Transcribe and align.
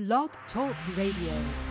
Blog 0.00 0.30
Talk 0.54 0.74
Radio. 0.96 1.69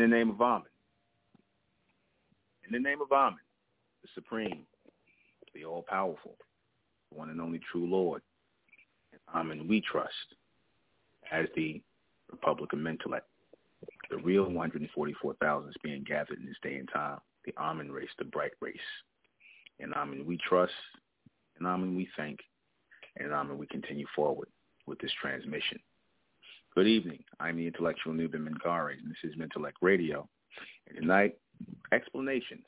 The 0.00 0.06
name 0.06 0.30
of 0.30 0.40
Amen. 0.40 0.62
In 2.66 2.72
the 2.72 2.88
name 2.88 3.00
of 3.02 3.12
Amen, 3.12 3.38
the 4.02 4.08
Supreme, 4.14 4.64
the 5.54 5.64
All-Powerful, 5.64 6.36
the 7.10 7.18
one 7.18 7.30
and 7.30 7.40
only 7.40 7.60
true 7.70 7.88
Lord. 7.88 8.22
Amen 9.34 9.66
we 9.68 9.80
trust 9.80 10.14
as 11.30 11.46
the 11.54 11.80
Republican 12.30 12.80
Mentellect. 12.80 13.22
The 14.10 14.18
real 14.18 14.44
144,000 14.44 15.68
is 15.68 15.76
being 15.82 16.04
gathered 16.04 16.38
in 16.38 16.46
this 16.46 16.56
day 16.62 16.76
and 16.76 16.88
time. 16.92 17.18
The 17.44 17.52
Amen 17.58 17.90
race, 17.90 18.08
the 18.18 18.24
bright 18.24 18.52
race. 18.60 18.76
And 19.78 19.94
Amen 19.94 20.24
we 20.26 20.36
trust, 20.36 20.72
and 21.58 21.66
Amen 21.66 21.96
we 21.96 22.08
thank, 22.16 22.38
and 23.16 23.32
Amen 23.32 23.58
we 23.58 23.66
continue 23.66 24.06
forward 24.14 24.48
with 24.86 24.98
this 24.98 25.12
transmission. 25.20 25.78
Good 26.72 26.86
evening. 26.86 27.24
I'm 27.40 27.56
the 27.56 27.66
intellectual 27.66 28.12
Nuben 28.12 28.46
Menkarayzz, 28.46 29.00
and 29.02 29.10
this 29.10 29.24
is 29.24 29.36
Mentellect 29.36 29.72
Radio. 29.82 30.28
And 30.86 30.98
tonight, 30.98 31.36
explanations 31.90 32.64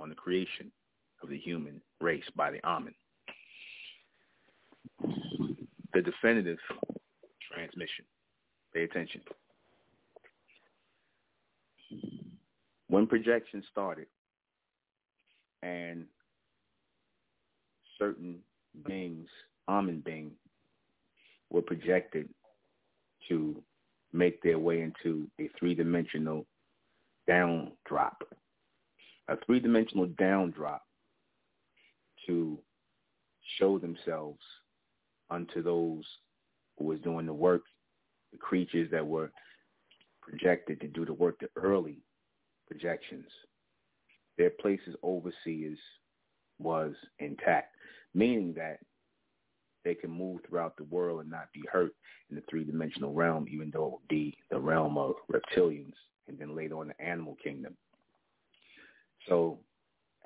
on 0.00 0.08
the 0.08 0.16
creation 0.16 0.72
of 1.22 1.28
the 1.28 1.38
human 1.38 1.80
race 2.00 2.24
by 2.34 2.50
the 2.50 2.58
Amen. 2.66 2.92
The 5.92 6.02
definitive 6.02 6.58
transmission. 7.52 8.04
Pay 8.74 8.82
attention. 8.82 9.20
When 12.88 13.06
projection 13.06 13.62
started 13.70 14.08
and 15.62 16.04
certain 17.96 18.40
beings, 18.84 19.28
Amen 19.68 20.02
being, 20.04 20.32
were 21.50 21.62
projected 21.62 22.28
to 23.28 23.62
make 24.12 24.42
their 24.42 24.58
way 24.58 24.82
into 24.82 25.28
a 25.40 25.48
three-dimensional 25.58 26.46
down 27.26 27.72
drop, 27.86 28.22
a 29.28 29.36
three-dimensional 29.44 30.06
down 30.18 30.50
drop 30.50 30.82
to 32.26 32.58
show 33.58 33.78
themselves 33.78 34.40
unto 35.30 35.62
those 35.62 36.04
who 36.78 36.84
was 36.84 37.00
doing 37.00 37.26
the 37.26 37.32
work, 37.32 37.62
the 38.32 38.38
creatures 38.38 38.90
that 38.90 39.06
were 39.06 39.30
projected 40.22 40.80
to 40.80 40.88
do 40.88 41.04
the 41.04 41.12
work, 41.12 41.38
the 41.40 41.48
early 41.56 41.98
projections. 42.66 43.26
Their 44.38 44.50
places 44.50 44.96
overseers 45.04 45.78
was 46.58 46.94
intact, 47.18 47.76
meaning 48.14 48.54
that 48.54 48.78
they 49.84 49.94
can 49.94 50.10
move 50.10 50.40
throughout 50.48 50.76
the 50.76 50.84
world 50.84 51.20
and 51.20 51.30
not 51.30 51.52
be 51.52 51.62
hurt 51.70 51.92
in 52.30 52.36
the 52.36 52.42
three-dimensional 52.48 53.12
realm, 53.12 53.46
even 53.50 53.70
though 53.70 53.86
it 53.86 53.92
would 53.92 54.08
be 54.08 54.36
the 54.50 54.58
realm 54.58 54.96
of 54.96 55.14
reptilians 55.30 55.94
and 56.26 56.38
then 56.38 56.56
later 56.56 56.78
on 56.78 56.88
the 56.88 57.00
animal 57.00 57.36
kingdom. 57.42 57.76
So 59.28 59.58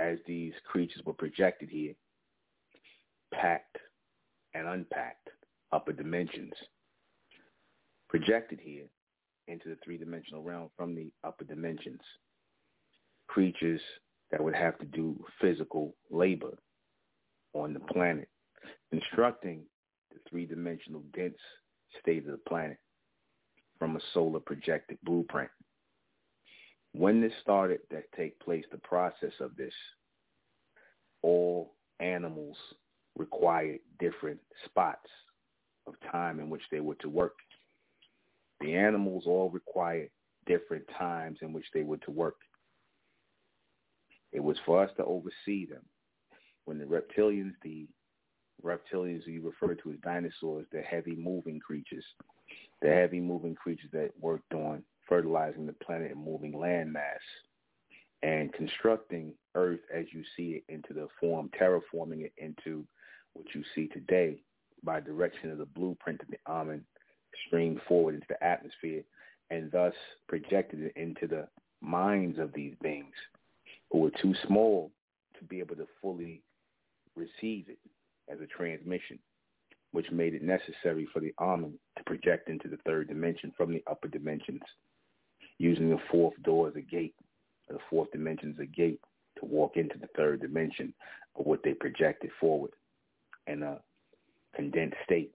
as 0.00 0.18
these 0.26 0.52
creatures 0.64 1.02
were 1.04 1.12
projected 1.12 1.68
here, 1.68 1.94
packed 3.32 3.78
and 4.54 4.66
unpacked 4.66 5.28
upper 5.72 5.92
dimensions, 5.92 6.52
projected 8.08 8.60
here 8.62 8.86
into 9.48 9.68
the 9.68 9.76
three-dimensional 9.84 10.42
realm 10.42 10.70
from 10.76 10.94
the 10.94 11.10
upper 11.24 11.44
dimensions, 11.44 12.00
creatures 13.26 13.80
that 14.30 14.42
would 14.42 14.54
have 14.54 14.78
to 14.78 14.86
do 14.86 15.18
physical 15.40 15.94
labor 16.10 16.56
on 17.54 17.72
the 17.72 17.80
planet 17.80 18.28
constructing 18.90 19.62
the 20.12 20.18
three-dimensional 20.28 21.02
dense 21.14 21.38
state 22.00 22.24
of 22.26 22.33
the 22.33 22.40
planet 22.48 22.78
from 23.78 23.96
a 23.96 24.00
solar 24.12 24.40
projected 24.40 24.98
blueprint. 25.04 25.50
When 26.92 27.20
this 27.20 27.33
started 27.42 27.81
to 27.90 28.02
take 28.16 28.38
place, 28.40 28.64
the 28.70 28.78
process 28.78 29.33
of 29.40 29.54
this, 29.57 29.74
all 31.22 31.74
animals 32.00 32.57
required 33.16 33.81
different 33.98 34.40
spots 34.64 35.09
of 35.87 35.94
time 36.11 36.40
in 36.40 36.50
which 36.50 36.62
they 36.70 36.81
were 36.81 36.94
to 36.96 37.09
work. 37.09 37.35
The 38.61 38.74
animals 38.74 39.24
all 39.26 39.50
required 39.50 40.11
different 40.46 40.85
times 40.96 41.38
in 41.42 41.52
which 41.52 41.66
they 41.72 41.83
were 41.83 41.98
to 41.98 42.11
work. 42.11 42.37
It 44.33 44.40
was 44.40 44.57
for 44.66 44.83
us 44.83 44.90
to 44.96 45.04
oversee 45.04 45.66
them. 45.66 45.83
When 46.64 46.78
the 46.78 46.85
reptilians, 46.85 47.52
the 47.62 47.87
reptilians 48.64 49.27
you 49.27 49.42
refer 49.42 49.75
to 49.75 49.90
as 49.90 49.99
dinosaurs, 50.03 50.66
the 50.73 50.81
heavy 50.83 51.14
moving 51.16 51.61
creatures, 51.61 52.05
the 52.83 52.88
heavy 52.88 53.21
moving 53.21 53.55
creatures 53.55 53.90
that 53.92 54.11
worked 54.21 54.55
on 54.55 54.83
fertilizing 55.09 55.66
the 55.66 55.73
planet 55.73 56.11
and 56.12 56.25
moving 56.25 56.53
landmass 56.53 57.18
and 58.23 58.53
constructing 58.53 59.33
Earth 59.55 59.81
as 59.94 60.07
you 60.12 60.23
see 60.37 60.62
it 60.62 60.73
into 60.73 60.92
the 60.92 61.09
form, 61.21 61.51
terraforming 61.61 62.23
it 62.23 62.33
into 62.37 62.85
what 63.35 63.47
you 63.55 63.62
see 63.75 63.87
today 63.88 64.42
by 64.83 65.01
direction 65.01 65.51
of 65.51 65.59
the 65.59 65.66
blueprint 65.66 66.21
of 66.21 66.29
the 66.29 66.38
Amen 66.49 66.85
streamed 67.47 67.81
forward 67.87 68.14
into 68.14 68.27
the 68.29 68.42
atmosphere 68.44 69.03
and 69.51 69.71
thus 69.71 69.94
projected 70.29 70.83
it 70.83 70.92
into 70.97 71.27
the 71.27 71.47
minds 71.81 72.38
of 72.38 72.53
these 72.53 72.75
beings 72.83 73.14
who 73.90 73.99
were 73.99 74.11
too 74.23 74.35
small 74.47 74.90
to 75.38 75.44
be 75.44 75.61
able 75.61 75.77
to 75.77 75.87
fully 76.03 76.42
receive 77.14 77.68
it 77.68 77.79
as 78.30 78.40
a 78.40 78.46
transmission, 78.46 79.18
which 79.92 80.10
made 80.10 80.34
it 80.34 80.42
necessary 80.42 81.06
for 81.12 81.20
the 81.20 81.32
Amen 81.40 81.78
to 81.96 82.04
project 82.04 82.48
into 82.48 82.68
the 82.68 82.78
third 82.86 83.08
dimension 83.08 83.52
from 83.56 83.72
the 83.72 83.82
upper 83.90 84.08
dimensions, 84.08 84.62
using 85.58 85.90
the 85.90 85.98
fourth 86.10 86.34
door 86.42 86.68
as 86.68 86.76
a 86.76 86.80
gate, 86.80 87.14
the 87.68 87.78
fourth 87.90 88.10
dimension 88.12 88.54
as 88.56 88.62
a 88.62 88.66
gate 88.66 89.00
to 89.38 89.44
walk 89.44 89.76
into 89.76 89.98
the 89.98 90.08
third 90.16 90.40
dimension 90.40 90.92
of 91.38 91.46
what 91.46 91.60
they 91.62 91.74
projected 91.74 92.30
forward 92.40 92.72
in 93.46 93.62
a 93.62 93.78
condensed 94.54 94.96
state. 95.04 95.32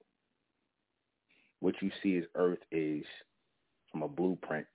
What 1.60 1.75
you 1.82 1.91
see 2.01 2.17
as 2.17 2.25
Earth 2.36 2.60
is 2.71 3.03
from 3.91 4.03
a 4.03 4.08
blueprint 4.08 4.65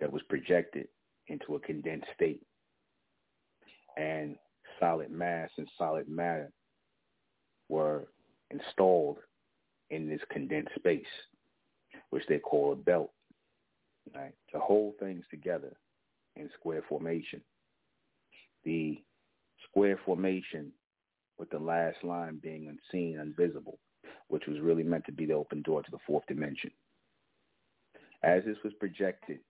that 0.00 0.12
was 0.12 0.22
projected 0.28 0.88
into 1.28 1.54
a 1.54 1.60
condensed 1.60 2.08
state. 2.14 2.42
And 3.96 4.36
solid 4.80 5.10
mass 5.10 5.50
and 5.56 5.68
solid 5.78 6.08
matter 6.08 6.52
were 7.68 8.04
installed 8.50 9.18
in 9.90 10.08
this 10.08 10.20
condensed 10.30 10.74
space, 10.76 11.04
which 12.10 12.24
they 12.28 12.38
call 12.38 12.72
a 12.72 12.76
belt, 12.76 13.10
right, 14.14 14.34
to 14.52 14.58
hold 14.58 14.94
things 14.98 15.24
together 15.30 15.76
in 16.36 16.50
square 16.58 16.82
formation. 16.88 17.40
The 18.64 19.02
square 19.68 19.98
formation 20.04 20.72
with 21.38 21.50
the 21.50 21.58
last 21.58 22.02
line 22.02 22.38
being 22.42 22.68
unseen, 22.68 23.18
invisible, 23.18 23.78
which 24.28 24.46
was 24.46 24.60
really 24.60 24.82
meant 24.82 25.04
to 25.06 25.12
be 25.12 25.26
the 25.26 25.34
open 25.34 25.62
door 25.62 25.82
to 25.82 25.90
the 25.90 25.98
fourth 26.06 26.24
dimension. 26.26 26.70
As 28.22 28.44
this 28.44 28.56
was 28.64 28.72
projected 28.80 29.40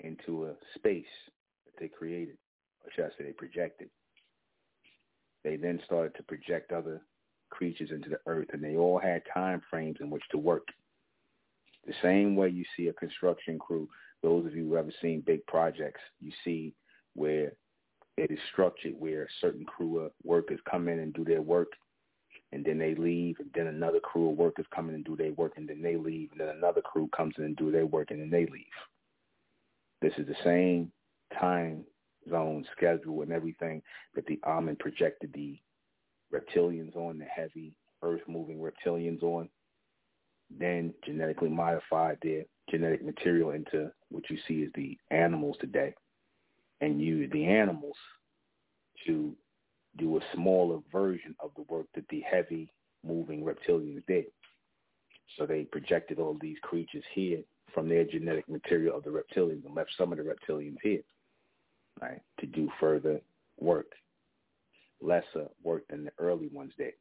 into 0.00 0.46
a 0.46 0.54
space 0.74 1.04
that 1.66 1.72
they 1.78 1.88
created, 1.88 2.36
or 2.84 2.90
should 2.94 3.04
I 3.04 3.08
say 3.10 3.24
they 3.24 3.32
projected, 3.32 3.88
they 5.44 5.56
then 5.56 5.80
started 5.86 6.14
to 6.16 6.22
project 6.24 6.72
other 6.72 7.00
creatures 7.50 7.90
into 7.90 8.08
the 8.08 8.20
earth, 8.26 8.48
and 8.52 8.62
they 8.62 8.76
all 8.76 8.98
had 8.98 9.22
time 9.32 9.60
frames 9.70 9.98
in 10.00 10.10
which 10.10 10.22
to 10.30 10.38
work. 10.38 10.66
The 11.86 11.94
same 12.02 12.36
way 12.36 12.48
you 12.48 12.64
see 12.76 12.88
a 12.88 12.92
construction 12.92 13.58
crew, 13.58 13.88
those 14.22 14.46
of 14.46 14.54
you 14.54 14.68
who 14.68 14.76
ever 14.76 14.92
seen 15.00 15.22
big 15.26 15.44
projects, 15.46 16.00
you 16.20 16.30
see 16.44 16.74
where 17.14 17.52
it 18.16 18.30
is 18.30 18.38
structured 18.52 18.94
where 18.98 19.22
a 19.22 19.28
certain 19.40 19.64
crew 19.64 19.98
of 19.98 20.12
workers 20.24 20.60
come 20.70 20.88
in 20.88 20.98
and 20.98 21.14
do 21.14 21.24
their 21.24 21.42
work, 21.42 21.72
and 22.52 22.64
then 22.64 22.78
they 22.78 22.94
leave, 22.94 23.36
and 23.40 23.50
then 23.54 23.68
another 23.68 24.00
crew 24.00 24.30
of 24.30 24.36
workers 24.36 24.66
come 24.74 24.88
in 24.88 24.94
and 24.94 25.04
do 25.04 25.16
their 25.16 25.32
work, 25.32 25.52
and 25.56 25.68
then 25.68 25.80
they 25.80 25.96
leave, 25.96 26.30
and 26.32 26.40
then 26.40 26.48
another 26.48 26.82
crew 26.82 27.08
comes 27.16 27.34
in 27.38 27.44
and 27.44 27.56
do 27.56 27.70
their 27.70 27.86
work, 27.86 28.10
and 28.10 28.20
then 28.20 28.30
they 28.30 28.46
leave. 28.46 28.66
This 30.02 30.12
is 30.18 30.26
the 30.26 30.36
same 30.44 30.92
time 31.38 31.84
zone 32.28 32.66
schedule 32.76 33.22
and 33.22 33.32
everything 33.32 33.82
that 34.14 34.26
the 34.26 34.38
Amen 34.44 34.76
projected 34.78 35.32
the 35.32 35.58
reptilians 36.32 36.96
on, 36.96 37.18
the 37.18 37.24
heavy 37.24 37.72
earth-moving 38.02 38.58
reptilians 38.58 39.22
on, 39.22 39.48
then 40.58 40.92
genetically 41.04 41.48
modified 41.48 42.18
their 42.22 42.44
genetic 42.70 43.04
material 43.04 43.50
into 43.50 43.90
what 44.10 44.28
you 44.30 44.38
see 44.46 44.64
as 44.64 44.70
the 44.74 44.96
animals 45.10 45.56
today, 45.60 45.94
and 46.80 47.00
use 47.00 47.30
the 47.32 47.44
animals 47.44 47.96
to 49.06 49.34
do 49.96 50.16
a 50.16 50.20
smaller 50.34 50.78
version 50.92 51.34
of 51.40 51.50
the 51.56 51.62
work 51.62 51.86
that 51.94 52.08
the 52.08 52.20
heavy 52.20 52.72
moving 53.06 53.44
reptilians 53.44 54.02
did. 54.06 54.26
So 55.36 55.46
they 55.46 55.64
projected 55.64 56.18
all 56.18 56.36
these 56.40 56.58
creatures 56.62 57.04
here 57.14 57.40
from 57.72 57.88
their 57.88 58.04
genetic 58.04 58.48
material 58.48 58.96
of 58.96 59.04
the 59.04 59.10
reptilians 59.10 59.64
and 59.64 59.74
left 59.74 59.90
some 59.96 60.12
of 60.12 60.18
the 60.18 60.24
reptilians 60.24 60.78
here, 60.82 61.02
right, 62.00 62.20
to 62.40 62.46
do 62.46 62.68
further 62.80 63.20
work 63.58 63.92
lesser 65.00 65.48
work 65.62 65.86
than 65.88 66.04
the 66.04 66.12
early 66.18 66.48
ones 66.48 66.72
did. 66.76 66.94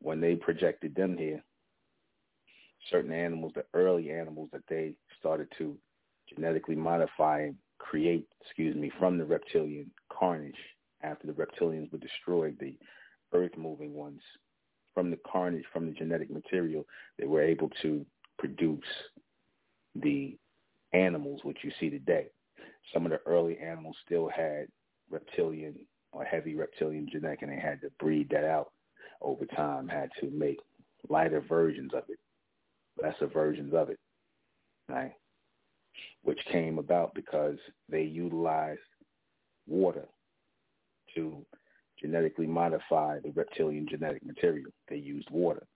When 0.00 0.20
they 0.20 0.36
projected 0.36 0.94
them 0.94 1.16
here, 1.16 1.42
certain 2.90 3.12
animals, 3.12 3.52
the 3.54 3.64
early 3.74 4.10
animals 4.10 4.48
that 4.52 4.66
they 4.68 4.94
started 5.18 5.48
to 5.58 5.76
genetically 6.28 6.76
modify 6.76 7.42
and 7.42 7.56
create, 7.78 8.26
excuse 8.40 8.76
me, 8.76 8.90
from 8.98 9.18
the 9.18 9.24
reptilian 9.24 9.90
carnage 10.10 10.54
after 11.02 11.26
the 11.26 11.32
reptilians 11.32 11.90
were 11.92 11.98
destroyed, 11.98 12.56
the 12.60 12.74
earth-moving 13.32 13.94
ones, 13.94 14.20
from 14.94 15.10
the 15.10 15.18
carnage, 15.30 15.64
from 15.72 15.86
the 15.86 15.92
genetic 15.92 16.30
material, 16.30 16.84
they 17.18 17.26
were 17.26 17.42
able 17.42 17.70
to 17.82 18.04
produce 18.38 18.80
the 19.94 20.36
animals 20.92 21.40
which 21.44 21.58
you 21.62 21.70
see 21.78 21.90
today. 21.90 22.26
Some 22.92 23.04
of 23.04 23.12
the 23.12 23.20
early 23.26 23.58
animals 23.58 23.96
still 24.04 24.28
had 24.28 24.66
reptilian 25.10 25.74
or 26.12 26.24
heavy 26.24 26.54
reptilian 26.54 27.08
genetic, 27.10 27.42
and 27.42 27.52
they 27.52 27.60
had 27.60 27.80
to 27.82 27.90
breed 27.98 28.28
that 28.30 28.44
out 28.44 28.72
over 29.20 29.44
time, 29.46 29.88
had 29.88 30.10
to 30.20 30.30
make 30.30 30.58
lighter 31.08 31.40
versions 31.40 31.92
of 31.94 32.04
it, 32.08 32.18
lesser 33.02 33.26
versions 33.26 33.74
of 33.74 33.90
it, 33.90 33.98
right? 34.88 35.12
Which 36.22 36.38
came 36.50 36.78
about 36.78 37.14
because 37.14 37.56
they 37.88 38.02
utilized 38.02 38.80
water 39.66 40.06
to 41.14 41.44
genetically 42.00 42.46
modify 42.46 43.18
the 43.20 43.30
reptilian 43.30 43.86
genetic 43.88 44.24
material. 44.24 44.70
They 44.88 44.96
used 44.96 45.28
water. 45.30 45.66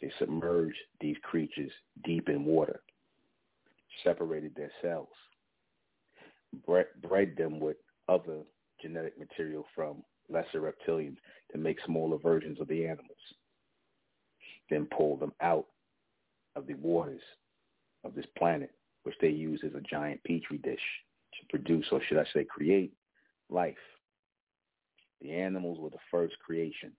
They 0.00 0.12
submerged 0.18 0.76
these 1.00 1.16
creatures 1.22 1.70
deep 2.04 2.28
in 2.28 2.44
water, 2.44 2.80
separated 4.02 4.54
their 4.54 4.70
cells, 4.82 5.08
bred, 6.66 6.86
them 7.36 7.60
with 7.60 7.76
other 8.08 8.40
genetic 8.84 9.18
material 9.18 9.64
from 9.74 10.02
lesser 10.28 10.60
reptilians 10.60 11.16
to 11.52 11.58
make 11.58 11.78
smaller 11.86 12.18
versions 12.18 12.60
of 12.60 12.68
the 12.68 12.84
animals, 12.84 13.16
then 14.70 14.86
pull 14.96 15.16
them 15.16 15.32
out 15.40 15.66
of 16.54 16.66
the 16.66 16.74
waters 16.74 17.22
of 18.04 18.14
this 18.14 18.26
planet, 18.36 18.70
which 19.04 19.14
they 19.20 19.28
use 19.28 19.60
as 19.64 19.74
a 19.74 19.80
giant 19.80 20.22
petri 20.24 20.58
dish 20.58 20.78
to 21.32 21.46
produce, 21.48 21.86
or 21.90 22.00
should 22.06 22.18
I 22.18 22.24
say 22.32 22.44
create, 22.44 22.92
life. 23.48 23.74
The 25.20 25.32
animals 25.32 25.78
were 25.80 25.90
the 25.90 25.96
first 26.10 26.34
creation. 26.44 26.92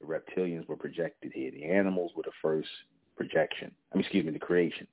The 0.00 0.06
reptilians 0.06 0.66
were 0.68 0.76
projected 0.76 1.32
here. 1.32 1.50
The 1.52 1.64
animals 1.64 2.12
were 2.16 2.24
the 2.24 2.32
first 2.42 2.68
projection. 3.16 3.70
I 3.92 3.96
mean, 3.96 4.04
excuse 4.04 4.24
me, 4.24 4.32
the 4.32 4.38
creation. 4.38 4.86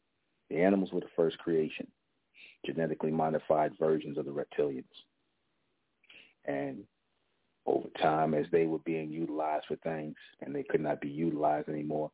The 0.49 0.61
animals 0.61 0.91
were 0.91 0.99
the 0.99 1.07
first 1.15 1.37
creation, 1.39 1.87
genetically 2.65 3.11
modified 3.11 3.71
versions 3.79 4.17
of 4.17 4.25
the 4.25 4.31
reptilians. 4.31 4.83
And 6.45 6.83
over 7.65 7.87
time, 8.01 8.33
as 8.33 8.45
they 8.51 8.65
were 8.65 8.79
being 8.79 9.11
utilized 9.11 9.65
for 9.67 9.75
things 9.77 10.15
and 10.41 10.53
they 10.53 10.63
could 10.63 10.81
not 10.81 11.01
be 11.01 11.09
utilized 11.09 11.69
anymore, 11.69 12.11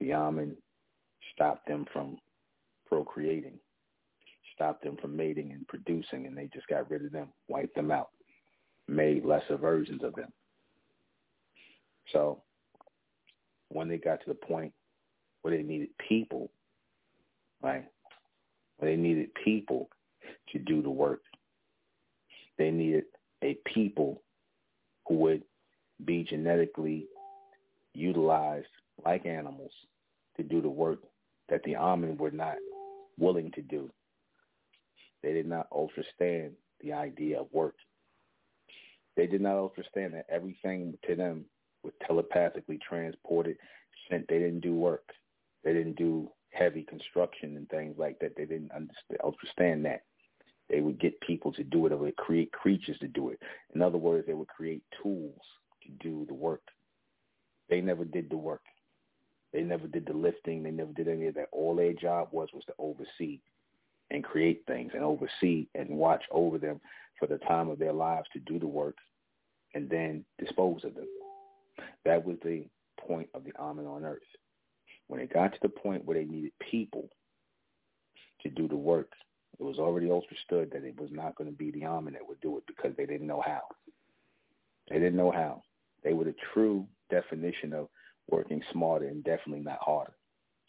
the 0.00 0.12
Amen 0.12 0.56
stopped 1.34 1.66
them 1.68 1.86
from 1.92 2.18
procreating, 2.86 3.58
stopped 4.54 4.82
them 4.82 4.96
from 5.00 5.16
mating 5.16 5.52
and 5.52 5.66
producing, 5.68 6.26
and 6.26 6.36
they 6.36 6.48
just 6.52 6.66
got 6.66 6.90
rid 6.90 7.04
of 7.04 7.12
them, 7.12 7.28
wiped 7.48 7.74
them 7.74 7.90
out, 7.90 8.10
made 8.88 9.24
lesser 9.24 9.56
versions 9.56 10.02
of 10.02 10.14
them. 10.14 10.32
So 12.12 12.42
when 13.68 13.88
they 13.88 13.98
got 13.98 14.20
to 14.20 14.28
the 14.28 14.34
point 14.34 14.72
where 15.42 15.56
they 15.56 15.62
needed 15.62 15.90
people, 16.08 16.50
right, 17.62 17.84
where 18.78 18.90
they 18.90 18.96
needed 18.96 19.28
people 19.44 19.88
to 20.52 20.58
do 20.58 20.82
the 20.82 20.90
work, 20.90 21.20
they 22.56 22.70
needed 22.70 23.04
a 23.42 23.56
people 23.72 24.22
who 25.06 25.14
would 25.16 25.42
be 26.04 26.24
genetically 26.24 27.06
utilized 27.94 28.66
like 29.04 29.26
animals 29.26 29.72
to 30.36 30.42
do 30.42 30.60
the 30.60 30.68
work 30.68 31.00
that 31.48 31.62
the 31.64 31.76
Amen 31.76 32.16
were 32.16 32.30
not 32.30 32.56
willing 33.18 33.50
to 33.52 33.62
do. 33.62 33.90
They 35.22 35.32
did 35.32 35.48
not 35.48 35.66
understand 35.76 36.52
the 36.80 36.92
idea 36.92 37.40
of 37.40 37.46
work. 37.52 37.74
They 39.16 39.26
did 39.26 39.40
not 39.40 39.58
understand 39.58 40.14
that 40.14 40.26
everything 40.30 40.96
to 41.08 41.16
them 41.16 41.44
was 41.82 41.92
telepathically 42.06 42.78
transported, 42.86 43.56
sent. 44.08 44.28
They 44.28 44.38
didn't 44.38 44.60
do 44.60 44.74
work. 44.74 45.04
They 45.64 45.72
didn't 45.72 45.96
do 45.96 46.30
heavy 46.50 46.84
construction 46.84 47.56
and 47.56 47.68
things 47.68 47.96
like 47.98 48.18
that. 48.20 48.36
They 48.36 48.44
didn't 48.44 48.70
understand 48.72 49.84
that. 49.86 50.02
They 50.68 50.80
would 50.80 51.00
get 51.00 51.20
people 51.20 51.52
to 51.52 51.64
do 51.64 51.86
it 51.86 51.92
or 51.92 51.96
would 51.96 52.16
create 52.16 52.52
creatures 52.52 52.98
to 52.98 53.08
do 53.08 53.30
it. 53.30 53.40
In 53.74 53.82
other 53.82 53.98
words, 53.98 54.26
they 54.26 54.34
would 54.34 54.48
create 54.48 54.82
tools 55.02 55.40
to 55.82 55.90
do 56.00 56.26
the 56.26 56.34
work. 56.34 56.62
They 57.68 57.80
never 57.80 58.04
did 58.04 58.30
the 58.30 58.36
work. 58.36 58.62
They 59.52 59.62
never 59.62 59.86
did 59.86 60.06
the 60.06 60.12
lifting. 60.12 60.62
They 60.62 60.70
never 60.70 60.92
did 60.92 61.08
any 61.08 61.26
of 61.26 61.34
that. 61.34 61.48
All 61.52 61.74
their 61.74 61.94
job 61.94 62.28
was 62.32 62.50
was 62.52 62.64
to 62.66 62.74
oversee 62.78 63.40
and 64.10 64.24
create 64.24 64.62
things 64.66 64.92
and 64.94 65.02
oversee 65.02 65.66
and 65.74 65.88
watch 65.88 66.22
over 66.30 66.58
them 66.58 66.80
for 67.18 67.26
the 67.26 67.38
time 67.38 67.68
of 67.68 67.78
their 67.78 67.92
lives 67.92 68.28
to 68.32 68.40
do 68.40 68.58
the 68.58 68.66
work 68.66 68.96
and 69.74 69.88
then 69.88 70.24
dispose 70.38 70.84
of 70.84 70.94
them. 70.94 71.06
That 72.04 72.24
was 72.24 72.36
the 72.42 72.64
point 72.98 73.28
of 73.34 73.44
the 73.44 73.52
Amen 73.58 73.86
on 73.86 74.04
earth. 74.04 74.22
When 75.08 75.20
it 75.20 75.32
got 75.32 75.52
to 75.52 75.58
the 75.62 75.68
point 75.68 76.04
where 76.04 76.18
they 76.18 76.24
needed 76.24 76.52
people 76.70 77.08
to 78.42 78.50
do 78.50 78.68
the 78.68 78.76
work, 78.76 79.10
it 79.58 79.62
was 79.62 79.78
already 79.78 80.10
understood 80.10 80.70
that 80.72 80.84
it 80.84 80.98
was 81.00 81.10
not 81.12 81.34
going 81.34 81.50
to 81.50 81.56
be 81.56 81.70
the 81.70 81.84
Amen 81.84 82.14
that 82.14 82.26
would 82.26 82.40
do 82.40 82.56
it 82.58 82.64
because 82.66 82.96
they 82.96 83.06
didn't 83.06 83.26
know 83.26 83.42
how. 83.44 83.62
They 84.88 84.96
didn't 84.98 85.16
know 85.16 85.30
how. 85.30 85.62
They 86.04 86.12
were 86.12 86.24
the 86.24 86.34
true 86.52 86.86
definition 87.10 87.72
of 87.72 87.88
working 88.30 88.62
smarter 88.72 89.08
and 89.08 89.24
definitely 89.24 89.64
not 89.64 89.78
harder. 89.80 90.12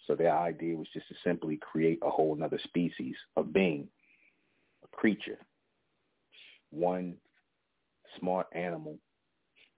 So 0.07 0.15
their 0.15 0.35
idea 0.35 0.75
was 0.75 0.87
just 0.93 1.07
to 1.09 1.15
simply 1.23 1.57
create 1.57 1.99
a 2.01 2.09
whole 2.09 2.33
another 2.35 2.59
species 2.63 3.15
of 3.35 3.53
being, 3.53 3.87
a 4.83 4.87
creature, 4.95 5.37
one 6.71 7.15
smart 8.19 8.47
animal 8.53 8.97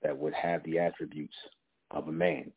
that 0.03 0.17
would 0.17 0.33
have 0.33 0.63
the 0.63 0.79
attributes 0.79 1.35
of 1.91 2.07
a 2.07 2.11
man, 2.11 2.51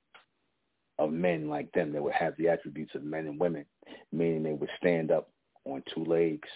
of 0.99 1.11
men 1.11 1.49
like 1.49 1.73
them 1.73 1.93
that 1.93 2.03
would 2.03 2.13
have 2.15 2.35
the 2.37 2.49
attributes 2.49 2.95
of 2.95 3.03
men 3.03 3.27
and 3.27 3.41
women, 3.41 3.65
meaning 4.13 4.43
they 4.43 4.53
would 4.53 4.71
stand 4.79 5.11
up 5.11 5.31
on 5.65 5.83
two 5.95 6.05
legs 6.05 6.49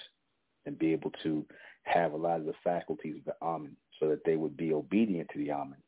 and 0.66 0.78
be 0.78 0.92
able 0.92 1.12
to 1.22 1.44
have 1.84 2.12
a 2.12 2.16
lot 2.16 2.40
of 2.40 2.46
the 2.46 2.54
faculties 2.62 3.16
of 3.16 3.24
the 3.24 3.34
Amen 3.42 3.76
so 3.98 4.08
that 4.08 4.24
they 4.24 4.36
would 4.36 4.56
be 4.56 4.72
obedient 4.72 5.28
to 5.32 5.38
the 5.38 5.50
Amen 5.50 5.78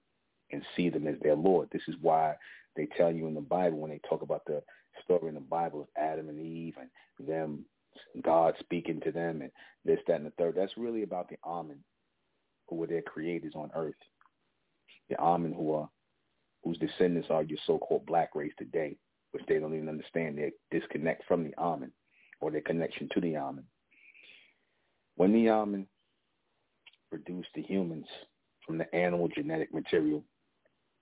and 0.53 0.63
see 0.77 0.89
them 0.89 1.07
as 1.07 1.17
their 1.23 1.37
Lord. 1.37 1.69
This 1.71 1.83
is 1.89 1.95
why 2.01 2.35
they 2.77 2.89
tell 2.97 3.13
you 3.13 3.27
in 3.27 3.35
the 3.35 3.41
Bible 3.41 3.79
when 3.79 3.91
they 3.91 4.01
talk 4.09 4.23
about 4.23 4.45
the 4.47 4.63
story 5.05 5.29
in 5.29 5.35
the 5.35 5.41
Bible 5.41 5.83
of 5.83 5.89
Adam 5.97 6.29
and 6.29 6.41
Eve 6.41 6.75
and 6.81 7.29
them, 7.29 7.65
God 8.23 8.55
speaking 8.61 9.01
to 9.03 9.13
them 9.13 9.43
and 9.43 9.51
this, 9.85 9.99
that, 10.07 10.17
and 10.17 10.27
the 10.27 10.33
third. 10.39 10.55
That's 10.57 10.77
really 10.77 11.03
about 11.03 11.29
the 11.29 11.37
Amen, 11.45 11.79
who 12.69 12.77
were 12.77 12.87
their 12.87 13.03
creators 13.03 13.53
on 13.55 13.71
earth. 13.75 13.95
The 15.09 15.19
Amen 15.19 15.53
who 15.53 15.75
are 15.75 15.89
whose 16.63 16.79
descendants 16.79 17.29
are 17.31 17.43
your 17.43 17.59
so-called 17.67 18.05
black 18.07 18.35
race 18.35 18.53
today, 18.59 18.97
which 19.33 19.43
they 19.49 19.59
don't 19.59 19.75
even 19.75 19.89
understand. 19.89 20.39
They 20.39 20.53
disconnect 20.71 21.25
from 21.27 21.45
the 21.45 21.55
Amen 21.59 21.93
or 22.41 22.51
their 22.51 22.61
connection 22.61 23.09
to 23.13 23.21
the 23.21 23.37
Amen. 23.37 23.65
When 25.17 25.33
the 25.33 25.51
Amen 25.51 25.87
produced 27.11 27.49
the 27.55 27.63
humans 27.63 28.07
from 28.67 28.79
the 28.79 28.93
animal 28.95 29.29
genetic 29.29 29.73
material 29.75 30.25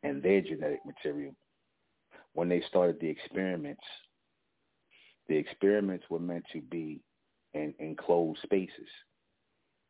and 0.02 0.22
their 0.22 0.40
genetic 0.40 0.80
material, 0.86 1.34
when 2.34 2.48
they 2.48 2.62
started 2.68 2.98
the 3.00 3.08
experiments, 3.08 3.82
the 5.28 5.36
experiments 5.36 6.04
were 6.08 6.18
meant 6.18 6.44
to 6.52 6.60
be 6.60 7.00
in 7.54 7.74
enclosed 7.78 8.40
spaces, 8.42 8.88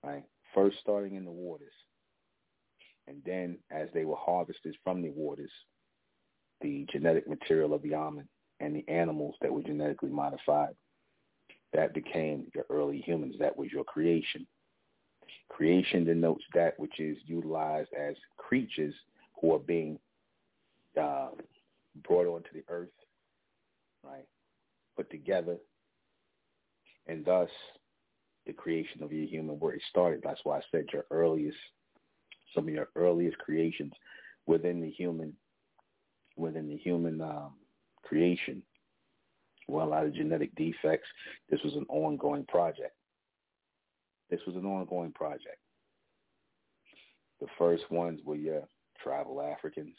right? 0.05 0.25
First 0.55 0.79
starting 0.81 1.15
in 1.15 1.25
the 1.25 1.31
waters. 1.31 1.73
And 3.07 3.23
then 3.25 3.59
as 3.71 3.89
they 3.95 4.05
were 4.05 4.17
harvested 4.17 4.77
from 4.85 5.03
the 5.03 5.11
waters, 5.11 5.51
the 6.61 6.87
genetic 6.91 7.29
material 7.29 7.73
of 7.73 7.83
the 7.83 7.95
Amen 7.95 8.29
and 8.61 8.75
the 8.75 8.87
animals 8.89 9.37
that 9.41 9.53
were 9.53 9.63
genetically 9.63 10.11
modified 10.11 10.75
that 11.73 11.95
became 11.95 12.47
your 12.55 12.65
early 12.71 13.01
humans. 13.01 13.37
That 13.39 13.57
was 13.57 13.71
your 13.73 13.85
creation. 13.85 14.47
Creation 15.49 16.05
denotes 16.05 16.45
that 16.55 16.79
which 16.79 16.99
is 17.01 17.17
utilized 17.27 17.91
as 17.99 18.15
creatures 18.37 18.95
who 19.41 19.55
are 19.55 19.59
being 19.59 19.99
uh, 21.01 21.29
brought 22.07 22.27
onto 22.27 22.51
the 22.53 22.65
earth, 22.69 22.89
right? 24.03 24.27
Put 24.97 25.11
together, 25.11 25.57
and 27.07 27.25
thus 27.25 27.51
the 28.47 28.53
creation 28.53 29.03
of 29.03 29.13
your 29.13 29.27
human 29.27 29.57
where 29.59 29.75
it 29.75 29.83
started. 29.91 30.21
That's 30.25 30.41
why 30.45 30.59
I 30.59 30.63
said 30.71 30.87
your 30.93 31.05
earliest, 31.11 31.57
some 32.55 32.69
of 32.69 32.75
your 32.75 32.89
earliest 32.97 33.39
creations 33.39 33.93
within 34.47 34.81
the 34.81 34.91
human, 34.91 35.35
within 36.37 36.69
the 36.69 36.77
human 36.77 37.21
um, 37.21 37.53
creation 38.03 38.63
well, 39.69 39.87
a 39.87 39.89
lot 39.89 40.07
of 40.07 40.15
genetic 40.15 40.55
defects. 40.57 41.07
This 41.51 41.61
was 41.63 41.75
an 41.75 41.87
ongoing 41.89 42.45
project. 42.47 42.95
This 44.31 44.41
was 44.47 44.57
an 44.57 44.65
ongoing 44.67 45.13
project. 45.13 45.59
The 47.41 47.47
first 47.59 47.91
ones 47.91 48.21
were 48.25 48.37
your 48.37 48.63
tribal 49.03 49.41
Africans, 49.41 49.95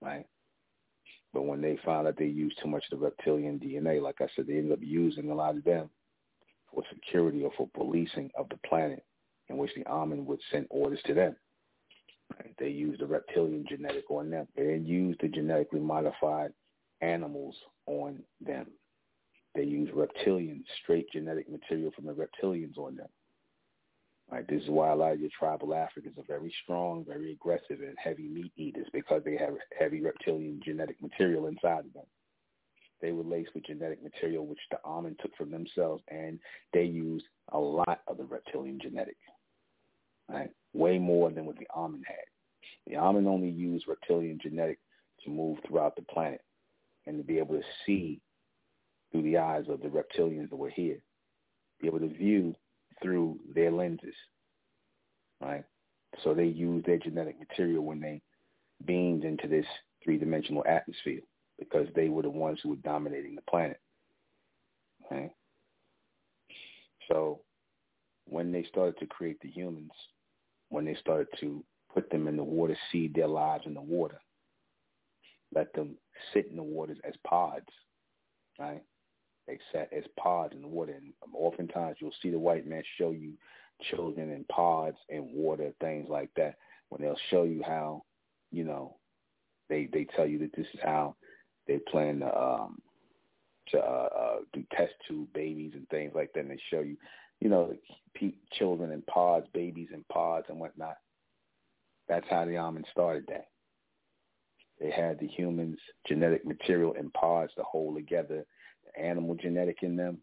right? 0.00 0.26
But 1.32 1.42
when 1.42 1.62
they 1.62 1.78
found 1.84 2.06
out 2.06 2.16
they 2.18 2.26
used 2.26 2.58
too 2.60 2.68
much 2.68 2.84
of 2.90 2.98
the 2.98 3.04
reptilian 3.04 3.58
DNA, 3.58 4.02
like 4.02 4.20
I 4.20 4.26
said, 4.34 4.46
they 4.46 4.56
ended 4.56 4.72
up 4.72 4.78
using 4.82 5.30
a 5.30 5.34
lot 5.34 5.56
of 5.56 5.64
them 5.64 5.88
for 6.72 6.82
security 6.92 7.44
or 7.44 7.52
for 7.56 7.68
policing 7.74 8.30
of 8.36 8.48
the 8.48 8.58
planet, 8.66 9.04
in 9.48 9.56
which 9.56 9.70
the 9.74 9.86
Amen 9.86 10.26
would 10.26 10.40
send 10.50 10.66
orders 10.70 11.00
to 11.06 11.14
them. 11.14 11.36
They 12.58 12.68
used 12.68 13.00
the 13.00 13.06
reptilian 13.06 13.64
genetic 13.68 14.10
on 14.10 14.30
them. 14.30 14.48
They 14.56 14.64
didn't 14.64 14.86
use 14.86 15.16
the 15.20 15.28
genetically 15.28 15.80
modified 15.80 16.52
animals 17.02 17.54
on 17.86 18.22
them. 18.40 18.66
They 19.54 19.64
use 19.64 19.90
reptilian, 19.94 20.64
straight 20.82 21.10
genetic 21.12 21.50
material 21.50 21.90
from 21.94 22.06
the 22.06 22.14
reptilians 22.14 22.78
on 22.78 22.96
them. 22.96 23.08
Right? 24.30 24.48
This 24.48 24.62
is 24.62 24.70
why 24.70 24.90
a 24.90 24.96
lot 24.96 25.12
of 25.12 25.20
your 25.20 25.28
tribal 25.38 25.74
Africans 25.74 26.16
are 26.16 26.24
very 26.26 26.54
strong, 26.62 27.04
very 27.06 27.32
aggressive, 27.32 27.80
and 27.80 27.96
heavy 28.02 28.28
meat 28.28 28.52
eaters 28.56 28.86
because 28.94 29.22
they 29.24 29.36
have 29.36 29.54
heavy 29.78 30.00
reptilian 30.00 30.60
genetic 30.64 31.02
material 31.02 31.48
inside 31.48 31.80
of 31.84 31.92
them. 31.92 32.06
They 33.02 33.12
were 33.12 33.24
laced 33.24 33.50
with 33.54 33.66
genetic 33.66 34.02
material 34.02 34.46
which 34.46 34.60
the 34.70 34.78
Amen 34.86 35.16
took 35.20 35.36
from 35.36 35.50
themselves, 35.50 36.02
and 36.08 36.38
they 36.72 36.84
used 36.84 37.26
a 37.52 37.58
lot 37.58 38.00
of 38.06 38.16
the 38.16 38.24
reptilian 38.24 38.78
genetic. 38.80 39.16
Right? 40.30 40.50
Way 40.72 40.98
more 40.98 41.30
than 41.30 41.44
what 41.44 41.58
the 41.58 41.66
Amen 41.76 42.02
had. 42.06 42.16
The 42.86 42.96
Amen 42.96 43.26
only 43.26 43.50
used 43.50 43.86
reptilian 43.86 44.38
genetic 44.40 44.78
to 45.24 45.30
move 45.30 45.58
throughout 45.66 45.94
the 45.96 46.02
planet 46.02 46.40
and 47.06 47.18
to 47.18 47.24
be 47.24 47.38
able 47.38 47.54
to 47.54 47.64
see 47.86 48.20
through 49.10 49.22
the 49.22 49.38
eyes 49.38 49.64
of 49.68 49.80
the 49.80 49.88
reptilians 49.88 50.50
that 50.50 50.56
were 50.56 50.70
here, 50.70 51.02
be 51.80 51.86
able 51.86 52.00
to 52.00 52.08
view 52.08 52.54
through 53.02 53.38
their 53.54 53.70
lenses, 53.70 54.14
right? 55.40 55.64
So 56.22 56.34
they 56.34 56.46
used 56.46 56.86
their 56.86 56.98
genetic 56.98 57.38
material 57.38 57.84
when 57.84 58.00
they 58.00 58.22
beamed 58.84 59.24
into 59.24 59.48
this 59.48 59.66
three-dimensional 60.04 60.64
atmosphere 60.66 61.20
because 61.58 61.86
they 61.94 62.08
were 62.08 62.22
the 62.22 62.30
ones 62.30 62.58
who 62.62 62.70
were 62.70 62.76
dominating 62.76 63.34
the 63.34 63.42
planet, 63.42 63.80
right? 65.10 65.30
So 67.08 67.40
when 68.26 68.52
they 68.52 68.64
started 68.64 68.98
to 68.98 69.06
create 69.06 69.38
the 69.42 69.48
humans, 69.48 69.92
when 70.68 70.84
they 70.84 70.94
started 70.94 71.28
to 71.40 71.64
put 71.92 72.10
them 72.10 72.28
in 72.28 72.36
the 72.36 72.44
water, 72.44 72.76
seed 72.90 73.14
their 73.14 73.28
lives 73.28 73.64
in 73.66 73.74
the 73.74 73.82
water, 73.82 74.18
let 75.54 75.72
them 75.74 75.96
sit 76.32 76.46
in 76.50 76.56
the 76.56 76.62
waters 76.62 76.98
as 77.04 77.14
pods, 77.26 77.66
right? 78.58 78.82
They 79.46 79.58
sat 79.72 79.92
as 79.92 80.04
pods 80.18 80.54
in 80.54 80.62
the 80.62 80.68
water. 80.68 80.92
And 80.92 81.12
oftentimes 81.34 81.96
you'll 82.00 82.14
see 82.22 82.30
the 82.30 82.38
white 82.38 82.66
man 82.66 82.82
show 82.98 83.10
you 83.10 83.32
children 83.90 84.30
in 84.30 84.44
pods 84.44 84.96
in 85.08 85.32
water, 85.32 85.72
things 85.80 86.08
like 86.08 86.30
that, 86.36 86.56
when 86.88 87.02
they'll 87.02 87.16
show 87.30 87.42
you 87.44 87.62
how, 87.66 88.02
you 88.50 88.64
know, 88.64 88.96
they 89.68 89.88
they 89.92 90.06
tell 90.16 90.26
you 90.26 90.38
that 90.38 90.54
this 90.54 90.66
is 90.74 90.80
how 90.82 91.16
they 91.66 91.78
plan 91.90 92.20
to 92.20 92.38
um 92.38 92.78
to 93.68 93.78
uh, 93.78 94.08
uh 94.14 94.36
do 94.52 94.62
test 94.76 94.92
tube 95.08 95.28
babies 95.32 95.72
and 95.74 95.88
things 95.88 96.12
like 96.14 96.30
that 96.34 96.40
and 96.40 96.50
they 96.50 96.60
show 96.70 96.80
you 96.80 96.96
you 97.40 97.48
know 97.48 97.74
children 98.52 98.92
in 98.92 99.02
pods 99.02 99.46
babies 99.54 99.88
in 99.92 100.04
pods 100.12 100.46
and 100.48 100.58
whatnot 100.58 100.96
that's 102.08 102.26
how 102.28 102.44
the 102.44 102.58
Amen 102.58 102.84
started 102.90 103.24
that 103.28 103.46
they 104.82 104.90
had 104.90 105.18
the 105.20 105.28
humans 105.28 105.78
genetic 106.08 106.44
material 106.44 106.92
in 106.94 107.08
pods 107.10 107.52
to 107.56 107.62
hold 107.62 107.94
together 107.94 108.44
the 108.84 109.00
animal 109.00 109.36
genetic 109.36 109.78
in 109.82 109.96
them 109.96 110.18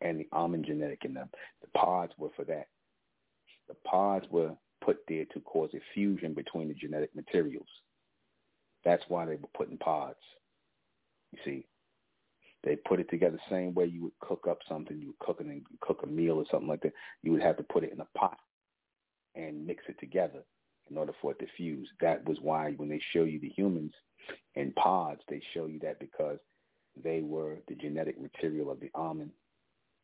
and 0.00 0.20
the 0.20 0.28
Amen 0.32 0.62
genetic 0.64 1.04
in 1.04 1.14
them. 1.14 1.28
The 1.62 1.78
pods 1.78 2.12
were 2.16 2.30
for 2.36 2.44
that. 2.44 2.68
The 3.68 3.74
pods 3.84 4.26
were 4.30 4.52
put 4.84 4.98
there 5.08 5.24
to 5.32 5.40
cause 5.40 5.70
a 5.74 5.80
fusion 5.94 6.32
between 6.32 6.68
the 6.68 6.74
genetic 6.74 7.14
materials. 7.16 7.66
That's 8.84 9.02
why 9.08 9.26
they 9.26 9.34
were 9.34 9.48
put 9.56 9.70
in 9.70 9.78
pods. 9.78 10.18
You 11.32 11.38
see, 11.44 11.66
they 12.62 12.76
put 12.76 13.00
it 13.00 13.10
together 13.10 13.36
the 13.36 13.54
same 13.54 13.74
way 13.74 13.86
you 13.86 14.04
would 14.04 14.18
cook 14.20 14.46
up 14.48 14.58
something. 14.68 14.96
You 15.00 15.08
would 15.08 15.18
cook 15.18 15.40
and 15.40 15.62
cook 15.80 16.00
a 16.04 16.06
meal 16.06 16.36
or 16.36 16.44
something 16.50 16.68
like 16.68 16.82
that. 16.82 16.92
You 17.22 17.32
would 17.32 17.42
have 17.42 17.56
to 17.56 17.64
put 17.64 17.82
it 17.82 17.92
in 17.92 18.00
a 18.00 18.18
pot 18.18 18.38
and 19.34 19.66
mix 19.66 19.82
it 19.88 19.98
together 19.98 20.44
in 20.90 20.96
order 20.96 21.12
for 21.20 21.32
it 21.32 21.38
to 21.38 21.46
fuse. 21.56 21.88
That 22.00 22.26
was 22.26 22.38
why 22.40 22.72
when 22.76 22.88
they 22.88 23.00
show 23.12 23.24
you 23.24 23.40
the 23.40 23.48
humans 23.48 23.92
in 24.54 24.72
pods, 24.72 25.20
they 25.28 25.40
show 25.54 25.66
you 25.66 25.78
that 25.80 25.98
because 26.00 26.38
they 27.02 27.22
were 27.22 27.56
the 27.68 27.74
genetic 27.74 28.20
material 28.20 28.70
of 28.70 28.80
the 28.80 28.90
Amen 28.94 29.30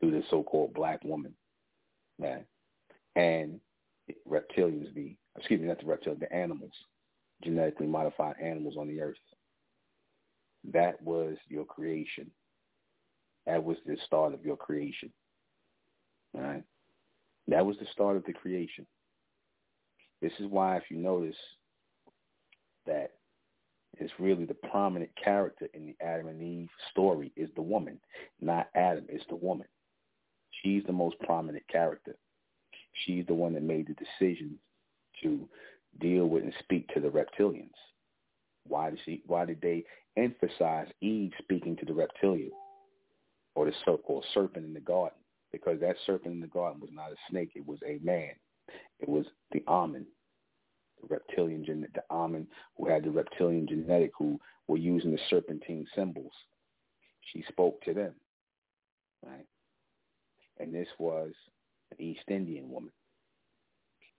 through 0.01 0.13
the 0.13 0.23
so-called 0.31 0.75
black 0.75 1.03
woman, 1.05 1.35
man. 2.19 2.45
And 3.17 3.61
reptilians, 4.29 4.95
the 4.95 5.17
excuse 5.37 5.61
me, 5.61 5.67
not 5.67 5.79
the 5.79 5.85
reptilians, 5.85 6.21
the 6.21 6.33
animals, 6.33 6.73
genetically 7.43 7.87
modified 7.87 8.37
animals 8.43 8.77
on 8.79 8.89
the 8.89 9.01
earth. 9.01 9.17
That 10.73 11.01
was 11.03 11.37
your 11.49 11.65
creation. 11.65 12.31
That 13.47 13.63
was 13.63 13.77
the 13.87 13.97
start 14.07 14.35
of 14.35 14.45
your 14.45 14.57
creation. 14.57 15.13
All 16.35 16.43
right? 16.43 16.65
That 17.47 17.65
was 17.65 17.77
the 17.79 17.87
start 17.93 18.17
of 18.17 18.25
the 18.25 18.33
creation. 18.33 18.87
This 20.21 20.33
is 20.41 20.47
why, 20.47 20.77
if 20.77 20.85
you 20.91 20.97
notice, 20.97 21.37
that 22.87 23.13
it's 23.99 24.13
really 24.19 24.45
the 24.45 24.55
prominent 24.55 25.11
character 25.23 25.69
in 25.75 25.87
the 25.87 25.97
Adam 26.05 26.29
and 26.29 26.43
Eve 26.43 26.69
story 26.91 27.33
is 27.37 27.49
the 27.55 27.63
woman, 27.63 28.01
not 28.41 28.69
Adam. 28.75 29.05
It's 29.09 29.25
the 29.29 29.37
woman. 29.37 29.67
She's 30.63 30.85
the 30.85 30.93
most 30.93 31.19
prominent 31.21 31.67
character. 31.69 32.17
She's 33.05 33.27
the 33.27 33.35
one 33.35 33.55
that 33.55 33.63
made 33.63 33.87
the 33.87 33.95
decision 33.95 34.59
to 35.23 35.49
deal 36.01 36.27
with 36.27 36.45
and 36.45 36.53
speak 36.61 36.89
to 36.95 37.01
the 37.01 37.09
reptilians. 37.09 37.71
Why 38.67 38.91
did 38.91 38.99
she? 39.05 39.23
Why 39.27 39.45
did 39.45 39.61
they 39.61 39.85
emphasize 40.17 40.89
Eve 41.01 41.33
speaking 41.39 41.77
to 41.77 41.87
the 41.87 41.95
reptilian 41.95 42.51
or 43.55 43.67
the 43.67 43.73
so-called 43.85 44.25
serpent 44.35 44.67
in 44.67 44.75
the 44.75 44.81
garden? 44.81 45.19
Because 45.53 45.81
that 45.81 45.97
serpent 46.05 46.35
in 46.35 46.41
the 46.41 46.47
garden 46.49 46.81
was 46.81 46.91
not 46.93 47.13
a 47.13 47.17
snake; 47.31 47.53
it 47.55 47.67
was 47.67 47.79
a 47.87 47.99
man. 48.03 48.33
It 49.01 49.09
was 49.09 49.27
the 49.53 49.63
Amen, 49.69 50.07
the 51.01 51.09
reptilian 51.09 51.65
genetic, 51.65 51.95
the 51.95 52.03
Amen 52.11 52.47
who 52.77 52.89
had 52.89 53.05
the 53.05 53.11
reptilian 53.11 53.67
genetic 53.67 54.13
who 54.19 54.41
were 54.67 54.77
using 54.77 55.13
the 55.13 55.19
serpentine 55.31 55.87
symbols. 55.95 56.33
She 57.33 57.45
spoke 57.49 57.81
to 57.83 57.95
them, 57.95 58.15
right? 59.25 59.47
And 60.59 60.75
this 60.75 60.89
was 60.99 61.33
an 61.91 62.05
East 62.05 62.25
Indian 62.29 62.71
woman. 62.71 62.93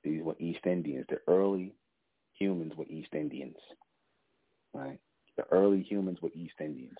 These 0.03 0.23
were 0.23 0.35
East 0.39 0.65
Indians. 0.65 1.05
The 1.09 1.19
early 1.27 1.73
humans 2.33 2.73
were 2.77 2.85
East 2.85 3.13
Indians, 3.13 3.57
right? 4.73 4.99
The 5.37 5.43
early 5.51 5.81
humans 5.81 6.19
were 6.21 6.29
East 6.33 6.55
Indians, 6.59 6.97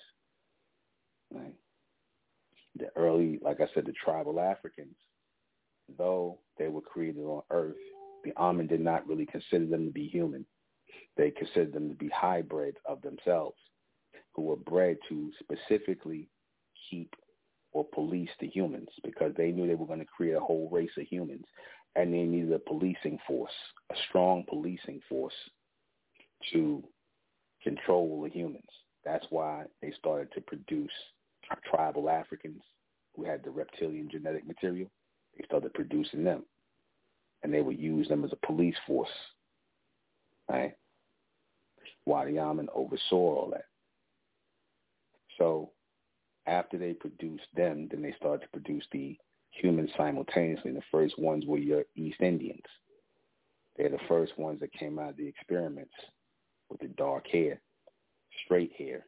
right? 1.33 1.55
The 2.77 2.89
early, 2.95 3.39
like 3.41 3.61
I 3.61 3.67
said, 3.73 3.85
the 3.85 3.93
tribal 3.93 4.39
Africans, 4.39 4.95
though 5.97 6.39
they 6.59 6.67
were 6.67 6.81
created 6.81 7.23
on 7.23 7.41
Earth, 7.51 7.75
the 8.23 8.33
Amen 8.37 8.67
did 8.67 8.81
not 8.81 9.07
really 9.07 9.25
consider 9.25 9.65
them 9.65 9.85
to 9.85 9.91
be 9.91 10.07
human. 10.07 10.45
They 11.17 11.31
considered 11.31 11.73
them 11.73 11.89
to 11.89 11.95
be 11.95 12.09
hybrids 12.09 12.77
of 12.85 13.01
themselves 13.01 13.57
who 14.33 14.43
were 14.43 14.55
bred 14.55 14.97
to 15.09 15.31
specifically 15.41 16.29
keep 16.89 17.13
or 17.71 17.85
police 17.93 18.29
the 18.39 18.47
humans 18.47 18.89
because 19.03 19.31
they 19.35 19.51
knew 19.51 19.67
they 19.67 19.75
were 19.75 19.85
going 19.85 19.99
to 19.99 20.05
create 20.05 20.35
a 20.35 20.39
whole 20.39 20.69
race 20.71 20.89
of 20.97 21.05
humans 21.05 21.45
and 21.95 22.13
they 22.13 22.23
needed 22.23 22.51
a 22.51 22.59
policing 22.59 23.17
force, 23.27 23.51
a 23.91 23.95
strong 24.07 24.43
policing 24.47 25.01
force 25.07 25.33
to 26.53 26.83
control 27.63 28.21
the 28.23 28.29
humans. 28.29 28.63
That's 29.05 29.25
why 29.29 29.65
they 29.81 29.91
started 29.97 30.31
to 30.33 30.41
produce 30.41 30.91
tribal 31.69 32.09
Africans 32.09 32.61
who 33.15 33.25
had 33.25 33.43
the 33.43 33.49
reptilian 33.49 34.09
genetic 34.09 34.47
material. 34.47 34.89
They 35.37 35.45
started 35.45 35.73
producing 35.73 36.23
them 36.23 36.43
and 37.43 37.53
they 37.53 37.61
would 37.61 37.79
use 37.79 38.07
them 38.07 38.23
as 38.23 38.31
a 38.31 38.45
police 38.45 38.75
force, 38.85 39.09
right? 40.49 40.75
The 42.05 42.39
Amen 42.39 42.67
oversaw 42.73 43.15
all 43.15 43.49
that. 43.51 43.65
So 45.37 45.69
after 46.47 46.77
they 46.77 46.93
produced 46.93 47.45
them, 47.55 47.87
then 47.91 48.01
they 48.01 48.13
started 48.17 48.41
to 48.41 48.49
produce 48.49 48.83
the 48.91 49.17
humans 49.51 49.91
simultaneously. 49.95 50.71
And 50.71 50.77
the 50.77 50.83
first 50.91 51.17
ones 51.19 51.45
were 51.45 51.57
your 51.57 51.83
East 51.95 52.19
Indians. 52.19 52.65
They're 53.77 53.89
the 53.89 53.99
first 54.07 54.37
ones 54.37 54.59
that 54.59 54.73
came 54.73 54.99
out 54.99 55.11
of 55.11 55.17
the 55.17 55.27
experiments 55.27 55.93
with 56.69 56.79
the 56.81 56.87
dark 56.89 57.27
hair, 57.27 57.61
straight 58.43 58.73
hair, 58.77 59.05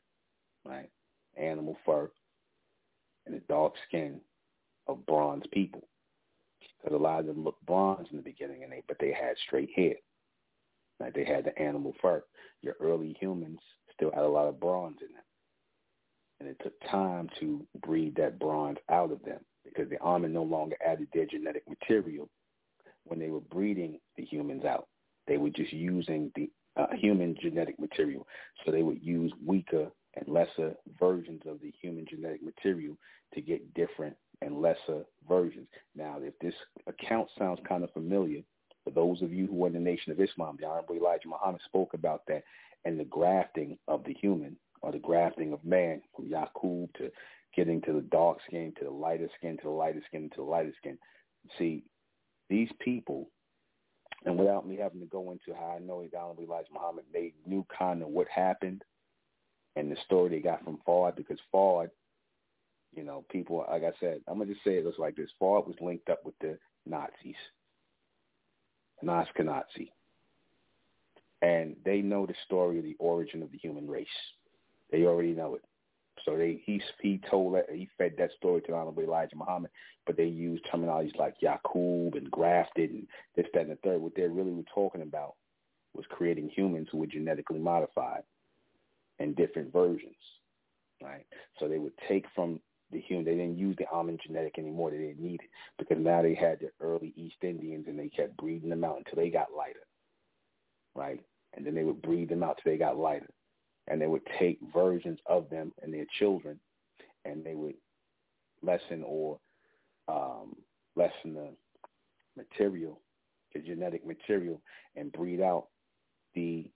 right? 0.63 0.89
Animal 1.38 1.77
fur, 1.86 2.10
and 3.25 3.36
the 3.36 3.41
dark 3.49 3.73
skin 3.88 4.21
of 4.88 5.05
bronze 5.05 5.43
people 5.51 5.84
because 6.82 6.95
a 6.95 7.02
lot 7.02 7.19
of 7.19 7.28
them 7.28 7.43
looked 7.43 7.65
bronze 7.65 8.08
in 8.12 8.17
the 8.17 8.24
beginning, 8.24 8.63
and 8.63 8.71
they 8.71 8.84
but 8.88 8.97
they 9.00 9.12
had 9.12 9.36
straight 9.47 9.69
hair. 9.76 9.95
Like 11.00 11.13
they 11.13 11.26
had 11.26 11.45
the 11.45 11.58
animal 11.60 11.93
fur. 12.02 12.24
Your 12.62 12.76
early 12.80 13.15
humans 13.19 13.60
still 13.93 14.12
had 14.12 14.24
a 14.24 14.28
lot 14.28 14.47
of 14.47 14.60
bronze 14.60 14.97
in 15.02 15.13
them, 15.13 15.24
and 16.39 16.50
it 16.50 16.58
took 16.63 16.74
time 16.89 17.30
to 17.39 17.65
breed 17.82 18.15
that 18.15 18.39
bronze 18.39 18.78
out 18.89 19.12
of 19.12 19.24
them 19.24 19.39
because 19.63 19.89
the 19.89 20.02
Amen 20.02 20.34
no 20.34 20.43
longer 20.43 20.76
added 20.86 21.08
their 21.13 21.26
genetic 21.26 21.67
material 21.67 22.30
when 23.06 23.19
they 23.19 23.30
were 23.30 23.39
breeding 23.39 24.00
the 24.17 24.24
humans 24.24 24.65
out. 24.65 24.88
They 25.28 25.38
were 25.38 25.50
just 25.50 25.74
using 25.74 26.32
the 26.36 26.50
uh, 26.78 26.88
human 26.93 27.36
genetic 27.41 27.80
material. 27.80 28.28
So 28.65 28.71
they 28.71 28.84
would 28.84 29.02
use 29.04 29.32
weaker 29.45 29.91
and 30.15 30.28
lesser 30.28 30.74
versions 31.00 31.41
of 31.45 31.62
the 31.62 31.71
human 31.82 32.06
genetic 32.10 32.43
material 32.43 32.97
to 33.34 33.41
get 33.41 33.74
different 33.74 34.15
and 34.41 34.62
lesser 34.62 35.04
versions. 35.27 35.67
Now, 35.95 36.17
if 36.19 36.38
this 36.39 36.56
account 36.88 37.30
sounds 37.38 37.60
kind 37.67 37.84
of 37.84 37.91
familiar, 37.91 38.41
for 38.84 38.91
those 38.91 39.21
of 39.21 39.32
you 39.32 39.47
who 39.47 39.63
are 39.63 39.67
in 39.67 39.73
the 39.73 39.80
Nation 39.80 40.12
of 40.12 40.19
Islam, 40.19 40.58
the 40.60 40.67
Honorable 40.67 40.95
Elijah 40.95 41.27
Muhammad 41.27 41.62
spoke 41.65 41.93
about 41.93 42.23
that 42.27 42.43
and 42.86 42.99
the 42.99 43.06
grafting 43.06 43.77
of 43.88 44.04
the 44.04 44.13
human 44.13 44.58
or 44.82 44.91
the 44.91 44.99
grafting 44.99 45.54
of 45.54 45.63
man 45.63 46.01
from 46.15 46.25
Yaqub 46.30 46.91
to 46.95 47.12
getting 47.56 47.82
to 47.82 47.93
the 47.93 48.01
dark 48.01 48.39
skin, 48.47 48.73
to 48.80 48.86
the 48.86 48.91
lighter 48.91 49.30
skin, 49.38 49.58
to 49.58 49.63
the 49.63 49.69
lighter 49.69 50.01
skin, 50.08 50.30
to 50.32 50.38
the 50.38 50.43
lighter 50.43 50.73
skin. 50.80 50.97
See, 51.60 51.84
these 52.49 52.69
people, 52.80 53.30
and 54.25 54.38
without 54.38 54.67
me 54.67 54.77
having 54.77 54.99
to 55.01 55.06
go 55.06 55.32
into 55.32 55.58
how 55.58 55.75
I 55.75 55.80
know 55.80 56.01
the 56.01 56.17
Honorable 56.17 56.43
Elijah 56.43 56.73
Muhammad 56.73 57.06
made 57.13 57.34
knew 57.45 57.65
kind 57.77 58.01
of 58.01 58.10
what 58.10 58.27
happened 58.34 58.84
and 59.75 59.91
the 59.91 59.97
story 60.06 60.30
they 60.30 60.39
got 60.39 60.63
from 60.63 60.80
Fard, 60.88 61.15
because 61.15 61.39
Fard, 61.54 61.89
you 62.93 63.04
know, 63.04 63.23
people, 63.30 63.65
like 63.69 63.84
I 63.84 63.91
said, 63.99 64.21
I'm 64.27 64.38
going 64.38 64.47
to 64.47 64.54
just 64.54 64.65
say 64.65 64.75
it 64.75 64.86
looks 64.86 64.99
like 64.99 65.15
this. 65.15 65.30
Fard 65.41 65.67
was 65.67 65.75
linked 65.80 66.10
up 66.10 66.25
with 66.25 66.38
the 66.39 66.58
Nazis, 66.86 67.36
Nazi. 69.01 69.91
And 71.41 71.75
they 71.84 72.01
know 72.01 72.25
the 72.25 72.36
story 72.45 72.77
of 72.77 72.84
the 72.84 72.95
origin 72.99 73.41
of 73.41 73.51
the 73.51 73.58
human 73.58 73.88
race. 73.88 74.08
They 74.91 75.06
already 75.06 75.34
know 75.34 75.56
it. 75.56 75.63
So 76.25 76.38
they 76.38 76.62
he 76.65 76.80
he 77.01 77.19
told 77.32 77.56
that 77.56 77.65
he 77.73 77.89
fed 77.97 78.13
that 78.17 78.32
story 78.38 78.62
to 78.62 78.75
Honorable 78.75 79.01
Elijah 79.01 79.36
Muhammad, 79.36 79.71
but 80.06 80.17
they 80.17 80.25
used 80.25 80.63
terminologies 80.65 81.15
like 81.17 81.36
Yaqub 81.41 82.15
and 82.15 82.30
grafted 82.30 82.91
and 82.91 83.08
this, 83.36 83.47
that, 83.54 83.62
and 83.62 83.71
the 83.71 83.75
third. 83.77 84.01
What 84.01 84.13
they 84.15 84.23
really 84.23 84.51
were 84.51 84.62
talking 84.73 85.01
about 85.01 85.36
was 85.95 86.06
creating 86.10 86.49
humans 86.49 86.89
who 86.91 86.99
were 86.99 87.08
genetically 87.08 87.58
modified 87.58 88.21
in 89.19 89.34
different 89.34 89.73
versions, 89.73 90.13
right? 91.01 91.25
So 91.60 91.67
they 91.67 91.80
would 91.80 91.93
take 92.08 92.25
from 92.36 92.60
the 92.91 92.99
human. 92.99 93.25
They 93.25 93.32
didn't 93.32 93.58
use 93.58 93.75
the 93.77 93.88
Amen 93.93 94.17
genetic 94.25 94.58
anymore. 94.58 94.91
They 94.91 94.97
didn't 94.97 95.19
need 95.19 95.41
it 95.41 95.49
because 95.77 95.97
now 95.99 96.21
they 96.21 96.36
had 96.36 96.60
the 96.60 96.69
early 96.80 97.13
East 97.15 97.38
Indians 97.41 97.86
and 97.88 97.97
they 97.97 98.10
kept 98.10 98.38
breeding 98.38 98.69
them 98.69 98.84
out 98.84 98.97
until 98.97 99.15
they 99.21 99.30
got 99.30 99.47
lighter, 99.56 99.86
right? 100.95 101.19
And 101.56 101.65
then 101.65 101.75
they 101.75 101.84
would 101.84 102.01
breed 102.01 102.30
them 102.30 102.43
out 102.43 102.60
till 102.62 102.71
they 102.71 102.77
got 102.77 102.97
lighter 102.97 103.30
and 103.88 104.01
they 104.01 104.08
would 104.08 104.25
take 104.39 104.60
versions 104.73 105.19
of 105.25 105.49
them 105.49 105.73
and 105.82 105.93
their 105.93 106.06
children, 106.19 106.60
and 107.25 107.43
they 107.43 107.56
would 107.56 107.75
lessen 108.62 109.04
or 109.06 109.39
um, 110.08 110.56
lessen 110.95 111.34
the 111.34 111.49
material, 112.38 113.01
the 113.54 113.60
genetic 113.60 114.06
material, 114.06 114.62
and 114.95 115.12
breed 115.12 115.41
out 115.41 115.67
the 116.36 116.69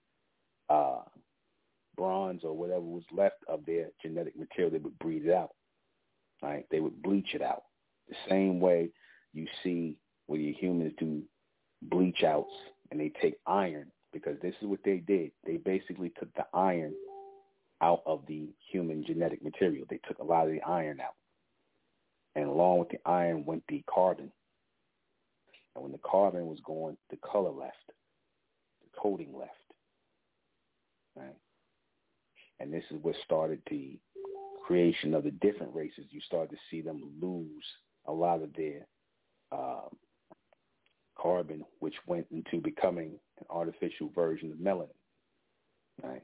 uh, 0.70 1.02
bronze 1.96 2.42
or 2.44 2.54
whatever 2.54 2.82
was 2.82 3.04
left 3.12 3.38
of 3.48 3.66
their 3.66 3.88
genetic 4.02 4.38
material. 4.38 4.72
They 4.72 4.80
would 4.80 5.00
breed 5.00 5.26
it 5.26 5.34
out. 5.34 5.52
Right? 6.46 6.66
They 6.70 6.80
would 6.80 7.02
bleach 7.02 7.34
it 7.34 7.42
out. 7.42 7.64
The 8.08 8.16
same 8.30 8.60
way 8.60 8.92
you 9.34 9.48
see 9.64 9.98
where 10.28 10.40
your 10.40 10.54
humans 10.54 10.94
do 11.00 11.24
bleach 11.82 12.24
outs 12.24 12.54
and 12.92 13.00
they 13.00 13.12
take 13.20 13.38
iron 13.48 13.92
because 14.14 14.38
this 14.42 14.54
is 14.62 14.68
what 14.68 14.80
they 14.86 14.98
did. 14.98 15.32
They 15.44 15.58
basically 15.58 16.12
took 16.20 16.32
the 16.36 16.46
iron 16.54 16.94
out 17.82 18.04
of 18.06 18.22
the 18.28 18.50
human 18.72 19.04
genetic 19.04 19.44
material. 19.44 19.86
They 19.90 20.00
took 20.08 20.20
a 20.20 20.24
lot 20.24 20.46
of 20.46 20.54
the 20.54 20.62
iron 20.62 21.00
out. 21.02 21.16
And 22.36 22.46
along 22.46 22.80
with 22.80 22.90
the 22.90 23.00
iron 23.10 23.44
went 23.46 23.64
the 23.68 23.84
carbon. 23.90 24.32
And 25.74 25.84
when 25.84 25.92
the 25.94 26.00
carbon 26.00 26.46
was 26.46 26.60
gone, 26.64 26.96
the 27.10 27.18
color 27.18 27.50
left. 27.50 27.92
The 28.84 29.00
coating 29.02 29.34
left. 29.36 29.52
Right? 31.16 31.36
And 32.60 32.72
this 32.72 32.84
is 32.92 33.00
what 33.02 33.16
started 33.26 33.62
the 33.68 33.98
creation 34.66 35.14
of 35.14 35.24
the 35.24 35.32
different 35.32 35.74
races. 35.76 36.06
You 36.10 36.22
start 36.22 36.50
to 36.50 36.58
see 36.72 36.82
them 36.82 37.04
lose 37.22 37.64
a 38.08 38.12
lot 38.12 38.42
of 38.42 38.54
their 38.56 38.88
um, 39.52 39.90
carbon, 41.18 41.64
which 41.80 41.94
went 42.08 42.26
into 42.32 42.62
becoming 42.62 43.12
an 43.40 43.46
artificial 43.50 44.10
version 44.16 44.52
of 44.52 44.58
melanin. 44.58 44.88
Right? 46.04 46.24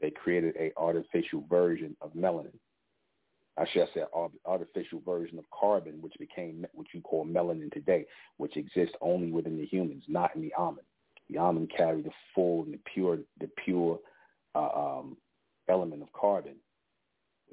They 0.00 0.10
created 0.10 0.56
a 0.58 0.72
artificial 0.76 1.44
version 1.48 1.96
of 2.00 2.12
melanin. 2.14 2.58
I 3.56 3.66
should 3.72 3.86
say 3.94 4.02
artificial 4.46 5.02
version 5.04 5.38
of 5.38 5.44
carbon, 5.50 6.00
which 6.00 6.14
became 6.18 6.66
what 6.72 6.86
you 6.94 7.02
call 7.02 7.26
melanin 7.26 7.70
today, 7.70 8.06
which 8.38 8.56
exists 8.56 8.94
only 9.00 9.30
within 9.30 9.58
the 9.58 9.66
humans, 9.66 10.04
not 10.08 10.34
in 10.34 10.40
the 10.40 10.52
Amen. 10.58 10.84
The 11.28 11.38
Amen 11.38 11.68
carry 11.76 12.02
the 12.02 12.10
full 12.34 12.64
and 12.64 12.74
the 12.74 12.80
pure, 12.92 13.18
the 13.38 13.48
pure 13.64 13.98
uh, 14.54 14.70
um, 14.74 15.16
element 15.68 16.02
of 16.02 16.12
carbon. 16.14 16.56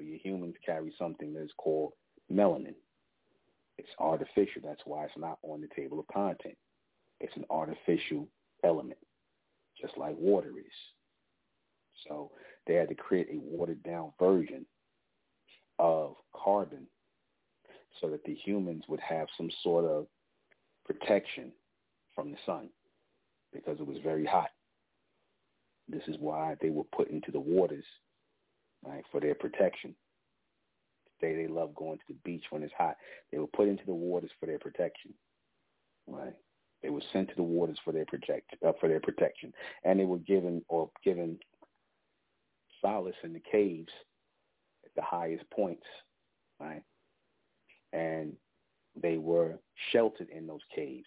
But 0.00 0.06
your 0.06 0.18
humans 0.18 0.54
carry 0.64 0.94
something 0.98 1.34
that 1.34 1.42
is 1.42 1.50
called 1.58 1.92
melanin. 2.32 2.74
It's 3.76 3.90
artificial. 3.98 4.62
That's 4.64 4.80
why 4.86 5.04
it's 5.04 5.12
not 5.18 5.38
on 5.42 5.60
the 5.60 5.68
table 5.76 6.00
of 6.00 6.06
content. 6.06 6.56
It's 7.20 7.36
an 7.36 7.44
artificial 7.50 8.26
element, 8.64 8.98
just 9.78 9.98
like 9.98 10.16
water 10.16 10.52
is. 10.58 10.72
So 12.08 12.30
they 12.66 12.76
had 12.76 12.88
to 12.88 12.94
create 12.94 13.28
a 13.30 13.40
watered 13.40 13.82
down 13.82 14.12
version 14.18 14.64
of 15.78 16.14
carbon 16.34 16.86
so 18.00 18.08
that 18.08 18.24
the 18.24 18.34
humans 18.34 18.84
would 18.88 19.00
have 19.00 19.28
some 19.36 19.50
sort 19.62 19.84
of 19.84 20.06
protection 20.86 21.52
from 22.14 22.30
the 22.30 22.38
sun 22.46 22.70
because 23.52 23.78
it 23.80 23.86
was 23.86 23.98
very 24.02 24.24
hot. 24.24 24.48
This 25.90 26.04
is 26.08 26.16
why 26.18 26.56
they 26.62 26.70
were 26.70 26.84
put 26.84 27.10
into 27.10 27.30
the 27.30 27.40
waters 27.40 27.84
right, 28.84 29.04
for 29.10 29.20
their 29.20 29.34
protection. 29.34 29.94
They 31.20 31.34
they 31.34 31.48
love 31.48 31.74
going 31.74 31.98
to 31.98 32.04
the 32.08 32.18
beach 32.24 32.44
when 32.50 32.62
it's 32.62 32.72
hot. 32.76 32.96
They 33.30 33.38
were 33.38 33.46
put 33.46 33.68
into 33.68 33.84
the 33.86 33.94
waters 33.94 34.30
for 34.38 34.46
their 34.46 34.58
protection. 34.58 35.12
Right. 36.06 36.34
They 36.82 36.88
were 36.88 37.02
sent 37.12 37.28
to 37.28 37.34
the 37.36 37.42
waters 37.42 37.78
for 37.84 37.92
their 37.92 38.06
protect 38.06 38.54
uh, 38.66 38.72
for 38.80 38.88
their 38.88 39.00
protection, 39.00 39.52
and 39.84 40.00
they 40.00 40.06
were 40.06 40.18
given 40.18 40.62
or 40.68 40.90
given 41.04 41.38
solace 42.80 43.16
in 43.22 43.32
the 43.32 43.42
caves 43.52 43.92
at 44.84 44.94
the 44.96 45.02
highest 45.02 45.48
points, 45.50 45.86
right? 46.58 46.82
And 47.92 48.32
they 49.00 49.18
were 49.18 49.58
sheltered 49.92 50.28
in 50.30 50.46
those 50.46 50.60
caves. 50.74 51.06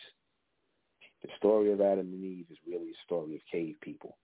The 1.23 1.29
story 1.37 1.71
of 1.71 1.81
Adam 1.81 2.11
and 2.11 2.23
Eve 2.23 2.45
is 2.51 2.57
really 2.67 2.89
a 2.89 3.05
story 3.05 3.35
of 3.35 3.41
cave 3.51 3.75
people. 3.81 4.17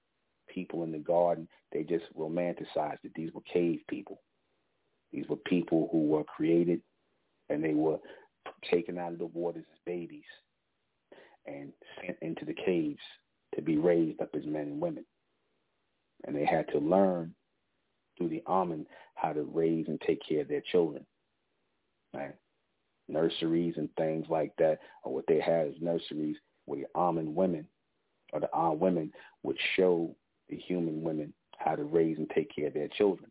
People 0.53 0.83
in 0.83 0.91
the 0.91 0.97
garden, 0.97 1.47
they 1.71 1.83
just 1.83 2.05
romanticized 2.17 3.03
it. 3.03 3.13
These 3.15 3.33
were 3.33 3.41
cave 3.41 3.79
people. 3.87 4.21
These 5.11 5.27
were 5.27 5.37
people 5.37 5.89
who 5.91 6.05
were 6.07 6.23
created 6.23 6.81
and 7.49 7.63
they 7.63 7.73
were 7.73 7.97
taken 8.69 8.97
out 8.97 9.13
of 9.13 9.19
the 9.19 9.25
waters 9.25 9.65
as 9.71 9.79
babies 9.85 10.23
and 11.45 11.71
sent 12.01 12.17
into 12.21 12.45
the 12.45 12.53
caves 12.53 12.99
to 13.55 13.61
be 13.61 13.77
raised 13.77 14.21
up 14.21 14.29
as 14.35 14.45
men 14.45 14.63
and 14.63 14.81
women. 14.81 15.05
And 16.25 16.35
they 16.35 16.45
had 16.45 16.67
to 16.69 16.79
learn 16.79 17.33
through 18.17 18.29
the 18.29 18.43
Amen 18.47 18.85
how 19.15 19.33
to 19.33 19.43
raise 19.43 19.87
and 19.87 19.99
take 20.01 20.19
care 20.27 20.41
of 20.41 20.47
their 20.47 20.63
children. 20.71 21.05
Right? 22.13 22.35
Nurseries 23.07 23.75
and 23.77 23.89
things 23.95 24.27
like 24.29 24.51
that, 24.57 24.79
or 25.03 25.13
what 25.13 25.25
they 25.27 25.39
had 25.39 25.67
as 25.67 25.73
nurseries 25.81 26.35
where 26.65 26.81
the 26.81 26.99
Amen 26.99 27.33
women 27.33 27.65
or 28.33 28.39
the 28.39 28.53
Amen 28.53 28.79
women 28.79 29.11
would 29.43 29.57
show 29.75 30.15
the 30.49 30.57
human 30.57 31.01
women 31.01 31.33
how 31.57 31.75
to 31.75 31.83
raise 31.83 32.17
and 32.17 32.29
take 32.29 32.53
care 32.55 32.67
of 32.67 32.73
their 32.73 32.87
children. 32.87 33.29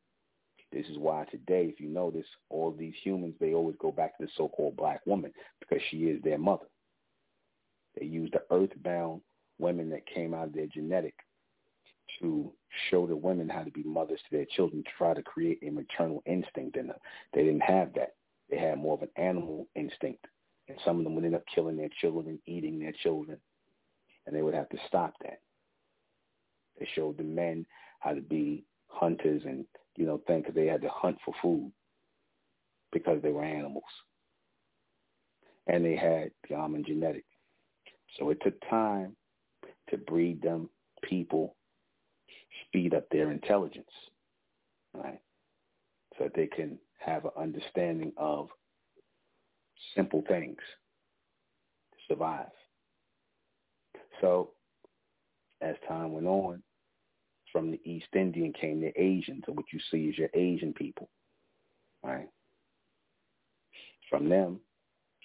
This 0.70 0.86
is 0.86 0.98
why 0.98 1.24
today, 1.30 1.64
if 1.72 1.80
you 1.80 1.88
notice, 1.88 2.26
all 2.50 2.72
these 2.72 2.94
humans, 3.02 3.34
they 3.40 3.54
always 3.54 3.76
go 3.80 3.90
back 3.90 4.18
to 4.18 4.26
the 4.26 4.32
so-called 4.36 4.76
black 4.76 5.00
woman 5.06 5.32
because 5.60 5.82
she 5.90 6.04
is 6.04 6.22
their 6.22 6.38
mother. 6.38 6.66
They 7.98 8.06
use 8.06 8.30
the 8.32 8.42
earthbound 8.54 9.22
women 9.58 9.88
that 9.90 10.06
came 10.06 10.34
out 10.34 10.48
of 10.48 10.52
their 10.52 10.66
genetic 10.66 11.14
to 12.20 12.52
show 12.90 13.06
the 13.06 13.16
women 13.16 13.48
how 13.48 13.62
to 13.62 13.70
be 13.70 13.82
mothers 13.82 14.20
to 14.28 14.36
their 14.36 14.46
children, 14.56 14.82
to 14.82 14.90
try 14.96 15.14
to 15.14 15.22
create 15.22 15.58
a 15.62 15.70
maternal 15.70 16.22
instinct 16.26 16.76
in 16.76 16.88
them. 16.88 16.96
They 17.32 17.44
didn't 17.44 17.62
have 17.62 17.92
that. 17.94 18.14
They 18.50 18.58
had 18.58 18.78
more 18.78 18.94
of 18.94 19.02
an 19.02 19.10
animal 19.16 19.66
instinct. 19.74 20.26
And 20.68 20.78
some 20.84 20.98
of 20.98 21.04
them 21.04 21.14
would 21.14 21.24
end 21.24 21.34
up 21.34 21.44
killing 21.54 21.76
their 21.76 21.88
children 22.00 22.38
eating 22.46 22.78
their 22.78 22.92
children. 23.02 23.38
And 24.26 24.36
they 24.36 24.42
would 24.42 24.54
have 24.54 24.68
to 24.70 24.78
stop 24.86 25.14
that. 25.22 25.40
They 26.78 26.88
showed 26.94 27.18
the 27.18 27.24
men 27.24 27.66
how 28.00 28.12
to 28.12 28.20
be 28.20 28.64
hunters 28.88 29.42
and, 29.44 29.64
you 29.96 30.06
know, 30.06 30.20
think 30.26 30.52
they 30.52 30.66
had 30.66 30.82
to 30.82 30.88
hunt 30.88 31.18
for 31.24 31.34
food 31.42 31.72
because 32.92 33.20
they 33.22 33.30
were 33.30 33.44
animals. 33.44 33.84
And 35.66 35.84
they 35.84 35.96
had 35.96 36.30
the 36.48 36.56
Amen 36.56 36.84
genetic. 36.86 37.24
So 38.18 38.30
it 38.30 38.38
took 38.42 38.54
time 38.68 39.14
to 39.90 39.98
breed 39.98 40.42
them 40.42 40.70
people 41.02 41.56
speed 42.66 42.94
up 42.94 43.08
their 43.10 43.30
intelligence, 43.30 43.90
right? 44.94 45.20
So 46.16 46.24
that 46.24 46.34
they 46.34 46.46
can 46.46 46.78
have 46.98 47.24
an 47.24 47.30
understanding 47.36 48.12
of 48.16 48.48
simple 49.94 50.24
things 50.26 50.58
to 51.92 52.14
survive. 52.14 52.46
So 54.20 54.50
as 55.60 55.76
time 55.86 56.12
went 56.12 56.26
on, 56.26 56.62
from 57.53 57.70
the 57.70 57.80
East 57.84 58.09
Indian 58.14 58.53
came 58.53 58.80
the 58.80 58.92
Asians, 59.01 59.42
so 59.46 59.53
what 59.53 59.66
you 59.72 59.80
see 59.90 60.05
is 60.09 60.18
your 60.18 60.30
Asian 60.34 60.72
people, 60.72 61.09
right? 62.03 62.28
From 64.11 64.28
them 64.28 64.61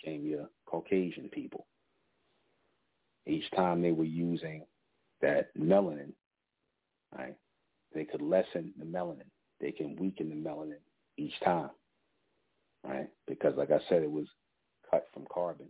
came 0.03 0.25
your 0.25 0.49
Caucasian 0.65 1.29
people. 1.29 1.65
Each 3.25 3.49
time 3.51 3.81
they 3.81 3.91
were 3.91 4.03
using 4.03 4.65
that 5.21 5.55
melanin, 5.57 6.11
right? 7.17 7.35
They 7.93 8.03
could 8.03 8.21
lessen 8.21 8.73
the 8.77 8.85
melanin. 8.85 9.29
They 9.61 9.71
can 9.71 9.95
weaken 9.95 10.29
the 10.29 10.35
melanin 10.35 10.81
each 11.17 11.39
time, 11.43 11.69
right? 12.83 13.07
Because 13.27 13.55
like 13.55 13.71
I 13.71 13.79
said, 13.87 14.03
it 14.03 14.11
was 14.11 14.27
cut 14.89 15.05
from 15.13 15.25
carbon 15.33 15.67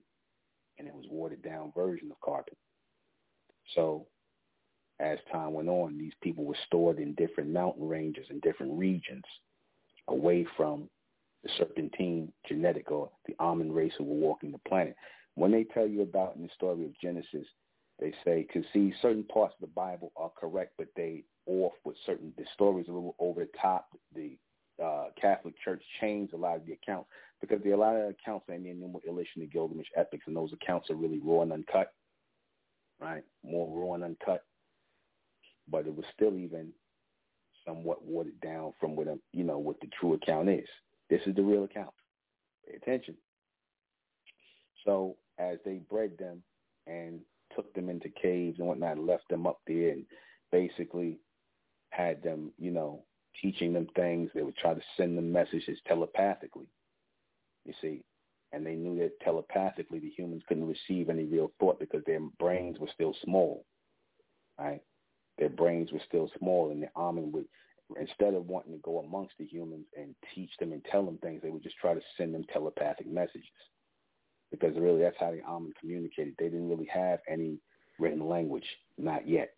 and 0.80 0.88
it 0.88 0.94
was 0.94 1.06
watered 1.10 1.44
down 1.44 1.72
version 1.76 2.10
of 2.10 2.20
carbon. 2.22 2.56
So 3.76 4.08
as 5.00 5.18
time 5.32 5.54
went 5.54 5.70
on, 5.70 5.98
these 5.98 6.14
people 6.22 6.46
were 6.46 6.58
stored 6.68 7.00
in 7.00 7.14
different 7.16 7.50
mountain 7.50 7.88
ranges 7.88 8.28
and 8.30 8.42
different 8.42 8.78
regions 8.78 9.24
away 10.08 10.46
from 10.56 10.90
the 11.44 11.50
serpentine 11.58 12.32
genetic 12.48 12.92
or 12.92 13.10
the 13.28 13.36
Amen 13.40 13.72
race 13.72 13.94
who 13.98 14.04
were 14.04 14.16
walking 14.16 14.52
the 14.52 14.60
planet. 14.70 14.96
When 15.36 15.52
they 15.52 15.64
tell 15.64 15.88
you 15.88 16.04
about 16.04 16.36
in 16.36 16.44
the 16.44 16.50
story 16.56 16.86
of 16.86 16.98
Genesis, 17.02 17.48
they 18.00 18.14
say, 18.24 18.48
because 18.48 18.68
see, 18.72 18.94
certain 19.02 19.24
parts 19.24 19.56
of 19.56 19.62
the 19.62 19.74
Bible 19.74 20.12
are 20.16 20.32
correct, 20.40 20.74
but 20.78 20.88
they 20.96 21.24
off 21.46 21.74
with 21.84 21.98
certain, 22.06 22.34
the 22.38 22.46
stories 22.54 22.88
a 22.88 22.92
little 22.92 23.16
over 23.20 23.42
the 23.42 23.50
top. 23.60 23.88
The 24.16 24.38
uh, 24.84 25.06
Catholic 25.20 25.56
Church 25.64 25.84
changed 26.00 26.34
a 26.34 26.38
lot 26.38 26.58
of 26.58 26.66
the 26.66 26.74
accounts 26.74 27.10
because 27.42 27.60
there 27.64 27.74
are 27.74 27.76
a 27.76 27.80
lot 27.80 27.96
of 27.96 28.10
accounts 28.10 28.46
in 28.50 28.64
the 28.64 28.70
Enuma 28.70 29.00
Elish 29.08 29.28
and 29.36 29.44
the 29.44 29.48
Gilgamesh 29.48 29.88
epics, 29.96 30.24
and 30.28 30.36
those 30.36 30.54
accounts 30.54 30.90
are 30.90 30.96
really 30.96 31.20
raw 31.24 31.42
and 31.42 31.54
uncut, 31.54 31.94
right? 33.00 33.24
More 33.44 33.68
raw 33.70 33.96
and 33.96 34.04
uncut 34.04 34.44
but 35.70 35.88
it 35.88 35.96
was 35.96 36.06
still 36.14 36.38
even 36.38 36.72
somewhat 37.66 38.04
watered 38.04 38.40
down 38.42 38.74
from 38.80 38.96
what 38.96 39.08
a, 39.08 39.18
you 39.32 39.44
know 39.44 39.58
what 39.58 39.80
the 39.82 39.88
true 40.00 40.14
account 40.14 40.50
is. 40.50 40.68
This 41.10 41.22
is 41.26 41.36
the 41.36 41.44
real 41.44 41.64
account. 41.64 41.94
Pay 42.68 42.76
attention. 42.76 43.16
So 44.86 45.16
as 45.40 45.58
they 45.66 45.80
bred 45.90 46.18
them 46.18 46.44
and 46.88 47.20
took 47.56 47.74
them 47.74 47.90
into 47.90 48.10
caves 48.10 48.60
and 48.60 48.68
whatnot, 48.68 49.00
left 49.00 49.28
them 49.30 49.48
up 49.48 49.60
there 49.68 49.90
and 49.90 50.06
basically 50.52 51.20
had 51.92 52.22
them, 52.24 52.52
you 52.58 52.72
know, 52.72 53.04
teaching 53.42 53.74
them 53.74 53.88
things. 53.96 54.30
They 54.34 54.42
would 54.42 54.58
try 54.58 54.74
to 54.74 54.82
send 54.98 55.18
them 55.18 55.32
messages 55.32 55.80
telepathically. 55.88 56.68
You 57.66 57.74
see, 57.82 58.04
and 58.52 58.66
they 58.66 58.76
knew 58.76 58.98
that 59.00 59.20
telepathically 59.22 60.00
the 60.00 60.10
humans 60.10 60.44
couldn't 60.48 60.68
receive 60.68 61.10
any 61.10 61.24
real 61.24 61.52
thought 61.60 61.80
because 61.80 62.04
their 62.06 62.20
brains 62.40 62.78
were 62.80 62.90
still 62.94 63.16
small. 63.24 63.66
Right? 64.60 64.82
Their 65.38 65.50
brains 65.50 65.92
were 65.92 66.02
still 66.08 66.30
small, 66.38 66.72
and 66.72 66.82
the 66.84 66.90
Amen 66.96 67.32
would, 67.32 67.46
instead 68.00 68.34
of 68.34 68.48
wanting 68.48 68.74
to 68.74 68.80
go 68.80 69.00
amongst 69.00 69.34
the 69.38 69.46
humans 69.46 69.86
and 69.98 70.16
teach 70.34 70.52
them 70.60 70.72
and 70.72 70.84
tell 70.86 71.06
them 71.06 71.18
things, 71.18 71.42
they 71.42 71.50
would 71.50 71.64
just 71.64 71.78
try 71.78 71.94
to 71.94 72.02
send 72.18 72.34
them 72.34 72.44
telepathic 72.52 73.08
messages. 73.08 73.48
Because 74.52 74.76
really, 74.78 75.02
that's 75.02 75.18
how 75.20 75.32
the 75.32 75.42
Amen 75.44 75.74
communicated. 75.80 76.36
They 76.38 76.46
didn't 76.46 76.70
really 76.70 76.90
have 76.94 77.20
any 77.28 77.58
written 78.00 78.28
language, 78.28 78.66
not 78.98 79.28
yet. 79.28 79.54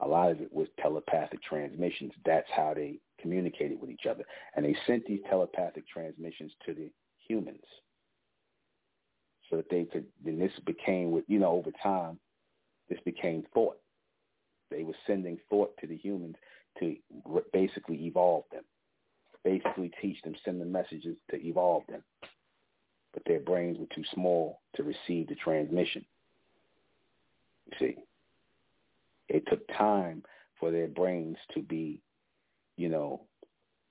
A 0.00 0.08
lot 0.08 0.32
of 0.32 0.40
it 0.40 0.52
was 0.52 0.66
telepathic 0.80 1.40
transmissions. 1.42 2.12
That's 2.26 2.48
how 2.50 2.74
they 2.74 2.98
communicated 3.20 3.80
with 3.80 3.90
each 3.90 4.06
other. 4.10 4.24
And 4.56 4.64
they 4.64 4.76
sent 4.86 5.06
these 5.06 5.20
telepathic 5.30 5.88
transmissions 5.88 6.52
to 6.66 6.74
the 6.74 6.90
humans 7.28 7.62
so 9.48 9.56
that 9.56 9.70
they 9.70 9.84
could, 9.84 10.06
then 10.24 10.38
this 10.38 10.52
became, 10.66 11.12
with 11.12 11.24
you 11.28 11.38
know, 11.38 11.52
over 11.52 11.70
time, 11.82 12.18
this 12.88 12.98
became 13.04 13.44
thought. 13.54 13.76
They 14.74 14.82
were 14.82 14.96
sending 15.06 15.38
thought 15.48 15.76
to 15.80 15.86
the 15.86 15.96
humans 15.96 16.34
to 16.80 16.96
basically 17.52 18.04
evolve 18.06 18.44
them, 18.50 18.64
basically 19.44 19.92
teach 20.02 20.20
them, 20.22 20.34
send 20.44 20.60
them 20.60 20.72
messages 20.72 21.16
to 21.30 21.36
evolve 21.46 21.84
them. 21.88 22.02
But 23.12 23.22
their 23.26 23.40
brains 23.40 23.78
were 23.78 23.86
too 23.94 24.02
small 24.12 24.60
to 24.74 24.82
receive 24.82 25.28
the 25.28 25.36
transmission. 25.36 26.04
You 27.66 27.76
see, 27.78 27.96
it 29.28 29.44
took 29.48 29.66
time 29.68 30.24
for 30.58 30.72
their 30.72 30.88
brains 30.88 31.36
to 31.54 31.62
be, 31.62 32.00
you 32.76 32.88
know, 32.88 33.22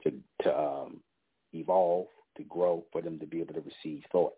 to 0.03 0.11
to 0.43 0.59
um, 0.59 0.99
evolve, 1.53 2.07
to 2.35 2.43
grow, 2.43 2.83
for 2.91 3.01
them 3.01 3.17
to 3.19 3.25
be 3.25 3.39
able 3.39 3.53
to 3.53 3.61
receive 3.61 4.03
thought. 4.11 4.33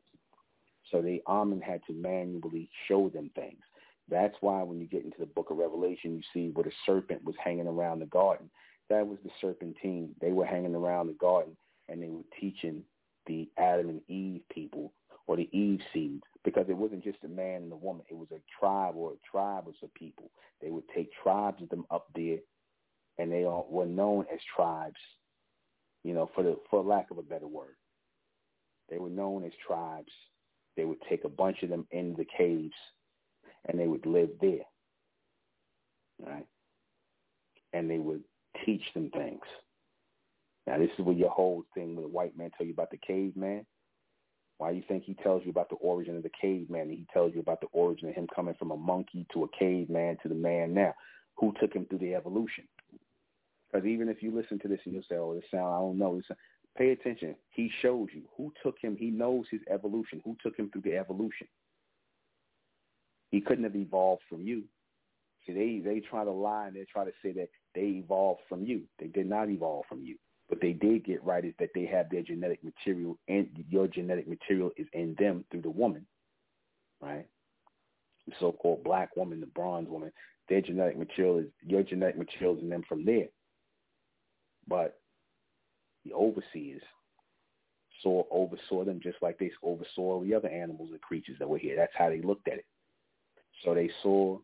So 0.92 1.02
the 1.02 1.24
Amen 1.28 1.62
had 1.62 1.82
to 1.88 1.94
manually 1.94 2.70
show 2.88 3.10
them 3.10 3.32
things. 3.34 3.62
That's 4.10 4.36
why 4.42 4.62
when 4.64 4.80
you 4.80 4.88
get 4.88 5.04
into 5.04 5.18
the 5.20 5.26
book 5.26 5.50
of 5.50 5.58
Revelation, 5.58 6.16
you 6.16 6.22
see 6.34 6.52
where 6.52 6.64
the 6.64 6.72
serpent 6.86 7.24
was 7.24 7.36
hanging 7.44 7.68
around 7.68 8.00
the 8.00 8.06
garden. 8.06 8.50
That 8.90 9.08
was 9.08 9.18
the 9.24 9.32
serpentine. 9.42 10.14
They 10.22 10.32
were 10.32 10.46
hanging 10.46 10.76
around 10.76 11.08
the 11.08 11.14
garden 11.14 11.58
and 11.90 12.02
they 12.02 12.10
were 12.10 12.24
teaching 12.40 12.84
the 13.26 13.50
Adam 13.58 13.90
and 13.90 14.02
Eve 14.08 14.42
people 14.54 14.94
or 15.28 15.36
the 15.36 15.50
Eve 15.52 15.80
seed 15.92 16.22
because 16.44 16.68
it 16.70 16.78
wasn't 16.78 17.04
just 17.04 17.24
a 17.24 17.28
man 17.28 17.64
and 17.64 17.72
a 17.72 17.76
woman. 17.76 18.06
It 18.10 18.18
was 18.18 18.28
a 18.32 18.42
tribe 18.60 18.94
or 18.96 19.14
a 19.14 19.32
tribe 19.32 19.68
of 19.68 19.74
some 19.80 19.90
people. 19.96 20.30
They 20.62 20.70
would 20.70 20.88
take 20.94 21.10
tribes 21.24 21.64
of 21.64 21.70
them 21.70 21.86
up 21.90 22.08
there 22.16 22.38
and 23.18 23.32
they 23.32 23.46
all 23.46 23.68
were 23.70 23.88
known 23.88 24.26
as 24.32 24.40
tribes, 24.56 25.00
you 26.04 26.14
know, 26.14 26.30
for 26.36 26.44
the 26.44 26.58
for 26.70 26.84
lack 26.84 27.10
of 27.10 27.18
a 27.18 27.24
better 27.24 27.48
word. 27.48 27.76
They 28.90 29.00
were 29.00 29.10
known 29.10 29.44
as 29.44 29.52
tribes. 29.66 30.12
They 30.78 30.86
would 30.86 31.02
take 31.10 31.24
a 31.24 31.30
bunch 31.30 31.64
of 31.64 31.70
them 31.70 31.88
in 31.92 32.14
the 32.16 32.26
caves 32.38 32.76
and 33.68 33.80
they 33.80 33.88
would 33.88 34.06
live 34.06 34.30
there. 34.42 34.66
Right? 36.26 36.48
And 37.74 37.90
they 37.90 38.00
would 38.00 38.24
teach 38.66 38.84
them 38.94 39.10
things. 39.12 39.42
Now 40.68 40.78
this 40.78 40.90
is 40.98 41.06
where 41.06 41.16
your 41.16 41.30
whole 41.30 41.64
thing 41.74 41.96
with 41.96 42.06
the 42.06 42.10
white 42.10 42.38
man 42.38 42.52
tell 42.58 42.66
you 42.66 42.74
about 42.74 42.92
the 42.92 42.98
caveman. 42.98 43.66
Why 44.58 44.72
you 44.72 44.84
think 44.88 45.04
he 45.04 45.16
tells 45.16 45.44
you 45.44 45.52
about 45.52 45.70
the 45.70 45.76
origin 45.76 46.16
of 46.16 46.24
the 46.24 46.32
caveman? 46.40 46.90
He 46.90 47.06
tells 47.14 47.34
you 47.34 47.42
about 47.42 47.60
the 47.60 47.68
origin 47.74 48.08
of 48.10 48.16
him 48.16 48.28
coming 48.34 48.56
from 48.58 48.72
a 48.72 48.78
monkey 48.78 49.28
to 49.34 49.44
a 49.44 49.48
caveman 49.60 50.18
to 50.24 50.30
the 50.30 50.36
man 50.36 50.74
now. 50.74 50.94
Who 51.38 51.54
took 51.60 51.74
him 51.74 51.86
through 51.86 52.00
the 52.00 52.16
evolution? 52.16 52.64
Because 53.72 53.86
even 53.86 54.08
if 54.08 54.24
you 54.24 54.34
listen 54.34 54.58
to 54.60 54.70
this 54.70 54.80
and 54.86 54.94
you'll 54.94 55.04
say, 55.10 55.18
oh, 55.18 55.36
this 55.36 55.44
sound, 55.52 55.76
I 55.76 55.80
don't 55.80 55.98
know. 55.98 56.16
This, 56.16 56.38
pay 56.78 56.92
attention. 56.92 57.36
He 57.50 57.70
shows 57.82 58.08
you 58.14 58.22
who 58.38 58.54
took 58.64 58.76
him. 58.82 58.96
He 58.96 59.12
knows 59.12 59.46
his 59.52 59.60
evolution. 59.70 60.22
Who 60.24 60.38
took 60.42 60.56
him 60.56 60.70
through 60.72 60.84
the 60.84 60.96
evolution? 60.96 61.48
He 63.36 63.42
couldn't 63.42 63.66
have 63.66 63.76
evolved 63.76 64.22
from 64.30 64.48
you. 64.48 64.64
See, 65.46 65.52
they 65.52 65.82
they 65.84 66.00
try 66.00 66.24
to 66.24 66.32
lie 66.32 66.68
and 66.68 66.76
they 66.78 66.86
try 66.86 67.04
to 67.04 67.12
say 67.22 67.34
that 67.34 67.50
they 67.76 68.02
evolved 68.02 68.40
from 68.48 68.64
you. 68.64 68.84
They 68.98 69.08
did 69.08 69.28
not 69.28 69.50
evolve 69.50 69.84
from 69.90 70.04
you. 70.04 70.16
What 70.48 70.62
they 70.62 70.72
did 70.72 71.04
get 71.04 71.22
right 71.22 71.44
is 71.44 71.54
that 71.60 71.72
they 71.76 71.86
have 71.86 72.10
their 72.10 72.22
genetic 72.22 72.64
material 72.64 73.18
and 73.28 73.50
your 73.70 73.90
genetic 73.90 74.30
material 74.30 74.72
is 74.78 74.88
in 74.94 75.18
them 75.20 75.44
through 75.52 75.64
the 75.64 75.70
woman, 75.70 76.08
right? 77.02 77.26
The 78.26 78.36
so-called 78.40 78.86
black 78.86 79.18
woman, 79.18 79.42
the 79.42 79.48
bronze 79.48 79.90
woman, 79.90 80.14
their 80.48 80.62
genetic 80.62 80.98
material 80.98 81.40
is 81.40 81.48
your 81.62 81.84
genetic 81.84 82.18
material 82.18 82.56
is 82.56 82.64
in 82.64 82.70
them 82.70 82.86
from 82.88 83.04
there. 83.04 83.28
But 84.66 84.98
the 86.06 86.14
overseers 86.14 86.84
saw 88.02 88.24
oversaw 88.32 88.86
them 88.86 89.02
just 89.04 89.18
like 89.22 89.38
they 89.40 89.52
oversaw 89.62 90.02
all 90.14 90.22
the 90.22 90.34
other 90.34 90.48
animals 90.48 90.92
and 90.92 91.02
creatures 91.02 91.36
that 91.40 91.50
were 91.50 91.58
here. 91.58 91.76
That's 91.76 91.92
how 91.98 92.08
they 92.08 92.22
looked 92.22 92.48
at 92.48 92.60
it. 92.60 92.66
So 93.64 93.74
they 93.74 93.90
saw 94.02 94.40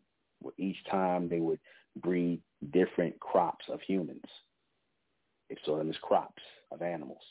each 0.57 0.77
time 0.89 1.27
they 1.27 1.39
would 1.39 1.59
breed 1.97 2.41
different 2.71 3.19
crops 3.19 3.65
of 3.69 3.81
humans. 3.81 4.25
They 5.49 5.57
saw 5.65 5.77
them 5.77 5.89
as 5.89 5.97
crops 6.01 6.41
of 6.71 6.81
animals. 6.81 7.21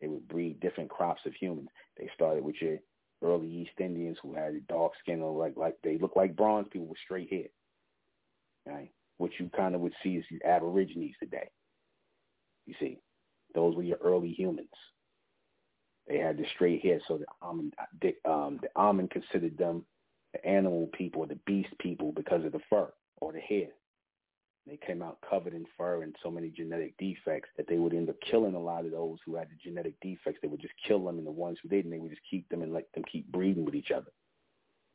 They 0.00 0.08
would 0.08 0.28
breed 0.28 0.60
different 0.60 0.90
crops 0.90 1.22
of 1.26 1.34
humans. 1.34 1.68
They 1.98 2.08
started 2.14 2.44
with 2.44 2.56
your 2.60 2.78
early 3.22 3.48
East 3.48 3.80
Indians 3.80 4.18
who 4.22 4.34
had 4.34 4.66
dark 4.68 4.92
skin 5.00 5.22
or 5.22 5.36
like 5.36 5.56
like 5.56 5.76
they 5.82 5.98
look 5.98 6.16
like 6.16 6.36
bronze 6.36 6.68
people 6.70 6.86
with 6.86 6.98
straight 7.04 7.30
hair. 7.30 7.46
Right? 8.66 8.90
What 9.18 9.32
you 9.38 9.50
kind 9.56 9.74
of 9.74 9.80
would 9.80 9.94
see 10.02 10.16
is 10.16 10.24
your 10.30 10.46
aborigines 10.46 11.14
today. 11.18 11.48
You 12.66 12.74
see, 12.78 12.98
those 13.54 13.74
were 13.74 13.82
your 13.82 13.98
early 13.98 14.32
humans. 14.32 14.68
They 16.06 16.18
had 16.18 16.36
the 16.36 16.44
straight 16.54 16.82
hair, 16.82 17.00
so 17.08 17.18
the 17.18 17.26
Amen, 17.42 17.72
um, 18.24 18.60
the 18.62 18.68
Amen 18.76 19.08
considered 19.08 19.56
them 19.56 19.84
the 20.36 20.48
animal 20.48 20.88
people 20.92 21.22
or 21.22 21.26
the 21.26 21.38
beast 21.46 21.70
people 21.78 22.12
because 22.12 22.44
of 22.44 22.52
the 22.52 22.60
fur 22.68 22.92
or 23.18 23.32
the 23.32 23.40
hair. 23.40 23.68
They 24.66 24.78
came 24.84 25.00
out 25.00 25.18
covered 25.28 25.54
in 25.54 25.64
fur 25.76 26.02
and 26.02 26.16
so 26.22 26.30
many 26.30 26.50
genetic 26.50 26.96
defects 26.98 27.50
that 27.56 27.68
they 27.68 27.78
would 27.78 27.94
end 27.94 28.08
up 28.10 28.16
killing 28.28 28.54
a 28.54 28.60
lot 28.60 28.84
of 28.84 28.90
those 28.90 29.18
who 29.24 29.36
had 29.36 29.48
the 29.48 29.54
genetic 29.62 29.94
defects. 30.00 30.40
They 30.42 30.48
would 30.48 30.60
just 30.60 30.74
kill 30.86 31.04
them 31.04 31.18
and 31.18 31.26
the 31.26 31.30
ones 31.30 31.58
who 31.62 31.68
didn't, 31.68 31.92
they 31.92 31.98
would 31.98 32.10
just 32.10 32.22
keep 32.28 32.48
them 32.48 32.62
and 32.62 32.72
let 32.72 32.92
them 32.92 33.04
keep 33.10 33.30
breeding 33.30 33.64
with 33.64 33.76
each 33.76 33.92
other. 33.92 34.10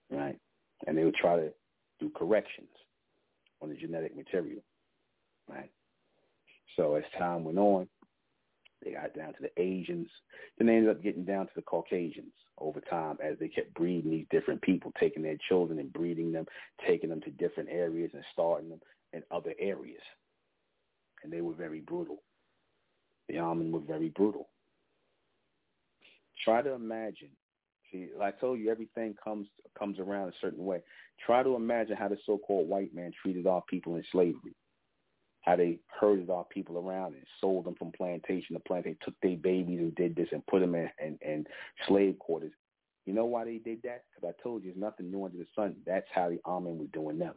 Right? 0.09 0.37
And 0.87 0.97
they 0.97 1.05
would 1.05 1.15
try 1.15 1.37
to 1.37 1.53
do 1.99 2.09
corrections 2.09 2.67
on 3.61 3.69
the 3.69 3.75
genetic 3.75 4.15
material. 4.15 4.61
Right? 5.47 5.71
So 6.75 6.95
as 6.95 7.03
time 7.17 7.45
went 7.45 7.57
on, 7.57 7.87
They 8.83 8.91
got 8.91 9.15
down 9.15 9.33
to 9.33 9.41
the 9.41 9.61
Asians. 9.61 10.07
Then 10.57 10.67
they 10.67 10.75
ended 10.75 10.89
up 10.89 11.03
getting 11.03 11.25
down 11.25 11.45
to 11.45 11.51
the 11.55 11.61
Caucasians 11.61 12.33
over 12.59 12.81
time 12.81 13.17
as 13.23 13.37
they 13.39 13.47
kept 13.47 13.73
breeding 13.73 14.11
these 14.11 14.25
different 14.31 14.61
people, 14.61 14.91
taking 14.99 15.23
their 15.23 15.37
children 15.47 15.79
and 15.79 15.93
breeding 15.93 16.31
them, 16.31 16.45
taking 16.87 17.09
them 17.09 17.21
to 17.21 17.31
different 17.31 17.69
areas 17.69 18.11
and 18.13 18.23
starting 18.33 18.69
them 18.69 18.81
in 19.13 19.23
other 19.31 19.53
areas. 19.59 20.01
And 21.23 21.31
they 21.31 21.41
were 21.41 21.53
very 21.53 21.81
brutal. 21.81 22.23
The 23.29 23.39
Amen 23.39 23.71
were 23.71 23.79
very 23.79 24.09
brutal. 24.09 24.49
Try 26.43 26.61
to 26.63 26.73
imagine. 26.73 27.29
See, 27.91 28.09
like 28.17 28.37
I 28.37 28.39
told 28.39 28.59
you, 28.59 28.71
everything 28.71 29.15
comes 29.23 29.47
comes 29.77 29.99
around 29.99 30.29
a 30.29 30.33
certain 30.41 30.65
way. 30.65 30.81
Try 31.25 31.43
to 31.43 31.55
imagine 31.55 31.95
how 31.95 32.07
the 32.07 32.17
so-called 32.25 32.67
white 32.67 32.95
man 32.95 33.11
treated 33.21 33.45
our 33.45 33.61
people 33.69 33.95
in 33.95 34.03
slavery 34.11 34.55
how 35.41 35.55
they 35.55 35.79
herded 35.99 36.29
our 36.29 36.45
people 36.45 36.77
around 36.77 37.15
and 37.15 37.25
sold 37.39 37.65
them 37.65 37.75
from 37.75 37.91
plantation 37.91 38.55
to 38.55 38.59
plantation, 38.59 38.97
took 39.03 39.19
their 39.21 39.37
babies 39.37 39.79
and 39.79 39.95
did 39.95 40.15
this 40.15 40.29
and 40.31 40.45
put 40.47 40.59
them 40.59 40.75
in, 40.75 40.89
in, 41.03 41.17
in 41.21 41.45
slave 41.87 42.17
quarters. 42.19 42.51
You 43.05 43.13
know 43.13 43.25
why 43.25 43.45
they 43.45 43.57
did 43.57 43.81
that? 43.83 44.03
Because 44.13 44.33
I 44.37 44.43
told 44.43 44.63
you, 44.63 44.69
it's 44.69 44.79
nothing 44.79 45.09
new 45.09 45.25
under 45.25 45.37
the 45.37 45.47
sun. 45.55 45.75
That's 45.85 46.05
how 46.13 46.29
the 46.29 46.39
Amen 46.45 46.77
was 46.77 46.87
doing 46.93 47.17
them. 47.17 47.33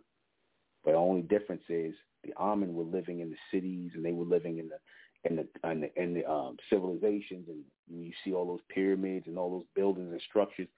But 0.85 0.93
the 0.93 0.99
only 0.99 1.23
difference 1.23 1.63
is 1.71 1.95
the 2.23 2.35
Amen 2.37 2.75
were 2.75 2.85
living 2.85 3.21
in 3.21 3.31
the 3.31 3.37
cities 3.51 3.93
and 3.95 4.05
they 4.05 4.13
were 4.13 4.27
living 4.27 4.59
in 4.59 4.69
the 4.69 4.77
in 5.25 5.37
the 5.37 5.71
in 5.71 5.81
the, 5.81 6.03
in 6.03 6.13
the 6.13 6.31
um, 6.31 6.59
civilizations, 6.69 7.49
and 7.49 7.65
you 7.89 8.13
see 8.23 8.35
all 8.35 8.47
those 8.47 8.61
pyramids 8.69 9.27
and 9.27 9.39
all 9.39 9.51
those 9.51 9.67
buildings 9.75 10.13
and 10.13 10.21
structures. 10.29 10.69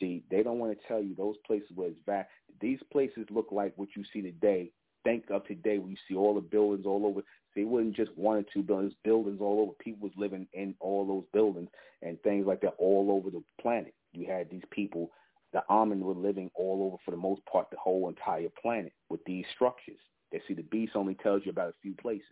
See, 0.00 0.24
they 0.28 0.42
don't 0.42 0.58
want 0.58 0.76
to 0.76 0.88
tell 0.88 1.00
you 1.00 1.14
those 1.14 1.36
places 1.46 1.68
where 1.76 1.88
it's 1.88 2.00
vast. 2.04 2.28
These 2.60 2.80
places 2.90 3.26
look 3.30 3.48
like 3.52 3.72
what 3.76 3.90
you 3.94 4.02
see 4.12 4.22
today 4.22 4.72
think 5.04 5.24
of 5.30 5.44
today 5.46 5.78
when 5.78 5.90
you 5.90 5.96
see 6.08 6.14
all 6.14 6.34
the 6.34 6.40
buildings 6.40 6.86
all 6.86 7.06
over. 7.06 7.22
See, 7.54 7.62
it 7.62 7.68
wasn't 7.68 7.96
just 7.96 8.16
one 8.16 8.38
or 8.38 8.44
two 8.52 8.62
buildings, 8.62 8.94
buildings 9.04 9.38
all 9.40 9.60
over. 9.60 9.72
People 9.80 10.08
was 10.08 10.16
living 10.16 10.46
in 10.52 10.74
all 10.80 11.06
those 11.06 11.24
buildings 11.32 11.68
and 12.02 12.20
things 12.22 12.46
like 12.46 12.60
that 12.62 12.74
all 12.78 13.10
over 13.10 13.30
the 13.30 13.42
planet. 13.60 13.94
You 14.12 14.26
had 14.26 14.50
these 14.50 14.62
people, 14.70 15.10
the 15.52 15.62
Amen 15.68 16.00
were 16.00 16.14
living 16.14 16.50
all 16.54 16.86
over 16.86 16.96
for 17.04 17.10
the 17.10 17.16
most 17.16 17.44
part 17.46 17.68
the 17.70 17.76
whole 17.78 18.08
entire 18.08 18.48
planet 18.60 18.92
with 19.08 19.20
these 19.24 19.44
structures. 19.54 20.00
They 20.30 20.40
see 20.48 20.54
the 20.54 20.62
beast 20.62 20.92
only 20.96 21.14
tells 21.14 21.42
you 21.44 21.50
about 21.50 21.68
a 21.68 21.74
few 21.82 21.94
places. 21.94 22.24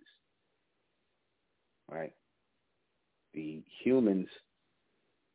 Right? 1.91 2.13
The 3.35 3.63
humans 3.83 4.29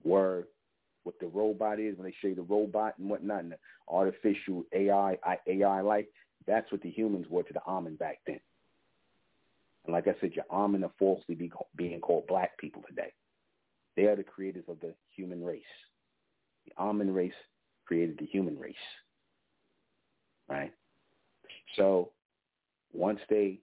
were 0.03 0.47
what 1.03 1.19
the 1.19 1.27
robot 1.27 1.79
is 1.79 1.95
when 1.97 2.07
they 2.07 2.15
show 2.19 2.29
you 2.29 2.35
the 2.35 2.41
robot 2.41 2.95
and 2.97 3.09
whatnot 3.09 3.43
and 3.43 3.51
the 3.51 3.57
artificial 3.87 4.63
AI 4.73 5.17
AI 5.47 5.81
life 5.81 6.05
that's 6.47 6.71
what 6.71 6.81
the 6.81 6.89
humans 6.89 7.27
were 7.29 7.43
to 7.43 7.53
the 7.53 7.61
Amen 7.67 7.95
back 7.95 8.19
then. 8.27 8.39
And 9.85 9.93
like 9.93 10.07
I 10.07 10.15
said, 10.19 10.33
your 10.33 10.45
Amen 10.51 10.83
are 10.83 10.91
falsely 10.97 11.35
be, 11.35 11.51
being 11.75 11.99
called 11.99 12.27
black 12.27 12.57
people 12.57 12.83
today. 12.87 13.13
They 13.95 14.03
are 14.03 14.15
the 14.15 14.23
creators 14.23 14.65
of 14.67 14.79
the 14.79 14.93
human 15.15 15.43
race. 15.43 15.63
The 16.65 16.73
Amen 16.79 17.13
race 17.13 17.33
created 17.85 18.17
the 18.19 18.25
human 18.25 18.57
race. 18.57 18.75
Right? 20.49 20.73
So 21.75 22.11
once 22.93 23.19
they 23.29 23.59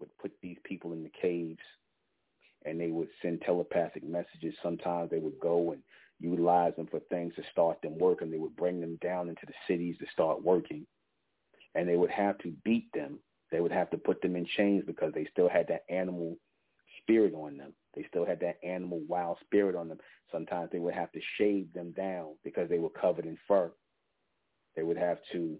would 0.00 0.16
put 0.18 0.32
these 0.42 0.58
people 0.64 0.92
in 0.92 1.02
the 1.02 1.12
caves 1.20 1.58
and 2.64 2.80
they 2.80 2.90
would 2.90 3.08
send 3.22 3.42
telepathic 3.42 4.06
messages, 4.06 4.54
sometimes 4.62 5.10
they 5.10 5.18
would 5.18 5.38
go 5.40 5.72
and 5.72 5.82
utilize 6.20 6.74
them 6.76 6.86
for 6.90 7.00
things 7.10 7.34
to 7.36 7.42
start 7.50 7.80
them 7.82 7.98
working. 7.98 8.30
They 8.30 8.38
would 8.38 8.56
bring 8.56 8.80
them 8.80 8.98
down 9.02 9.28
into 9.28 9.46
the 9.46 9.52
cities 9.66 9.96
to 9.98 10.06
start 10.12 10.42
working 10.42 10.86
and 11.74 11.88
they 11.88 11.96
would 11.96 12.10
have 12.10 12.38
to 12.38 12.52
beat 12.64 12.90
them. 12.92 13.18
They 13.50 13.60
would 13.60 13.72
have 13.72 13.90
to 13.90 13.98
put 13.98 14.20
them 14.20 14.36
in 14.36 14.46
chains 14.56 14.84
because 14.86 15.12
they 15.14 15.26
still 15.32 15.48
had 15.48 15.68
that 15.68 15.84
animal 15.88 16.36
spirit 17.00 17.34
on 17.34 17.56
them. 17.56 17.72
They 17.94 18.04
still 18.08 18.26
had 18.26 18.40
that 18.40 18.58
animal 18.62 19.00
wild 19.08 19.38
spirit 19.40 19.74
on 19.74 19.88
them. 19.88 19.98
Sometimes 20.30 20.70
they 20.70 20.78
would 20.78 20.94
have 20.94 21.10
to 21.12 21.20
shave 21.36 21.72
them 21.72 21.92
down 21.92 22.34
because 22.44 22.68
they 22.68 22.78
were 22.78 22.90
covered 22.90 23.26
in 23.26 23.38
fur. 23.46 23.72
They 24.76 24.82
would 24.82 24.98
have 24.98 25.18
to 25.32 25.56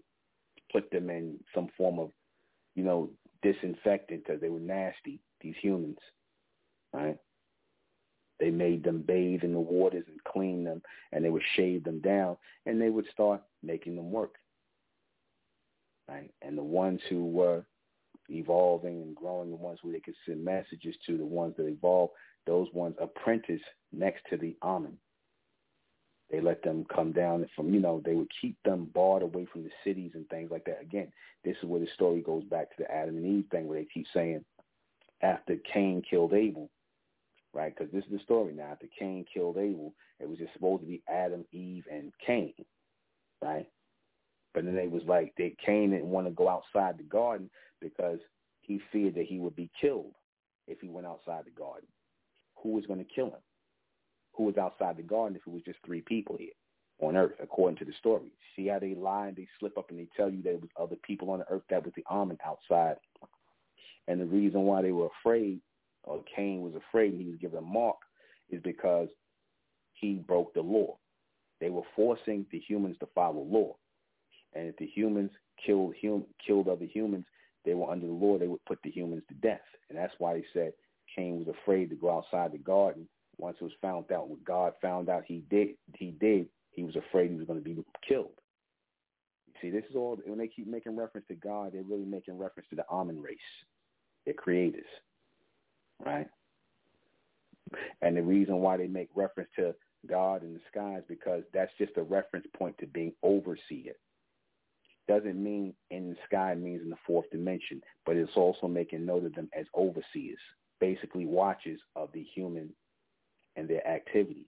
put 0.71 0.91
them 0.91 1.11
in 1.11 1.39
some 1.55 1.69
form 1.77 1.99
of, 1.99 2.11
you 2.75 2.85
know, 2.85 3.11
disinfectant 3.43 4.25
because 4.25 4.41
they 4.41 4.51
were 4.51 4.61
nasty, 4.61 5.21
these 5.41 5.55
humans, 5.61 5.99
right? 6.93 7.17
They 8.39 8.51
made 8.51 8.85
them 8.85 9.03
bathe 9.03 9.43
in 9.43 9.53
the 9.53 9.61
waters 9.61 10.05
and 10.07 10.23
clean 10.25 10.63
them, 10.63 10.83
and 11.13 11.25
they 11.25 11.31
would 11.31 11.43
shave 11.57 11.83
them 11.83 12.01
down, 12.01 12.37
and 12.67 12.81
they 12.81 12.91
would 12.91 13.07
start 13.13 13.43
making 13.63 13.97
them 13.97 14.13
work 14.13 14.35
right? 16.09 16.31
And 16.43 16.57
the 16.57 16.63
ones 16.63 17.01
who 17.09 17.27
were 17.27 17.65
evolving 18.29 19.03
and 19.03 19.15
growing, 19.15 19.51
the 19.51 19.57
ones 19.57 19.79
who 19.83 19.93
they 19.93 20.01
could 20.01 20.15
send 20.27 20.45
messages 20.45 20.97
to, 21.07 21.17
the 21.17 21.25
ones 21.25 21.55
that 21.57 21.67
evolved, 21.67 22.13
those 22.47 22.69
ones 22.73 22.97
apprentice 23.01 23.61
next 23.93 24.23
to 24.31 24.37
the 24.37 24.57
Amen. 24.63 24.97
They 26.31 26.41
let 26.41 26.63
them 26.63 26.85
come 26.95 27.13
down 27.13 27.49
from, 27.57 27.73
you 27.73 27.81
know, 27.81 28.03
they 28.05 28.15
would 28.15 28.31
keep 28.41 28.57
them 28.65 28.91
barred 28.95 29.23
away 29.23 29.47
from 29.51 29.63
the 29.63 29.71
cities 29.83 30.13
and 30.15 30.29
things 30.29 30.51
like 30.51 30.65
that. 30.67 30.83
Again, 30.83 31.11
this 31.43 31.57
is 31.63 31.69
where 31.69 31.81
the 31.81 31.89
story 31.95 32.21
goes 32.21 32.45
back 32.45 32.69
to 32.71 32.83
the 32.83 32.91
Adam 32.91 33.17
and 33.17 33.27
Eve 33.27 33.47
thing 33.51 33.67
where 33.67 33.79
they 33.79 33.87
keep 33.93 34.07
saying 34.13 34.45
after 35.23 35.57
Cain 35.73 36.03
killed 36.09 36.35
Abel, 36.35 36.69
right? 37.55 37.75
Because 37.75 37.91
this 37.93 38.05
is 38.05 38.11
the 38.13 38.19
story 38.25 38.53
now. 38.53 38.69
After 38.73 38.89
Cain 38.99 39.25
killed 39.33 39.57
Abel, 39.57 39.95
it 40.21 40.29
was 40.29 40.39
just 40.39 40.53
supposed 40.53 40.83
to 40.83 40.87
be 40.87 41.03
Adam, 41.09 41.47
Eve, 41.53 41.85
and 41.91 42.13
Cain, 42.25 42.53
right? 43.43 43.67
But 44.55 44.65
then 44.65 44.75
they 44.75 44.89
was 44.89 45.03
like, 45.07 45.33
they 45.37 45.55
Cain 45.65 45.91
didn't 45.91 46.11
want 46.11 46.27
to 46.27 46.33
go 46.33 46.49
outside 46.49 46.99
the 46.99 47.05
garden 47.05 47.51
because 47.81 48.19
he 48.61 48.81
feared 48.93 49.15
that 49.15 49.27
he 49.27 49.39
would 49.39 49.57
be 49.57 49.71
killed 49.81 50.15
if 50.67 50.81
he 50.81 50.89
went 50.89 51.07
outside 51.07 51.45
the 51.45 51.51
garden. 51.51 51.89
Who 52.63 52.71
was 52.71 52.87
going 52.87 52.99
to 52.99 53.15
kill 53.15 53.27
him? 53.27 53.43
Who 54.35 54.45
was 54.45 54.57
outside 54.57 54.97
the 54.97 55.03
garden 55.03 55.37
if 55.37 55.47
it 55.47 55.53
was 55.53 55.63
just 55.63 55.79
three 55.85 56.03
people 56.03 56.37
here 56.39 56.53
on 57.01 57.17
earth, 57.17 57.35
according 57.43 57.79
to 57.79 57.85
the 57.85 57.93
story? 57.99 58.33
See 58.57 58.69
how 58.69 58.79
they 58.79 58.95
lie 58.95 59.29
and 59.29 59.37
they 59.37 59.47
slip 59.59 59.77
up 59.79 59.91
and 59.91 59.99
they 59.99 60.09
tell 60.17 60.31
you 60.31 60.43
that 60.43 60.55
it 60.55 60.61
was 60.61 60.71
other 60.81 60.97
people 61.03 61.31
on 61.31 61.41
the 61.41 61.49
earth 61.51 61.63
that 61.71 61.85
was 61.85 61.93
the 61.97 62.05
Amen 62.11 62.39
outside. 62.45 62.97
And 64.07 64.21
the 64.21 64.27
reason 64.27 64.63
why 64.63 64.83
they 64.83 64.93
were 64.93 65.09
afraid, 65.21 65.61
or 66.05 66.23
Cain 66.35 66.63
was 66.63 66.75
afraid 66.75 67.15
he 67.15 67.25
was 67.25 67.39
given 67.41 67.59
a 67.59 67.63
mark, 67.63 67.97
is 68.51 68.63
because 68.63 69.09
he 69.93 70.15
broke 70.15 70.55
the 70.55 70.63
law. 70.63 70.97
They 71.61 71.71
were 71.71 71.83
forcing 71.95 72.47
the 72.51 72.59
humans 72.59 72.97
to 73.01 73.09
follow 73.15 73.43
law. 73.43 73.77
And 74.59 74.67
if 74.67 74.77
the 74.77 74.87
humans 74.87 75.31
killed 75.65 75.95
hum, 76.03 76.25
killed 76.45 76.69
other 76.69 76.85
humans, 76.85 77.25
they 77.65 77.75
were 77.75 77.91
under 77.91 78.07
the 78.07 78.13
law. 78.13 78.39
They 78.39 78.49
would 78.49 78.65
put 78.65 78.81
the 78.83 78.91
humans 78.91 79.23
to 79.29 79.35
death, 79.35 79.61
and 79.89 79.97
that's 79.97 80.15
why 80.19 80.35
they 80.35 80.45
said 80.53 80.73
Cain 81.15 81.39
was 81.39 81.55
afraid 81.63 81.91
to 81.91 81.97
go 81.97 82.11
outside 82.11 82.53
the 82.53 82.59
garden. 82.59 83.09
Once 83.37 83.57
it 83.61 83.65
was 83.65 83.73
found 83.81 84.11
out 84.11 84.29
what 84.29 84.45
God 84.45 84.73
found 84.83 85.09
out 85.09 85.23
he 85.25 85.45
did, 85.49 85.69
he 85.95 86.11
did. 86.11 86.49
He 86.73 86.83
was 86.83 86.97
afraid 86.97 87.31
he 87.31 87.37
was 87.37 87.47
going 87.47 87.63
to 87.63 87.65
be 87.65 87.81
killed. 88.07 88.33
You 89.47 89.55
see, 89.63 89.71
this 89.71 89.89
is 89.89 89.95
all 89.95 90.19
when 90.27 90.39
they 90.39 90.49
keep 90.49 90.67
making 90.67 90.97
reference 90.97 91.29
to 91.29 91.37
God, 91.37 91.73
they're 91.73 91.83
really 91.85 92.05
making 92.05 92.37
reference 92.37 92.69
to 92.71 92.77
the 92.77 92.85
Amen 92.91 93.23
race, 93.23 93.39
their 94.25 94.35
creators, 94.35 94.87
right? 96.05 96.27
And 98.03 98.17
the 98.17 98.23
reason 98.23 98.57
why 98.57 98.77
they 98.77 98.89
make 98.89 99.11
reference 99.15 99.51
to 99.57 99.73
God 100.09 100.43
in 100.43 100.55
the 100.55 100.61
skies 100.73 101.03
because 101.09 101.45
that's 101.55 101.73
just 101.79 101.93
a 101.97 102.03
reference 102.03 102.47
point 102.57 102.77
to 102.79 102.87
being 102.87 103.13
overseer 103.23 103.95
doesn't 105.09 105.43
mean 105.43 105.75
in 105.91 106.11
the 106.11 106.17
sky 106.27 106.55
means 106.55 106.83
in 106.83 106.91
the 106.91 106.97
fourth 107.07 107.29
dimension, 107.31 107.81
but 108.05 108.17
it's 108.17 108.37
also 108.37 108.69
making 108.69 109.07
note 109.07 109.25
of 109.25 109.35
them 109.35 109.49
as 109.59 109.67
overseers, 109.75 110.39
basically 110.81 111.25
watchers 111.25 111.81
of 111.97 112.11
the 112.13 112.23
human 112.35 112.71
and 113.57 113.69
their 113.69 113.87
activity. 113.89 114.47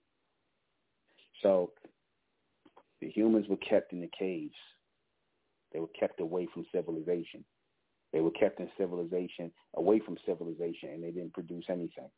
So 1.41 1.71
the 3.01 3.09
humans 3.09 3.47
were 3.49 3.57
kept 3.57 3.91
in 3.91 4.01
the 4.01 4.09
caves. 4.17 4.53
They 5.73 5.79
were 5.79 5.87
kept 5.99 6.19
away 6.19 6.47
from 6.53 6.65
civilization. 6.71 7.43
They 8.13 8.19
were 8.19 8.31
kept 8.31 8.59
in 8.59 8.69
civilization, 8.77 9.51
away 9.75 9.99
from 9.99 10.17
civilization, 10.25 10.89
and 10.89 11.03
they 11.03 11.11
didn't 11.11 11.33
produce 11.33 11.65
anything. 11.69 12.09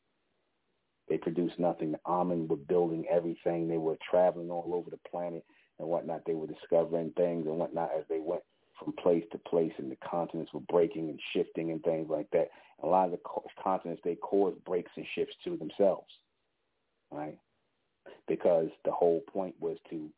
They 1.07 1.17
produced 1.17 1.59
nothing. 1.59 1.91
The 1.91 1.99
Amen 2.07 2.47
were 2.47 2.55
building 2.55 3.05
everything. 3.09 3.67
They 3.67 3.77
were 3.77 3.97
traveling 4.09 4.49
all 4.49 4.71
over 4.73 4.89
the 4.89 4.99
planet 5.09 5.43
and 5.80 5.88
whatnot. 5.88 6.21
They 6.26 6.34
were 6.34 6.47
discovering 6.47 7.11
things 7.17 7.45
and 7.47 7.57
whatnot 7.57 7.91
as 7.97 8.03
they 8.09 8.19
went 8.19 8.43
from 8.80 8.93
place 8.93 9.24
to 9.32 9.38
place, 9.38 9.71
and 9.78 9.91
the 9.91 9.97
continents 9.97 10.53
were 10.53 10.59
breaking 10.61 11.09
and 11.09 11.19
shifting 11.34 11.71
and 11.71 11.84
things 11.84 12.07
like 12.09 12.28
that. 12.32 12.49
A 12.84 12.88
lot 12.88 13.05
of 13.05 13.11
the 13.11 13.19
continents 13.61 14.01
they 14.03 14.15
caused 14.15 14.63
breaks 14.65 14.91
and 14.95 15.05
shifts 15.15 15.36
to 15.43 15.57
themselves, 15.57 16.09
right? 17.11 17.38
Because 18.28 18.69
the 18.86 18.91
whole 18.91 19.21
point 19.32 19.55
was 19.59 19.78
to 19.89 20.09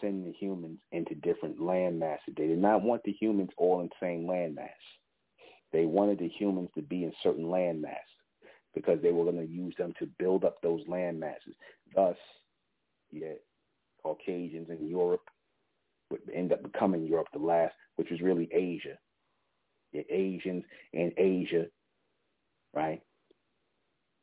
send 0.00 0.26
the 0.26 0.32
humans 0.32 0.78
into 0.92 1.14
different 1.16 1.60
land 1.60 1.98
masses. 1.98 2.34
They 2.36 2.46
did 2.46 2.58
not 2.58 2.82
want 2.82 3.02
the 3.04 3.12
humans 3.12 3.50
all 3.56 3.80
in 3.80 3.86
the 3.86 4.06
same 4.06 4.26
land 4.26 4.54
mass. 4.54 4.68
They 5.72 5.86
wanted 5.86 6.18
the 6.18 6.28
humans 6.28 6.68
to 6.74 6.82
be 6.82 7.04
in 7.04 7.12
certain 7.22 7.48
land 7.48 7.80
mass 7.80 7.96
because 8.74 9.00
they 9.02 9.12
were 9.12 9.24
going 9.24 9.44
to 9.44 9.52
use 9.52 9.74
them 9.78 9.94
to 9.98 10.06
build 10.18 10.44
up 10.44 10.60
those 10.62 10.82
land 10.86 11.18
masses. 11.18 11.54
Thus, 11.94 12.16
yeah, 13.10 13.34
Caucasians 14.16 14.68
in 14.70 14.88
Europe 14.88 15.28
would 16.10 16.20
end 16.34 16.52
up 16.52 16.62
becoming 16.62 17.06
Europe 17.06 17.28
the 17.32 17.38
last, 17.38 17.74
which 17.96 18.10
was 18.10 18.20
really 18.20 18.48
Asia. 18.52 18.98
The 19.92 20.04
Asians 20.10 20.64
in 20.92 21.12
Asia, 21.16 21.66
right? 22.74 23.02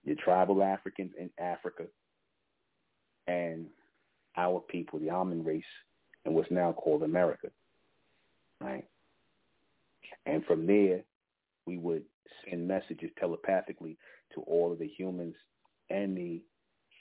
your 0.04 0.16
tribal 0.16 0.64
Africans 0.64 1.12
in 1.20 1.30
Africa, 1.40 1.84
and 3.28 3.68
our 4.38 4.60
people, 4.60 5.00
the 5.00 5.10
Amen 5.10 5.44
race, 5.44 5.64
in 6.26 6.34
what's 6.34 6.50
now 6.52 6.72
called 6.72 7.04
America. 7.04 7.48
Right? 8.62 8.86
And 10.26 10.44
from 10.46 10.66
there, 10.66 11.02
we 11.66 11.78
would 11.78 12.04
send 12.50 12.68
messages 12.68 13.12
telepathically 13.20 13.98
to 14.34 14.42
all 14.42 14.72
of 14.72 14.80
the 14.80 14.88
humans 14.88 15.36
and 15.90 16.18
the 16.18 16.42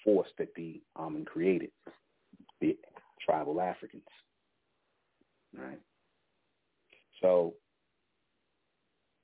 force 0.05 0.29
that 0.39 0.55
the 0.55 0.81
Amen 0.97 1.25
created, 1.25 1.71
the 2.61 2.77
tribal 3.25 3.61
Africans. 3.61 4.03
Right? 5.57 5.81
So 7.21 7.55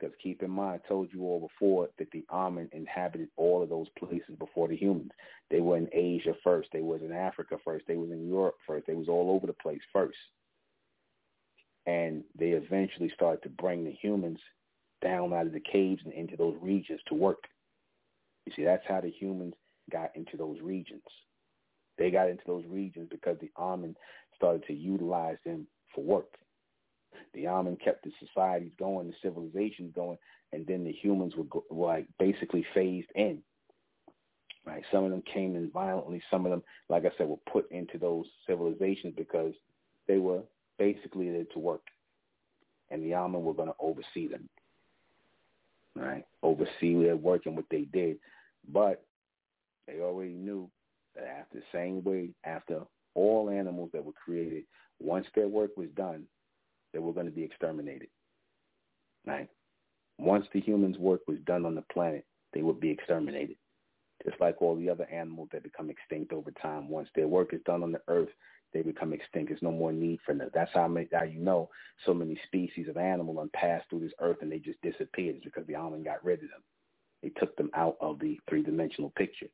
because 0.04 0.14
keep 0.22 0.42
in 0.42 0.50
mind, 0.50 0.80
I 0.84 0.88
told 0.88 1.08
you 1.12 1.22
all 1.22 1.40
before 1.40 1.88
that 1.98 2.10
the 2.10 2.24
Amen 2.30 2.68
inhabited 2.72 3.28
all 3.36 3.62
of 3.62 3.68
those 3.68 3.86
places 3.98 4.34
before 4.38 4.68
the 4.68 4.76
humans. 4.76 5.10
They 5.50 5.60
were 5.60 5.76
in 5.76 5.88
Asia 5.92 6.34
first. 6.42 6.68
They 6.72 6.82
was 6.82 7.00
in 7.02 7.12
Africa 7.12 7.56
first. 7.64 7.84
They 7.86 7.96
was 7.96 8.10
in 8.10 8.26
Europe 8.26 8.56
first. 8.66 8.86
They 8.86 8.94
was 8.94 9.08
all 9.08 9.30
over 9.30 9.46
the 9.46 9.52
place 9.54 9.80
first. 9.92 10.18
And 11.86 12.24
they 12.38 12.50
eventually 12.50 13.10
started 13.14 13.42
to 13.42 13.50
bring 13.50 13.84
the 13.84 13.92
humans 13.92 14.38
down 15.02 15.32
out 15.32 15.46
of 15.46 15.52
the 15.52 15.60
caves 15.60 16.02
and 16.04 16.14
into 16.14 16.36
those 16.36 16.56
regions 16.60 17.00
to 17.08 17.14
work. 17.14 17.44
You 18.46 18.52
see, 18.56 18.64
that's 18.64 18.84
how 18.88 19.00
the 19.00 19.10
humans 19.10 19.54
got 19.90 20.10
into 20.16 20.36
those 20.36 20.58
regions. 20.62 21.02
They 21.98 22.10
got 22.10 22.28
into 22.28 22.42
those 22.46 22.64
regions 22.68 23.08
because 23.10 23.36
the 23.40 23.50
Amen 23.58 23.96
started 24.36 24.64
to 24.66 24.72
utilize 24.72 25.36
them 25.44 25.66
for 25.94 26.02
work. 26.02 26.34
The 27.34 27.46
Amen 27.46 27.76
kept 27.82 28.04
the 28.04 28.12
societies 28.18 28.72
going, 28.78 29.08
the 29.08 29.14
civilizations 29.22 29.92
going, 29.94 30.18
and 30.52 30.66
then 30.66 30.84
the 30.84 30.92
humans 30.92 31.34
were, 31.36 31.44
go, 31.44 31.64
were 31.70 31.88
like 31.88 32.06
basically 32.18 32.66
phased 32.74 33.10
in. 33.14 33.38
Right? 34.66 34.82
Some 34.90 35.04
of 35.04 35.10
them 35.10 35.22
came 35.32 35.56
in 35.56 35.70
violently. 35.70 36.22
Some 36.30 36.46
of 36.46 36.50
them, 36.50 36.62
like 36.88 37.04
I 37.04 37.10
said, 37.16 37.28
were 37.28 37.36
put 37.52 37.70
into 37.70 37.98
those 37.98 38.24
civilizations 38.46 39.14
because 39.16 39.52
they 40.08 40.18
were 40.18 40.40
basically 40.78 41.30
there 41.30 41.44
to 41.52 41.58
work, 41.58 41.82
and 42.90 43.02
the 43.02 43.14
Amen 43.14 43.44
were 43.44 43.54
going 43.54 43.68
to 43.68 43.74
oversee 43.78 44.26
them. 44.26 44.48
Right? 45.94 46.24
Oversee 46.42 47.00
their 47.02 47.16
work 47.16 47.46
and 47.46 47.54
what 47.54 47.66
they 47.70 47.82
did, 47.82 48.16
but 48.72 49.04
they 49.86 50.00
already 50.00 50.32
knew 50.32 50.68
that 51.14 51.26
after 51.26 51.58
the 51.58 51.64
same 51.72 52.02
way, 52.04 52.30
after 52.44 52.82
all 53.14 53.50
animals 53.50 53.90
that 53.92 54.04
were 54.04 54.12
created, 54.12 54.64
once 55.00 55.26
their 55.34 55.48
work 55.48 55.70
was 55.76 55.88
done, 55.96 56.24
they 56.92 56.98
were 56.98 57.12
going 57.12 57.26
to 57.26 57.32
be 57.32 57.42
exterminated. 57.42 58.08
Right? 59.26 59.48
Once 60.18 60.46
the 60.52 60.60
humans' 60.60 60.98
work 60.98 61.20
was 61.26 61.38
done 61.46 61.66
on 61.66 61.74
the 61.74 61.84
planet, 61.92 62.24
they 62.52 62.62
would 62.62 62.80
be 62.80 62.90
exterminated. 62.90 63.56
Just 64.24 64.40
like 64.40 64.62
all 64.62 64.76
the 64.76 64.88
other 64.88 65.06
animals 65.10 65.48
that 65.52 65.64
become 65.64 65.90
extinct 65.90 66.32
over 66.32 66.50
time. 66.52 66.88
Once 66.88 67.08
their 67.14 67.28
work 67.28 67.52
is 67.52 67.60
done 67.66 67.82
on 67.82 67.92
the 67.92 68.00
earth, 68.08 68.28
they 68.72 68.82
become 68.82 69.12
extinct. 69.12 69.50
There's 69.50 69.62
no 69.62 69.72
more 69.72 69.92
need 69.92 70.20
for 70.24 70.34
them. 70.34 70.50
That's 70.54 70.70
how, 70.72 70.88
many, 70.88 71.08
how 71.12 71.24
you 71.24 71.40
know 71.40 71.68
so 72.06 72.14
many 72.14 72.38
species 72.46 72.88
of 72.88 72.96
animal 72.96 73.40
and 73.40 73.52
passed 73.52 73.88
through 73.90 74.00
this 74.00 74.12
earth 74.20 74.38
and 74.40 74.50
they 74.50 74.58
just 74.58 74.80
disappeared. 74.82 75.36
It's 75.36 75.44
because 75.44 75.66
the 75.66 75.76
Amen 75.76 76.04
got 76.04 76.24
rid 76.24 76.42
of 76.42 76.50
them. 76.50 76.62
They 77.22 77.30
took 77.30 77.56
them 77.56 77.70
out 77.74 77.96
of 78.00 78.18
the 78.18 78.38
three-dimensional 78.48 79.12
picture 79.16 79.48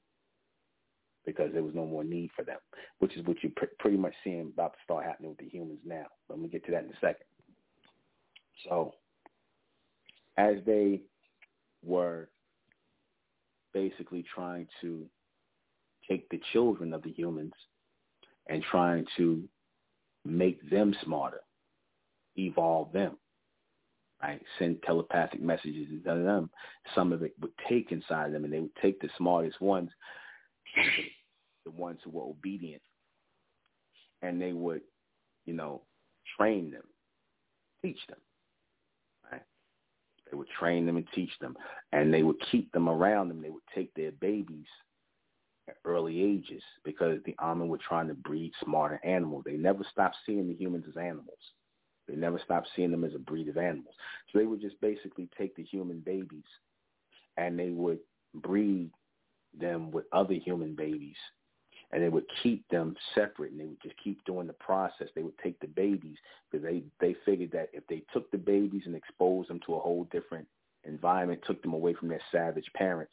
because 1.30 1.52
there 1.52 1.62
was 1.62 1.74
no 1.74 1.86
more 1.86 2.04
need 2.04 2.30
for 2.34 2.44
them, 2.44 2.58
which 2.98 3.16
is 3.16 3.24
what 3.26 3.36
you're 3.42 3.52
pr- 3.56 3.76
pretty 3.78 3.96
much 3.96 4.14
seeing 4.24 4.52
about 4.52 4.72
to 4.72 4.78
start 4.84 5.04
happening 5.04 5.30
with 5.30 5.38
the 5.38 5.48
humans 5.48 5.80
now. 5.84 6.06
Let 6.28 6.38
me 6.38 6.48
get 6.48 6.64
to 6.66 6.72
that 6.72 6.84
in 6.84 6.90
a 6.90 7.00
second. 7.00 7.26
So 8.68 8.94
as 10.36 10.56
they 10.66 11.02
were 11.84 12.28
basically 13.72 14.24
trying 14.34 14.66
to 14.80 15.06
take 16.08 16.28
the 16.30 16.40
children 16.52 16.92
of 16.92 17.02
the 17.02 17.12
humans 17.12 17.52
and 18.48 18.62
trying 18.70 19.06
to 19.16 19.42
make 20.24 20.68
them 20.68 20.94
smarter, 21.04 21.40
evolve 22.36 22.92
them, 22.92 23.16
right? 24.22 24.40
Send 24.58 24.82
telepathic 24.82 25.40
messages 25.40 25.86
to 25.88 26.00
them. 26.02 26.50
Some 26.94 27.12
of 27.12 27.22
it 27.22 27.34
would 27.40 27.52
take 27.68 27.92
inside 27.92 28.32
them, 28.32 28.44
and 28.44 28.52
they 28.52 28.60
would 28.60 28.76
take 28.82 29.00
the 29.00 29.08
smartest 29.16 29.60
ones, 29.60 29.90
the 31.70 31.80
ones 31.80 32.00
who 32.04 32.10
were 32.10 32.22
obedient, 32.24 32.82
and 34.22 34.40
they 34.40 34.52
would, 34.52 34.82
you 35.46 35.54
know, 35.54 35.82
train 36.36 36.70
them, 36.70 36.84
teach 37.82 37.98
them. 38.08 38.18
They 40.30 40.36
would 40.36 40.48
train 40.58 40.86
them 40.86 40.96
and 40.96 41.06
teach 41.14 41.32
them, 41.40 41.56
and 41.92 42.12
they 42.14 42.22
would 42.22 42.40
keep 42.52 42.70
them 42.72 42.88
around 42.88 43.28
them. 43.28 43.42
They 43.42 43.50
would 43.50 43.66
take 43.74 43.92
their 43.94 44.12
babies 44.12 44.66
at 45.68 45.76
early 45.84 46.22
ages 46.22 46.62
because 46.84 47.18
the 47.24 47.34
Amen 47.40 47.68
were 47.68 47.78
trying 47.78 48.08
to 48.08 48.14
breed 48.14 48.52
smarter 48.62 49.00
animals. 49.04 49.42
They 49.44 49.56
never 49.56 49.84
stopped 49.90 50.16
seeing 50.24 50.48
the 50.48 50.54
humans 50.54 50.84
as 50.88 50.96
animals. 50.96 51.38
They 52.06 52.14
never 52.14 52.40
stopped 52.44 52.68
seeing 52.74 52.90
them 52.90 53.04
as 53.04 53.14
a 53.14 53.18
breed 53.18 53.48
of 53.48 53.56
animals. 53.56 53.94
So 54.32 54.38
they 54.38 54.46
would 54.46 54.60
just 54.60 54.80
basically 54.80 55.28
take 55.36 55.54
the 55.56 55.64
human 55.64 56.00
babies 56.00 56.44
and 57.36 57.58
they 57.58 57.70
would 57.70 57.98
breed 58.34 58.90
them 59.58 59.90
with 59.90 60.04
other 60.12 60.34
human 60.34 60.74
babies 60.74 61.16
and 61.93 62.03
they 62.03 62.09
would 62.09 62.26
keep 62.43 62.66
them 62.68 62.97
separate 63.14 63.51
and 63.51 63.61
they 63.61 63.66
would 63.66 63.82
just 63.82 63.97
keep 64.03 64.24
doing 64.24 64.47
the 64.47 64.53
process. 64.55 65.09
They 65.14 65.22
would 65.22 65.38
take 65.38 65.59
the 65.61 65.66
babies 65.66 66.16
because 66.51 66.64
they, 66.64 66.82
they 67.01 67.16
figured 67.24 67.51
that 67.53 67.70
if 67.72 67.86
they 67.88 68.03
took 68.12 68.30
the 68.30 68.38
babies 68.38 68.82
and 68.86 68.95
exposed 68.95 69.51
them 69.51 69.61
to 69.66 69.74
a 69.74 69.80
whole 69.80 70.05
different 70.12 70.47
environment, 70.84 71.41
took 71.47 71.62
them 71.62 71.74
away 71.74 71.95
from 71.95 72.09
their 72.09 72.20
savage 72.30 72.70
parents, 72.74 73.12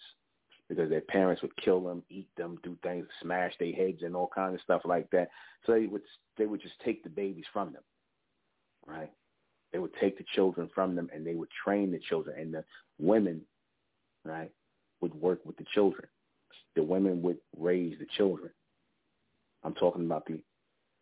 because 0.70 0.90
their 0.90 1.02
parents 1.02 1.42
would 1.42 1.56
kill 1.58 1.82
them, 1.82 2.04
eat 2.10 2.28
them, 2.38 2.60
do 2.64 2.78
things, 2.84 3.08
smash 3.22 3.54
their 3.60 3.74
heads 3.74 4.02
and 4.04 4.16
all 4.16 4.30
kinds 4.34 4.56
of 4.56 4.62
stuff 4.62 4.82
like 4.86 5.10
that. 5.12 5.30
So 5.66 5.74
they 5.74 5.88
would 5.88 6.02
they 6.38 6.46
would 6.46 6.62
just 6.62 6.80
take 6.84 7.04
the 7.04 7.10
babies 7.10 7.46
from 7.52 7.74
them, 7.74 7.84
right? 8.86 9.12
They 9.74 9.80
would 9.80 9.94
take 10.00 10.18
the 10.18 10.26
children 10.36 10.70
from 10.74 10.96
them 10.96 11.10
and 11.14 11.26
they 11.26 11.36
would 11.36 11.50
train 11.64 11.92
the 11.92 12.00
children, 12.00 12.40
and 12.40 12.54
the 12.54 12.64
women, 13.00 13.42
right, 14.24 14.52
would 15.02 15.16
work 15.16 15.46
with 15.46 15.58
the 15.58 15.66
children. 15.74 16.08
The 16.76 16.84
women 16.84 17.22
would 17.24 17.38
raise 17.58 17.98
the 17.98 18.06
children. 18.18 18.52
I'm 19.64 19.74
talking 19.74 20.06
about 20.06 20.26
the 20.26 20.40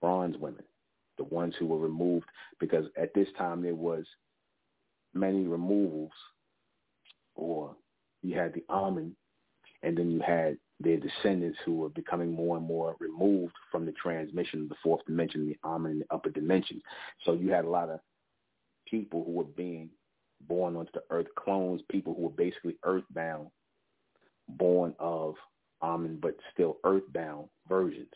bronze 0.01 0.37
women, 0.37 0.63
the 1.17 1.23
ones 1.25 1.55
who 1.57 1.67
were 1.67 1.79
removed 1.79 2.25
because 2.59 2.85
at 2.97 3.13
this 3.13 3.27
time 3.37 3.61
there 3.61 3.75
was 3.75 4.05
many 5.13 5.47
removals, 5.47 6.11
or 7.35 7.75
you 8.21 8.37
had 8.37 8.53
the 8.53 8.63
Amen, 8.69 9.15
and 9.83 9.97
then 9.97 10.11
you 10.11 10.21
had 10.21 10.57
their 10.79 10.97
descendants 10.97 11.57
who 11.65 11.77
were 11.77 11.89
becoming 11.89 12.31
more 12.33 12.57
and 12.57 12.65
more 12.65 12.95
removed 12.99 13.53
from 13.71 13.85
the 13.85 13.93
transmission 13.93 14.63
of 14.63 14.69
the 14.69 14.75
fourth 14.83 15.05
dimension, 15.05 15.47
the 15.47 15.57
Amen 15.67 15.93
and 15.93 16.01
the 16.01 16.13
upper 16.13 16.29
dimensions. 16.29 16.81
So 17.23 17.33
you 17.33 17.51
had 17.51 17.65
a 17.65 17.69
lot 17.69 17.89
of 17.89 17.99
people 18.87 19.23
who 19.23 19.31
were 19.31 19.43
being 19.43 19.89
born 20.47 20.75
onto 20.75 20.91
the 20.93 21.03
earth, 21.09 21.27
clones, 21.37 21.81
people 21.89 22.13
who 22.13 22.23
were 22.23 22.29
basically 22.29 22.75
earthbound, 22.83 23.47
born 24.49 24.93
of 24.99 25.35
Amen, 25.81 26.19
but 26.21 26.35
still 26.53 26.77
earthbound 26.83 27.47
versions. 27.67 28.07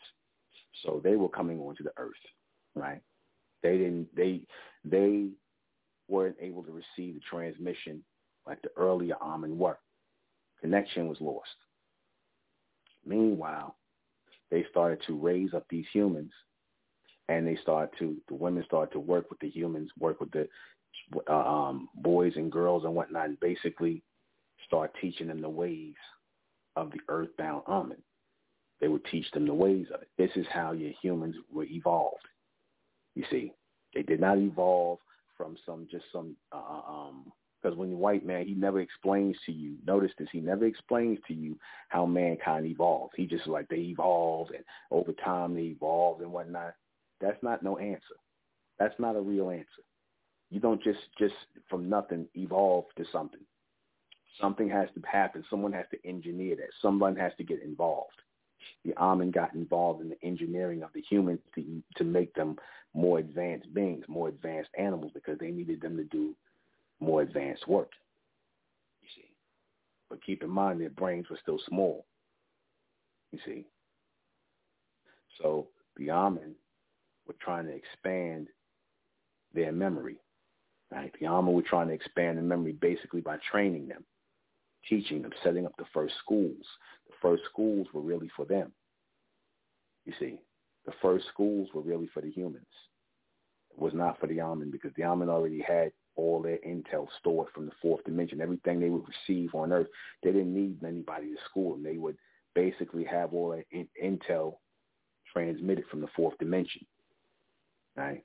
So 0.82 1.00
they 1.02 1.16
were 1.16 1.28
coming 1.28 1.58
onto 1.60 1.84
the 1.84 1.92
earth, 1.96 2.12
right? 2.74 3.00
They 3.62 3.78
didn't 3.78 4.14
they 4.14 4.42
they 4.84 5.28
weren't 6.08 6.36
able 6.40 6.62
to 6.64 6.72
receive 6.72 7.14
the 7.14 7.20
transmission 7.28 8.02
like 8.46 8.60
the 8.62 8.70
earlier 8.76 9.16
Amen 9.20 9.58
were. 9.58 9.78
Connection 10.60 11.08
was 11.08 11.20
lost. 11.20 11.48
Meanwhile, 13.04 13.76
they 14.50 14.64
started 14.70 15.00
to 15.06 15.18
raise 15.18 15.54
up 15.54 15.64
these 15.70 15.86
humans 15.92 16.32
and 17.28 17.46
they 17.46 17.56
started 17.62 17.96
to 17.98 18.16
the 18.28 18.34
women 18.34 18.64
started 18.66 18.92
to 18.92 19.00
work 19.00 19.30
with 19.30 19.38
the 19.40 19.48
humans, 19.48 19.90
work 19.98 20.20
with 20.20 20.30
the 20.32 20.48
uh, 21.28 21.32
um, 21.32 21.88
boys 21.94 22.32
and 22.36 22.50
girls 22.50 22.84
and 22.84 22.94
whatnot, 22.94 23.26
and 23.26 23.40
basically 23.40 24.02
start 24.66 24.92
teaching 25.00 25.28
them 25.28 25.40
the 25.40 25.48
ways 25.48 25.94
of 26.76 26.90
the 26.90 26.98
earthbound 27.08 27.62
Amen. 27.68 27.98
They 28.80 28.88
would 28.88 29.04
teach 29.06 29.30
them 29.32 29.46
the 29.46 29.54
ways 29.54 29.86
of 29.92 30.02
it. 30.02 30.08
This 30.16 30.30
is 30.36 30.46
how 30.50 30.72
your 30.72 30.92
humans 31.02 31.36
were 31.52 31.64
evolved. 31.64 32.26
You 33.14 33.24
see, 33.30 33.52
they 33.94 34.02
did 34.02 34.20
not 34.20 34.38
evolve 34.38 34.98
from 35.36 35.56
some 35.66 35.86
just 35.90 36.04
some 36.12 36.36
uh, 36.52 36.56
uh 36.56 36.92
um 36.92 37.32
because 37.62 37.76
when 37.76 37.90
you're 37.90 37.98
white 37.98 38.24
man, 38.24 38.46
he 38.46 38.54
never 38.54 38.80
explains 38.80 39.36
to 39.44 39.52
you. 39.52 39.74
Notice 39.86 40.12
this: 40.18 40.28
he 40.32 40.40
never 40.40 40.64
explains 40.64 41.18
to 41.28 41.34
you 41.34 41.58
how 41.88 42.06
mankind 42.06 42.64
evolved. 42.66 43.12
He 43.16 43.26
just 43.26 43.46
like 43.46 43.68
they 43.68 43.76
evolved, 43.76 44.52
and 44.54 44.64
over 44.90 45.12
time 45.12 45.54
they 45.54 45.62
evolved 45.62 46.22
and 46.22 46.32
whatnot. 46.32 46.74
That's 47.20 47.42
not 47.42 47.62
no 47.62 47.76
answer. 47.76 48.16
That's 48.78 48.98
not 48.98 49.16
a 49.16 49.20
real 49.20 49.50
answer. 49.50 49.84
You 50.48 50.58
don't 50.58 50.82
just 50.82 51.00
just 51.18 51.34
from 51.68 51.90
nothing 51.90 52.26
evolve 52.34 52.86
to 52.96 53.04
something. 53.12 53.40
Something 54.40 54.70
has 54.70 54.88
to 54.94 55.02
happen. 55.06 55.44
Someone 55.50 55.72
has 55.72 55.84
to 55.90 56.08
engineer 56.08 56.56
that. 56.56 56.70
Someone 56.80 57.14
has 57.16 57.32
to 57.36 57.44
get 57.44 57.62
involved 57.62 58.22
the 58.84 58.96
Amen 58.96 59.30
got 59.30 59.54
involved 59.54 60.00
in 60.00 60.08
the 60.08 60.22
engineering 60.22 60.82
of 60.82 60.90
the 60.94 61.02
humans 61.02 61.40
to, 61.54 61.82
to 61.96 62.04
make 62.04 62.34
them 62.34 62.56
more 62.94 63.18
advanced 63.18 63.72
beings, 63.72 64.04
more 64.08 64.28
advanced 64.28 64.70
animals, 64.78 65.12
because 65.14 65.38
they 65.38 65.50
needed 65.50 65.80
them 65.80 65.96
to 65.96 66.04
do 66.04 66.34
more 67.00 67.22
advanced 67.22 67.66
work. 67.68 67.90
You 69.02 69.08
see, 69.14 69.30
But 70.08 70.24
keep 70.24 70.42
in 70.42 70.50
mind 70.50 70.80
their 70.80 70.90
brains 70.90 71.28
were 71.30 71.38
still 71.40 71.60
small. 71.68 72.04
You 73.32 73.38
see. 73.44 73.66
So 75.40 75.68
the 75.96 76.10
Amen 76.10 76.54
were 77.26 77.36
trying 77.40 77.66
to 77.66 77.74
expand 77.74 78.48
their 79.54 79.72
memory. 79.72 80.16
Right? 80.90 81.12
The 81.20 81.26
Amen 81.26 81.54
were 81.54 81.62
trying 81.62 81.88
to 81.88 81.94
expand 81.94 82.38
the 82.38 82.42
memory 82.42 82.72
basically 82.72 83.20
by 83.20 83.38
training 83.50 83.88
them, 83.88 84.04
teaching 84.88 85.22
them, 85.22 85.32
setting 85.44 85.64
up 85.64 85.74
the 85.78 85.84
first 85.94 86.14
schools. 86.22 86.66
First 87.20 87.42
schools 87.50 87.86
were 87.92 88.00
really 88.00 88.30
for 88.36 88.44
them. 88.44 88.72
You 90.06 90.12
see, 90.18 90.40
the 90.86 90.92
first 91.02 91.26
schools 91.28 91.68
were 91.74 91.82
really 91.82 92.08
for 92.12 92.20
the 92.20 92.30
humans. 92.30 92.64
It 93.70 93.78
was 93.78 93.94
not 93.94 94.18
for 94.18 94.26
the 94.26 94.40
Amen 94.40 94.70
because 94.70 94.92
the 94.96 95.04
Amen 95.04 95.28
already 95.28 95.60
had 95.60 95.92
all 96.16 96.42
their 96.42 96.58
intel 96.66 97.06
stored 97.18 97.48
from 97.54 97.66
the 97.66 97.72
fourth 97.80 98.04
dimension. 98.04 98.40
Everything 98.40 98.80
they 98.80 98.90
would 98.90 99.04
receive 99.06 99.54
on 99.54 99.72
Earth, 99.72 99.86
they 100.22 100.32
didn't 100.32 100.54
need 100.54 100.82
anybody 100.84 101.28
to 101.28 101.36
school 101.48 101.72
them. 101.72 101.82
They 101.82 101.98
would 101.98 102.16
basically 102.54 103.04
have 103.04 103.32
all 103.32 103.50
that 103.50 103.64
in- 103.70 103.88
intel 104.02 104.56
transmitted 105.32 105.84
from 105.90 106.00
the 106.00 106.08
fourth 106.16 106.36
dimension, 106.38 106.84
right? 107.96 108.24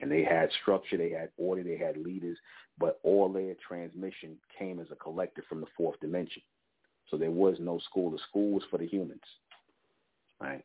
And 0.00 0.10
they 0.12 0.22
had 0.22 0.50
structure, 0.62 0.96
they 0.96 1.10
had 1.10 1.30
order, 1.36 1.62
they 1.62 1.76
had 1.76 1.96
leaders, 1.96 2.38
but 2.78 3.00
all 3.02 3.32
their 3.32 3.54
transmission 3.66 4.36
came 4.56 4.78
as 4.78 4.86
a 4.92 4.96
collective 4.96 5.44
from 5.48 5.60
the 5.60 5.66
fourth 5.76 5.98
dimension. 6.00 6.42
So 7.10 7.16
there 7.16 7.30
was 7.30 7.56
no 7.58 7.78
school. 7.78 8.10
The 8.10 8.18
school 8.28 8.52
was 8.52 8.62
for 8.70 8.78
the 8.78 8.86
humans, 8.86 9.20
right? 10.40 10.64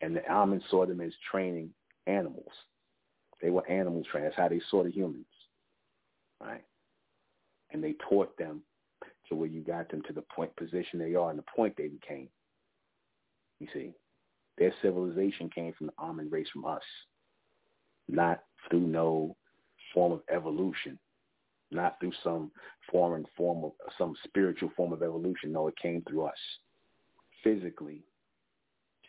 And 0.00 0.14
the 0.16 0.26
Amen 0.30 0.62
saw 0.70 0.86
them 0.86 1.00
as 1.00 1.12
training 1.30 1.70
animals. 2.06 2.52
They 3.42 3.50
were 3.50 3.68
animal 3.68 4.02
trainers. 4.10 4.34
How 4.36 4.48
they 4.48 4.60
saw 4.70 4.82
the 4.82 4.90
humans 4.90 5.26
right? 6.40 6.62
And 7.70 7.82
they 7.82 7.94
taught 8.08 8.36
them 8.38 8.62
to 9.28 9.34
where 9.34 9.48
you 9.48 9.62
got 9.62 9.90
them 9.90 10.02
to 10.06 10.12
the 10.12 10.24
point 10.34 10.54
position 10.56 10.98
they 10.98 11.14
are 11.14 11.30
and 11.30 11.38
the 11.38 11.44
point 11.54 11.74
they 11.76 11.88
became. 11.88 12.28
You 13.60 13.68
see, 13.72 13.92
their 14.56 14.72
civilization 14.82 15.50
came 15.54 15.72
from 15.74 15.88
the 15.88 15.92
Amen 15.98 16.28
race 16.30 16.48
from 16.52 16.64
us, 16.64 16.82
not 18.08 18.40
through 18.68 18.86
no 18.86 19.36
form 19.92 20.12
of 20.12 20.22
evolution, 20.32 20.98
not 21.70 21.98
through 22.00 22.12
some 22.22 22.50
foreign 22.90 23.26
form 23.36 23.64
of 23.64 23.72
some 23.96 24.14
spiritual 24.24 24.70
form 24.76 24.92
of 24.92 25.02
evolution. 25.02 25.52
No, 25.52 25.68
it 25.68 25.76
came 25.76 26.02
through 26.08 26.24
us, 26.24 26.38
physically 27.44 28.02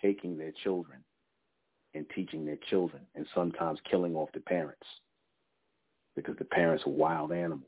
taking 0.01 0.37
their 0.37 0.53
children 0.63 1.03
and 1.93 2.05
teaching 2.13 2.45
their 2.45 2.59
children, 2.69 3.01
and 3.15 3.25
sometimes 3.33 3.79
killing 3.89 4.15
off 4.15 4.29
the 4.33 4.39
parents 4.41 4.85
because 6.15 6.35
the 6.37 6.45
parents 6.45 6.83
are 6.85 6.91
wild 6.91 7.31
animals. 7.31 7.63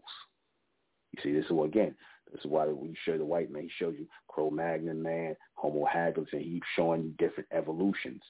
You 1.12 1.24
see, 1.24 1.32
this 1.34 1.46
is 1.46 1.52
what, 1.52 1.66
again, 1.66 1.96
this 2.32 2.40
is 2.46 2.50
why 2.50 2.68
we 2.68 2.96
show 3.04 3.18
the 3.18 3.26
white 3.26 3.52
man, 3.52 3.64
he 3.64 3.72
shows 3.80 3.96
you 3.98 4.06
Cro-Magnon 4.28 5.02
man, 5.02 5.36
Homo 5.56 5.86
habilis, 5.86 6.32
and 6.34 6.42
he's 6.42 6.62
showing 6.76 7.04
you 7.04 7.14
different 7.18 7.50
evolutions. 7.52 8.22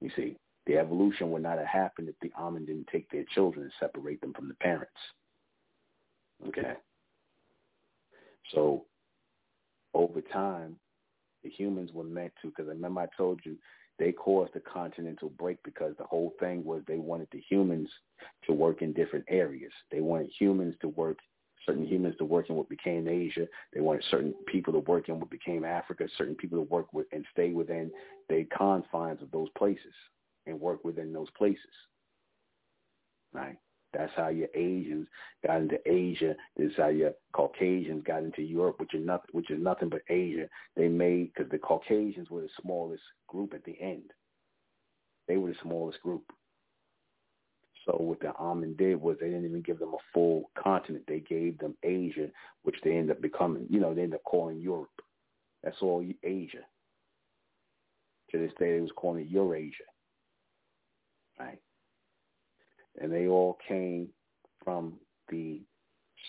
You 0.00 0.10
see, 0.16 0.36
the 0.66 0.78
evolution 0.78 1.30
would 1.30 1.42
not 1.42 1.58
have 1.58 1.66
happened 1.66 2.08
if 2.08 2.16
the 2.20 2.32
Amen 2.38 2.64
didn't 2.64 2.88
take 2.90 3.10
their 3.10 3.24
children 3.34 3.64
and 3.64 3.72
separate 3.80 4.20
them 4.20 4.32
from 4.34 4.48
the 4.48 4.54
parents. 4.54 4.92
Okay? 6.48 6.74
So 8.54 8.84
over 9.94 10.20
time, 10.20 10.76
the 11.42 11.50
humans 11.50 11.90
were 11.92 12.04
meant 12.04 12.32
to, 12.42 12.48
because 12.48 12.68
I 12.68 12.72
remember 12.72 13.00
I 13.00 13.06
told 13.16 13.40
you 13.44 13.56
they 13.98 14.12
caused 14.12 14.54
the 14.54 14.60
continental 14.60 15.30
break 15.30 15.58
because 15.64 15.94
the 15.98 16.04
whole 16.04 16.34
thing 16.40 16.64
was 16.64 16.82
they 16.86 16.98
wanted 16.98 17.28
the 17.32 17.42
humans 17.48 17.88
to 18.46 18.52
work 18.52 18.82
in 18.82 18.92
different 18.92 19.24
areas. 19.28 19.72
They 19.90 20.00
wanted 20.00 20.30
humans 20.38 20.74
to 20.80 20.88
work, 20.88 21.18
certain 21.66 21.86
humans 21.86 22.16
to 22.18 22.24
work 22.24 22.48
in 22.48 22.56
what 22.56 22.68
became 22.68 23.06
Asia. 23.06 23.46
They 23.72 23.80
wanted 23.80 24.04
certain 24.10 24.34
people 24.46 24.72
to 24.72 24.80
work 24.80 25.08
in 25.08 25.20
what 25.20 25.30
became 25.30 25.64
Africa, 25.64 26.08
certain 26.16 26.34
people 26.34 26.58
to 26.58 26.70
work 26.70 26.92
with 26.92 27.06
and 27.12 27.24
stay 27.32 27.52
within 27.52 27.90
the 28.28 28.44
confines 28.56 29.22
of 29.22 29.30
those 29.30 29.48
places 29.56 29.94
and 30.46 30.60
work 30.60 30.84
within 30.84 31.12
those 31.12 31.30
places. 31.36 31.60
Right? 33.32 33.56
That's 33.92 34.12
how 34.16 34.28
your 34.28 34.48
Asians 34.54 35.06
got 35.46 35.60
into 35.60 35.78
Asia. 35.86 36.34
This 36.56 36.70
is 36.70 36.76
how 36.76 36.88
your 36.88 37.12
Caucasians 37.32 38.04
got 38.06 38.22
into 38.22 38.42
Europe, 38.42 38.80
which 38.80 38.94
is 38.94 39.04
nothing, 39.04 39.28
which 39.32 39.50
is 39.50 39.62
nothing 39.62 39.90
but 39.90 40.02
Asia. 40.08 40.48
They 40.76 40.88
made 40.88 41.32
because 41.32 41.50
the 41.50 41.58
Caucasians 41.58 42.30
were 42.30 42.42
the 42.42 42.48
smallest 42.62 43.02
group 43.28 43.52
at 43.54 43.64
the 43.64 43.78
end. 43.80 44.10
They 45.28 45.36
were 45.36 45.50
the 45.50 45.56
smallest 45.62 46.00
group. 46.02 46.24
So 47.84 47.96
what 47.98 48.20
the 48.20 48.32
Amen 48.36 48.74
did 48.78 49.00
was 49.00 49.16
they 49.20 49.26
didn't 49.26 49.44
even 49.44 49.62
give 49.62 49.78
them 49.78 49.94
a 49.94 49.98
full 50.14 50.50
continent. 50.62 51.04
They 51.08 51.20
gave 51.20 51.58
them 51.58 51.76
Asia, 51.82 52.28
which 52.62 52.76
they 52.84 52.92
ended 52.92 53.16
up 53.16 53.22
becoming, 53.22 53.66
you 53.68 53.80
know, 53.80 53.92
they 53.92 54.02
ended 54.02 54.20
up 54.20 54.24
calling 54.24 54.60
Europe. 54.60 54.88
That's 55.62 55.76
all 55.82 56.04
Asia. 56.22 56.64
To 58.30 58.38
this 58.38 58.52
day, 58.58 58.74
they 58.74 58.80
was 58.80 58.90
calling 58.96 59.22
it 59.22 59.30
Eurasia. 59.30 59.84
Right? 61.38 61.58
And 63.00 63.12
they 63.12 63.26
all 63.26 63.58
came 63.66 64.08
from 64.64 64.94
the 65.28 65.60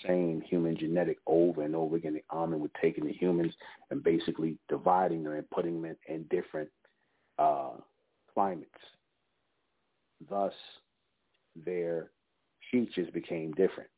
same 0.06 0.42
human 0.42 0.76
genetic 0.76 1.18
over 1.28 1.64
and 1.64 1.76
over 1.76 1.96
again. 1.96 2.14
The 2.14 2.36
Amen 2.36 2.60
were 2.60 2.72
taking 2.82 3.06
the 3.06 3.14
humans 3.14 3.54
and 3.92 4.04
basically 4.04 4.58
dividing 4.70 5.24
them 5.24 5.34
and 5.34 5.50
putting 5.52 5.82
them 5.82 5.96
in, 6.08 6.14
in 6.14 6.24
different 6.24 6.70
uh, 7.38 7.72
climates. 8.34 8.72
Thus, 10.30 10.54
their 11.66 12.12
features 12.72 13.10
became 13.14 13.52
different. 13.52 13.90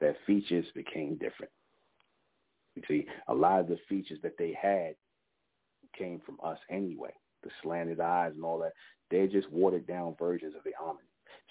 Their 0.00 0.16
features 0.26 0.66
became 0.74 1.14
different. 1.16 1.52
You 2.74 2.82
see, 2.88 3.06
a 3.28 3.34
lot 3.34 3.60
of 3.60 3.68
the 3.68 3.78
features 3.88 4.18
that 4.22 4.36
they 4.38 4.56
had 4.60 4.94
came 5.96 6.20
from 6.24 6.38
us 6.44 6.58
anyway. 6.70 7.12
The 7.42 7.50
slanted 7.62 8.00
eyes 8.00 8.32
and 8.34 8.44
all 8.44 8.58
that. 8.60 8.72
They're 9.10 9.28
just 9.28 9.50
watered 9.50 9.86
down 9.86 10.16
versions 10.18 10.54
of 10.56 10.64
the 10.64 10.72
Amen. 10.82 11.04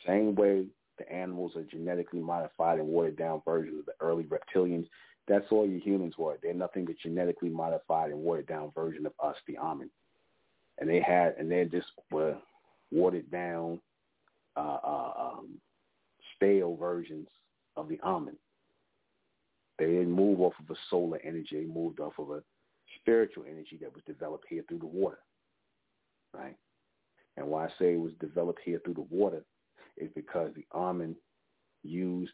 Same 0.06 0.36
way 0.36 0.66
the 0.98 1.12
animals 1.12 1.56
are 1.56 1.64
genetically 1.64 2.20
modified 2.20 2.80
and 2.80 2.88
watered 2.88 3.18
down 3.18 3.42
versions 3.46 3.80
of 3.80 3.86
the 3.86 3.94
early 4.00 4.26
reptilians. 4.26 4.88
That's 5.28 5.46
all 5.52 5.66
your 5.66 5.80
humans 5.80 6.16
were. 6.18 6.38
They're 6.42 6.54
nothing 6.54 6.86
but 6.86 6.96
genetically 7.02 7.50
modified 7.50 8.12
and 8.12 8.20
watered 8.20 8.48
down 8.48 8.72
version 8.76 9.06
of 9.06 9.14
us, 9.24 9.36
the 9.48 9.58
Amen. 9.58 9.90
And 10.80 10.90
they 10.90 11.02
had, 11.02 11.36
and 11.38 11.50
they 11.50 11.64
just 11.66 11.88
were 12.12 12.36
watered 12.92 13.30
down, 13.32 13.80
uh, 14.56 14.78
uh, 14.84 15.14
um, 15.18 15.50
stale 16.36 16.76
versions 16.76 17.28
of 17.76 17.88
the 17.88 18.00
Amen. 18.04 18.36
They 19.80 19.86
didn't 19.86 20.12
move 20.12 20.42
off 20.42 20.54
of 20.60 20.70
a 20.70 20.80
solar 20.90 21.20
energy. 21.24 21.50
They 21.54 21.66
moved 21.66 22.00
off 22.00 22.14
of 22.20 22.30
a 22.30 22.44
spiritual 23.00 23.46
energy 23.50 23.78
that 23.82 23.94
was 23.94 24.04
developed 24.06 24.46
here 24.50 24.64
through 24.68 24.80
the 24.80 24.86
water, 24.86 25.20
right? 26.34 26.56
And 27.38 27.48
why 27.48 27.66
I 27.66 27.70
say 27.80 27.94
it 27.94 28.00
was 28.00 28.12
developed 28.20 28.60
here 28.64 28.80
through 28.84 28.94
the 28.96 29.08
water 29.10 29.44
is 29.98 30.10
because 30.16 30.52
the 30.56 30.66
Amen 30.74 31.16
used 31.84 32.34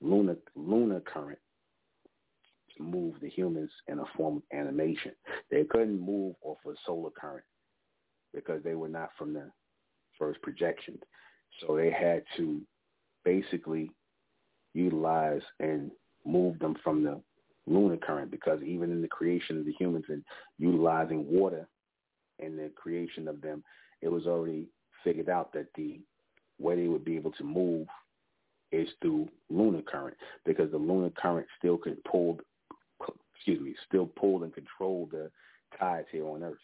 lunar 0.00 0.36
lunar 0.54 1.00
current 1.00 1.38
to 2.76 2.82
move 2.82 3.14
the 3.20 3.28
humans 3.28 3.70
in 3.88 3.98
a 3.98 4.04
form 4.16 4.36
of 4.36 4.42
animation. 4.52 5.12
They 5.50 5.64
couldn't 5.64 6.00
move 6.00 6.34
off 6.42 6.58
of 6.66 6.76
solar 6.84 7.10
current 7.10 7.44
because 8.34 8.62
they 8.62 8.74
were 8.74 8.88
not 8.88 9.10
from 9.16 9.32
the 9.32 9.50
first 10.18 10.40
projections. 10.42 11.00
So 11.60 11.76
they 11.76 11.90
had 11.90 12.22
to 12.36 12.60
basically 13.24 13.90
utilize 14.74 15.42
and 15.58 15.90
move 16.24 16.58
them 16.58 16.76
from 16.84 17.02
the 17.02 17.20
lunar 17.66 17.96
current 17.96 18.30
because 18.30 18.62
even 18.62 18.90
in 18.90 19.00
the 19.00 19.08
creation 19.08 19.58
of 19.58 19.64
the 19.64 19.72
humans 19.78 20.04
and 20.08 20.22
utilizing 20.58 21.26
water 21.26 21.66
in 22.38 22.56
the 22.56 22.70
creation 22.76 23.26
of 23.26 23.40
them, 23.40 23.64
it 24.02 24.08
was 24.08 24.26
already 24.26 24.66
figured 25.02 25.28
out 25.28 25.52
that 25.52 25.66
the 25.76 26.00
way 26.58 26.76
they 26.76 26.88
would 26.88 27.04
be 27.04 27.16
able 27.16 27.32
to 27.32 27.44
move 27.44 27.86
is 28.72 28.88
through 29.00 29.28
lunar 29.50 29.82
current 29.82 30.16
because 30.44 30.70
the 30.70 30.76
lunar 30.76 31.10
current 31.10 31.46
still 31.58 31.76
can 31.76 31.96
pull, 32.10 32.38
excuse 33.34 33.60
me, 33.60 33.74
still 33.86 34.06
pull 34.06 34.42
and 34.42 34.54
control 34.54 35.08
the 35.10 35.30
tides 35.78 36.08
here 36.10 36.26
on 36.26 36.42
Earth. 36.42 36.58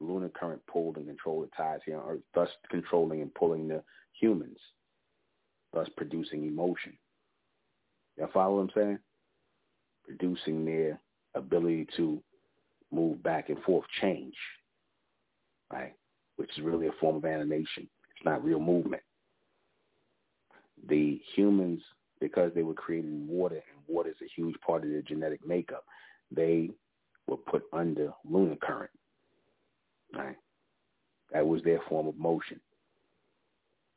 Lunar 0.00 0.30
current 0.30 0.60
pulled 0.66 0.96
and 0.96 1.06
controlled 1.06 1.44
the 1.44 1.56
tides 1.56 1.82
here 1.86 1.98
on 1.98 2.08
Earth, 2.08 2.20
thus 2.34 2.48
controlling 2.70 3.22
and 3.22 3.34
pulling 3.34 3.68
the 3.68 3.82
humans, 4.18 4.58
thus 5.72 5.88
producing 5.96 6.46
emotion. 6.46 6.92
Y'all 8.16 8.28
follow 8.32 8.56
what 8.56 8.62
I'm 8.62 8.70
saying? 8.74 8.98
Producing 10.04 10.64
their 10.64 11.00
ability 11.34 11.86
to 11.96 12.20
move 12.90 13.22
back 13.22 13.48
and 13.48 13.62
forth, 13.62 13.86
change, 14.00 14.34
right? 15.72 15.94
Which 16.36 16.50
is 16.56 16.64
really 16.64 16.88
a 16.88 16.92
form 17.00 17.16
of 17.16 17.24
animation. 17.24 17.88
Not 18.24 18.44
real 18.44 18.60
movement. 18.60 19.02
The 20.88 21.20
humans, 21.34 21.80
because 22.20 22.52
they 22.54 22.62
were 22.62 22.74
created 22.74 23.10
in 23.10 23.26
water, 23.26 23.56
and 23.56 23.82
water 23.88 24.10
is 24.10 24.16
a 24.22 24.40
huge 24.40 24.56
part 24.64 24.84
of 24.84 24.90
their 24.90 25.02
genetic 25.02 25.46
makeup, 25.46 25.84
they 26.30 26.70
were 27.26 27.36
put 27.36 27.62
under 27.72 28.12
lunar 28.28 28.56
current. 28.56 28.90
Right? 30.14 30.36
That 31.32 31.46
was 31.46 31.62
their 31.62 31.80
form 31.88 32.08
of 32.08 32.18
motion. 32.18 32.60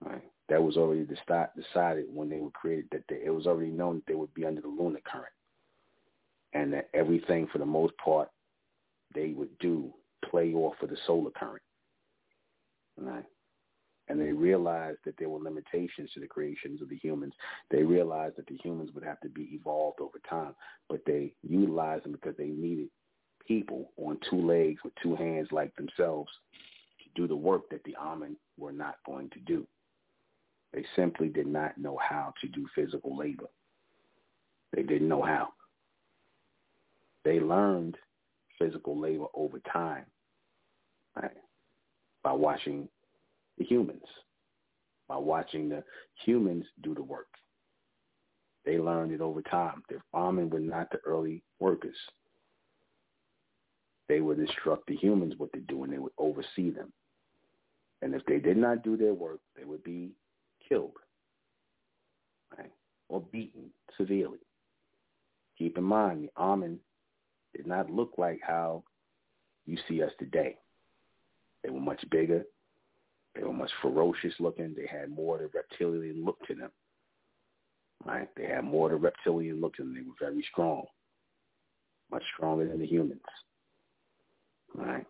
Right? 0.03 0.23
That 0.49 0.61
was 0.61 0.77
already 0.77 1.05
decided 1.05 2.05
when 2.13 2.29
they 2.29 2.39
were 2.39 2.51
created 2.51 2.85
that 2.91 3.03
they, 3.09 3.21
it 3.25 3.33
was 3.33 3.47
already 3.47 3.71
known 3.71 3.95
that 3.95 4.05
they 4.07 4.15
would 4.15 4.33
be 4.33 4.45
under 4.45 4.61
the 4.61 4.67
lunar 4.67 5.01
current, 5.11 5.33
and 6.53 6.71
that 6.73 6.89
everything 6.93 7.47
for 7.51 7.57
the 7.57 7.65
most 7.65 7.93
part 7.97 8.29
they 9.13 9.29
would 9.29 9.57
do 9.59 9.91
play 10.29 10.53
off 10.53 10.75
of 10.81 10.89
the 10.89 10.97
solar 11.07 11.31
current. 11.31 11.63
Right? 12.97 13.25
And 14.07 14.21
they 14.21 14.31
realized 14.31 14.99
that 15.05 15.15
there 15.17 15.29
were 15.29 15.39
limitations 15.39 16.11
to 16.13 16.19
the 16.19 16.27
creations 16.27 16.81
of 16.81 16.89
the 16.89 16.97
humans. 16.97 17.33
They 17.71 17.83
realized 17.83 18.37
that 18.37 18.47
the 18.47 18.57
humans 18.63 18.91
would 18.93 19.03
have 19.03 19.19
to 19.21 19.29
be 19.29 19.49
evolved 19.51 19.99
over 19.99 20.19
time, 20.29 20.53
but 20.89 21.01
they 21.05 21.33
utilized 21.41 22.05
them 22.05 22.11
because 22.11 22.37
they 22.37 22.49
needed 22.49 22.89
people 23.47 23.91
on 23.97 24.19
two 24.29 24.45
legs 24.45 24.79
with 24.83 24.93
two 25.01 25.15
hands 25.15 25.47
like 25.51 25.75
themselves 25.75 26.29
to 27.03 27.21
do 27.21 27.27
the 27.27 27.35
work 27.35 27.69
that 27.69 27.83
the 27.83 27.95
Amen 27.97 28.35
were 28.57 28.71
not 28.71 28.97
going 29.05 29.29
to 29.31 29.39
do. 29.39 29.65
They 30.73 30.85
simply 30.95 31.29
did 31.29 31.47
not 31.47 31.77
know 31.77 31.97
how 31.97 32.33
to 32.41 32.47
do 32.47 32.67
physical 32.75 33.17
labor. 33.17 33.47
They 34.73 34.83
didn't 34.83 35.07
know 35.07 35.21
how. 35.21 35.49
They 37.23 37.39
learned 37.39 37.97
physical 38.59 38.99
labor 38.99 39.25
over 39.33 39.59
time 39.71 40.05
right, 41.15 41.31
by 42.23 42.33
watching 42.33 42.87
the 43.57 43.65
humans, 43.65 44.03
by 45.07 45.17
watching 45.17 45.69
the 45.69 45.83
humans 46.25 46.65
do 46.81 46.93
the 46.93 47.03
work. 47.03 47.27
They 48.65 48.79
learned 48.79 49.11
it 49.11 49.21
over 49.21 49.41
time. 49.43 49.83
The 49.89 49.97
Amen 50.13 50.49
were 50.49 50.59
not 50.59 50.89
the 50.91 50.97
early 51.05 51.43
workers. 51.59 51.95
They 54.07 54.21
would 54.21 54.39
instruct 54.39 54.87
the 54.87 54.95
humans 54.95 55.35
what 55.37 55.53
to 55.53 55.59
do 55.59 55.83
and 55.83 55.93
they 55.93 55.99
would 55.99 56.13
oversee 56.17 56.71
them. 56.71 56.91
And 58.01 58.13
if 58.13 58.25
they 58.25 58.39
did 58.39 58.57
not 58.57 58.83
do 58.83 58.97
their 58.97 59.13
work, 59.13 59.39
they 59.55 59.63
would 59.63 59.83
be 59.83 60.11
killed 60.67 60.93
right, 62.57 62.71
or 63.09 63.21
beaten 63.31 63.69
severely. 63.97 64.39
Keep 65.57 65.77
in 65.77 65.83
mind, 65.83 66.23
the 66.23 66.41
Amen 66.41 66.79
did 67.55 67.65
not 67.65 67.89
look 67.89 68.13
like 68.17 68.39
how 68.45 68.83
you 69.65 69.77
see 69.87 70.03
us 70.03 70.11
today. 70.19 70.57
They 71.63 71.69
were 71.69 71.79
much 71.79 72.03
bigger. 72.11 72.43
They 73.35 73.43
were 73.43 73.53
much 73.53 73.71
ferocious 73.81 74.33
looking. 74.39 74.73
They 74.75 74.87
had 74.87 75.09
more 75.09 75.35
of 75.35 75.51
the 75.51 75.57
reptilian 75.57 76.23
look 76.23 76.39
to 76.47 76.55
them. 76.55 76.71
Right? 78.05 78.29
They 78.35 78.45
had 78.45 78.63
more 78.63 78.91
of 78.91 79.01
the 79.01 79.05
reptilian 79.05 79.59
look 79.59 79.75
to 79.75 79.83
them. 79.83 79.93
They 79.93 80.01
were 80.01 80.31
very 80.31 80.45
strong, 80.51 80.85
much 82.11 82.23
stronger 82.35 82.67
than 82.67 82.79
the 82.79 82.85
humans. 82.85 83.21
Right? 84.73 85.05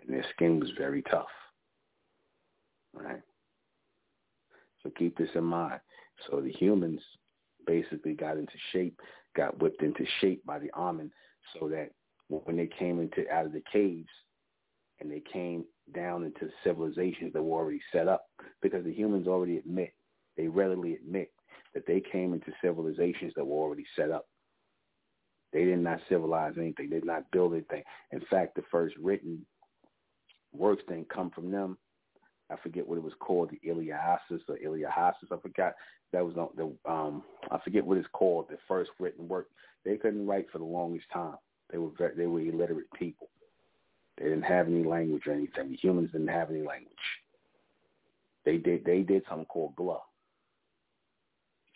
And 0.00 0.14
their 0.14 0.24
skin 0.34 0.58
was 0.58 0.70
very 0.76 1.02
tough. 1.02 1.26
Right? 2.92 3.22
So 4.82 4.90
keep 4.90 5.16
this 5.16 5.30
in 5.34 5.44
mind. 5.44 5.80
So 6.28 6.40
the 6.40 6.52
humans 6.52 7.00
basically 7.66 8.14
got 8.14 8.36
into 8.36 8.52
shape, 8.72 9.00
got 9.36 9.58
whipped 9.60 9.82
into 9.82 10.04
shape 10.20 10.44
by 10.44 10.58
the 10.58 10.70
Amen 10.74 11.10
so 11.58 11.68
that 11.68 11.90
when 12.28 12.56
they 12.56 12.68
came 12.78 13.00
into 13.00 13.28
out 13.30 13.46
of 13.46 13.52
the 13.52 13.62
caves 13.72 14.08
and 15.00 15.10
they 15.10 15.22
came 15.32 15.64
down 15.94 16.24
into 16.24 16.48
civilizations 16.62 17.32
that 17.32 17.42
were 17.42 17.58
already 17.58 17.80
set 17.92 18.08
up 18.08 18.26
because 18.62 18.84
the 18.84 18.92
humans 18.92 19.26
already 19.26 19.58
admit, 19.58 19.92
they 20.36 20.48
readily 20.48 20.94
admit 20.94 21.30
that 21.74 21.86
they 21.86 22.00
came 22.00 22.32
into 22.32 22.52
civilizations 22.62 23.32
that 23.36 23.44
were 23.44 23.62
already 23.62 23.84
set 23.96 24.10
up. 24.10 24.26
They 25.52 25.64
did 25.64 25.78
not 25.78 26.00
civilize 26.08 26.54
anything. 26.56 26.90
They 26.90 26.96
did 26.96 27.06
not 27.06 27.30
build 27.30 27.52
anything. 27.52 27.82
In 28.12 28.20
fact, 28.30 28.56
the 28.56 28.62
first 28.70 28.96
written 28.96 29.44
works 30.52 30.82
didn't 30.88 31.10
come 31.10 31.30
from 31.30 31.50
them. 31.50 31.78
I 32.50 32.56
forget 32.62 32.86
what 32.86 32.98
it 32.98 33.04
was 33.04 33.14
called, 33.20 33.50
the 33.50 33.68
Iliasis 33.68 34.40
or 34.48 34.58
Iliahasis. 34.58 35.32
I 35.32 35.40
forgot 35.40 35.74
that 36.12 36.24
was 36.24 36.34
the 36.56 36.90
um 36.90 37.22
I 37.50 37.58
forget 37.64 37.84
what 37.84 37.98
it's 37.98 38.08
called. 38.12 38.46
The 38.48 38.58
first 38.68 38.90
written 39.00 39.28
work. 39.28 39.48
They 39.84 39.96
couldn't 39.96 40.26
write 40.26 40.46
for 40.50 40.58
the 40.58 40.64
longest 40.64 41.06
time. 41.12 41.36
They 41.70 41.78
were 41.78 41.90
very, 41.96 42.14
they 42.16 42.26
were 42.26 42.40
illiterate 42.40 42.86
people. 42.98 43.28
They 44.18 44.24
didn't 44.24 44.42
have 44.42 44.68
any 44.68 44.84
language 44.84 45.26
or 45.26 45.32
anything. 45.32 45.76
Humans 45.80 46.12
didn't 46.12 46.28
have 46.28 46.50
any 46.50 46.62
language. 46.62 46.92
They 48.44 48.58
did 48.58 48.84
they 48.84 49.00
did 49.00 49.22
something 49.28 49.46
called 49.46 49.74
gluh. 49.76 50.02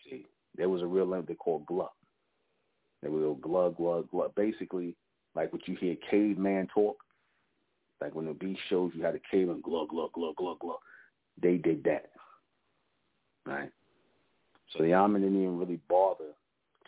See, 0.04 0.26
there 0.56 0.68
was 0.68 0.82
a 0.82 0.86
real 0.86 1.06
language 1.06 1.28
they 1.28 1.34
called 1.34 1.66
gluh. 1.66 1.90
They 3.02 3.08
were 3.08 3.34
gluh 3.34 3.70
gluh 3.70 4.06
gluh. 4.10 4.32
Basically, 4.36 4.94
like 5.34 5.52
what 5.52 5.66
you 5.66 5.76
hear 5.76 5.96
caveman 6.10 6.68
talk. 6.72 6.98
Like 8.00 8.14
when 8.14 8.26
the 8.26 8.34
beast 8.34 8.60
shows 8.68 8.92
you 8.94 9.02
how 9.02 9.10
to 9.10 9.20
caveman 9.30 9.60
glug 9.62 9.88
glug 9.88 10.12
glug 10.12 10.36
glug 10.36 10.58
gluh. 10.60 10.78
They 11.40 11.56
did 11.56 11.82
that. 11.84 12.10
Right. 13.46 13.70
So 14.72 14.82
the 14.82 14.92
Amen 14.92 15.22
didn't 15.22 15.40
even 15.40 15.58
really 15.58 15.80
bother 15.88 16.34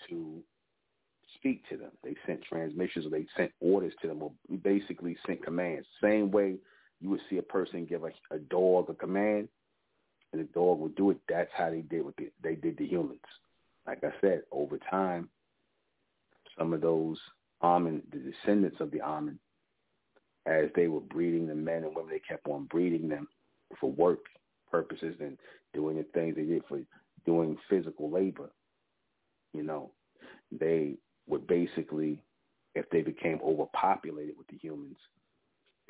to 0.08 0.42
speak 1.40 1.68
to 1.68 1.76
them. 1.76 1.90
They 2.04 2.14
sent 2.26 2.42
transmissions 2.42 3.06
or 3.06 3.10
they 3.10 3.26
sent 3.36 3.50
orders 3.60 3.94
to 4.02 4.08
them 4.08 4.22
or 4.22 4.32
basically 4.62 5.16
sent 5.26 5.42
commands. 5.44 5.86
Same 6.02 6.30
way 6.30 6.56
you 7.00 7.10
would 7.10 7.20
see 7.28 7.38
a 7.38 7.42
person 7.42 7.86
give 7.86 8.04
a, 8.04 8.10
a 8.34 8.38
dog 8.38 8.90
a 8.90 8.94
command 8.94 9.48
and 10.32 10.40
the 10.40 10.48
dog 10.52 10.78
would 10.78 10.94
do 10.94 11.10
it. 11.10 11.18
That's 11.28 11.50
how 11.56 11.70
they 11.70 11.80
did 11.80 12.04
what 12.04 12.16
the, 12.16 12.30
they 12.42 12.54
did 12.54 12.76
the 12.76 12.86
humans. 12.86 13.20
Like 13.86 14.04
I 14.04 14.12
said, 14.20 14.42
over 14.52 14.78
time, 14.90 15.28
some 16.58 16.72
of 16.72 16.80
those 16.80 17.18
Amen, 17.62 18.02
the 18.10 18.18
descendants 18.18 18.78
of 18.80 18.90
the 18.90 19.02
Amen, 19.02 19.38
as 20.46 20.66
they 20.74 20.86
were 20.86 21.00
breeding 21.00 21.46
the 21.46 21.54
men 21.54 21.84
and 21.84 21.94
women, 21.94 22.10
they 22.10 22.20
kept 22.20 22.46
on 22.48 22.64
breeding 22.64 23.08
them 23.08 23.28
for 23.78 23.90
work 23.92 24.20
purposes 24.70 25.16
and 25.20 25.36
doing 25.74 25.96
the 25.96 26.04
things 26.14 26.36
they 26.36 26.44
did 26.44 26.62
for 26.68 26.80
doing 27.26 27.56
physical 27.68 28.10
labor. 28.10 28.50
You 29.52 29.62
know, 29.62 29.90
they 30.52 30.94
would 31.30 31.46
basically, 31.46 32.22
if 32.74 32.88
they 32.90 33.02
became 33.02 33.40
overpopulated 33.42 34.34
with 34.36 34.46
the 34.48 34.58
humans, 34.58 34.96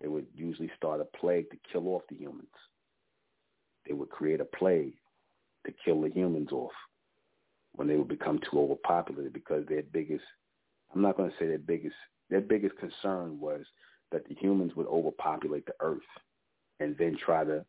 they 0.01 0.09
would 0.09 0.27
usually 0.35 0.71
start 0.77 1.01
a 1.01 1.17
plague 1.19 1.51
to 1.51 1.57
kill 1.73 1.89
off 1.89 2.03
the 2.09 2.17
humans. 2.17 2.47
They 3.87 3.95
would 3.95 4.11
create 4.11 4.41
a 4.41 4.45
plague 4.45 4.95
to 5.67 5.73
kill 5.85 6.03
the 6.03 6.11
humans 6.11 6.53
off 6.53 6.73
when 7.73 7.87
they 7.87 7.97
would 7.97 8.09
become 8.09 8.39
too 8.51 8.61
overpopulated 8.61 9.33
because 9.33 9.67
their 9.67 9.83
biggest, 9.83 10.25
I'm 10.95 11.03
not 11.03 11.17
going 11.17 11.31
to 11.31 11.37
say 11.39 11.47
their 11.47 11.59
biggest, 11.59 11.95
their 12.29 12.41
biggest 12.41 12.77
concern 12.79 13.39
was 13.39 13.63
that 14.13 14.27
the 14.29 14.35
humans 14.35 14.73
would 14.77 14.87
overpopulate 14.87 15.67
the 15.67 15.75
earth 15.81 15.99
and 16.81 16.97
then 16.99 17.17
try 17.17 17.45
to 17.45 17.65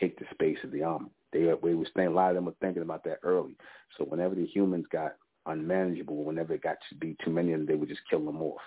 take 0.00 0.18
the 0.18 0.24
space 0.32 0.58
of 0.64 0.70
the 0.70 0.82
Amen. 0.84 1.10
They, 1.32 1.52
we 1.60 1.74
were 1.74 1.84
thinking, 1.94 2.06
a 2.06 2.16
lot 2.16 2.30
of 2.30 2.36
them 2.36 2.46
were 2.46 2.54
thinking 2.60 2.82
about 2.82 3.04
that 3.04 3.18
early. 3.22 3.56
So 3.98 4.04
whenever 4.04 4.34
the 4.34 4.46
humans 4.46 4.86
got 4.90 5.12
unmanageable. 5.46 6.24
Whenever 6.24 6.54
it 6.54 6.62
got 6.62 6.78
to 6.88 6.94
be 6.96 7.16
too 7.24 7.30
many 7.30 7.52
of 7.52 7.66
they 7.66 7.74
would 7.74 7.88
just 7.88 8.08
kill 8.08 8.24
them 8.24 8.42
off. 8.42 8.60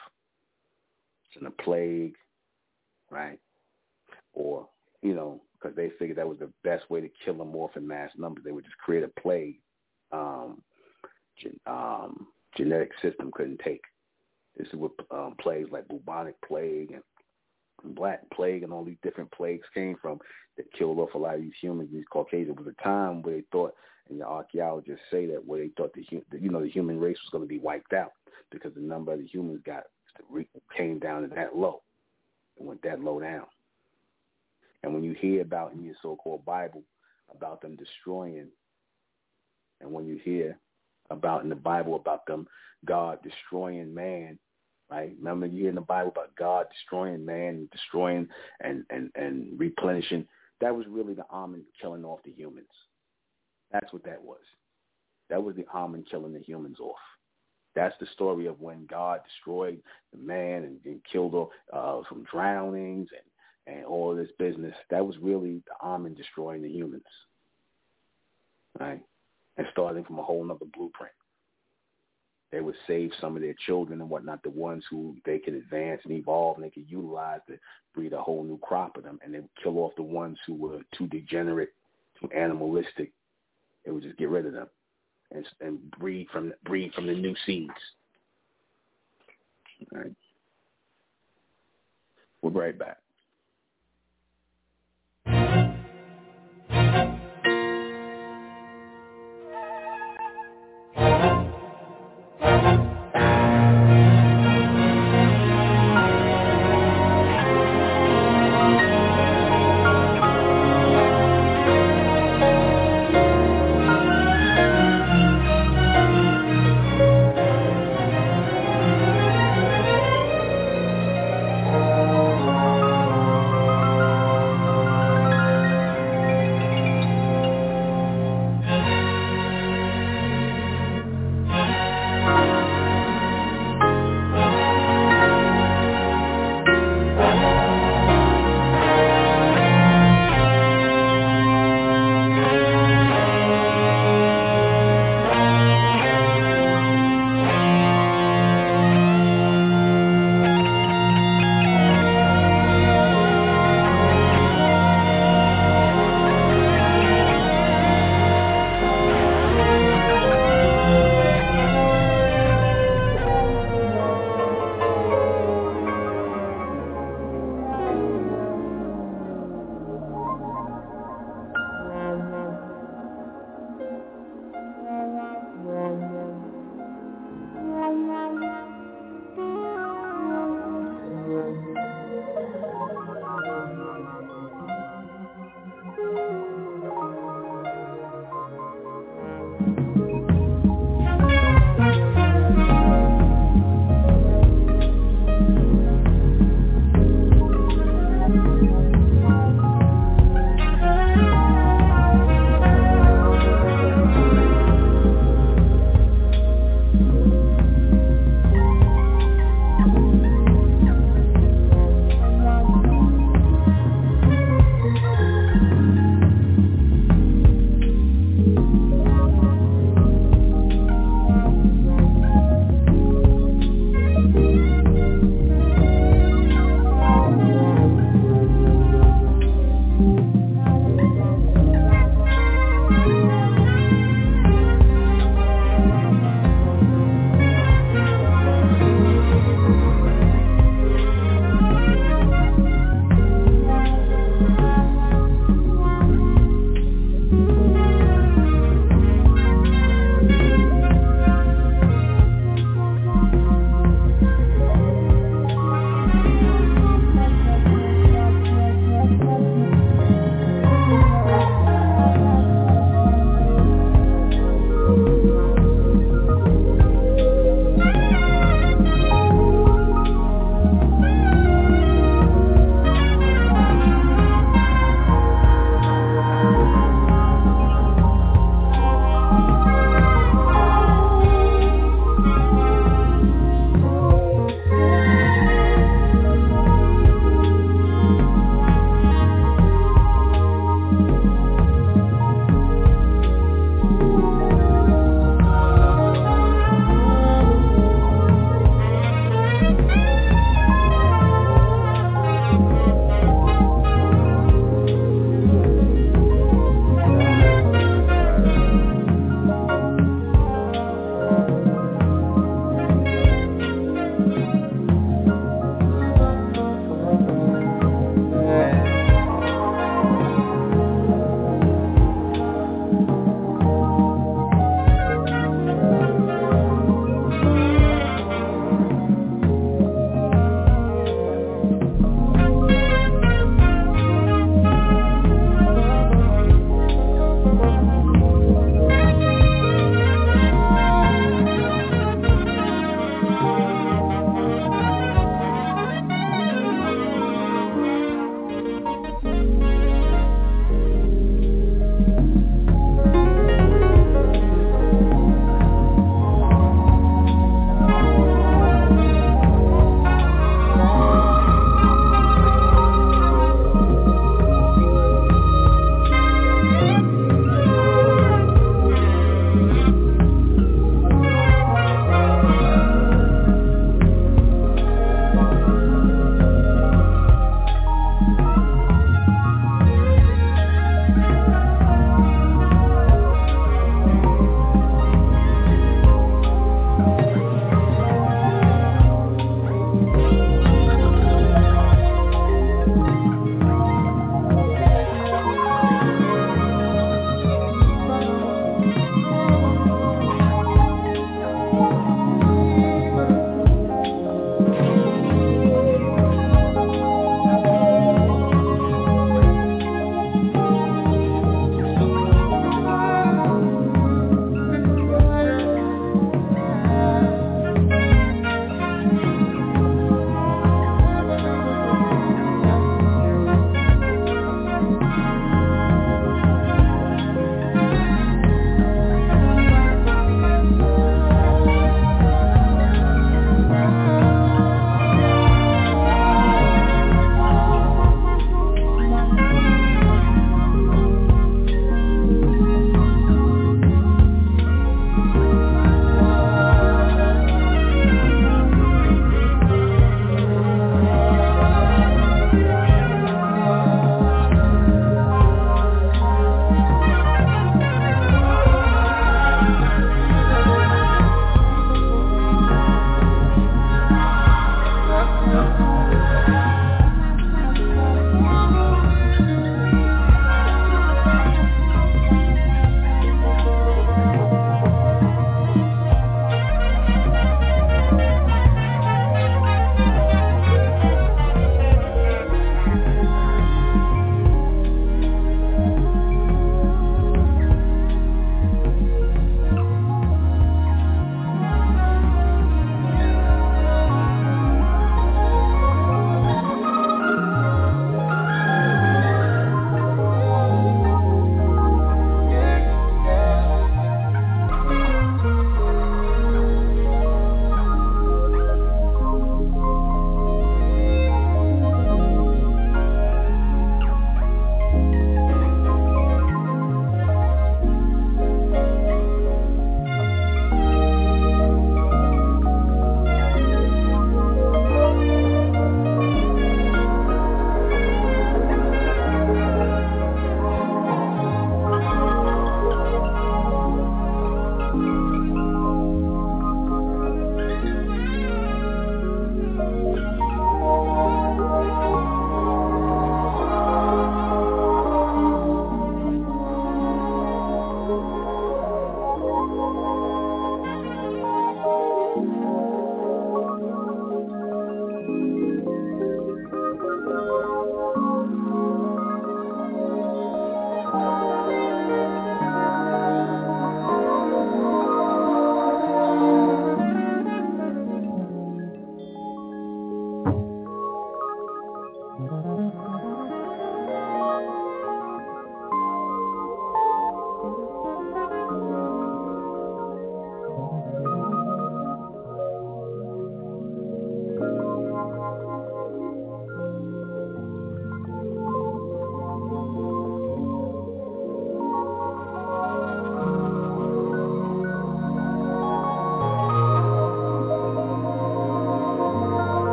It's 1.26 1.42
in 1.42 1.48
a 1.48 1.52
plague, 1.52 2.16
right? 3.10 3.40
Or, 4.34 4.68
you 5.02 5.14
know, 5.14 5.42
because 5.54 5.76
they 5.76 5.92
figured 6.00 6.18
that 6.18 6.28
was 6.28 6.40
the 6.40 6.52
best 6.64 6.90
way 6.90 7.02
to 7.02 7.10
kill 7.24 7.36
them 7.36 7.56
off 7.56 7.76
in 7.76 7.88
mass 7.88 8.12
numbers. 8.18 8.44
They 8.44 8.52
would 8.52 8.66
just 8.66 8.78
create 8.78 9.04
a 9.04 9.22
plague 9.22 9.60
um, 10.12 10.62
gen- 11.42 11.60
um, 11.68 12.28
genetic 12.58 12.92
system 13.02 13.32
couldn't 13.34 13.60
take. 13.64 13.84
This 14.58 14.68
is 14.68 14.76
what 14.76 14.92
um, 15.12 15.36
plagues 15.40 15.70
like 15.72 15.88
bubonic 15.88 16.36
plague 16.48 16.92
and 16.92 17.96
black 17.96 18.22
plague 18.32 18.64
and 18.64 18.74
all 18.74 18.84
these 18.84 18.98
different 19.04 19.32
plagues 19.32 19.66
came 19.74 19.96
from 20.02 20.20
that 20.58 20.72
killed 20.74 21.00
off 21.00 21.14
a 21.14 21.18
lot 21.18 21.36
of 21.36 21.42
these 21.42 21.54
humans, 21.62 21.90
these 21.92 22.04
Caucasians. 22.12 22.58
It 22.58 22.64
was 22.64 22.74
a 22.78 22.84
time 22.84 23.22
where 23.22 23.36
they 23.36 23.44
thought, 23.52 23.74
and 24.10 24.20
the 24.20 24.26
archaeologists 24.26 25.04
say 25.12 25.26
that 25.28 25.46
where 25.46 25.60
they 25.60 25.70
thought 25.78 25.94
the 25.94 26.06
you 26.12 26.50
know 26.50 26.62
the 26.62 26.70
human 26.70 27.00
race 27.00 27.18
was 27.24 27.32
going 27.32 27.44
to 27.44 27.48
be 27.48 27.60
wiped 27.60 27.94
out 27.94 28.14
because 28.52 28.74
the 28.74 28.82
number 28.82 29.14
of 29.14 29.20
the 29.20 29.28
humans 29.28 29.62
got 29.66 29.84
came 30.76 31.00
down 31.00 31.22
to 31.22 31.36
that 31.36 31.56
low. 31.56 31.82
It 32.58 32.64
went 32.64 32.82
that 32.84 33.02
low 33.02 33.20
down. 33.20 33.46
And 34.84 34.94
when 34.94 35.04
you 35.04 35.14
hear 35.14 35.42
about 35.42 35.74
in 35.74 35.84
your 35.84 35.96
so-called 36.02 36.46
Bible 36.46 36.84
about 37.34 37.62
them 37.62 37.76
destroying, 37.76 38.48
and 39.82 39.92
when 39.92 40.06
you 40.06 40.20
hear 40.24 40.58
about 41.10 41.44
in 41.44 41.50
the 41.50 41.56
Bible 41.56 41.96
about 41.96 42.26
them 42.26 42.48
God 42.86 43.20
destroying 43.24 43.94
man 43.94 44.40
right? 44.90 45.14
Remember 45.18 45.46
you 45.46 45.62
hear 45.62 45.70
in 45.70 45.76
the 45.76 45.82
Bible 45.82 46.12
about 46.12 46.36
God 46.36 46.66
destroying 46.72 47.26
man, 47.26 47.70
destroying 47.72 48.28
and, 48.62 48.84
and, 48.90 49.12
and 49.16 49.60
replenishing. 49.60 50.28
That 50.62 50.76
was 50.76 50.86
really 50.90 51.14
the 51.14 51.26
Amen 51.32 51.64
killing 51.80 52.04
off 52.04 52.20
the 52.26 52.32
humans. 52.32 52.68
That's 53.72 53.92
what 53.94 54.04
that 54.06 54.24
was. 54.24 54.42
That 55.30 55.44
was 55.44 55.56
the 55.56 55.66
Amen 55.74 56.06
killing 56.10 56.34
the 56.34 56.40
humans 56.40 56.80
off. 56.80 56.98
That's 57.76 57.96
the 58.00 58.08
story 58.14 58.48
of 58.48 58.60
when 58.60 58.88
God 58.90 59.22
destroyed 59.24 59.80
the 60.12 60.18
man 60.20 60.64
and, 60.64 60.80
and 60.86 61.02
killed 61.12 61.36
off 61.36 61.50
uh, 61.72 62.02
from 62.10 62.26
drownings 62.32 63.10
and, 63.68 63.78
and 63.78 63.86
all 63.86 64.16
this 64.16 64.30
business. 64.40 64.74
That 64.90 65.06
was 65.06 65.16
really 65.22 65.62
the 65.68 65.86
Amen 65.86 66.16
destroying 66.16 66.64
the 66.64 66.70
humans, 66.70 67.04
right? 68.80 69.02
And 69.58 69.68
starting 69.72 70.04
from 70.04 70.20
a 70.20 70.24
whole 70.24 70.44
other 70.50 70.66
blueprint 70.74 71.12
they 72.52 72.62
would 72.62 72.76
save 72.88 73.12
some 73.22 73.36
of 73.36 73.42
their 73.42 73.56
children 73.66 74.02
and 74.02 74.10
whatnot, 74.10 74.42
the 74.42 74.50
ones 74.50 74.84
who 74.90 75.16
they 75.26 75.38
could 75.38 75.54
advance 75.54 76.02
and 76.04 76.14
evolve 76.14 76.58
and 76.58 76.66
they 76.66 76.72
could 76.72 76.90
utilize 76.90 77.42
to 77.48 77.58
breed 77.94 78.14
a 78.14 78.22
whole 78.22 78.44
new 78.44 78.58
crop 78.58 78.98
of 78.98 79.04
them. 79.04 79.20
And 79.24 79.34
they 79.34 79.40
would 79.40 79.50
kill 79.62 79.78
off 79.80 79.94
the 79.96 80.04
ones 80.04 80.38
who 80.48 80.56
were 80.56 80.80
too 80.98 81.08
degenerate 81.08 81.70
too 82.20 82.30
animalistic. 82.36 83.12
It 83.86 83.92
would 83.92 84.04
just 84.04 84.18
get 84.18 84.30
rid 84.30 84.46
of 84.46 84.54
them 84.54 84.68
and 85.32 85.46
and 85.62 85.92
breed 85.92 86.28
from 86.32 86.54
breed 86.66 86.94
from 86.94 87.08
the 87.08 87.14
new 87.14 87.36
seeds. 87.46 87.72
All 89.94 90.02
right. 90.02 90.12
We'll 92.42 92.54
be 92.54 92.60
right 92.60 92.78
back. 92.78 92.98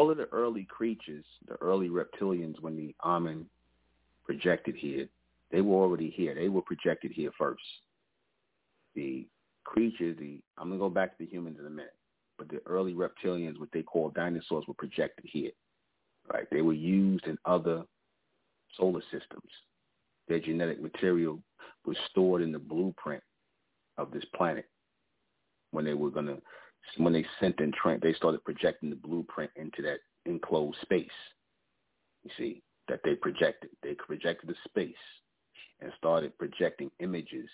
All 0.00 0.10
of 0.10 0.16
the 0.16 0.28
early 0.32 0.64
creatures, 0.64 1.26
the 1.46 1.56
early 1.56 1.90
reptilians, 1.90 2.58
when 2.62 2.74
the 2.74 2.94
Amen 3.04 3.44
projected 4.24 4.74
here, 4.74 5.06
they 5.52 5.60
were 5.60 5.76
already 5.76 6.08
here. 6.08 6.34
They 6.34 6.48
were 6.48 6.62
projected 6.62 7.12
here 7.12 7.30
first. 7.36 7.60
The 8.94 9.26
creatures, 9.64 10.16
the 10.18 10.40
I'm 10.56 10.68
gonna 10.68 10.78
go 10.78 10.88
back 10.88 11.18
to 11.18 11.24
the 11.26 11.30
humans 11.30 11.58
in 11.60 11.66
a 11.66 11.70
minute, 11.70 11.96
but 12.38 12.48
the 12.48 12.62
early 12.64 12.94
reptilians, 12.94 13.60
what 13.60 13.68
they 13.74 13.82
call 13.82 14.08
dinosaurs, 14.08 14.64
were 14.66 14.72
projected 14.72 15.26
here. 15.30 15.50
Right? 16.32 16.46
They 16.50 16.62
were 16.62 16.72
used 16.72 17.26
in 17.26 17.36
other 17.44 17.82
solar 18.78 19.02
systems. 19.12 19.52
Their 20.28 20.40
genetic 20.40 20.80
material 20.80 21.42
was 21.84 21.98
stored 22.08 22.40
in 22.40 22.52
the 22.52 22.58
blueprint 22.58 23.22
of 23.98 24.12
this 24.12 24.24
planet 24.34 24.64
when 25.72 25.84
they 25.84 25.94
were 25.94 26.10
gonna 26.10 26.38
when 26.96 27.12
they 27.12 27.24
sent 27.38 27.60
in 27.60 27.72
Trent, 27.72 28.02
they 28.02 28.14
started 28.14 28.44
projecting 28.44 28.90
the 28.90 28.96
blueprint 28.96 29.50
into 29.56 29.82
that 29.82 30.00
enclosed 30.26 30.78
space. 30.82 31.08
You 32.24 32.30
see 32.36 32.62
that 32.88 33.00
they 33.04 33.14
projected. 33.14 33.70
They 33.82 33.94
projected 33.94 34.50
the 34.50 34.54
space 34.68 34.94
and 35.80 35.92
started 35.96 36.36
projecting 36.38 36.90
images 37.00 37.48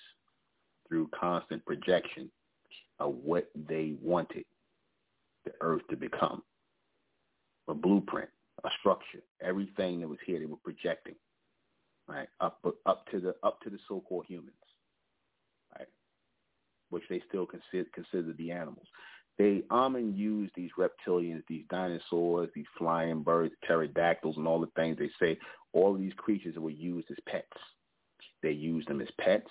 through 0.88 1.10
constant 1.18 1.64
projection 1.64 2.30
of 2.98 3.14
what 3.22 3.50
they 3.68 3.94
wanted 4.02 4.44
the 5.44 5.52
earth 5.60 5.82
to 5.90 5.96
become. 5.96 6.42
A 7.68 7.74
blueprint, 7.74 8.28
a 8.64 8.68
structure, 8.80 9.22
everything 9.42 10.00
that 10.00 10.08
was 10.08 10.18
here 10.24 10.38
they 10.38 10.46
were 10.46 10.56
projecting. 10.62 11.14
Right? 12.08 12.28
Up 12.40 12.64
up 12.86 13.06
to 13.10 13.20
the 13.20 13.34
up 13.42 13.60
to 13.62 13.70
the 13.70 13.78
so 13.88 14.00
called 14.08 14.26
humans. 14.28 14.54
Right? 15.76 15.88
Which 16.90 17.02
they 17.10 17.20
still 17.28 17.46
consider 17.46 17.88
consider 17.92 18.32
the 18.32 18.52
animals. 18.52 18.86
They 19.38 19.62
Amen 19.70 20.14
use 20.16 20.50
these 20.54 20.70
reptilians, 20.78 21.42
these 21.46 21.64
dinosaurs, 21.68 22.48
these 22.54 22.66
flying 22.78 23.22
birds, 23.22 23.54
pterodactyls, 23.66 24.36
and 24.36 24.46
all 24.48 24.60
the 24.60 24.70
things 24.76 24.96
they 24.98 25.10
say. 25.20 25.38
All 25.72 25.94
of 25.94 26.00
these 26.00 26.14
creatures 26.16 26.56
were 26.56 26.70
used 26.70 27.10
as 27.10 27.18
pets. 27.28 27.46
They 28.42 28.52
used 28.52 28.88
them 28.88 29.00
as 29.02 29.08
pets. 29.20 29.50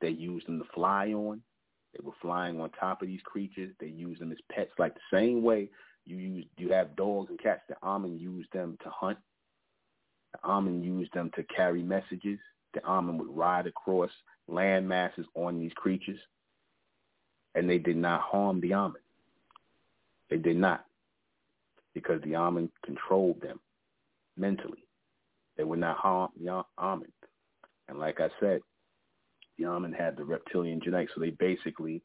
They 0.00 0.10
used 0.10 0.46
them 0.46 0.60
to 0.60 0.64
fly 0.72 1.08
on. 1.12 1.42
They 1.92 2.04
were 2.04 2.12
flying 2.22 2.60
on 2.60 2.70
top 2.70 3.02
of 3.02 3.08
these 3.08 3.22
creatures. 3.24 3.74
They 3.80 3.88
used 3.88 4.20
them 4.20 4.30
as 4.30 4.38
pets, 4.52 4.70
like 4.78 4.94
the 4.94 5.16
same 5.16 5.42
way 5.42 5.68
you 6.06 6.16
use 6.16 6.44
you 6.56 6.72
have 6.72 6.94
dogs 6.96 7.30
and 7.30 7.40
cats. 7.40 7.62
The 7.68 7.76
Amen 7.82 8.16
used 8.16 8.52
them 8.52 8.78
to 8.84 8.90
hunt. 8.90 9.18
The 10.32 10.48
Amen 10.48 10.84
used 10.84 11.12
them 11.14 11.30
to 11.34 11.42
carry 11.44 11.82
messages. 11.82 12.38
The 12.74 12.84
Amen 12.84 13.18
would 13.18 13.36
ride 13.36 13.66
across 13.66 14.10
land 14.46 14.88
masses 14.88 15.26
on 15.34 15.58
these 15.58 15.72
creatures 15.74 16.18
and 17.54 17.68
they 17.68 17.78
did 17.78 17.96
not 17.96 18.20
harm 18.22 18.60
the 18.60 18.74
Amen. 18.74 19.02
They 20.30 20.36
did 20.36 20.56
not, 20.56 20.84
because 21.94 22.20
the 22.22 22.36
Amen 22.36 22.70
controlled 22.84 23.40
them 23.40 23.60
mentally. 24.36 24.84
They 25.56 25.64
would 25.64 25.80
not 25.80 25.96
harm 25.98 26.30
the 26.40 26.64
Amen. 26.78 27.12
And 27.88 27.98
like 27.98 28.20
I 28.20 28.28
said, 28.40 28.60
the 29.58 29.66
Amen 29.66 29.92
had 29.92 30.16
the 30.16 30.24
reptilian 30.24 30.80
genetics, 30.82 31.12
so 31.14 31.20
they 31.20 31.30
basically 31.30 32.02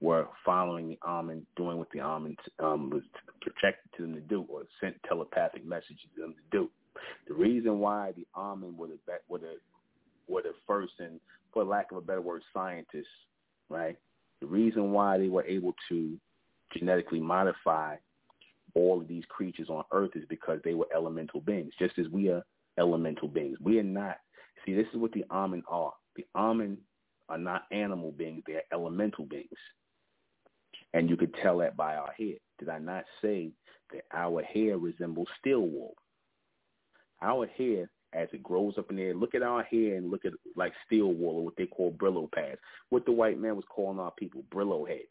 were 0.00 0.26
following 0.44 0.88
the 0.88 0.98
Amen, 1.06 1.46
doing 1.56 1.78
what 1.78 1.90
the 1.92 2.00
Amen 2.00 2.36
um, 2.58 2.90
was 2.90 3.02
projected 3.40 3.90
to 3.96 4.02
them 4.02 4.14
to 4.14 4.20
do, 4.20 4.44
or 4.48 4.64
sent 4.80 4.96
telepathic 5.08 5.64
messages 5.64 5.98
to 6.14 6.22
them 6.22 6.34
to 6.34 6.58
do. 6.58 6.70
The 7.28 7.34
reason 7.34 7.78
why 7.78 8.12
the 8.16 8.26
Amen 8.36 8.76
were 8.76 8.88
the 8.88 8.98
were 9.28 9.38
the 9.38 9.54
were 10.28 10.42
the 10.42 10.54
first 10.66 10.94
and, 10.98 11.20
for 11.52 11.64
lack 11.64 11.92
of 11.92 11.98
a 11.98 12.00
better 12.00 12.20
word, 12.20 12.42
scientists, 12.52 13.06
right? 13.68 13.96
The 14.40 14.46
reason 14.46 14.92
why 14.92 15.18
they 15.18 15.28
were 15.28 15.44
able 15.44 15.74
to 15.88 16.18
genetically 16.76 17.20
modify 17.20 17.96
all 18.74 19.00
of 19.00 19.08
these 19.08 19.24
creatures 19.28 19.70
on 19.70 19.84
Earth 19.92 20.10
is 20.14 20.24
because 20.28 20.60
they 20.62 20.74
were 20.74 20.88
elemental 20.94 21.40
beings, 21.40 21.72
just 21.78 21.98
as 21.98 22.08
we 22.08 22.28
are 22.28 22.44
elemental 22.78 23.28
beings. 23.28 23.58
We 23.60 23.78
are 23.78 23.84
not. 23.84 24.18
See, 24.64 24.74
this 24.74 24.86
is 24.92 25.00
what 25.00 25.12
the 25.12 25.24
Amen 25.30 25.62
are. 25.68 25.92
The 26.16 26.26
Amen 26.34 26.78
are 27.28 27.38
not 27.38 27.64
animal 27.72 28.12
beings; 28.12 28.42
they 28.46 28.54
are 28.54 28.62
elemental 28.72 29.24
beings, 29.24 29.58
and 30.92 31.08
you 31.08 31.16
could 31.16 31.34
tell 31.42 31.58
that 31.58 31.76
by 31.76 31.96
our 31.96 32.12
hair. 32.12 32.34
Did 32.58 32.68
I 32.68 32.78
not 32.78 33.04
say 33.22 33.50
that 33.92 34.04
our 34.12 34.42
hair 34.42 34.78
resembles 34.78 35.28
steel 35.40 35.60
wool? 35.60 35.94
Our 37.22 37.46
hair 37.46 37.88
as 38.12 38.28
it 38.32 38.42
grows 38.42 38.74
up 38.78 38.90
in 38.90 38.96
there. 38.96 39.14
Look 39.14 39.34
at 39.34 39.42
our 39.42 39.62
hair 39.62 39.96
and 39.96 40.10
look 40.10 40.24
at 40.24 40.32
like 40.54 40.72
steel 40.86 41.12
wool 41.12 41.36
or 41.36 41.44
what 41.44 41.56
they 41.56 41.66
call 41.66 41.92
Brillo 41.92 42.30
pads. 42.32 42.60
What 42.90 43.04
the 43.04 43.12
white 43.12 43.38
man 43.38 43.56
was 43.56 43.64
calling 43.68 43.98
our 43.98 44.12
people, 44.12 44.44
Brillo 44.52 44.88
heads. 44.88 45.02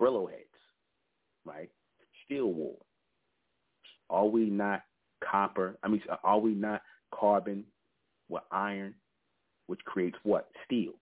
Brillo 0.00 0.28
heads, 0.30 0.42
right? 1.44 1.70
Steel 2.24 2.52
wool. 2.52 2.84
Are 4.10 4.26
we 4.26 4.46
not 4.46 4.82
copper? 5.24 5.78
I 5.82 5.88
mean, 5.88 6.02
are 6.24 6.38
we 6.38 6.52
not 6.52 6.82
carbon 7.14 7.64
with 8.28 8.42
iron, 8.50 8.94
which 9.66 9.80
creates 9.84 10.18
what? 10.22 10.48
Steel. 10.64 10.92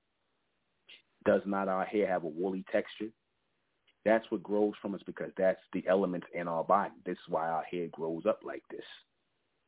Does 1.25 1.43
not 1.45 1.69
our 1.69 1.85
hair 1.85 2.07
have 2.07 2.25
a 2.25 2.29
woolly 2.29 2.65
texture? 2.71 3.09
That's 4.05 4.25
what 4.31 4.43
grows 4.43 4.73
from 4.81 4.95
us 4.95 5.03
because 5.05 5.31
that's 5.37 5.61
the 5.73 5.85
elements 5.87 6.27
in 6.33 6.49
our 6.49 6.65
body. 6.65 6.95
This 7.05 7.15
is 7.19 7.29
why 7.29 7.49
our 7.49 7.65
hair 7.65 7.89
grows 7.93 8.25
up 8.27 8.41
like 8.45 8.63
this 8.71 8.85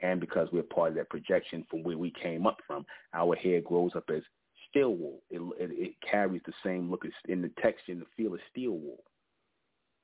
and 0.03 0.21
because 0.21 0.49
we're 0.53 0.63
part 0.63 0.91
of 0.91 0.95
that 0.97 1.11
projection 1.11 1.65
from 1.71 1.83
where 1.83 1.97
we 1.97 2.13
came 2.23 2.47
up 2.47 2.59
from, 2.67 2.85
our 3.15 3.37
hair 3.37 3.61
grows 3.61 3.93
up 3.95 4.05
as 4.15 4.23
steel 4.69 4.95
wool. 4.95 5.23
It, 5.31 5.41
it, 5.59 5.71
it 5.71 5.95
carries 6.09 6.43
the 6.45 6.53
same 6.65 6.91
look 6.91 7.05
as, 7.05 7.13
in 7.29 7.41
the 7.41 7.51
texture 7.63 7.93
and 7.93 8.01
the 8.03 8.07
feel 8.17 8.35
of 8.35 8.41
steel 8.51 8.73
wool. 8.73 9.03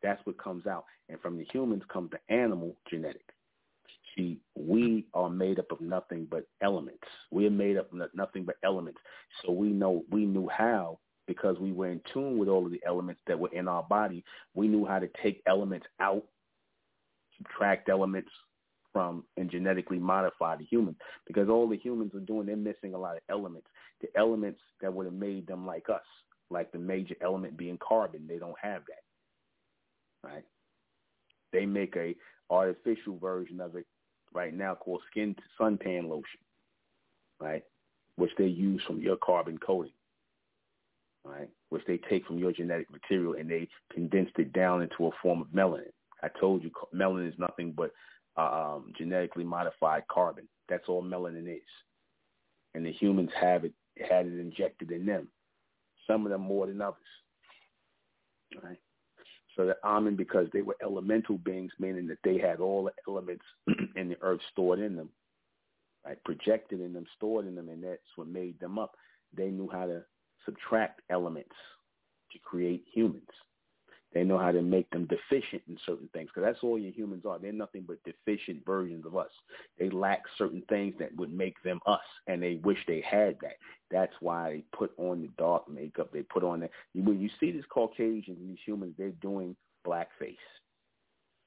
That's 0.03 0.25
what 0.25 0.43
comes 0.43 0.67
out. 0.67 0.85
And 1.09 1.21
from 1.21 1.37
the 1.37 1.47
humans 1.53 1.83
comes 1.93 2.11
the 2.11 2.35
animal 2.35 2.77
genetic. 2.89 3.25
See, 4.17 4.39
we 4.55 5.07
are 5.15 5.31
made 5.31 5.59
up 5.59 5.71
of 5.73 5.81
nothing 5.81 6.27
but 6.31 6.47
elements. 6.63 7.07
We 7.31 7.47
are 7.47 7.51
made 7.51 7.77
up 7.77 7.93
of 7.93 8.09
nothing 8.15 8.45
but 8.45 8.57
elements. 8.65 9.01
So 9.45 9.53
we 9.53 9.69
know 9.69 10.05
we 10.11 10.25
knew 10.25 10.49
how 10.49 10.99
because 11.27 11.59
we 11.59 11.73
were 11.73 11.91
in 11.91 12.01
tune 12.13 12.39
with 12.39 12.49
all 12.49 12.65
of 12.65 12.73
the 12.73 12.81
elements 12.87 13.21
that 13.27 13.39
were 13.39 13.53
in 13.53 13.69
our 13.69 13.83
body. 13.83 14.25
We 14.55 14.67
knew 14.67 14.87
how 14.87 14.99
to 14.99 15.09
take 15.23 15.43
elements 15.47 15.87
out, 16.01 16.25
subtract 17.37 17.89
elements, 17.89 18.31
from 18.99 19.23
and 19.37 19.49
genetically 19.49 20.01
modify 20.01 20.57
the 20.57 20.65
human 20.65 20.97
because 21.25 21.49
all 21.49 21.69
the 21.69 21.77
humans 21.77 22.13
are 22.17 22.21
doing, 22.21 22.47
they're 22.47 22.57
missing 22.57 22.95
a 22.95 22.99
lot 22.99 23.15
of 23.15 23.23
elements. 23.31 23.69
The 24.01 24.09
elements 24.17 24.59
that 24.81 24.93
would 24.93 25.07
have 25.07 25.15
made 25.15 25.47
them 25.47 25.65
like 25.65 25.89
us, 25.89 26.03
like 26.51 26.73
the 26.73 26.79
major 26.79 27.15
element 27.23 27.57
being 27.57 27.79
carbon, 27.79 28.27
they 28.27 28.39
don't 28.39 28.59
have 28.61 28.83
that. 28.89 30.29
Right? 30.29 30.45
They 31.53 31.65
make 31.65 31.95
a 31.95 32.17
artificial 32.51 33.19
version 33.19 33.61
of 33.61 33.77
it 33.77 33.87
right 34.35 34.53
now 34.53 34.75
called 34.75 35.03
skin 35.09 35.37
suntan 35.61 36.09
lotion, 36.09 36.41
right? 37.39 37.63
Which 38.17 38.33
they 38.37 38.47
use 38.47 38.83
from 38.85 39.01
your 39.01 39.17
carbon 39.17 39.59
coating, 39.59 39.93
right? 41.25 41.49
Which 41.69 41.85
they 41.87 42.01
take 42.11 42.27
from 42.27 42.39
your 42.39 42.51
genetic 42.51 42.91
material 42.91 43.35
and 43.39 43.49
they 43.49 43.69
condensed 43.95 44.39
it 44.39 44.53
down 44.53 44.83
into 44.83 45.07
a 45.07 45.11
form 45.23 45.41
of 45.41 45.49
melanin. 45.49 45.93
I 46.21 46.29
told 46.41 46.65
you 46.65 46.73
melanin 46.93 47.29
is 47.29 47.39
nothing 47.39 47.73
but 47.77 47.93
um, 48.39 48.93
genetically 48.97 49.45
modified 49.45 50.05
carbon. 50.09 50.49
That's 50.69 50.89
all 50.89 51.03
melanin 51.03 51.53
is. 51.53 51.63
And 52.75 52.87
the 52.87 52.93
humans 52.93 53.31
have 53.39 53.65
it, 53.65 53.73
had 54.09 54.27
it 54.27 54.39
injected 54.39 54.91
in 54.93 55.05
them. 55.05 55.29
Some 56.07 56.25
of 56.25 56.31
them 56.31 56.43
more 56.43 56.67
than 56.67 56.81
others. 56.81 56.97
Right? 58.63 58.79
So 59.57 59.67
the 59.67 59.77
Amen, 59.85 60.15
because 60.15 60.47
they 60.53 60.63
were 60.63 60.77
elemental 60.83 61.37
beings, 61.39 61.73
meaning 61.81 62.07
that 62.07 62.19
they 62.23 62.39
had 62.39 62.61
all 62.61 62.85
the 62.85 62.93
elements 63.11 63.45
in 63.97 64.09
the 64.09 64.17
earth 64.23 64.41
stored 64.53 64.79
in 64.79 64.95
them, 64.95 65.09
right? 66.07 66.23
projected 66.25 66.81
in 66.81 66.93
them, 66.93 67.05
stored 67.17 67.47
in 67.47 67.57
them, 67.57 67.69
and 67.69 67.83
that's 67.83 68.01
what 68.15 68.29
made 68.29 68.59
them 68.61 68.79
up. 68.79 68.95
They 69.37 69.49
knew 69.49 69.69
how 69.71 69.87
to 69.87 70.03
subtract 70.45 71.03
elements 71.11 71.57
to 72.33 72.39
create 72.39 72.85
humans. 72.93 73.29
They 74.15 74.25
know 74.25 74.39
how 74.39 74.53
to 74.53 74.63
make 74.63 74.89
them 74.91 75.07
deficient 75.07 75.63
in 75.69 75.77
certain 75.85 76.09
things 76.13 76.31
because 76.33 76.47
that's 76.47 76.63
all 76.63 76.79
your 76.79 76.93
humans 76.93 77.25
are. 77.27 77.39
They're 77.39 77.53
nothing 77.53 77.85
but 77.87 77.99
deficient 78.05 78.65
versions 78.65 79.05
of 79.05 79.17
us. 79.17 79.31
They 79.79 79.91
lack 79.91 80.23
certain 80.39 80.63
things 80.69 80.95
that 80.99 81.15
would 81.17 81.33
make 81.33 81.63
them 81.63 81.79
us, 81.87 82.01
and 82.27 82.43
they 82.43 82.55
wish 82.65 82.79
they 82.87 83.03
had 83.03 83.37
that. 83.43 83.57
That's 83.91 84.15
why 84.21 84.51
they 84.51 84.65
put 84.77 84.93
on 84.97 85.21
the 85.23 85.29
dark 85.37 85.69
makeup. 85.69 86.11
They 86.13 86.23
put 86.23 86.43
on 86.43 86.61
that. 86.61 86.71
When 86.95 87.21
you 87.21 87.29
see 87.39 87.53
these 87.53 87.65
Caucasians 87.69 88.39
and 88.39 88.49
these 88.49 88.59
humans, 88.65 88.95
they're 88.97 89.11
doing 89.11 89.55
blackface. 89.87 90.37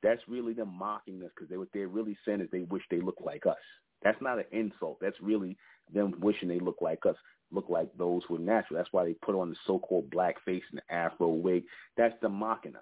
That's 0.03 0.21
really 0.27 0.53
them 0.53 0.73
mocking 0.73 1.21
us 1.23 1.31
because 1.35 1.49
they, 1.49 1.57
what 1.57 1.69
they're 1.73 1.87
really 1.87 2.17
saying 2.25 2.41
is 2.41 2.49
they 2.51 2.61
wish 2.61 2.83
they 2.89 3.01
look 3.01 3.17
like 3.23 3.45
us. 3.45 3.57
That's 4.03 4.21
not 4.21 4.39
an 4.39 4.45
insult. 4.51 4.97
That's 4.99 5.19
really 5.21 5.57
them 5.93 6.15
wishing 6.19 6.47
they 6.47 6.59
look 6.59 6.77
like 6.81 7.05
us 7.05 7.15
look 7.51 7.69
like 7.69 7.89
those 7.97 8.21
who 8.27 8.35
are 8.35 8.39
natural. 8.39 8.77
That's 8.77 8.91
why 8.91 9.05
they 9.05 9.13
put 9.13 9.35
on 9.35 9.49
the 9.49 9.55
so-called 9.67 10.09
black 10.09 10.35
face 10.45 10.63
and 10.71 10.79
the 10.79 10.93
afro 10.93 11.29
wig. 11.29 11.63
That's 11.97 12.19
them 12.21 12.33
mocking 12.33 12.75
us 12.75 12.81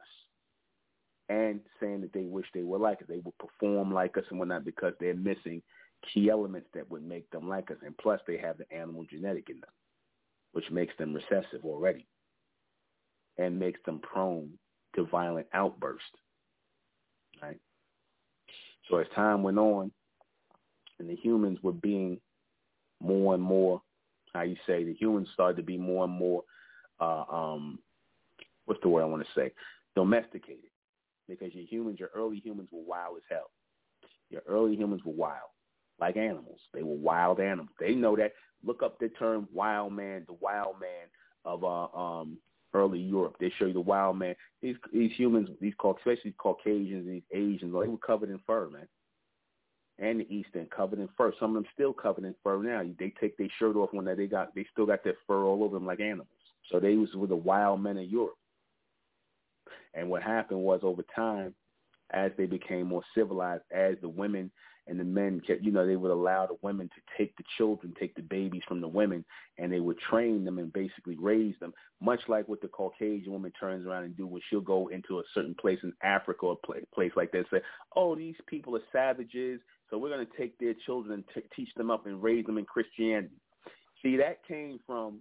and 1.29 1.59
saying 1.79 2.01
that 2.01 2.13
they 2.13 2.25
wish 2.25 2.45
they 2.53 2.63
were 2.63 2.79
like 2.79 3.01
us. 3.01 3.07
They 3.07 3.19
would 3.19 3.37
perform 3.37 3.93
like 3.93 4.17
us 4.17 4.25
and 4.29 4.39
whatnot 4.39 4.65
because 4.65 4.93
they're 4.99 5.15
missing 5.15 5.61
key 6.13 6.29
elements 6.29 6.67
that 6.73 6.89
would 6.89 7.03
make 7.03 7.29
them 7.31 7.47
like 7.47 7.71
us. 7.71 7.77
And 7.85 7.97
plus, 7.97 8.19
they 8.27 8.37
have 8.37 8.57
the 8.57 8.71
animal 8.75 9.05
genetic 9.09 9.49
in 9.49 9.59
them, 9.59 9.69
which 10.53 10.69
makes 10.71 10.93
them 10.97 11.13
recessive 11.13 11.63
already 11.63 12.07
and 13.37 13.59
makes 13.59 13.79
them 13.85 13.99
prone 13.99 14.49
to 14.95 15.05
violent 15.05 15.47
outbursts. 15.53 16.05
Right? 17.41 17.59
So 18.89 18.97
as 18.97 19.07
time 19.15 19.43
went 19.43 19.59
on, 19.59 19.91
and 20.99 21.09
the 21.09 21.15
humans 21.15 21.59
were 21.63 21.71
being 21.71 22.19
more 22.99 23.33
and 23.33 23.43
more, 23.43 23.81
how 24.33 24.41
you 24.41 24.55
say, 24.67 24.83
the 24.83 24.93
humans 24.93 25.27
started 25.33 25.57
to 25.57 25.63
be 25.63 25.77
more 25.77 26.05
and 26.05 26.13
more, 26.13 26.43
uh, 26.99 27.23
um, 27.31 27.79
what's 28.65 28.81
the 28.81 28.89
word 28.89 29.03
I 29.03 29.05
want 29.05 29.23
to 29.23 29.39
say, 29.39 29.51
domesticated. 29.95 30.69
Because 31.27 31.53
your 31.53 31.65
humans, 31.65 31.99
your 31.99 32.09
early 32.15 32.39
humans 32.39 32.69
were 32.71 32.81
wild 32.81 33.17
as 33.17 33.23
hell. 33.29 33.51
Your 34.29 34.41
early 34.47 34.75
humans 34.75 35.01
were 35.05 35.13
wild, 35.13 35.49
like 35.99 36.17
animals. 36.17 36.59
They 36.73 36.83
were 36.83 36.95
wild 36.95 37.39
animals. 37.39 37.69
They 37.79 37.95
know 37.95 38.15
that. 38.15 38.33
Look 38.65 38.83
up 38.83 38.99
the 38.99 39.09
term 39.09 39.47
wild 39.53 39.93
man, 39.93 40.25
the 40.27 40.35
wild 40.41 40.75
man 40.81 41.07
of 41.45 41.63
uh, 41.63 41.87
um, 41.97 42.37
early 42.73 42.99
Europe. 42.99 43.37
They 43.39 43.51
show 43.57 43.65
you 43.65 43.73
the 43.73 43.79
wild 43.79 44.17
man. 44.17 44.35
These 44.61 44.75
these 44.91 45.11
humans, 45.15 45.49
these 45.61 45.73
especially 45.81 46.33
Caucasians, 46.37 47.07
these 47.07 47.23
Asians, 47.31 47.73
they 47.73 47.87
were 47.87 47.97
covered 47.97 48.29
in 48.29 48.39
fur, 48.45 48.69
man. 48.69 48.87
And 50.01 50.21
the 50.21 50.33
Eastern 50.33 50.67
covered 50.75 50.99
in 50.99 51.09
fur. 51.17 51.33
Some 51.39 51.55
of 51.55 51.55
them 51.55 51.71
still 51.73 51.93
covered 51.93 52.23
in 52.23 52.33
fur 52.43 52.61
now. 52.63 52.83
They 52.97 53.13
take 53.19 53.37
their 53.37 53.49
shirt 53.59 53.75
off 53.75 53.89
when 53.91 54.05
they 54.05 54.27
got 54.27 54.55
they 54.55 54.65
still 54.71 54.85
got 54.85 55.03
their 55.03 55.17
fur 55.27 55.43
all 55.43 55.63
over 55.63 55.75
them 55.75 55.85
like 55.85 55.99
animals. 55.99 56.27
So 56.71 56.79
they 56.79 56.95
was 56.95 57.13
with 57.15 57.29
the 57.29 57.35
wild 57.35 57.81
men 57.81 57.97
of 57.97 58.05
Europe. 58.05 58.37
And 59.93 60.09
what 60.09 60.23
happened 60.23 60.61
was 60.61 60.81
over 60.83 61.03
time, 61.15 61.53
as 62.11 62.31
they 62.37 62.45
became 62.45 62.87
more 62.87 63.03
civilized, 63.15 63.63
as 63.71 63.95
the 64.01 64.09
women 64.09 64.51
and 64.89 64.99
the 64.99 65.03
men 65.03 65.39
kept, 65.45 65.63
you 65.63 65.71
know, 65.71 65.85
they 65.85 65.95
would 65.95 66.11
allow 66.11 66.47
the 66.47 66.57
women 66.63 66.89
to 66.89 67.17
take 67.17 67.35
the 67.37 67.43
children, 67.57 67.93
take 67.99 68.15
the 68.15 68.23
babies 68.23 68.63
from 68.67 68.81
the 68.81 68.87
women, 68.87 69.23
and 69.57 69.71
they 69.71 69.79
would 69.79 69.99
train 69.99 70.43
them 70.43 70.57
and 70.57 70.73
basically 70.73 71.15
raise 71.17 71.53
them, 71.59 71.73
much 72.01 72.21
like 72.27 72.47
what 72.47 72.59
the 72.61 72.67
Caucasian 72.67 73.31
woman 73.31 73.53
turns 73.59 73.85
around 73.85 74.05
and 74.05 74.17
do 74.17 74.25
when 74.25 74.41
she'll 74.49 74.61
go 74.61 74.87
into 74.87 75.19
a 75.19 75.23
certain 75.35 75.55
place 75.55 75.79
in 75.83 75.93
Africa 76.01 76.47
or 76.47 76.57
a 76.63 76.95
place 76.95 77.11
like 77.15 77.31
that 77.31 77.37
and 77.39 77.47
say, 77.51 77.61
oh, 77.95 78.15
these 78.15 78.35
people 78.47 78.75
are 78.75 78.81
savages, 78.91 79.61
so 79.89 79.97
we're 79.97 80.09
going 80.09 80.25
to 80.25 80.37
take 80.37 80.57
their 80.57 80.75
children 80.85 81.13
and 81.13 81.23
t- 81.35 81.49
teach 81.55 81.73
them 81.75 81.91
up 81.91 82.07
and 82.07 82.21
raise 82.23 82.45
them 82.45 82.57
in 82.57 82.65
Christianity. 82.65 83.35
See, 84.01 84.17
that 84.17 84.39
came 84.47 84.79
from 84.87 85.19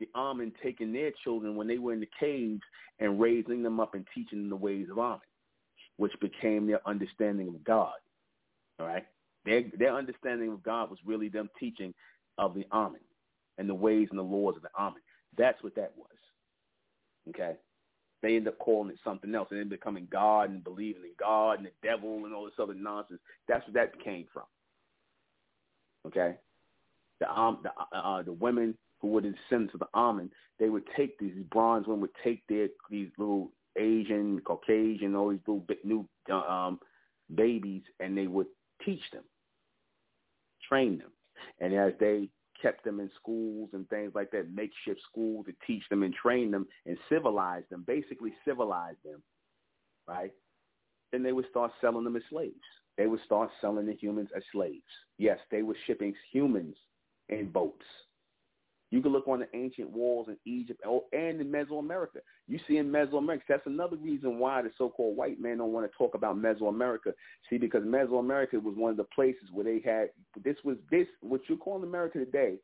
the 0.00 0.08
Amen 0.16 0.52
taking 0.62 0.92
their 0.92 1.12
children 1.22 1.54
when 1.54 1.68
they 1.68 1.78
were 1.78 1.92
in 1.92 2.00
the 2.00 2.08
caves 2.18 2.62
and 2.98 3.20
raising 3.20 3.62
them 3.62 3.78
up 3.78 3.94
and 3.94 4.06
teaching 4.14 4.38
them 4.38 4.50
the 4.50 4.56
ways 4.56 4.88
of 4.90 4.98
Amen, 4.98 5.20
which 5.96 6.12
became 6.20 6.66
their 6.66 6.86
understanding 6.88 7.48
of 7.48 7.62
God. 7.62 7.92
All 8.78 8.86
right? 8.86 9.04
Their, 9.44 9.64
their 9.78 9.96
understanding 9.96 10.52
of 10.52 10.62
God 10.62 10.90
was 10.90 10.98
really 11.04 11.28
them 11.28 11.50
teaching 11.58 11.94
of 12.38 12.54
the 12.54 12.66
Amen 12.72 13.00
and 13.58 13.68
the 13.68 13.74
ways 13.74 14.08
and 14.10 14.18
the 14.18 14.22
laws 14.22 14.56
of 14.56 14.62
the 14.62 14.70
Amen. 14.78 15.00
That's 15.36 15.62
what 15.62 15.74
that 15.76 15.92
was. 15.96 16.08
Okay? 17.30 17.56
They 18.22 18.36
end 18.36 18.46
up 18.46 18.58
calling 18.58 18.90
it 18.90 18.98
something 19.02 19.34
else 19.34 19.48
and 19.50 19.58
then 19.58 19.68
becoming 19.68 20.06
God 20.10 20.50
and 20.50 20.62
believing 20.62 21.02
in 21.02 21.10
God 21.18 21.58
and 21.58 21.66
the 21.66 21.72
devil 21.82 22.24
and 22.24 22.34
all 22.34 22.44
this 22.44 22.54
other 22.60 22.74
nonsense. 22.74 23.20
That's 23.48 23.66
where 23.66 23.84
that 23.84 24.02
came 24.02 24.26
from. 24.32 24.44
Okay? 26.06 26.36
The 27.20 27.30
um, 27.30 27.58
the 27.62 27.70
uh, 27.70 28.00
uh 28.00 28.22
the 28.22 28.32
women 28.32 28.76
who 29.00 29.08
were 29.08 29.20
descendants 29.20 29.74
of 29.74 29.80
the 29.80 29.88
Amen, 29.94 30.30
they 30.58 30.68
would 30.68 30.84
take 30.96 31.18
these 31.18 31.34
bronze 31.50 31.86
women 31.86 32.02
would 32.02 32.10
take 32.22 32.46
their 32.48 32.68
these 32.90 33.08
little 33.18 33.50
Asian, 33.76 34.40
Caucasian, 34.40 35.16
all 35.16 35.30
these 35.30 35.40
little 35.46 35.66
new 35.84 36.08
uh, 36.30 36.36
um, 36.36 36.78
babies, 37.34 37.82
and 38.00 38.16
they 38.16 38.26
would 38.26 38.46
teach 38.84 39.02
them, 39.12 39.24
train 40.68 40.98
them. 40.98 41.10
And 41.60 41.74
as 41.74 41.92
they 41.98 42.28
kept 42.60 42.84
them 42.84 43.00
in 43.00 43.10
schools 43.20 43.70
and 43.72 43.88
things 43.88 44.12
like 44.14 44.30
that, 44.30 44.54
makeshift 44.54 45.00
schools 45.10 45.46
to 45.46 45.52
teach 45.66 45.82
them 45.90 46.02
and 46.02 46.14
train 46.14 46.50
them 46.50 46.66
and 46.86 46.96
civilize 47.08 47.64
them, 47.70 47.84
basically 47.86 48.32
civilize 48.46 48.96
them, 49.04 49.22
right? 50.06 50.32
Then 51.10 51.22
they 51.22 51.32
would 51.32 51.48
start 51.50 51.72
selling 51.80 52.04
them 52.04 52.16
as 52.16 52.22
slaves. 52.30 52.54
They 52.96 53.06
would 53.06 53.20
start 53.24 53.50
selling 53.60 53.86
the 53.86 53.94
humans 53.94 54.28
as 54.36 54.42
slaves. 54.52 54.82
Yes, 55.18 55.38
they 55.50 55.62
were 55.62 55.76
shipping 55.86 56.14
humans 56.32 56.76
in 57.28 57.50
boats 57.50 57.84
you 58.92 59.00
can 59.00 59.10
look 59.10 59.26
on 59.26 59.40
the 59.40 59.48
ancient 59.54 59.90
walls 59.90 60.28
in 60.28 60.36
Egypt 60.44 60.82
and 60.84 61.40
in 61.40 61.50
Mesoamerica. 61.50 62.20
You 62.46 62.60
see 62.68 62.76
in 62.76 62.92
Mesoamerica, 62.92 63.40
that's 63.48 63.66
another 63.66 63.96
reason 63.96 64.38
why 64.38 64.60
the 64.60 64.70
so-called 64.76 65.16
white 65.16 65.40
man 65.40 65.58
don't 65.58 65.72
want 65.72 65.90
to 65.90 65.96
talk 65.96 66.14
about 66.14 66.36
Mesoamerica. 66.36 67.14
See, 67.48 67.56
because 67.56 67.84
Mesoamerica 67.84 68.62
was 68.62 68.74
one 68.76 68.90
of 68.90 68.98
the 68.98 69.04
places 69.04 69.48
where 69.50 69.64
they 69.64 69.80
had 69.82 70.10
this 70.44 70.56
was 70.62 70.76
this 70.90 71.06
what 71.22 71.40
you 71.48 71.56
call 71.56 71.82
America 71.82 72.18
today 72.18 72.56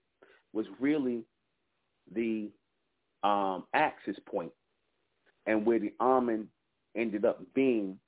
was 0.53 0.67
really 0.79 1.25
the 2.15 2.51
um, 3.23 3.65
axis 3.73 4.17
point 4.31 4.53
and 5.47 5.65
where 5.65 5.79
the 5.79 5.95
Amen 5.99 6.47
ended 6.95 7.25
up 7.25 7.41
being 7.55 7.99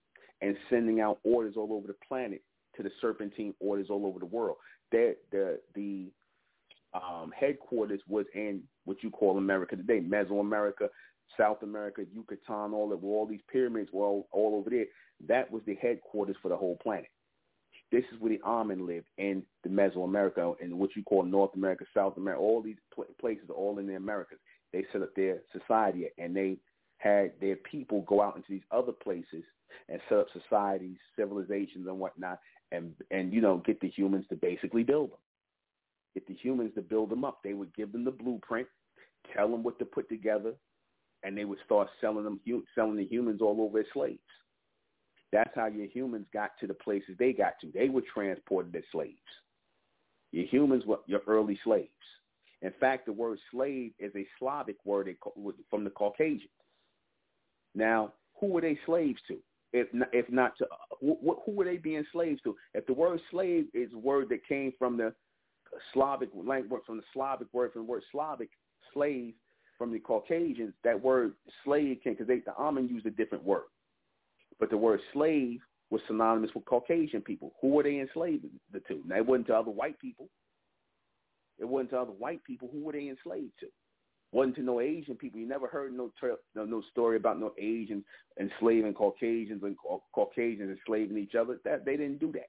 and 0.42 0.56
sending 0.68 1.00
out 1.00 1.20
orders 1.24 1.54
all 1.56 1.72
over 1.72 1.86
the 1.86 1.96
planet 2.06 2.42
to 2.76 2.82
the 2.82 2.90
serpentine 3.00 3.54
orders 3.60 3.86
all 3.88 4.04
over 4.04 4.18
the 4.18 4.26
world. 4.26 4.58
That 4.92 5.16
the 5.32 5.58
the 5.74 6.08
um, 6.94 7.32
headquarters 7.38 8.00
was 8.08 8.26
in 8.34 8.62
what 8.84 9.02
you 9.02 9.10
call 9.10 9.38
America 9.38 9.76
today, 9.76 10.00
Mesoamerica, 10.00 10.88
South 11.38 11.62
America, 11.62 12.02
Yucatan, 12.12 12.74
all 12.74 12.92
of 12.92 13.04
all 13.04 13.26
these 13.26 13.40
pyramids 13.50 13.90
were 13.92 14.04
all, 14.04 14.28
all 14.32 14.56
over 14.56 14.70
there. 14.70 14.86
That 15.28 15.50
was 15.50 15.62
the 15.66 15.76
headquarters 15.76 16.36
for 16.42 16.48
the 16.48 16.56
whole 16.56 16.76
planet. 16.82 17.08
This 17.92 18.04
is 18.12 18.20
where 18.20 18.30
the 18.30 18.42
Amen 18.44 18.86
lived 18.86 19.06
in 19.18 19.42
the 19.64 19.68
Mesoamerica 19.68 20.54
and 20.60 20.78
what 20.78 20.90
you 20.94 21.02
call 21.02 21.24
North 21.24 21.54
America, 21.54 21.84
South 21.94 22.16
America. 22.16 22.40
All 22.40 22.62
these 22.62 22.76
pl- 22.94 23.06
places 23.20 23.50
are 23.50 23.54
all 23.54 23.78
in 23.78 23.86
the 23.86 23.96
Americas. 23.96 24.38
They 24.72 24.84
set 24.92 25.02
up 25.02 25.14
their 25.16 25.38
society 25.52 26.06
and 26.18 26.34
they 26.34 26.58
had 26.98 27.32
their 27.40 27.56
people 27.56 28.02
go 28.02 28.22
out 28.22 28.36
into 28.36 28.48
these 28.48 28.62
other 28.70 28.92
places 28.92 29.44
and 29.88 30.00
set 30.08 30.18
up 30.18 30.26
societies, 30.32 30.98
civilizations, 31.16 31.86
and 31.86 31.98
whatnot, 31.98 32.38
and 32.70 32.92
and 33.10 33.32
you 33.32 33.40
know 33.40 33.62
get 33.66 33.80
the 33.80 33.88
humans 33.88 34.24
to 34.28 34.36
basically 34.36 34.84
build 34.84 35.10
them 35.10 35.18
get 36.14 36.26
the 36.26 36.34
humans 36.34 36.72
to 36.74 36.82
build 36.82 37.10
them 37.10 37.24
up. 37.24 37.40
They 37.42 37.54
would 37.54 37.74
give 37.74 37.92
them 37.92 38.04
the 38.04 38.10
blueprint, 38.10 38.66
tell 39.34 39.48
them 39.48 39.62
what 39.62 39.78
to 39.78 39.84
put 39.84 40.08
together, 40.08 40.54
and 41.22 41.36
they 41.36 41.44
would 41.44 41.58
start 41.64 41.88
selling 42.00 42.24
them, 42.24 42.40
selling 42.74 42.96
the 42.96 43.04
humans 43.04 43.40
all 43.42 43.60
over 43.60 43.80
as 43.80 43.86
slaves. 43.92 44.18
That's 45.32 45.50
how 45.54 45.66
your 45.66 45.86
humans 45.86 46.26
got 46.32 46.50
to 46.60 46.66
the 46.66 46.74
places 46.74 47.14
they 47.18 47.32
got 47.32 47.54
to. 47.60 47.70
They 47.72 47.88
were 47.88 48.02
transported 48.12 48.74
as 48.74 48.82
slaves. 48.90 49.16
Your 50.32 50.46
humans 50.46 50.84
were 50.86 50.98
your 51.06 51.20
early 51.26 51.58
slaves. 51.64 51.88
In 52.62 52.72
fact, 52.78 53.06
the 53.06 53.12
word 53.12 53.38
slave 53.50 53.92
is 53.98 54.12
a 54.14 54.26
Slavic 54.38 54.76
word 54.84 55.14
from 55.70 55.84
the 55.84 55.90
Caucasians. 55.90 56.50
Now, 57.74 58.12
who 58.38 58.48
were 58.48 58.60
they 58.60 58.78
slaves 58.86 59.20
to? 59.28 59.38
If 59.72 59.92
not, 59.94 60.08
if 60.12 60.28
not 60.30 60.58
to, 60.58 60.64
uh, 60.64 60.96
who, 61.00 61.38
who 61.46 61.52
were 61.52 61.64
they 61.64 61.76
being 61.76 62.04
slaves 62.12 62.40
to? 62.42 62.56
If 62.74 62.86
the 62.86 62.92
word 62.92 63.20
slave 63.30 63.66
is 63.72 63.92
a 63.94 63.98
word 63.98 64.28
that 64.30 64.46
came 64.46 64.72
from 64.78 64.96
the 64.96 65.14
Slavic 65.92 66.30
language 66.34 66.82
from 66.86 66.96
the 66.96 67.02
Slavic 67.12 67.48
word 67.52 67.72
from 67.72 67.82
the 67.82 67.90
word 67.90 68.02
Slavic 68.12 68.50
slave 68.92 69.34
from 69.78 69.92
the 69.92 69.98
Caucasians. 69.98 70.74
That 70.84 71.02
word 71.02 71.34
slave 71.64 71.98
came 72.02 72.14
because 72.14 72.26
they 72.26 72.40
the 72.40 72.54
Amen 72.58 72.88
used 72.88 73.06
a 73.06 73.10
different 73.10 73.44
word, 73.44 73.64
but 74.58 74.70
the 74.70 74.76
word 74.76 75.00
slave 75.12 75.60
was 75.90 76.00
synonymous 76.06 76.50
with 76.54 76.64
Caucasian 76.64 77.20
people. 77.20 77.52
Who 77.60 77.68
were 77.68 77.82
they 77.82 78.00
enslaved 78.00 78.46
the 78.72 78.80
two? 78.86 79.02
Now, 79.06 79.16
it 79.16 79.26
wasn't 79.26 79.48
to 79.48 79.56
other 79.56 79.70
white 79.70 79.98
people. 79.98 80.28
It 81.58 81.64
wasn't 81.64 81.90
to 81.90 82.00
other 82.00 82.12
white 82.12 82.42
people. 82.44 82.68
Who 82.72 82.84
were 82.84 82.92
they 82.92 83.08
enslaved 83.08 83.52
to? 83.60 83.66
Wasn't 84.32 84.54
to 84.56 84.62
no 84.62 84.80
Asian 84.80 85.16
people. 85.16 85.40
You 85.40 85.48
never 85.48 85.66
heard 85.66 85.92
no 85.92 86.12
no, 86.54 86.64
no 86.64 86.82
story 86.92 87.16
about 87.16 87.40
no 87.40 87.52
Asians 87.58 88.04
enslaving 88.38 88.94
Caucasians 88.94 89.62
and 89.64 89.76
Caucasians 90.14 90.78
enslaving 90.78 91.18
each 91.18 91.34
other. 91.34 91.58
That 91.64 91.84
they 91.84 91.96
didn't 91.96 92.20
do 92.20 92.30
that. 92.32 92.48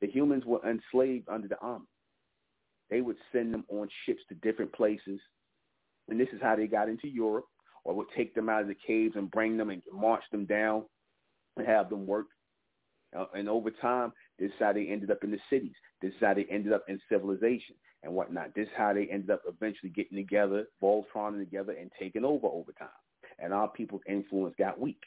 The 0.00 0.08
humans 0.08 0.44
were 0.46 0.60
enslaved 0.68 1.28
under 1.28 1.48
the 1.48 1.60
Amen. 1.62 1.86
They 2.90 3.00
would 3.00 3.16
send 3.32 3.52
them 3.52 3.64
on 3.68 3.88
ships 4.06 4.22
to 4.28 4.34
different 4.36 4.72
places. 4.72 5.20
And 6.08 6.18
this 6.18 6.28
is 6.32 6.40
how 6.42 6.56
they 6.56 6.66
got 6.66 6.88
into 6.88 7.08
Europe 7.08 7.46
or 7.84 7.94
would 7.94 8.06
take 8.16 8.34
them 8.34 8.48
out 8.48 8.62
of 8.62 8.68
the 8.68 8.76
caves 8.86 9.16
and 9.16 9.30
bring 9.30 9.56
them 9.56 9.70
and 9.70 9.82
march 9.92 10.22
them 10.32 10.46
down 10.46 10.84
and 11.56 11.66
have 11.66 11.90
them 11.90 12.06
work. 12.06 12.26
Uh, 13.16 13.26
and 13.34 13.48
over 13.48 13.70
time, 13.70 14.12
this 14.38 14.48
is 14.48 14.54
how 14.58 14.72
they 14.72 14.86
ended 14.86 15.10
up 15.10 15.24
in 15.24 15.30
the 15.30 15.38
cities. 15.50 15.74
This 16.00 16.10
is 16.10 16.20
how 16.20 16.34
they 16.34 16.46
ended 16.50 16.72
up 16.72 16.84
in 16.88 17.00
civilization 17.08 17.74
and 18.02 18.12
whatnot. 18.12 18.54
This 18.54 18.66
is 18.66 18.74
how 18.76 18.92
they 18.92 19.06
ended 19.06 19.30
up 19.30 19.42
eventually 19.46 19.90
getting 19.90 20.16
together, 20.16 20.66
Voltroning 20.82 21.38
together, 21.38 21.72
and 21.72 21.90
taking 21.98 22.24
over 22.24 22.46
over 22.46 22.72
time. 22.72 22.88
And 23.38 23.52
our 23.52 23.68
people's 23.68 24.02
influence 24.08 24.54
got 24.58 24.78
weak. 24.78 25.00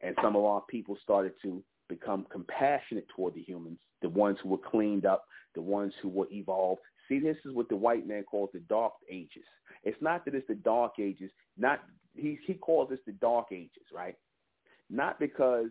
And 0.00 0.16
some 0.22 0.36
of 0.36 0.44
our 0.44 0.62
people 0.68 0.96
started 1.02 1.32
to 1.42 1.62
become 1.88 2.26
compassionate 2.30 3.06
toward 3.14 3.34
the 3.34 3.42
humans, 3.42 3.78
the 4.02 4.08
ones 4.08 4.38
who 4.42 4.48
were 4.50 4.58
cleaned 4.58 5.06
up, 5.06 5.24
the 5.54 5.62
ones 5.62 5.92
who 6.02 6.08
were 6.08 6.28
evolved. 6.30 6.80
See, 7.08 7.18
this 7.18 7.36
is 7.44 7.54
what 7.54 7.68
the 7.68 7.76
white 7.76 8.06
man 8.06 8.24
calls 8.24 8.50
the 8.52 8.60
dark 8.60 8.92
ages. 9.10 9.44
It's 9.82 10.00
not 10.00 10.24
that 10.24 10.34
it's 10.34 10.46
the 10.48 10.54
dark 10.54 10.94
ages. 11.00 11.30
Not 11.56 11.80
he 12.14 12.38
he 12.46 12.54
calls 12.54 12.90
this 12.90 12.98
the 13.06 13.12
dark 13.12 13.46
ages, 13.52 13.86
right? 13.92 14.14
Not 14.90 15.18
because 15.18 15.68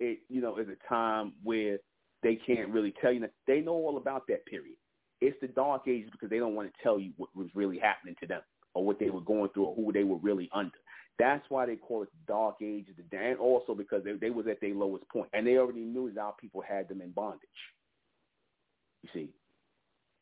it 0.00 0.20
you 0.28 0.40
know 0.40 0.58
is 0.58 0.68
a 0.68 0.88
time 0.88 1.32
where 1.42 1.78
they 2.22 2.36
can't 2.36 2.70
really 2.70 2.94
tell 3.00 3.12
you. 3.12 3.20
That. 3.20 3.32
They 3.46 3.60
know 3.60 3.72
all 3.72 3.96
about 3.96 4.26
that 4.28 4.46
period. 4.46 4.76
It's 5.20 5.36
the 5.40 5.48
dark 5.48 5.82
ages 5.88 6.10
because 6.12 6.30
they 6.30 6.38
don't 6.38 6.54
want 6.54 6.68
to 6.72 6.82
tell 6.82 6.98
you 6.98 7.12
what 7.16 7.30
was 7.34 7.48
really 7.54 7.78
happening 7.78 8.14
to 8.20 8.26
them 8.26 8.42
or 8.74 8.84
what 8.84 8.98
they 8.98 9.10
were 9.10 9.20
going 9.20 9.48
through 9.50 9.64
or 9.64 9.74
who 9.74 9.92
they 9.92 10.04
were 10.04 10.18
really 10.18 10.50
under. 10.52 10.76
That's 11.18 11.44
why 11.48 11.66
they 11.66 11.76
call 11.76 12.02
it 12.02 12.08
the 12.10 12.32
Dark 12.32 12.56
Age, 12.60 12.86
the 12.96 13.18
and 13.18 13.38
also 13.38 13.74
because 13.74 14.02
they 14.04 14.12
they 14.12 14.30
was 14.30 14.46
at 14.48 14.60
their 14.60 14.74
lowest 14.74 15.08
point, 15.08 15.28
and 15.32 15.46
they 15.46 15.58
already 15.58 15.80
knew 15.80 16.10
that 16.12 16.20
our 16.20 16.34
people 16.40 16.60
had 16.60 16.88
them 16.88 17.00
in 17.00 17.10
bondage. 17.10 17.40
You 19.02 19.10
see, 19.14 19.28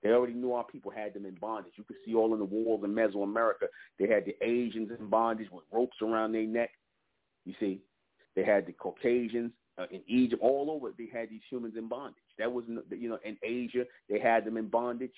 they 0.03 0.11
already 0.11 0.35
knew 0.35 0.53
our 0.53 0.65
people 0.65 0.91
had 0.91 1.15
them 1.15 1.25
in 1.25 1.35
bondage. 1.37 1.73
You 1.77 1.85
could 1.85 1.97
see 2.05 2.15
all 2.15 2.33
in 2.35 2.41
the 2.41 2.45
walls 2.45 2.85
in 2.85 2.91
Mesoamerica. 2.91 3.69
They 3.99 4.09
had 4.09 4.27
the 4.27 4.37
Asians 4.45 4.91
in 4.99 5.09
bondage 5.09 5.49
with 5.51 5.65
ropes 5.73 5.97
around 6.03 6.33
their 6.33 6.47
neck. 6.47 6.71
You 7.47 7.55
see, 7.59 7.81
they 8.35 8.45
had 8.45 8.67
the 8.67 8.73
Caucasians 8.73 9.53
uh, 9.79 9.87
in 9.91 10.03
Egypt, 10.07 10.43
all 10.43 10.71
over. 10.71 10.93
They 10.97 11.09
had 11.13 11.31
these 11.31 11.41
humans 11.49 11.75
in 11.77 11.89
bondage. 11.89 12.17
That 12.39 12.53
was, 12.53 12.65
you 12.91 13.09
know, 13.09 13.19
in 13.25 13.37
Asia, 13.43 13.85
they 14.09 14.19
had 14.19 14.45
them 14.45 14.57
in 14.57 14.69
bondage. 14.69 15.11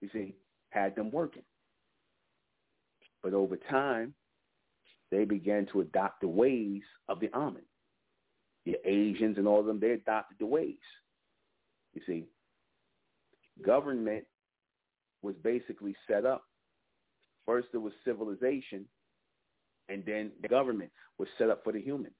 You 0.00 0.08
see, 0.12 0.34
had 0.70 0.94
them 0.94 1.10
working. 1.10 1.42
But 3.22 3.34
over 3.34 3.56
time, 3.56 4.14
they 5.12 5.24
began 5.24 5.66
to 5.66 5.82
adopt 5.82 6.22
the 6.22 6.28
ways 6.28 6.82
of 7.08 7.20
the 7.20 7.30
Amen. 7.34 7.62
The 8.64 8.76
Asians 8.84 9.36
and 9.36 9.46
all 9.46 9.60
of 9.60 9.66
them, 9.66 9.78
they 9.78 9.90
adopted 9.90 10.38
the 10.40 10.46
ways. 10.46 10.76
You 11.92 12.00
see, 12.06 12.24
government 13.64 14.24
was 15.20 15.34
basically 15.44 15.94
set 16.08 16.24
up. 16.24 16.44
First, 17.44 17.68
there 17.72 17.80
was 17.80 17.92
civilization, 18.04 18.86
and 19.88 20.02
then 20.06 20.30
the 20.40 20.48
government 20.48 20.90
was 21.18 21.28
set 21.36 21.50
up 21.50 21.62
for 21.62 21.72
the 21.72 21.80
humans. 21.80 22.14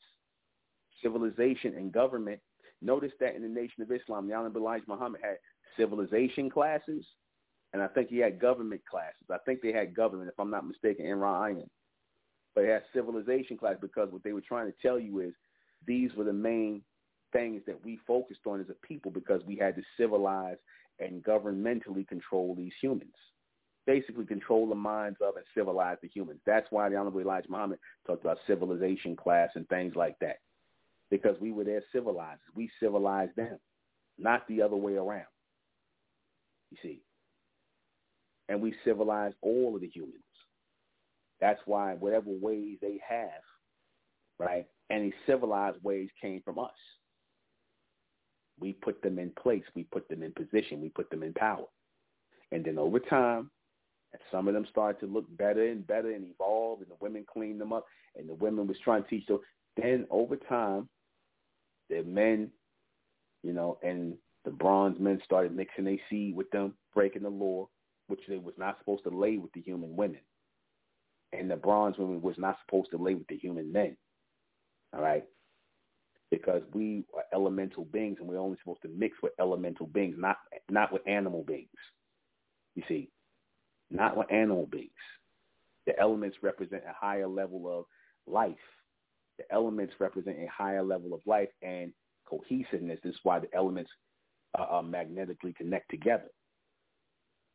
Civilization 1.02 1.74
and 1.76 1.92
government. 1.92 2.40
Notice 2.82 3.12
that 3.20 3.36
in 3.36 3.42
the 3.42 3.48
Nation 3.48 3.82
of 3.82 3.90
Islam, 3.90 4.28
the 4.28 4.34
Honorable 4.34 4.60
Elijah 4.60 4.84
Muhammad 4.88 5.20
had 5.22 5.36
civilization 5.78 6.50
classes, 6.50 7.06
and 7.72 7.80
I 7.80 7.86
think 7.86 8.10
he 8.10 8.18
had 8.18 8.40
government 8.40 8.82
classes. 8.90 9.30
I 9.30 9.38
think 9.46 9.60
they 9.62 9.72
had 9.72 9.94
government, 9.94 10.28
if 10.28 10.38
I'm 10.38 10.50
not 10.50 10.66
mistaken, 10.66 11.06
in 11.06 11.16
Ryan. 11.18 11.70
But 12.54 12.64
it 12.64 12.70
has 12.70 12.82
civilization 12.92 13.56
class 13.56 13.76
because 13.80 14.10
what 14.10 14.22
they 14.22 14.32
were 14.32 14.42
trying 14.42 14.66
to 14.66 14.78
tell 14.82 14.98
you 14.98 15.20
is 15.20 15.32
these 15.86 16.12
were 16.14 16.24
the 16.24 16.32
main 16.32 16.82
things 17.32 17.62
that 17.66 17.82
we 17.84 17.98
focused 18.06 18.46
on 18.46 18.60
as 18.60 18.68
a 18.68 18.86
people 18.86 19.10
because 19.10 19.40
we 19.46 19.56
had 19.56 19.74
to 19.76 19.82
civilize 19.96 20.58
and 21.00 21.24
governmentally 21.24 22.06
control 22.06 22.54
these 22.54 22.72
humans. 22.80 23.14
Basically 23.86 24.24
control 24.24 24.68
the 24.68 24.74
minds 24.74 25.18
of 25.20 25.36
and 25.36 25.44
civilize 25.56 25.96
the 26.02 26.08
humans. 26.08 26.40
That's 26.46 26.66
why 26.70 26.88
the 26.88 26.96
Honorable 26.96 27.20
Elijah 27.20 27.50
Muhammad 27.50 27.78
talked 28.06 28.22
about 28.24 28.38
civilization 28.46 29.16
class 29.16 29.50
and 29.54 29.68
things 29.68 29.96
like 29.96 30.18
that. 30.20 30.36
Because 31.10 31.36
we 31.40 31.52
were 31.52 31.64
their 31.64 31.82
civilizers. 31.92 32.38
We 32.54 32.70
civilized 32.80 33.34
them, 33.36 33.58
not 34.18 34.46
the 34.46 34.62
other 34.62 34.76
way 34.76 34.94
around. 34.94 35.26
You 36.70 36.78
see. 36.82 37.00
And 38.48 38.60
we 38.62 38.74
civilized 38.84 39.34
all 39.42 39.74
of 39.74 39.80
the 39.80 39.88
humans. 39.88 40.22
That's 41.42 41.60
why 41.66 41.94
whatever 41.94 42.30
ways 42.30 42.78
they 42.80 43.00
have, 43.06 43.42
right, 44.38 44.64
any 44.90 45.12
civilized 45.26 45.82
ways 45.82 46.08
came 46.20 46.40
from 46.44 46.60
us. 46.60 46.70
We 48.60 48.74
put 48.74 49.02
them 49.02 49.18
in 49.18 49.30
place. 49.30 49.64
We 49.74 49.82
put 49.82 50.08
them 50.08 50.22
in 50.22 50.32
position. 50.32 50.80
We 50.80 50.90
put 50.90 51.10
them 51.10 51.24
in 51.24 51.34
power. 51.34 51.66
And 52.52 52.64
then 52.64 52.78
over 52.78 53.00
time, 53.00 53.50
as 54.14 54.20
some 54.30 54.46
of 54.46 54.54
them 54.54 54.66
started 54.70 55.00
to 55.00 55.12
look 55.12 55.24
better 55.36 55.66
and 55.66 55.84
better 55.84 56.12
and 56.12 56.26
evolve, 56.30 56.80
and 56.80 56.88
the 56.88 56.96
women 57.00 57.26
cleaned 57.30 57.60
them 57.60 57.72
up, 57.72 57.86
and 58.14 58.28
the 58.28 58.34
women 58.34 58.68
was 58.68 58.76
trying 58.84 59.02
to 59.02 59.08
teach 59.08 59.26
them. 59.26 59.40
Then 59.76 60.06
over 60.10 60.36
time, 60.36 60.88
the 61.90 62.04
men, 62.04 62.50
you 63.42 63.52
know, 63.52 63.78
and 63.82 64.14
the 64.44 64.52
bronze 64.52 65.00
men 65.00 65.20
started 65.24 65.56
mixing 65.56 65.86
their 65.86 65.98
seed 66.08 66.36
with 66.36 66.50
them, 66.52 66.74
breaking 66.94 67.24
the 67.24 67.30
law, 67.30 67.68
which 68.06 68.20
they 68.28 68.36
was 68.36 68.54
not 68.56 68.78
supposed 68.78 69.02
to 69.04 69.10
lay 69.10 69.38
with 69.38 69.52
the 69.54 69.60
human 69.60 69.96
women. 69.96 70.20
And 71.32 71.50
the 71.50 71.56
bronze 71.56 71.96
women 71.98 72.20
was 72.20 72.36
not 72.38 72.58
supposed 72.64 72.90
to 72.90 72.98
lay 72.98 73.14
with 73.14 73.26
the 73.28 73.36
human 73.36 73.72
men. 73.72 73.96
All 74.94 75.02
right 75.02 75.24
because 76.32 76.62
we 76.72 77.04
are 77.14 77.24
elemental 77.34 77.84
beings 77.84 78.16
and 78.18 78.26
we're 78.26 78.38
only 78.38 78.56
supposed 78.58 78.80
to 78.80 78.88
mix 78.88 79.14
with 79.22 79.34
elemental 79.38 79.86
beings, 79.86 80.16
not 80.18 80.38
not 80.70 80.90
with 80.90 81.06
animal 81.06 81.44
beings. 81.44 81.68
You 82.74 82.82
see, 82.88 83.10
not 83.90 84.16
with 84.16 84.32
animal 84.32 84.64
beings. 84.64 84.90
The 85.86 85.96
elements 86.00 86.38
represent 86.40 86.84
a 86.88 86.94
higher 86.98 87.28
level 87.28 87.68
of 87.68 87.84
life. 88.26 88.56
The 89.36 89.44
elements 89.52 89.92
represent 89.98 90.38
a 90.38 90.48
higher 90.50 90.82
level 90.82 91.12
of 91.12 91.20
life 91.26 91.50
and 91.60 91.92
cohesiveness. 92.26 92.98
This 93.04 93.12
is 93.12 93.20
why 93.24 93.38
the 93.38 93.54
elements 93.54 93.90
uh, 94.58 94.80
magnetically 94.80 95.52
connect 95.52 95.90
together, 95.90 96.30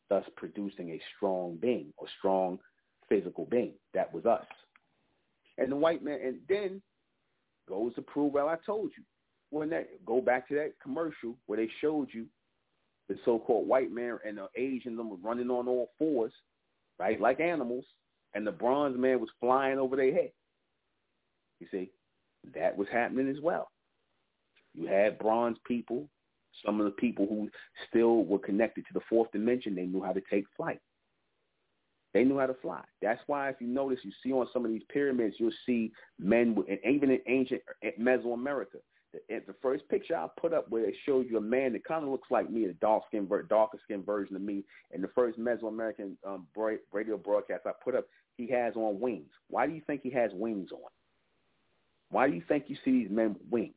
thus 0.07 0.23
producing 0.35 0.91
a 0.91 1.01
strong 1.15 1.57
being 1.59 1.91
or 1.97 2.05
strong 2.19 2.59
physical 3.09 3.45
being. 3.45 3.73
That 3.93 4.13
was 4.13 4.25
us. 4.25 4.45
And 5.57 5.71
the 5.71 5.75
white 5.75 6.03
man, 6.03 6.19
and 6.23 6.37
then 6.47 6.81
goes 7.67 7.93
to 7.95 8.01
prove, 8.01 8.33
well, 8.33 8.49
I 8.49 8.57
told 8.65 8.91
you. 8.97 9.03
When 9.49 9.69
that 9.69 9.87
go 10.05 10.19
back 10.19 10.49
to 10.49 10.55
that 10.55 10.73
commercial 10.83 11.37
where 11.45 11.57
they 11.57 11.69
showed 11.79 12.09
you 12.11 12.25
the 13.07 13.15
so-called 13.23 13.65
white 13.65 13.89
man 13.89 14.19
and 14.27 14.37
the 14.37 14.47
Asian 14.57 14.97
them 14.97 15.09
were 15.09 15.15
running 15.23 15.49
on 15.49 15.69
all 15.69 15.91
fours, 15.97 16.33
right, 16.99 17.19
like 17.21 17.39
animals, 17.39 17.85
and 18.33 18.45
the 18.45 18.51
bronze 18.51 18.97
man 18.99 19.21
was 19.21 19.29
flying 19.39 19.79
over 19.79 19.95
their 19.95 20.13
head. 20.13 20.31
You 21.61 21.67
see, 21.71 21.91
that 22.55 22.75
was 22.75 22.89
happening 22.91 23.29
as 23.29 23.41
well. 23.41 23.69
You 24.73 24.87
had 24.87 25.17
bronze 25.17 25.57
people, 25.65 26.09
some 26.65 26.81
of 26.81 26.85
the 26.85 26.91
people 26.91 27.25
who 27.25 27.49
still 27.87 28.25
were 28.25 28.39
connected 28.39 28.85
to 28.87 28.93
the 28.93 29.05
fourth 29.09 29.31
dimension, 29.31 29.75
they 29.75 29.85
knew 29.85 30.03
how 30.03 30.11
to 30.11 30.21
take 30.29 30.43
flight. 30.57 30.81
They 32.17 32.23
knew 32.23 32.39
how 32.39 32.47
to 32.47 32.55
fly. 32.55 32.81
That's 32.99 33.21
why 33.27 33.49
if 33.49 33.57
you 33.59 33.67
notice, 33.67 33.99
you 34.01 34.11
see 34.23 34.31
on 34.31 34.47
some 34.51 34.65
of 34.65 34.71
these 34.71 34.81
pyramids, 34.91 35.35
you'll 35.37 35.51
see 35.67 35.91
men, 36.17 36.57
and 36.67 36.79
even 36.83 37.11
in 37.11 37.19
ancient 37.27 37.61
Mesoamerica, 38.01 38.79
the, 39.13 39.19
the 39.45 39.53
first 39.61 39.87
picture 39.87 40.15
I 40.15 40.25
put 40.35 40.51
up 40.51 40.67
where 40.67 40.85
it 40.85 40.95
shows 41.05 41.27
you 41.29 41.37
a 41.37 41.41
man 41.41 41.73
that 41.73 41.85
kind 41.85 42.03
of 42.03 42.09
looks 42.09 42.31
like 42.31 42.49
me, 42.49 42.65
a 42.65 42.73
dark 42.73 43.03
skin, 43.05 43.29
darker 43.47 43.77
skin 43.83 44.01
version 44.01 44.35
of 44.35 44.41
me, 44.41 44.63
and 44.91 45.03
the 45.03 45.09
first 45.09 45.37
Mesoamerican 45.37 46.13
um, 46.25 46.47
radio 46.91 47.17
broadcast 47.17 47.67
I 47.67 47.71
put 47.83 47.93
up, 47.93 48.07
he 48.35 48.47
has 48.47 48.75
on 48.75 48.99
wings. 48.99 49.29
Why 49.51 49.67
do 49.67 49.73
you 49.73 49.81
think 49.85 50.01
he 50.01 50.09
has 50.09 50.31
wings 50.33 50.71
on? 50.71 50.89
Why 52.09 52.27
do 52.27 52.33
you 52.33 52.41
think 52.47 52.63
you 52.65 52.77
see 52.83 53.03
these 53.03 53.11
men 53.11 53.33
with 53.33 53.43
wings? 53.51 53.75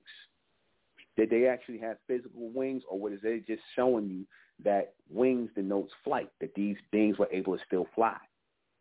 Did 1.18 1.28
they 1.28 1.46
actually 1.46 1.80
have 1.80 1.98
physical 2.06 2.48
wings, 2.54 2.84
or 2.88 2.98
was 2.98 3.12
it 3.22 3.46
just 3.46 3.60
showing 3.76 4.08
you 4.08 4.24
that 4.64 4.94
wings 5.10 5.50
denotes 5.54 5.92
flight, 6.02 6.30
that 6.40 6.54
these 6.54 6.76
beings 6.90 7.18
were 7.18 7.28
able 7.30 7.58
to 7.58 7.62
still 7.66 7.86
fly? 7.94 8.16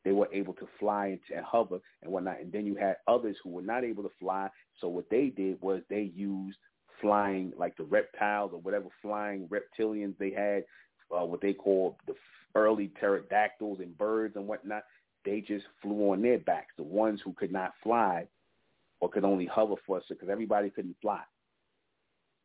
They 0.10 0.14
were 0.14 0.27
able 0.34 0.56
to 0.56 0.68
fly 0.80 1.19
and 1.36 1.45
hover 1.45 1.77
and 2.02 2.11
whatnot. 2.11 2.40
And 2.40 2.52
then 2.52 2.65
you 2.65 2.73
had 2.73 2.95
others 3.07 3.36
who 3.44 3.52
were 3.52 3.61
not 3.61 3.84
able 3.84 4.02
to 4.02 4.10
fly. 4.19 4.49
So 4.81 4.88
what 4.88 5.07
they 5.11 5.27
did 5.27 5.61
was 5.61 5.84
they 5.88 6.11
used 6.15 6.57
flying, 6.99 7.53
like 7.60 7.77
the 7.77 7.84
reptiles 7.84 8.49
or 8.52 8.60
whatever 8.60 8.88
flying 9.03 9.48
reptilians 9.49 10.18
they 10.18 10.31
had, 10.31 10.64
uh, 11.15 11.23
what 11.23 11.41
they 11.41 11.53
call 11.53 11.95
the 12.07 12.15
early 12.56 12.91
pterodactyls 12.99 13.81
and 13.81 13.95
birds 13.99 14.36
and 14.36 14.48
whatnot. 14.48 14.81
They 15.26 15.41
just 15.41 15.65
flew 15.80 16.11
on 16.11 16.23
their 16.23 16.40
backs. 16.40 16.73
The 16.76 16.81
ones 16.81 17.22
who 17.23 17.34
could 17.34 17.52
not 17.52 17.73
fly 17.84 18.26
or 19.02 19.10
could 19.10 19.23
only 19.23 19.45
hover 19.45 19.76
for 19.86 19.98
us 19.98 20.03
because 20.10 20.27
everybody 20.27 20.72
couldn't 20.72 20.98
fly. 21.03 21.22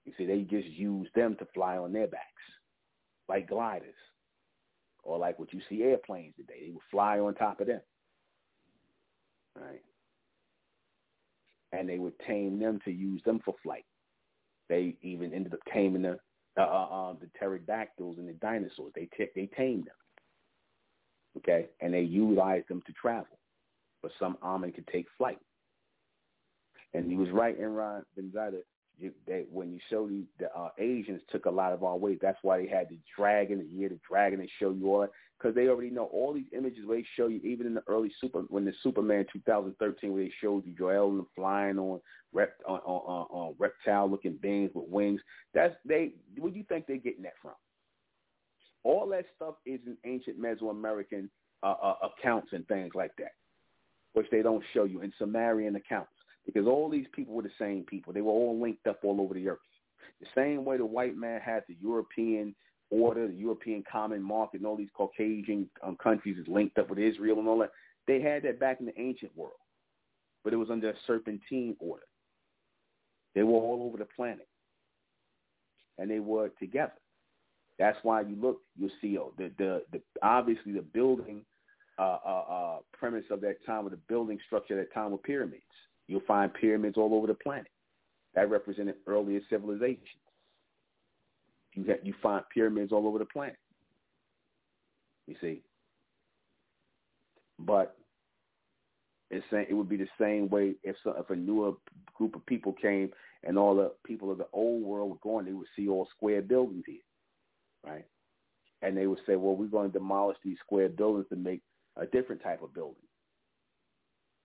You 0.05 0.13
see, 0.19 0.27
they 0.27 0.43
just 0.43 0.69
used 0.69 1.15
them 1.15 1.35
to 1.39 1.47
fly 1.55 1.79
on 1.79 1.95
their 1.95 2.09
backs, 2.09 2.43
like 3.27 3.49
gliders 3.49 3.95
or 5.05 5.19
like 5.19 5.39
what 5.39 5.53
you 5.53 5.61
see 5.69 5.83
airplanes 5.83 6.35
today. 6.37 6.67
They 6.67 6.71
would 6.71 6.83
fly 6.91 7.19
on 7.19 7.35
top 7.35 7.61
of 7.61 7.67
them, 7.67 7.81
right? 9.57 9.83
And 11.73 11.89
they 11.89 11.99
would 11.99 12.19
tame 12.27 12.59
them 12.59 12.81
to 12.85 12.91
use 12.91 13.23
them 13.25 13.41
for 13.45 13.55
flight. 13.63 13.85
They 14.69 14.97
even 15.03 15.33
ended 15.33 15.55
up 15.55 15.61
taming 15.73 16.03
the 16.03 16.19
uh, 16.57 16.63
uh, 16.63 17.11
uh, 17.11 17.15
the 17.21 17.29
pterodactyls 17.39 18.19
and 18.19 18.29
the 18.29 18.33
dinosaurs. 18.35 18.93
They 18.95 19.09
t- 19.17 19.31
they 19.35 19.47
tamed 19.57 19.87
them, 19.87 19.95
okay, 21.39 21.67
and 21.81 21.93
they 21.93 22.03
utilized 22.03 22.69
them 22.69 22.83
to 22.87 22.93
travel. 22.93 23.39
But 24.03 24.13
some 24.19 24.39
Amen 24.43 24.73
could 24.73 24.87
take 24.87 25.07
flight. 25.19 25.39
And 26.93 27.11
he 27.11 27.17
was 27.17 27.31
right, 27.31 27.61
Enron 27.61 28.05
Benzada 28.17 28.61
they, 29.27 29.45
when 29.51 29.73
you 29.73 29.81
show 29.91 30.07
the, 30.07 30.25
the 30.39 30.47
uh, 30.57 30.71
Asians 30.79 31.21
took 31.31 31.47
a 31.47 31.51
lot 31.51 31.73
of 31.73 31.83
our 31.83 31.97
ways. 31.97 32.19
That's 32.23 32.39
why 32.43 32.59
they 32.59 32.69
had 32.69 32.89
the 32.89 32.99
dragon, 33.17 33.59
the 33.59 33.65
year 33.65 33.89
the 33.89 33.99
dragon, 34.09 34.39
they 34.39 34.49
show 34.61 34.71
you 34.71 34.89
all 34.89 35.01
that 35.01 35.11
because 35.39 35.55
they 35.55 35.69
already 35.69 35.91
know 35.91 36.05
all 36.05 36.33
these 36.33 36.47
images. 36.57 36.87
Where 36.87 36.99
they 36.99 37.07
show 37.17 37.27
you 37.27 37.41
even 37.43 37.67
in 37.67 37.75
the 37.75 37.83
early 37.89 38.13
super 38.21 38.41
when 38.43 38.65
the 38.65 38.73
Superman 38.83 39.27
2013 39.33 40.13
where 40.13 40.23
they 40.23 40.33
showed 40.41 40.65
you 40.65 40.73
Jor-El 40.73 41.09
and 41.11 41.27
flying 41.35 41.79
on 41.79 42.01
rep 42.33 42.55
on, 42.67 42.79
on, 42.81 43.03
on, 43.07 43.27
on 43.31 43.55
reptile 43.59 44.09
looking 44.09 44.39
beings 44.41 44.71
with 44.75 44.89
wings. 44.89 45.21
That's 45.53 45.75
they. 45.85 46.13
Where 46.39 46.53
do 46.53 46.59
you 46.59 46.65
think 46.65 46.87
they're 46.87 46.97
getting 46.97 47.23
that 47.25 47.35
from? 47.43 47.55
All 48.85 49.09
that 49.09 49.25
stuff 49.35 49.55
is 49.67 49.81
in 49.87 49.97
ancient 50.05 50.41
Mesoamerican 50.41 51.29
uh, 51.63 51.75
uh, 51.83 51.95
accounts 52.03 52.49
and 52.53 52.67
things 52.69 52.93
like 52.95 53.13
that, 53.19 53.33
which 54.13 54.27
they 54.31 54.43
don't 54.43 54.63
show 54.73 54.85
you 54.85 55.01
in 55.01 55.13
Sumerian 55.19 55.75
accounts 55.77 56.11
because 56.47 56.67
all 56.67 56.89
these 56.89 57.07
people 57.13 57.35
were 57.35 57.43
the 57.43 57.51
same 57.59 57.85
people. 57.85 58.13
They 58.13 58.21
were 58.21 58.33
all 58.33 58.61
linked 58.61 58.87
up 58.87 59.01
all 59.03 59.21
over 59.21 59.35
the 59.35 59.49
earth. 59.49 59.59
The 60.21 60.27
same 60.35 60.65
way 60.65 60.77
the 60.77 60.87
white 60.87 61.17
man 61.17 61.41
had 61.41 61.65
the 61.69 61.77
European 61.81 62.55
order, 62.91 63.27
the 63.27 63.35
European 63.35 63.83
common 63.91 64.23
market, 64.23 64.59
and 64.59 64.67
all 64.67 64.77
these 64.77 64.89
Caucasian 64.97 65.69
um, 65.83 65.97
countries 65.97 66.39
is 66.39 66.47
linked 66.49 66.79
up 66.79 66.91
with 66.91 66.99
Israel 66.99 67.39
and 67.39 67.49
all 67.49 67.59
that. 67.59 67.73
They 68.07 68.21
had 68.21 68.43
that 68.43 68.61
back 68.61 68.81
in 68.81 68.87
the 68.87 69.01
ancient 69.01 69.37
world. 69.37 69.55
but 70.45 70.53
it 70.53 70.57
was 70.57 70.71
under 70.71 70.91
a 70.91 70.95
serpentine 71.07 71.75
order. 71.81 72.05
They 73.35 73.43
were 73.43 73.55
all 73.55 73.83
over 73.87 73.99
the 73.99 74.05
planet, 74.05 74.47
and 75.99 76.11
they 76.11 76.21
were 76.21 76.51
together. 76.61 76.93
That's 77.79 77.99
why 78.03 78.21
you 78.21 78.37
look, 78.41 78.61
you'll 78.79 78.91
see 79.01 79.19
oh, 79.19 79.33
the, 79.37 79.51
the, 79.59 79.83
the 79.91 80.01
obviously 80.23 80.73
the 80.73 80.83
building 80.83 81.45
uh, 81.99 82.19
uh, 82.25 82.45
uh, 82.49 82.79
premise 82.93 83.25
of 83.31 83.41
that 83.41 83.65
time, 83.67 83.87
or 83.87 83.91
the 83.91 83.99
building 84.09 84.39
structure 84.47 84.79
at 84.79 84.89
that 84.89 84.95
time 84.95 85.11
were 85.11 85.19
pyramids. 85.19 85.63
You'll 86.07 86.21
find 86.27 86.53
pyramids 86.53 86.97
all 86.97 87.15
over 87.15 87.27
the 87.27 87.35
planet. 87.35 87.67
That 88.35 88.51
represented 88.51 88.97
earlier 89.07 89.41
civilizations. 89.49 90.09
You 91.75 91.85
get, 91.85 92.05
you 92.05 92.15
find 92.23 92.45
pyramids 92.53 92.93
all 92.93 93.07
over 93.07 93.19
the 93.19 93.25
planet. 93.25 93.57
You 95.27 95.37
see, 95.41 95.63
but 97.59 97.97
it's 99.31 99.45
saying 99.51 99.67
it 99.69 99.75
would 99.75 99.89
be 99.89 99.97
the 99.97 100.09
same 100.21 100.49
way 100.49 100.75
if 100.83 100.97
so, 101.03 101.15
if 101.19 101.31
a 101.31 101.37
newer 101.37 101.73
group 102.15 102.37
of 102.37 102.45
people 102.47 102.73
came 102.73 103.11
and 103.43 103.59
all 103.59 103.75
the 103.75 103.93
people 104.05 104.31
of 104.31 104.39
the 104.39 104.47
old 104.53 104.83
world 104.83 105.11
were 105.11 105.17
going, 105.23 105.47
they 105.47 105.53
would 105.53 105.67
see 105.75 105.89
all 105.89 106.07
square 106.17 106.43
buildings 106.43 106.85
here, 106.87 107.03
right? 107.85 108.05
And 108.83 108.97
they 108.97 109.07
would 109.07 109.19
say, 109.27 109.37
well, 109.37 109.57
we're 109.57 109.67
going 109.67 109.91
to 109.91 109.99
demolish 109.99 110.37
these 110.45 110.59
square 110.65 110.89
buildings 110.89 111.27
to 111.31 111.37
make 111.37 111.63
a 111.97 112.07
different 112.07 112.43
type 112.43 112.63
of 112.63 112.75
building. 112.75 112.97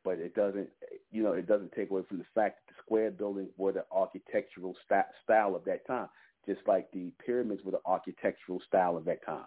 But 0.04 0.20
it 0.20 0.34
doesn't, 0.36 0.70
you 1.12 1.24
know, 1.24 1.34
it 1.34 1.48
doesn't 1.48 1.74
take 1.74 1.90
away 1.90 2.04
from 2.08 2.20
the 2.20 2.26
fact 2.34 2.60
that 2.68 2.74
the 2.74 2.82
square 2.84 3.12
buildings 3.12 3.50
were 3.58 3.74
the 3.74 3.86
architectural 3.92 4.76
st- 4.90 5.06
style 5.24 5.56
of 5.56 5.66
that 5.66 5.86
time, 5.86 6.08
just 6.48 6.62
like 6.68 6.90
the 6.92 7.12
pyramids 7.26 7.64
were 7.64 7.72
the 7.72 7.82
architectural 7.86 8.62
style 8.66 8.96
of 8.98 9.06
that 9.06 9.26
time. 9.26 9.46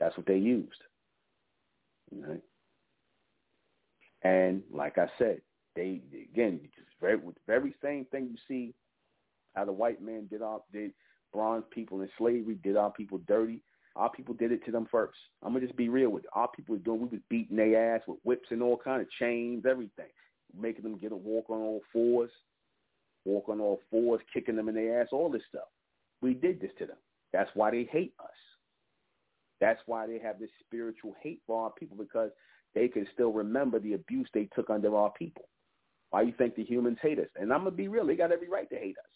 That's 0.00 0.16
what 0.16 0.26
they 0.26 0.36
used. 0.36 0.82
And 4.22 4.62
like 4.72 4.98
I 4.98 5.06
said, 5.18 5.40
they 5.76 6.00
again 6.32 6.60
very 7.00 7.18
very 7.46 7.74
same 7.82 8.06
thing 8.06 8.28
you 8.30 8.36
see 8.48 8.74
how 9.54 9.64
the 9.64 9.72
white 9.72 10.02
man 10.02 10.26
did 10.30 10.42
our 10.42 10.60
did 10.72 10.92
bronze 11.32 11.64
people 11.70 12.00
in 12.00 12.08
slavery 12.18 12.58
did 12.62 12.76
our 12.76 12.90
people 12.90 13.18
dirty. 13.28 13.62
Our 13.96 14.10
people 14.10 14.34
did 14.34 14.52
it 14.52 14.64
to 14.66 14.70
them 14.70 14.86
first. 14.90 15.18
I'm 15.42 15.52
gonna 15.52 15.64
just 15.64 15.76
be 15.76 15.88
real 15.88 16.10
with 16.10 16.24
you. 16.24 16.30
Our 16.34 16.48
people 16.48 16.74
were 16.74 16.82
doing 16.82 17.00
we 17.00 17.08
was 17.08 17.20
beating 17.30 17.56
their 17.56 17.96
ass 17.96 18.02
with 18.06 18.18
whips 18.24 18.48
and 18.50 18.62
all 18.62 18.76
kind 18.76 19.00
of 19.00 19.10
chains, 19.18 19.64
everything, 19.68 20.10
making 20.58 20.82
them 20.82 20.98
get 20.98 21.12
a 21.12 21.16
walk 21.16 21.48
on 21.48 21.60
all 21.60 21.80
fours, 21.92 22.30
walk 23.24 23.48
on 23.48 23.60
all 23.60 23.80
fours, 23.90 24.20
kicking 24.32 24.56
them 24.56 24.68
in 24.68 24.74
their 24.74 25.00
ass, 25.00 25.08
all 25.12 25.30
this 25.30 25.42
stuff. 25.48 25.68
We 26.20 26.34
did 26.34 26.60
this 26.60 26.70
to 26.78 26.86
them. 26.86 26.96
That's 27.32 27.50
why 27.54 27.70
they 27.70 27.88
hate 27.90 28.14
us. 28.20 28.30
That's 29.60 29.80
why 29.86 30.06
they 30.06 30.18
have 30.18 30.38
this 30.38 30.50
spiritual 30.60 31.14
hate 31.22 31.40
for 31.46 31.64
our 31.64 31.70
people 31.70 31.96
because 31.96 32.30
they 32.74 32.88
can 32.88 33.06
still 33.14 33.32
remember 33.32 33.78
the 33.78 33.94
abuse 33.94 34.28
they 34.34 34.48
took 34.54 34.68
under 34.68 34.94
our 34.94 35.10
people. 35.12 35.48
Why 36.10 36.22
you 36.22 36.34
think 36.36 36.54
the 36.54 36.64
humans 36.64 36.98
hate 37.00 37.18
us? 37.18 37.28
And 37.36 37.52
I'm 37.52 37.60
gonna 37.60 37.70
be 37.70 37.88
real, 37.88 38.06
they 38.06 38.16
got 38.16 38.32
every 38.32 38.48
right 38.48 38.68
to 38.68 38.76
hate 38.76 38.96
us. 38.98 39.10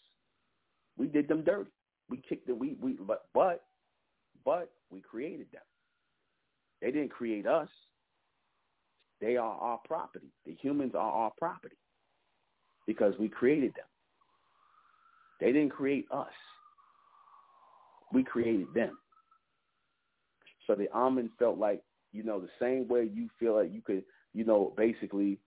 We 0.97 1.07
did 1.07 1.27
them 1.27 1.43
dirty. 1.43 1.69
We 2.09 2.17
kicked 2.17 2.47
them. 2.47 2.59
We 2.59 2.75
we 2.81 2.93
but 2.93 3.25
but 3.33 3.63
but 4.43 4.71
we 4.89 5.01
created 5.01 5.47
them. 5.51 5.61
They 6.81 6.91
didn't 6.91 7.11
create 7.11 7.45
us. 7.45 7.69
They 9.19 9.37
are 9.37 9.55
our 9.55 9.79
property. 9.85 10.31
The 10.45 10.55
humans 10.59 10.93
are 10.95 11.11
our 11.11 11.31
property 11.37 11.77
because 12.87 13.13
we 13.19 13.29
created 13.29 13.73
them. 13.75 13.85
They 15.39 15.51
didn't 15.51 15.69
create 15.69 16.07
us. 16.11 16.31
We 18.11 18.23
created 18.23 18.67
them. 18.73 18.97
So 20.67 20.75
the 20.75 20.89
Amen 20.95 21.29
felt 21.39 21.57
like 21.57 21.83
you 22.11 22.23
know, 22.23 22.39
the 22.39 22.49
same 22.59 22.87
way 22.87 23.09
you 23.13 23.29
feel 23.39 23.55
like 23.55 23.71
you 23.71 23.81
could, 23.81 24.03
you 24.33 24.43
know, 24.43 24.73
basically, 24.75 25.39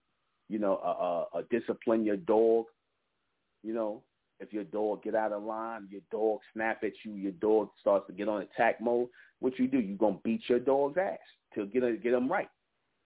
you 0.48 0.58
know, 0.58 0.80
uh, 0.84 0.88
uh, 1.36 1.38
uh, 1.38 1.42
discipline 1.50 2.04
your 2.04 2.16
dog. 2.16 2.66
You 3.62 3.74
know, 3.74 4.02
if 4.44 4.52
your 4.52 4.64
dog 4.64 5.02
get 5.02 5.14
out 5.14 5.32
of 5.32 5.42
line, 5.42 5.88
your 5.90 6.02
dog 6.10 6.40
snap 6.52 6.84
at 6.84 6.92
you, 7.04 7.12
your 7.12 7.32
dog 7.32 7.70
starts 7.80 8.06
to 8.06 8.12
get 8.12 8.28
on 8.28 8.42
attack 8.42 8.80
mode. 8.80 9.08
What 9.40 9.58
you 9.58 9.66
do? 9.66 9.80
You 9.80 9.96
gonna 9.96 10.18
beat 10.22 10.42
your 10.48 10.60
dog's 10.60 10.98
ass 10.98 11.18
to 11.54 11.66
get 11.66 12.02
get 12.02 12.12
them 12.12 12.30
right. 12.30 12.48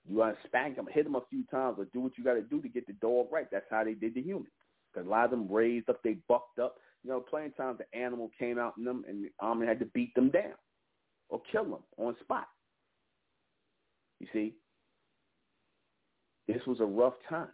You 0.09 0.19
gotta 0.19 0.37
spank 0.47 0.77
them, 0.77 0.89
hit 0.91 1.05
them 1.05 1.17
a 1.17 1.23
few 1.31 1.45
times, 1.45 1.77
or 1.79 1.87
do 1.87 2.01
what 2.01 2.17
you 2.17 2.25
got 2.25 2.35
to 2.35 2.43
do 2.43 2.61
to 2.61 2.69
get 2.69 2.87
the 2.87 2.95
dog 2.95 3.29
right. 3.31 3.47
That's 3.51 3.67
how 3.71 3.85
they 3.85 3.95
did 3.95 4.15
the 4.15 4.23
humans. 4.23 4.53
Because 4.93 5.07
a 5.07 5.11
lot 5.11 5.27
of 5.27 5.31
them 5.31 5.51
raised 5.51 5.89
up, 5.91 6.03
they 6.03 6.17
bucked 6.29 6.59
up. 6.59 6.77
You 7.05 7.11
know, 7.11 7.21
plenty 7.21 7.47
of 7.47 7.57
times 7.57 7.79
the 7.79 7.99
animal 7.99 8.31
came 8.39 8.59
out 8.59 8.75
in 8.79 8.85
them, 8.85 9.05
and 9.09 9.25
the 9.25 9.31
army 9.41 9.67
had 9.67 9.79
to 9.81 9.87
beat 9.87 10.15
them 10.15 10.31
down 10.31 10.55
or 11.29 11.41
kill 11.53 11.65
them 11.65 11.79
on 11.99 12.17
spot. 12.21 12.49
You 14.21 14.27
see, 14.33 14.55
this 16.49 16.63
was 16.67 16.81
a 16.81 16.85
rough 16.85 17.15
time. 17.29 17.49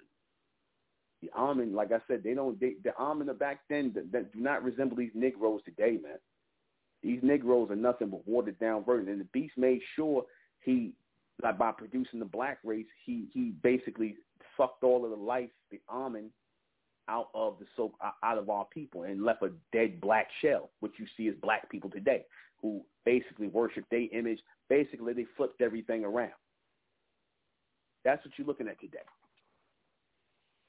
The 1.24 1.38
Amen, 1.38 1.74
like 1.74 1.90
I 1.90 1.98
said, 2.06 2.22
they 2.22 2.34
don't. 2.34 2.60
They, 2.60 2.74
the 2.82 2.94
Amen 2.98 3.34
back 3.38 3.60
then 3.70 3.92
that, 3.94 4.12
that 4.12 4.32
do 4.32 4.40
not 4.40 4.62
resemble 4.62 4.96
these 4.96 5.12
Negroes 5.14 5.62
today, 5.64 5.98
man. 6.02 6.18
These 7.02 7.20
Negroes 7.22 7.70
are 7.70 7.76
nothing 7.76 8.10
but 8.10 8.26
watered 8.28 8.58
down 8.58 8.84
versions. 8.84 9.08
And 9.08 9.20
the 9.20 9.28
Beast 9.32 9.54
made 9.56 9.80
sure 9.96 10.24
he, 10.60 10.92
like 11.42 11.56
by 11.56 11.72
producing 11.72 12.18
the 12.18 12.26
black 12.26 12.58
race, 12.62 12.86
he 13.06 13.28
he 13.32 13.52
basically 13.62 14.16
sucked 14.56 14.84
all 14.84 15.04
of 15.04 15.10
the 15.10 15.16
life, 15.16 15.48
the 15.70 15.80
Amen, 15.90 16.30
out 17.08 17.28
of 17.34 17.58
the 17.58 17.66
so 17.74 17.92
out 18.22 18.36
of 18.36 18.50
our 18.50 18.66
people 18.66 19.04
and 19.04 19.24
left 19.24 19.42
a 19.42 19.52
dead 19.72 20.00
black 20.02 20.28
shell, 20.42 20.70
which 20.80 20.92
you 20.98 21.06
see 21.16 21.28
as 21.28 21.34
black 21.40 21.70
people 21.70 21.88
today, 21.88 22.24
who 22.60 22.82
basically 23.06 23.46
worship 23.46 23.84
their 23.90 24.08
image. 24.12 24.40
Basically, 24.68 25.14
they 25.14 25.26
flipped 25.38 25.62
everything 25.62 26.04
around. 26.04 26.32
That's 28.04 28.22
what 28.24 28.34
you're 28.36 28.46
looking 28.46 28.68
at 28.68 28.78
today. 28.80 28.98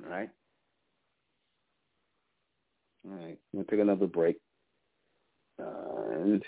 All 0.03 0.09
right? 0.09 0.29
All 3.07 3.17
right. 3.17 3.37
To 3.55 3.63
take 3.63 3.79
another 3.79 4.07
break. 4.07 4.37
And 5.59 6.43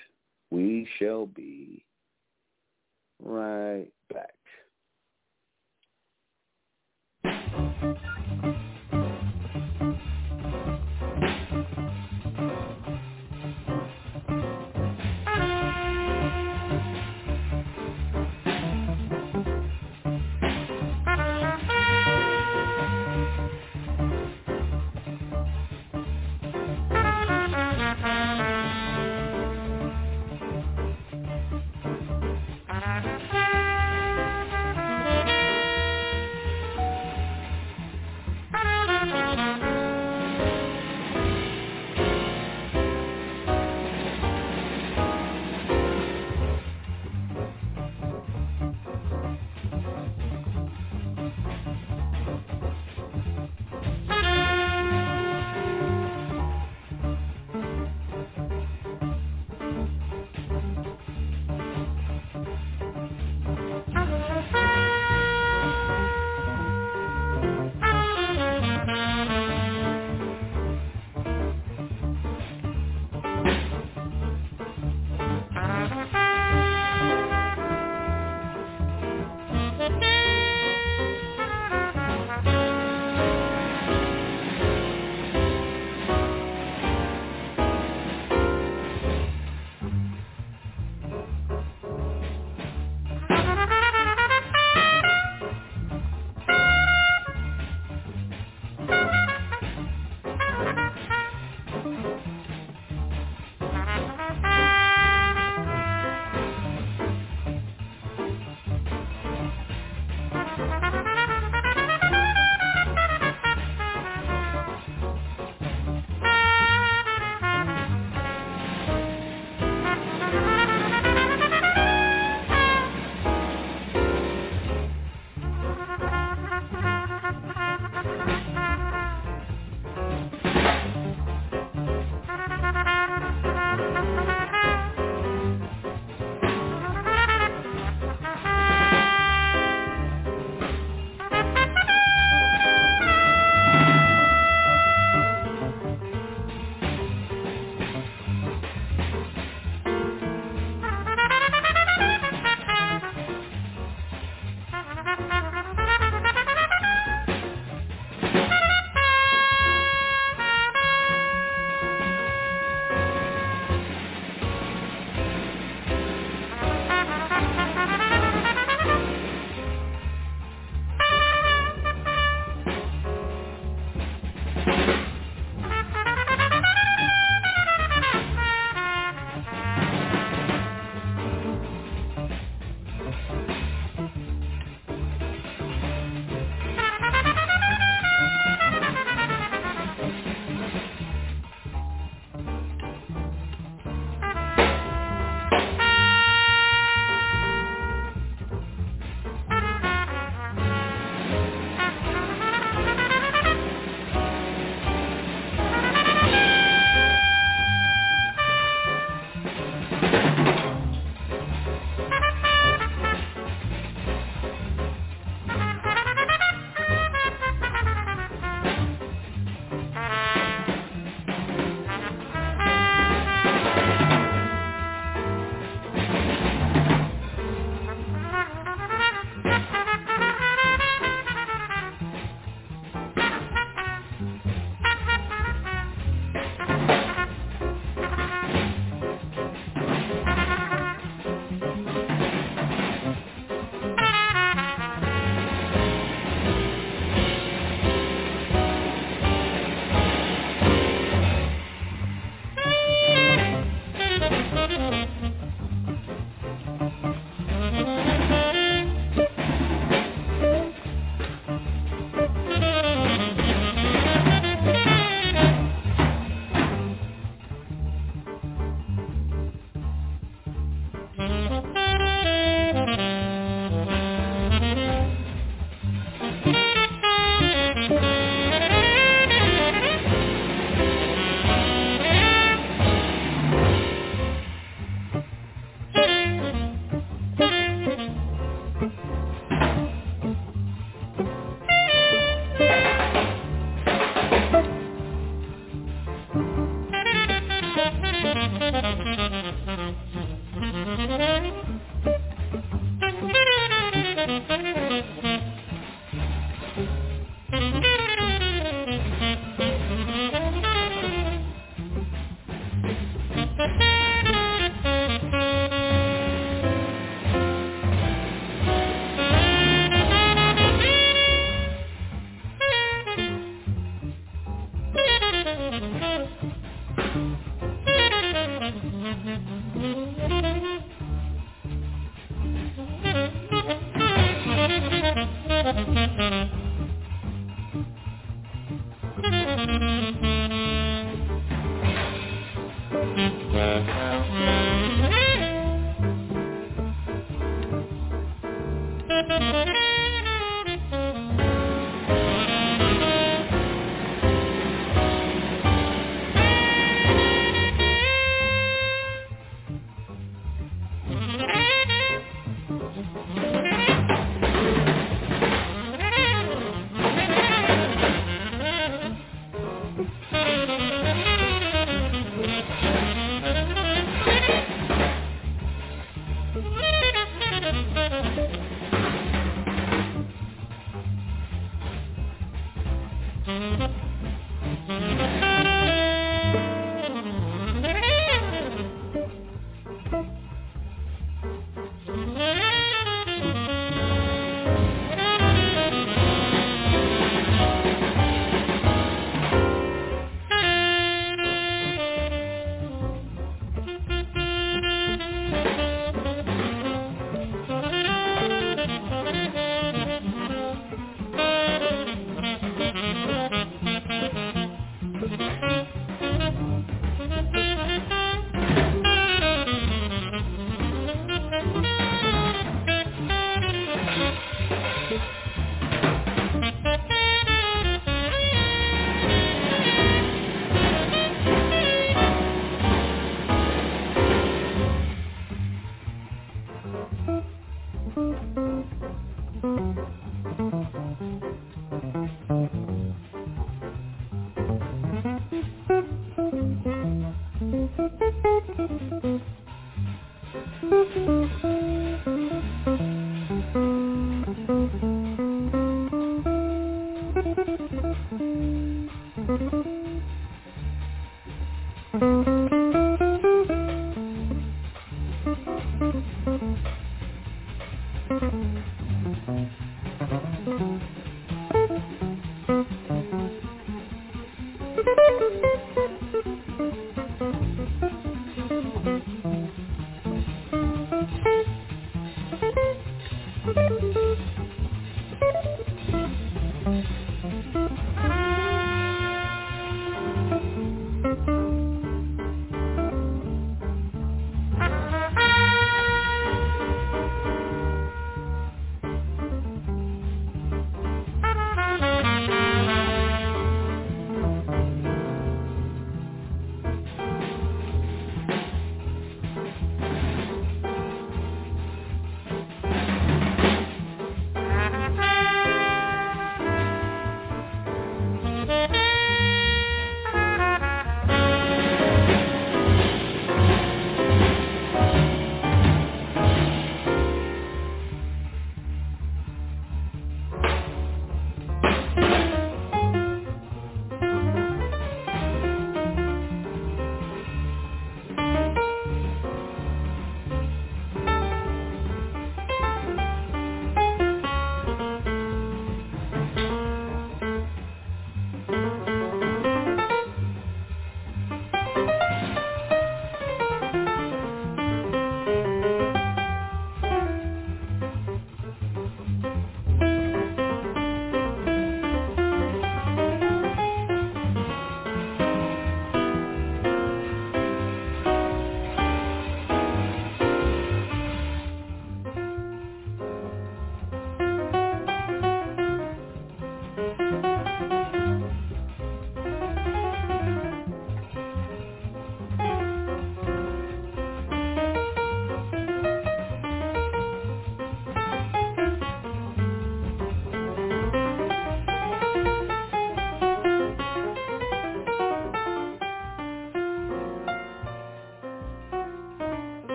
we 0.51 0.87
shall 0.97 1.25
be 1.27 1.85
right 3.21 3.87
back. 4.13 4.33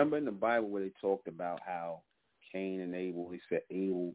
Remember 0.00 0.16
in 0.16 0.24
the 0.24 0.30
Bible 0.30 0.70
where 0.70 0.82
they 0.82 0.92
talked 0.98 1.28
about 1.28 1.60
how 1.60 2.00
Cain 2.50 2.80
and 2.80 2.94
Abel, 2.94 3.28
they 3.28 3.40
said 3.50 3.60
Abel 3.70 4.14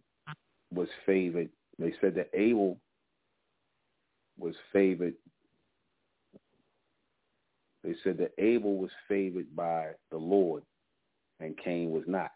was 0.74 0.88
favored. 1.06 1.48
They 1.78 1.94
said 2.02 2.16
that 2.16 2.32
Abel 2.34 2.80
was 4.36 4.56
favored. 4.74 5.14
They 7.84 7.94
said 8.04 8.18
that 8.18 8.32
Abel 8.40 8.78
was 8.78 8.90
favored 9.08 9.56
by 9.56 9.90
the 10.10 10.18
Lord 10.18 10.64
and 11.40 11.56
Cain 11.64 11.92
was 11.92 12.06
not. 12.08 12.32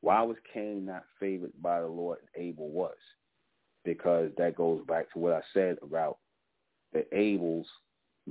Why 0.00 0.22
was 0.22 0.36
Cain 0.52 0.86
not 0.86 1.02
favored 1.18 1.50
by 1.60 1.80
the 1.80 1.88
Lord 1.88 2.18
and 2.20 2.46
Abel 2.46 2.68
was? 2.68 2.94
Because 3.84 4.30
that 4.38 4.54
goes 4.54 4.82
back 4.86 5.12
to 5.14 5.18
what 5.18 5.32
I 5.32 5.42
said 5.52 5.78
about 5.82 6.18
the 6.92 7.04
Abels 7.12 7.66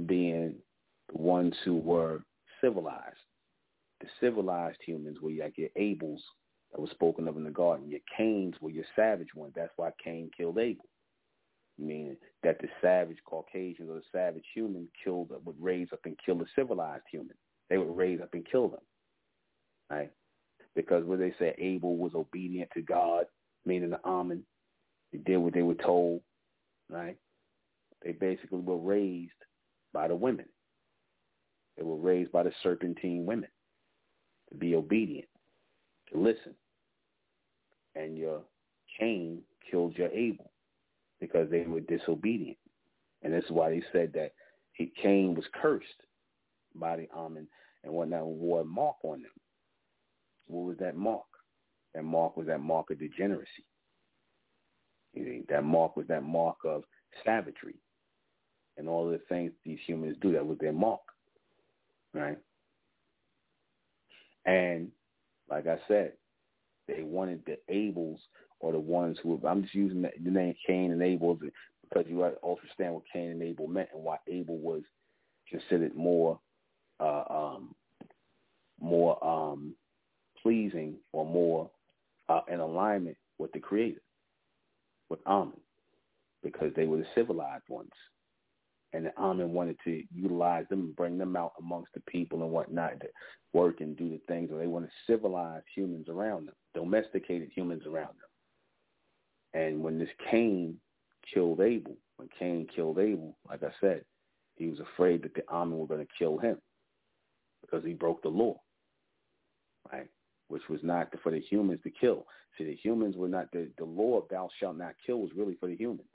being 0.05 0.55
the 1.11 1.21
ones 1.21 1.53
who 1.65 1.75
were 1.75 2.23
civilized 2.61 3.17
the 4.03 4.09
civilized 4.19 4.79
humans 4.85 5.19
were 5.21 5.31
like 5.31 5.57
your 5.57 5.69
Abels 5.79 6.19
that 6.71 6.81
was 6.81 6.89
spoken 6.91 7.27
of 7.27 7.37
in 7.37 7.45
the 7.45 7.49
garden. 7.49 7.89
Your 7.89 8.01
Cains 8.17 8.55
were 8.59 8.69
your 8.69 8.83
savage 8.97 9.33
ones. 9.33 9.53
That's 9.55 9.71
why 9.77 9.91
Cain 10.03 10.29
killed 10.35 10.59
Abel. 10.59 10.83
Meaning 11.79 12.17
that 12.43 12.59
the 12.59 12.67
savage 12.81 13.17
Caucasians 13.25 13.89
or 13.89 13.95
the 13.95 14.03
savage 14.11 14.43
human 14.53 14.89
killed 15.01 15.31
would 15.45 15.55
raise 15.57 15.87
up 15.93 16.01
and 16.03 16.19
kill 16.23 16.35
the 16.35 16.45
civilized 16.53 17.05
human. 17.09 17.35
They 17.69 17.77
would 17.77 17.95
raise 17.95 18.19
up 18.19 18.33
and 18.33 18.45
kill 18.49 18.67
them. 18.67 18.81
Right? 19.89 20.11
Because 20.75 21.05
when 21.05 21.19
they 21.19 21.33
say 21.39 21.55
Abel 21.57 21.95
was 21.95 22.13
obedient 22.13 22.69
to 22.73 22.81
God, 22.81 23.25
meaning 23.65 23.91
the 23.91 24.05
Amen, 24.05 24.43
they 25.13 25.19
did 25.19 25.37
what 25.37 25.53
they 25.53 25.61
were 25.61 25.75
told, 25.75 26.21
right? 26.89 27.15
They 28.03 28.11
basically 28.11 28.59
were 28.59 28.77
raised 28.77 29.31
by 29.93 30.09
the 30.09 30.15
women. 30.15 30.45
They 31.77 31.83
were 31.83 31.95
raised 31.95 32.31
by 32.33 32.43
the 32.43 32.51
serpentine 32.61 33.25
women 33.25 33.47
to 34.53 34.57
be 34.57 34.75
obedient, 34.75 35.27
to 36.11 36.19
listen. 36.19 36.55
And 37.95 38.17
your 38.17 38.41
Cain 38.99 39.41
killed 39.69 39.97
your 39.97 40.09
Abel 40.09 40.51
because 41.19 41.49
they 41.49 41.61
were 41.61 41.81
disobedient. 41.81 42.57
And 43.23 43.33
that's 43.33 43.49
why 43.49 43.69
they 43.69 43.83
said 43.91 44.13
that 44.13 44.33
he, 44.73 44.91
Cain 45.01 45.35
was 45.35 45.45
cursed 45.61 45.87
by 46.75 46.95
the 46.95 47.07
Amen 47.15 47.47
and 47.83 47.93
whatnot 47.93 48.23
and 48.23 48.39
wore 48.39 48.61
a 48.61 48.65
mark 48.65 48.95
on 49.03 49.21
them. 49.21 49.31
What 50.47 50.67
was 50.67 50.77
that 50.79 50.95
mark? 50.95 51.23
That 51.93 52.03
mark 52.03 52.37
was 52.37 52.47
that 52.47 52.59
mark 52.59 52.89
of 52.89 52.99
degeneracy. 52.99 53.65
That 55.49 55.63
mark 55.63 55.95
was 55.95 56.07
that 56.07 56.23
mark 56.23 56.57
of 56.65 56.83
savagery 57.23 57.75
and 58.77 58.89
all 58.89 59.09
the 59.09 59.19
things 59.29 59.51
these 59.63 59.77
humans 59.85 60.17
do. 60.21 60.31
That 60.31 60.45
was 60.45 60.57
their 60.59 60.73
mark, 60.73 61.01
right? 62.13 62.37
And 64.45 64.89
like 65.49 65.67
I 65.67 65.77
said, 65.87 66.13
they 66.87 67.03
wanted 67.03 67.43
the 67.45 67.57
Abels 67.73 68.19
or 68.59 68.71
the 68.71 68.79
ones 68.79 69.17
who, 69.21 69.39
I'm 69.47 69.63
just 69.63 69.75
using 69.75 70.01
the, 70.01 70.11
name 70.29 70.55
Cain 70.65 70.91
and 70.91 71.01
Abel 71.01 71.35
because 71.35 72.05
you 72.07 72.23
understand 72.23 72.93
what 72.93 73.03
Cain 73.11 73.31
and 73.31 73.43
Abel 73.43 73.67
meant 73.67 73.89
and 73.93 74.03
why 74.03 74.17
Abel 74.27 74.57
was 74.57 74.81
considered 75.49 75.95
more, 75.95 76.39
uh, 76.99 77.23
um, 77.29 77.75
more 78.79 79.23
um, 79.25 79.75
pleasing 80.41 80.95
or 81.11 81.25
more 81.25 81.69
uh, 82.29 82.41
in 82.51 82.59
alignment 82.59 83.17
with 83.37 83.51
the 83.53 83.59
Creator, 83.59 84.01
with 85.09 85.19
Amen, 85.25 85.53
because 86.41 86.71
they 86.75 86.85
were 86.85 86.97
the 86.97 87.05
civilized 87.15 87.63
ones 87.69 87.91
and 88.93 89.05
the 89.05 89.17
Amen 89.17 89.51
wanted 89.51 89.77
to 89.83 90.03
utilize 90.13 90.65
them 90.69 90.81
and 90.81 90.95
bring 90.95 91.17
them 91.17 91.35
out 91.35 91.53
amongst 91.59 91.93
the 91.93 91.99
people 92.01 92.43
and 92.43 92.51
whatnot 92.51 92.99
to 93.01 93.07
work 93.51 93.81
and 93.81 93.97
do 93.97 94.09
the 94.09 94.21
things, 94.27 94.51
or 94.51 94.59
they 94.59 94.67
want 94.67 94.85
to 94.85 95.11
civilize 95.11 95.63
humans 95.75 96.07
around 96.09 96.47
them, 96.47 96.55
domesticated 96.75 97.49
humans 97.53 97.83
around 97.87 98.09
them. 98.09 99.61
And 99.61 99.81
when 99.81 99.99
this 99.99 100.09
Cain 100.29 100.77
killed 101.33 101.59
Abel, 101.59 101.97
when 102.17 102.29
Cain 102.37 102.67
killed 102.73 102.99
Abel, 102.99 103.35
like 103.49 103.63
I 103.63 103.71
said, 103.81 104.05
he 104.55 104.67
was 104.67 104.79
afraid 104.79 105.23
that 105.23 105.33
the 105.33 105.43
Amen 105.51 105.79
were 105.79 105.87
going 105.87 106.05
to 106.05 106.13
kill 106.17 106.37
him 106.37 106.57
because 107.61 107.83
he 107.83 107.93
broke 107.93 108.21
the 108.21 108.29
law, 108.29 108.59
right? 109.91 110.09
Which 110.49 110.63
was 110.69 110.81
not 110.83 111.11
for 111.23 111.31
the 111.31 111.39
humans 111.39 111.79
to 111.83 111.89
kill. 111.89 112.27
See, 112.57 112.65
the 112.65 112.75
humans 112.75 113.15
were 113.17 113.27
not, 113.27 113.51
the, 113.51 113.69
the 113.79 113.85
law 113.85 114.19
of 114.19 114.27
thou 114.29 114.49
shalt 114.59 114.77
not 114.77 114.93
kill 115.03 115.17
was 115.17 115.31
really 115.35 115.55
for 115.55 115.67
the 115.67 115.75
humans 115.75 116.07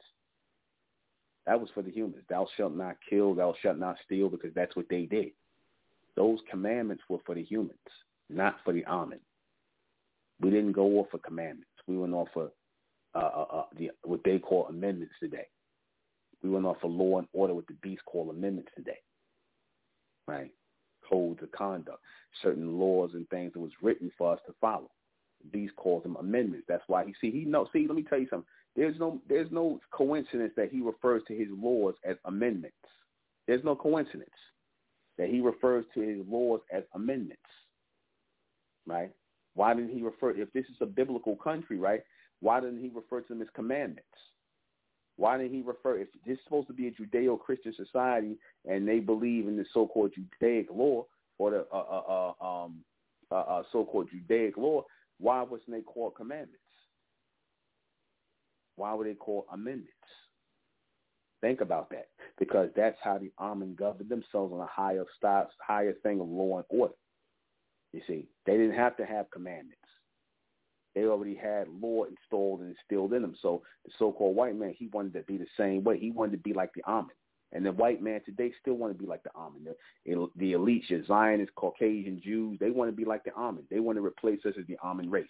that 1.48 1.58
was 1.58 1.70
for 1.72 1.82
the 1.82 1.90
humans. 1.90 2.22
Thou 2.28 2.46
shalt 2.56 2.76
not 2.76 2.96
kill, 3.08 3.34
thou 3.34 3.54
shalt 3.62 3.78
not 3.78 3.96
steal, 4.04 4.28
because 4.28 4.52
that's 4.54 4.76
what 4.76 4.84
they 4.90 5.06
did. 5.06 5.30
Those 6.14 6.40
commandments 6.50 7.02
were 7.08 7.20
for 7.24 7.34
the 7.34 7.42
humans, 7.42 7.78
not 8.28 8.56
for 8.64 8.74
the 8.74 8.84
Amen. 8.84 9.20
We 10.40 10.50
didn't 10.50 10.72
go 10.72 10.98
off 10.98 11.14
of 11.14 11.22
commandments. 11.22 11.70
We 11.86 11.96
went 11.96 12.12
off 12.12 12.28
of 12.36 12.50
uh, 13.14 13.18
uh, 13.18 13.46
uh, 13.50 13.64
the, 13.78 13.92
what 14.04 14.20
they 14.26 14.38
call 14.38 14.66
amendments 14.66 15.14
today. 15.20 15.46
We 16.42 16.50
went 16.50 16.66
off 16.66 16.84
of 16.84 16.90
law 16.90 17.16
and 17.16 17.26
order, 17.32 17.54
what 17.54 17.66
the 17.66 17.74
beast 17.80 18.02
call 18.04 18.28
amendments 18.28 18.70
today. 18.76 18.98
Right? 20.26 20.52
Codes 21.08 21.42
of 21.42 21.50
conduct, 21.52 22.02
certain 22.42 22.78
laws 22.78 23.12
and 23.14 23.26
things 23.30 23.54
that 23.54 23.60
was 23.60 23.72
written 23.80 24.12
for 24.18 24.34
us 24.34 24.40
to 24.46 24.54
follow. 24.60 24.90
The 25.42 25.48
beast 25.48 25.76
calls 25.76 26.02
them 26.02 26.16
amendments. 26.16 26.66
That's 26.68 26.84
why 26.88 27.06
he 27.06 27.14
see 27.22 27.30
he 27.30 27.46
knows. 27.46 27.68
See, 27.72 27.86
let 27.86 27.96
me 27.96 28.02
tell 28.02 28.18
you 28.18 28.26
something. 28.28 28.46
There's 28.76 28.98
no 28.98 29.20
there's 29.28 29.50
no 29.50 29.80
coincidence 29.90 30.52
that 30.56 30.70
he 30.70 30.80
refers 30.80 31.22
to 31.28 31.34
his 31.34 31.48
laws 31.50 31.94
as 32.04 32.16
amendments. 32.26 32.76
There's 33.46 33.64
no 33.64 33.74
coincidence 33.74 34.30
that 35.16 35.28
he 35.28 35.40
refers 35.40 35.84
to 35.94 36.00
his 36.00 36.18
laws 36.28 36.60
as 36.72 36.84
amendments. 36.94 37.42
Right? 38.86 39.10
Why 39.54 39.74
didn't 39.74 39.90
he 39.90 40.02
refer 40.02 40.30
if 40.30 40.52
this 40.52 40.64
is 40.66 40.76
a 40.80 40.86
biblical 40.86 41.34
country, 41.36 41.78
right? 41.78 42.02
Why 42.40 42.60
didn't 42.60 42.80
he 42.80 42.90
refer 42.94 43.20
to 43.22 43.28
them 43.28 43.42
as 43.42 43.48
commandments? 43.54 44.06
Why 45.16 45.36
didn't 45.36 45.52
he 45.52 45.62
refer 45.62 45.98
if 45.98 46.08
this 46.24 46.34
is 46.34 46.44
supposed 46.44 46.68
to 46.68 46.72
be 46.72 46.86
a 46.86 46.92
Judeo-Christian 46.92 47.74
society 47.74 48.36
and 48.64 48.86
they 48.86 49.00
believe 49.00 49.48
in 49.48 49.56
the 49.56 49.64
so-called 49.74 50.12
Judaic 50.14 50.68
law 50.72 51.06
or 51.38 51.50
the 51.50 51.66
uh, 51.72 51.76
uh, 51.76 52.32
uh, 52.40 52.46
um, 52.46 52.76
uh, 53.32 53.34
uh, 53.34 53.62
so-called 53.72 54.08
Judaic 54.12 54.56
law? 54.56 54.84
Why 55.18 55.42
wasn't 55.42 55.72
they 55.72 55.80
called 55.80 56.14
commandments? 56.14 56.62
Why 58.78 58.94
were 58.94 59.04
they 59.04 59.14
called 59.14 59.44
amendments? 59.52 59.92
Think 61.40 61.60
about 61.60 61.90
that, 61.90 62.08
because 62.38 62.70
that's 62.74 62.96
how 63.02 63.18
the 63.18 63.30
Amen 63.38 63.76
governed 63.78 64.08
themselves 64.08 64.52
on 64.52 64.60
a 64.60 64.66
higher 64.66 65.04
style, 65.16 65.48
higher 65.60 65.92
thing 66.02 66.20
of 66.20 66.28
law 66.28 66.56
and 66.56 66.64
order. 66.68 66.94
You 67.92 68.00
see, 68.06 68.28
they 68.44 68.52
didn't 68.52 68.74
have 68.76 68.96
to 68.96 69.06
have 69.06 69.30
commandments. 69.30 69.76
They 70.94 71.04
already 71.04 71.36
had 71.36 71.68
law 71.68 72.04
installed 72.04 72.60
and 72.60 72.74
instilled 72.74 73.12
in 73.12 73.22
them. 73.22 73.36
So 73.40 73.62
the 73.84 73.92
so-called 73.98 74.34
white 74.34 74.56
man, 74.56 74.74
he 74.76 74.88
wanted 74.88 75.12
to 75.14 75.22
be 75.22 75.36
the 75.36 75.46
same 75.56 75.84
way. 75.84 75.98
He 75.98 76.10
wanted 76.10 76.32
to 76.32 76.38
be 76.38 76.52
like 76.52 76.72
the 76.74 76.82
Amen. 76.88 77.14
And 77.52 77.64
the 77.64 77.72
white 77.72 78.02
man 78.02 78.20
today 78.26 78.52
still 78.60 78.74
want 78.74 78.92
to 78.92 78.98
be 78.98 79.06
like 79.06 79.22
the 79.22 79.30
Amen. 79.36 79.64
The, 79.64 80.28
the 80.36 80.52
elites, 80.54 80.90
your 80.90 81.04
Zionists, 81.06 81.54
Caucasian 81.54 82.20
Jews, 82.20 82.58
they 82.58 82.70
want 82.70 82.90
to 82.90 82.96
be 82.96 83.04
like 83.04 83.22
the 83.22 83.32
Amen. 83.34 83.62
They 83.70 83.80
want 83.80 83.96
to 83.96 84.04
replace 84.04 84.44
us 84.44 84.54
as 84.58 84.66
the 84.66 84.76
Amen 84.82 85.08
race. 85.08 85.26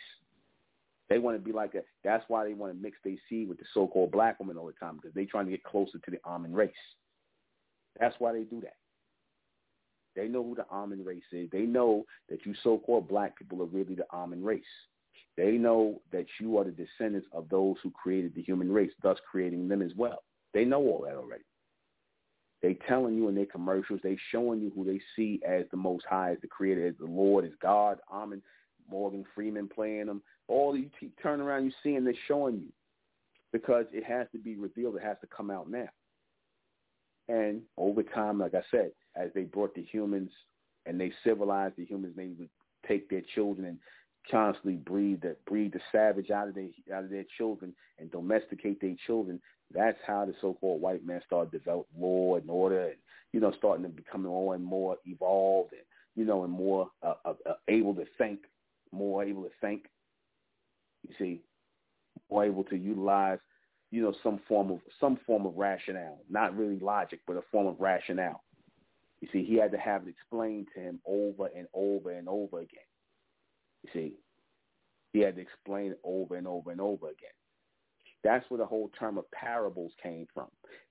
They 1.08 1.18
want 1.18 1.38
to 1.38 1.42
be 1.42 1.52
like 1.52 1.74
a. 1.74 1.82
That's 2.04 2.24
why 2.28 2.44
they 2.44 2.54
want 2.54 2.72
to 2.74 2.82
mix 2.82 2.98
their 3.02 3.16
seed 3.28 3.48
with 3.48 3.58
the 3.58 3.64
so-called 3.72 4.12
black 4.12 4.38
woman 4.38 4.58
all 4.58 4.66
the 4.66 4.72
time 4.72 4.96
because 4.96 5.14
they're 5.14 5.24
trying 5.24 5.46
to 5.46 5.50
get 5.50 5.64
closer 5.64 5.98
to 5.98 6.10
the 6.10 6.18
Amen 6.26 6.52
race. 6.52 6.70
That's 7.98 8.14
why 8.18 8.32
they 8.32 8.42
do 8.42 8.60
that. 8.60 8.76
They 10.14 10.28
know 10.28 10.42
who 10.42 10.54
the 10.54 10.66
Amen 10.70 11.04
race 11.04 11.22
is. 11.32 11.48
They 11.50 11.62
know 11.62 12.04
that 12.28 12.44
you 12.44 12.54
so-called 12.62 13.08
black 13.08 13.38
people 13.38 13.62
are 13.62 13.66
really 13.66 13.94
the 13.94 14.06
Amen 14.12 14.44
race. 14.44 14.62
They 15.36 15.52
know 15.52 16.02
that 16.12 16.26
you 16.40 16.58
are 16.58 16.64
the 16.64 16.72
descendants 16.72 17.28
of 17.32 17.48
those 17.48 17.76
who 17.82 17.90
created 17.90 18.34
the 18.34 18.42
human 18.42 18.72
race, 18.72 18.90
thus 19.02 19.18
creating 19.30 19.68
them 19.68 19.82
as 19.82 19.92
well. 19.96 20.24
They 20.52 20.64
know 20.64 20.80
all 20.80 21.04
that 21.06 21.14
already. 21.14 21.44
They 22.60 22.74
telling 22.88 23.16
you 23.16 23.28
in 23.28 23.36
their 23.36 23.46
commercials, 23.46 24.00
they 24.02 24.18
showing 24.32 24.60
you 24.60 24.72
who 24.74 24.84
they 24.84 25.00
see 25.14 25.40
as 25.48 25.64
the 25.70 25.76
most 25.76 26.04
high, 26.10 26.32
as 26.32 26.38
the 26.42 26.48
creator, 26.48 26.88
as 26.88 26.94
the 26.98 27.06
Lord, 27.06 27.44
as 27.44 27.52
God. 27.62 27.98
Amen. 28.12 28.42
Morgan 28.90 29.24
Freeman 29.34 29.68
playing 29.68 30.06
them. 30.06 30.22
All 30.48 30.76
you 30.76 30.90
keep 30.98 31.14
turning 31.22 31.46
around, 31.46 31.64
you 31.64 31.72
seeing 31.82 32.04
they're 32.04 32.14
showing 32.26 32.56
you 32.56 32.72
because 33.52 33.86
it 33.92 34.04
has 34.04 34.26
to 34.32 34.38
be 34.38 34.56
revealed. 34.56 34.96
It 34.96 35.02
has 35.02 35.16
to 35.20 35.26
come 35.34 35.50
out 35.50 35.70
now. 35.70 35.88
And 37.28 37.62
over 37.76 38.02
time, 38.02 38.38
like 38.38 38.54
I 38.54 38.62
said, 38.70 38.90
as 39.14 39.30
they 39.34 39.42
brought 39.42 39.74
the 39.74 39.82
humans 39.82 40.30
and 40.86 40.98
they 40.98 41.12
civilized 41.24 41.76
the 41.76 41.84
humans, 41.84 42.14
they 42.16 42.28
would 42.38 42.48
take 42.86 43.10
their 43.10 43.22
children 43.34 43.66
and 43.66 43.78
constantly 44.30 44.74
breed 44.74 45.22
the 45.22 45.36
breed 45.46 45.72
the 45.72 45.80
savage 45.90 46.30
out 46.30 46.48
of 46.48 46.54
their 46.54 46.68
out 46.94 47.04
of 47.04 47.10
their 47.10 47.24
children 47.36 47.74
and 47.98 48.10
domesticate 48.10 48.80
their 48.80 48.96
children. 49.06 49.40
That's 49.72 49.98
how 50.06 50.24
the 50.24 50.34
so-called 50.40 50.80
white 50.80 51.04
man 51.04 51.20
started 51.26 51.52
develop 51.52 51.86
law 51.98 52.36
and 52.36 52.48
order, 52.48 52.86
and 52.86 52.96
you 53.32 53.40
know, 53.40 53.52
starting 53.58 53.84
to 53.84 53.90
become 53.90 54.22
more 54.22 54.54
and 54.54 54.64
more 54.64 54.96
evolved, 55.04 55.72
and 55.72 55.82
you 56.16 56.24
know, 56.24 56.44
and 56.44 56.52
more 56.52 56.88
uh, 57.02 57.14
uh, 57.24 57.34
uh, 57.48 57.54
able 57.68 57.94
to 57.94 58.04
think, 58.16 58.40
more 58.92 59.22
able 59.24 59.42
to 59.42 59.50
think. 59.60 59.84
You 61.06 61.14
see, 61.18 61.42
more 62.30 62.44
able 62.44 62.64
to 62.64 62.76
utilize, 62.76 63.38
you 63.90 64.02
know, 64.02 64.14
some 64.22 64.40
form 64.48 64.70
of 64.70 64.80
some 65.00 65.18
form 65.26 65.46
of 65.46 65.56
rationale, 65.56 66.20
not 66.28 66.56
really 66.56 66.78
logic, 66.78 67.20
but 67.26 67.36
a 67.36 67.42
form 67.50 67.66
of 67.66 67.80
rationale. 67.80 68.42
You 69.20 69.28
see, 69.32 69.44
he 69.44 69.56
had 69.56 69.72
to 69.72 69.78
have 69.78 70.02
it 70.06 70.10
explained 70.10 70.68
to 70.74 70.80
him 70.80 71.00
over 71.06 71.48
and 71.56 71.66
over 71.74 72.10
and 72.10 72.28
over 72.28 72.58
again. 72.60 72.80
You 73.82 73.90
see, 73.92 74.14
he 75.12 75.20
had 75.20 75.36
to 75.36 75.42
explain 75.42 75.92
it 75.92 76.00
over 76.04 76.36
and 76.36 76.46
over 76.46 76.70
and 76.70 76.80
over 76.80 77.06
again. 77.06 77.30
That's 78.24 78.44
where 78.50 78.58
the 78.58 78.66
whole 78.66 78.90
term 78.98 79.16
of 79.18 79.30
parables 79.30 79.92
came 80.02 80.26
from. 80.34 80.48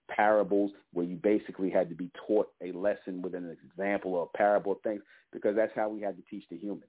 Parables 0.09 0.71
where 0.93 1.05
you 1.05 1.17
basically 1.17 1.69
had 1.69 1.89
to 1.89 1.95
be 1.95 2.09
taught 2.25 2.47
a 2.61 2.71
lesson 2.71 3.21
with 3.21 3.35
an 3.35 3.55
example 3.63 4.15
or 4.15 4.23
a 4.34 4.38
parable 4.38 4.73
of 4.73 4.81
things 4.81 5.01
because 5.31 5.55
that's 5.55 5.73
how 5.75 5.89
we 5.89 6.01
had 6.01 6.15
to 6.15 6.23
teach 6.29 6.45
the 6.49 6.57
humans. 6.57 6.84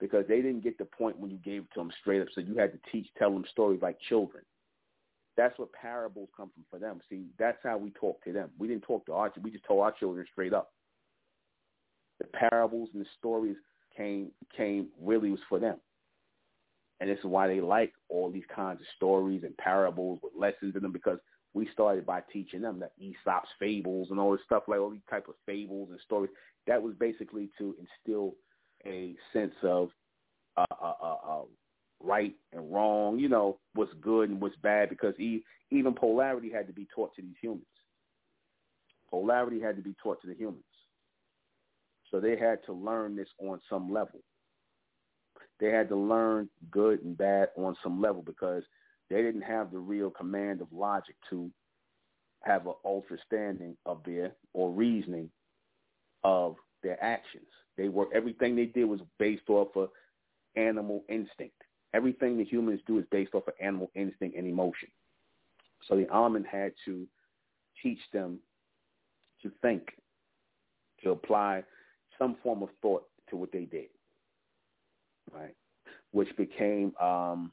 Because 0.00 0.24
they 0.28 0.36
didn't 0.36 0.64
get 0.64 0.78
the 0.78 0.86
point 0.86 1.18
when 1.18 1.30
you 1.30 1.36
gave 1.38 1.62
it 1.62 1.68
to 1.74 1.80
them 1.80 1.92
straight 2.00 2.22
up, 2.22 2.28
so 2.34 2.40
you 2.40 2.56
had 2.56 2.72
to 2.72 2.78
teach, 2.90 3.06
tell 3.18 3.30
them 3.30 3.44
stories 3.52 3.82
like 3.82 3.98
children. 4.08 4.42
That's 5.36 5.58
where 5.58 5.68
parables 5.80 6.28
come 6.36 6.50
from 6.54 6.64
for 6.70 6.78
them. 6.78 7.00
See, 7.08 7.26
that's 7.38 7.58
how 7.62 7.76
we 7.78 7.90
talk 7.90 8.22
to 8.24 8.32
them. 8.32 8.50
We 8.58 8.68
didn't 8.68 8.82
talk 8.82 9.06
to 9.06 9.12
our 9.12 9.32
we 9.42 9.50
just 9.50 9.64
told 9.64 9.82
our 9.82 9.92
children 9.92 10.26
straight 10.32 10.52
up. 10.52 10.72
The 12.18 12.26
parables 12.26 12.90
and 12.92 13.02
the 13.02 13.08
stories 13.18 13.56
came 13.96 14.30
came 14.56 14.88
really 15.00 15.30
was 15.30 15.40
for 15.48 15.58
them. 15.58 15.76
And 17.00 17.08
this 17.08 17.18
is 17.18 17.24
why 17.24 17.46
they 17.46 17.60
like 17.60 17.92
all 18.08 18.30
these 18.30 18.44
kinds 18.54 18.80
of 18.80 18.86
stories 18.96 19.42
and 19.44 19.56
parables 19.56 20.18
with 20.22 20.32
lessons 20.38 20.76
in 20.76 20.82
them 20.82 20.92
because 20.92 21.18
we 21.54 21.68
started 21.72 22.04
by 22.06 22.22
teaching 22.32 22.60
them 22.60 22.78
that 22.80 22.92
Aesop's 23.00 23.48
fables 23.58 24.08
and 24.10 24.20
all 24.20 24.32
this 24.32 24.40
stuff, 24.44 24.64
like 24.68 24.80
all 24.80 24.90
these 24.90 25.00
type 25.08 25.28
of 25.28 25.34
fables 25.46 25.88
and 25.90 25.98
stories. 26.04 26.30
That 26.66 26.82
was 26.82 26.94
basically 27.00 27.48
to 27.58 27.74
instill 27.80 28.34
a 28.86 29.14
sense 29.32 29.54
of 29.62 29.90
uh, 30.56 30.64
uh, 30.82 30.92
uh, 31.02 31.16
uh, 31.28 31.42
right 32.02 32.34
and 32.52 32.72
wrong, 32.72 33.18
you 33.18 33.28
know, 33.28 33.58
what's 33.74 33.92
good 34.00 34.30
and 34.30 34.40
what's 34.40 34.56
bad, 34.56 34.88
because 34.88 35.14
he, 35.16 35.42
even 35.70 35.94
polarity 35.94 36.50
had 36.50 36.66
to 36.66 36.72
be 36.72 36.86
taught 36.94 37.14
to 37.16 37.22
these 37.22 37.36
humans. 37.40 37.64
Polarity 39.10 39.60
had 39.60 39.76
to 39.76 39.82
be 39.82 39.94
taught 40.02 40.20
to 40.22 40.26
the 40.26 40.34
humans. 40.34 40.64
So 42.10 42.20
they 42.20 42.36
had 42.36 42.64
to 42.66 42.72
learn 42.72 43.16
this 43.16 43.28
on 43.38 43.60
some 43.68 43.92
level. 43.92 44.20
They 45.60 45.70
had 45.70 45.88
to 45.90 45.96
learn 45.96 46.48
good 46.70 47.04
and 47.04 47.16
bad 47.16 47.48
on 47.56 47.76
some 47.82 48.00
level 48.00 48.22
because 48.22 48.62
they 49.10 49.22
didn't 49.22 49.42
have 49.42 49.70
the 49.70 49.78
real 49.78 50.10
command 50.10 50.60
of 50.60 50.68
logic 50.72 51.16
to 51.30 51.50
have 52.42 52.66
an 52.66 52.74
understanding 52.84 53.76
of 53.84 54.02
their 54.04 54.32
or 54.54 54.72
reasoning 54.72 55.30
of 56.24 56.56
their 56.82 57.02
actions. 57.02 57.46
They 57.80 57.88
were 57.88 58.08
everything 58.14 58.54
they 58.54 58.66
did 58.66 58.84
was 58.84 59.00
based 59.18 59.48
off 59.48 59.74
of 59.74 59.88
animal 60.54 61.02
instinct. 61.08 61.56
Everything 61.94 62.36
the 62.36 62.44
humans 62.44 62.80
do 62.86 62.98
is 62.98 63.06
based 63.10 63.34
off 63.34 63.48
of 63.48 63.54
animal 63.58 63.90
instinct 63.94 64.36
and 64.36 64.46
emotion. 64.46 64.90
So 65.88 65.96
the 65.96 66.06
Amen 66.10 66.44
had 66.44 66.72
to 66.84 67.06
teach 67.82 67.98
them 68.12 68.38
to 69.42 69.50
think, 69.62 69.82
to 71.02 71.12
apply 71.12 71.64
some 72.18 72.36
form 72.42 72.62
of 72.62 72.68
thought 72.82 73.04
to 73.30 73.36
what 73.36 73.50
they 73.50 73.64
did, 73.64 73.88
right? 75.32 75.54
Which 76.12 76.28
became, 76.36 76.92
um, 77.00 77.50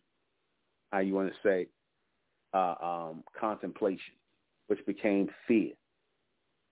how 0.91 0.99
you 0.99 1.13
want 1.13 1.31
to 1.31 1.39
say, 1.41 1.67
uh, 2.53 2.75
um, 2.81 3.23
contemplation, 3.39 4.13
which 4.67 4.85
became 4.85 5.29
fear, 5.47 5.71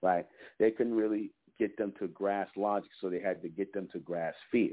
right? 0.01 0.25
They 0.59 0.71
couldn't 0.71 0.95
really 0.95 1.31
get 1.59 1.77
them 1.77 1.93
to 1.99 2.07
grasp 2.07 2.57
logic, 2.57 2.89
so 2.99 3.09
they 3.09 3.19
had 3.19 3.41
to 3.41 3.49
get 3.49 3.73
them 3.73 3.87
to 3.93 3.99
grasp 3.99 4.37
fear. 4.51 4.71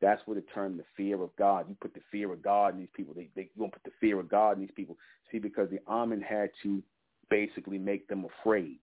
That's 0.00 0.22
where 0.26 0.36
the 0.36 0.46
term 0.54 0.76
the 0.76 0.84
fear 0.96 1.22
of 1.22 1.34
God. 1.36 1.66
You 1.68 1.76
put 1.80 1.94
the 1.94 2.00
fear 2.10 2.32
of 2.32 2.42
God 2.42 2.74
in 2.74 2.80
these 2.80 2.88
people. 2.94 3.14
They, 3.14 3.28
they 3.34 3.50
don't 3.58 3.72
put 3.72 3.82
the 3.84 3.90
fear 4.00 4.20
of 4.20 4.28
God 4.28 4.52
in 4.56 4.60
these 4.60 4.74
people. 4.74 4.96
See, 5.30 5.38
because 5.38 5.68
the 5.70 5.80
Amen 5.88 6.20
had 6.20 6.50
to 6.62 6.82
basically 7.30 7.78
make 7.78 8.06
them 8.08 8.24
afraid. 8.40 8.78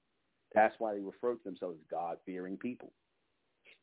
That's 0.54 0.76
why 0.80 0.94
they 0.94 1.00
refer 1.00 1.36
to 1.36 1.44
themselves 1.46 1.78
as 1.80 1.86
God-fearing 1.90 2.58
people. 2.58 2.92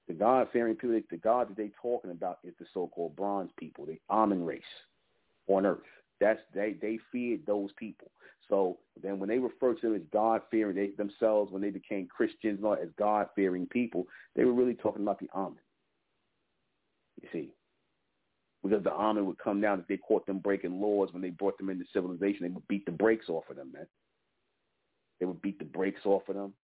The 0.06 0.14
God-fearing 0.14 0.76
people, 0.76 1.00
the 1.10 1.16
God 1.16 1.48
that 1.48 1.56
they're 1.56 1.70
talking 1.80 2.10
about 2.10 2.38
is 2.44 2.54
the 2.58 2.66
so-called 2.74 3.16
bronze 3.16 3.50
people, 3.58 3.86
the 3.86 3.98
Amen 4.10 4.44
race 4.44 4.62
on 5.48 5.64
earth. 5.64 5.78
That's 6.20 6.40
they 6.54 6.74
they 6.80 6.98
feared 7.12 7.46
those 7.46 7.70
people. 7.78 8.10
So 8.48 8.78
then 9.02 9.18
when 9.18 9.28
they 9.28 9.38
refer 9.38 9.74
to 9.74 9.80
them 9.80 9.94
as 9.94 10.02
God-fearing, 10.10 10.74
they 10.74 10.90
themselves, 10.96 11.52
when 11.52 11.60
they 11.60 11.70
became 11.70 12.06
Christians, 12.06 12.58
not 12.62 12.80
as 12.80 12.88
God-fearing 12.98 13.66
people, 13.66 14.06
they 14.34 14.44
were 14.44 14.54
really 14.54 14.74
talking 14.74 15.02
about 15.02 15.20
the 15.20 15.28
Amen. 15.34 15.58
You 17.20 17.28
see, 17.30 17.50
because 18.62 18.82
the 18.82 18.92
Amen 18.92 19.26
would 19.26 19.38
come 19.38 19.60
down 19.60 19.80
if 19.80 19.86
they 19.86 19.98
caught 19.98 20.26
them 20.26 20.38
breaking 20.38 20.80
laws 20.80 21.12
when 21.12 21.20
they 21.20 21.30
brought 21.30 21.58
them 21.58 21.68
into 21.68 21.84
civilization, 21.92 22.42
they 22.42 22.48
would 22.48 22.66
beat 22.68 22.86
the 22.86 22.92
brakes 22.92 23.28
off 23.28 23.44
of 23.50 23.56
them, 23.56 23.70
man. 23.72 23.86
They 25.20 25.26
would 25.26 25.42
beat 25.42 25.58
the 25.58 25.64
brakes 25.64 26.06
off 26.06 26.28
of 26.28 26.36
them 26.36 26.54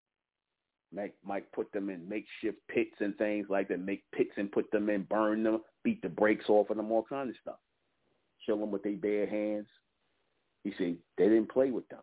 might 0.94 1.14
might 1.24 1.50
put 1.52 1.70
them 1.72 1.90
in 1.90 2.08
makeshift 2.08 2.58
pits 2.68 2.94
and 3.00 3.16
things 3.16 3.46
like 3.50 3.68
that. 3.68 3.80
Make 3.80 4.04
pits 4.14 4.30
and 4.36 4.50
put 4.50 4.70
them 4.70 4.88
in, 4.88 5.02
burn 5.04 5.42
them, 5.42 5.60
beat 5.82 6.00
the 6.02 6.08
brakes 6.08 6.46
off 6.48 6.70
of 6.70 6.76
them, 6.76 6.90
all 6.90 7.02
kinds 7.02 7.30
of 7.30 7.36
stuff. 7.40 7.58
Kill 8.44 8.58
them 8.58 8.70
with 8.70 8.82
their 8.82 8.96
bare 8.96 9.26
hands. 9.26 9.66
He 10.62 10.72
said 10.78 10.96
they 11.18 11.24
didn't 11.24 11.50
play 11.50 11.70
with 11.70 11.88
them. 11.88 12.00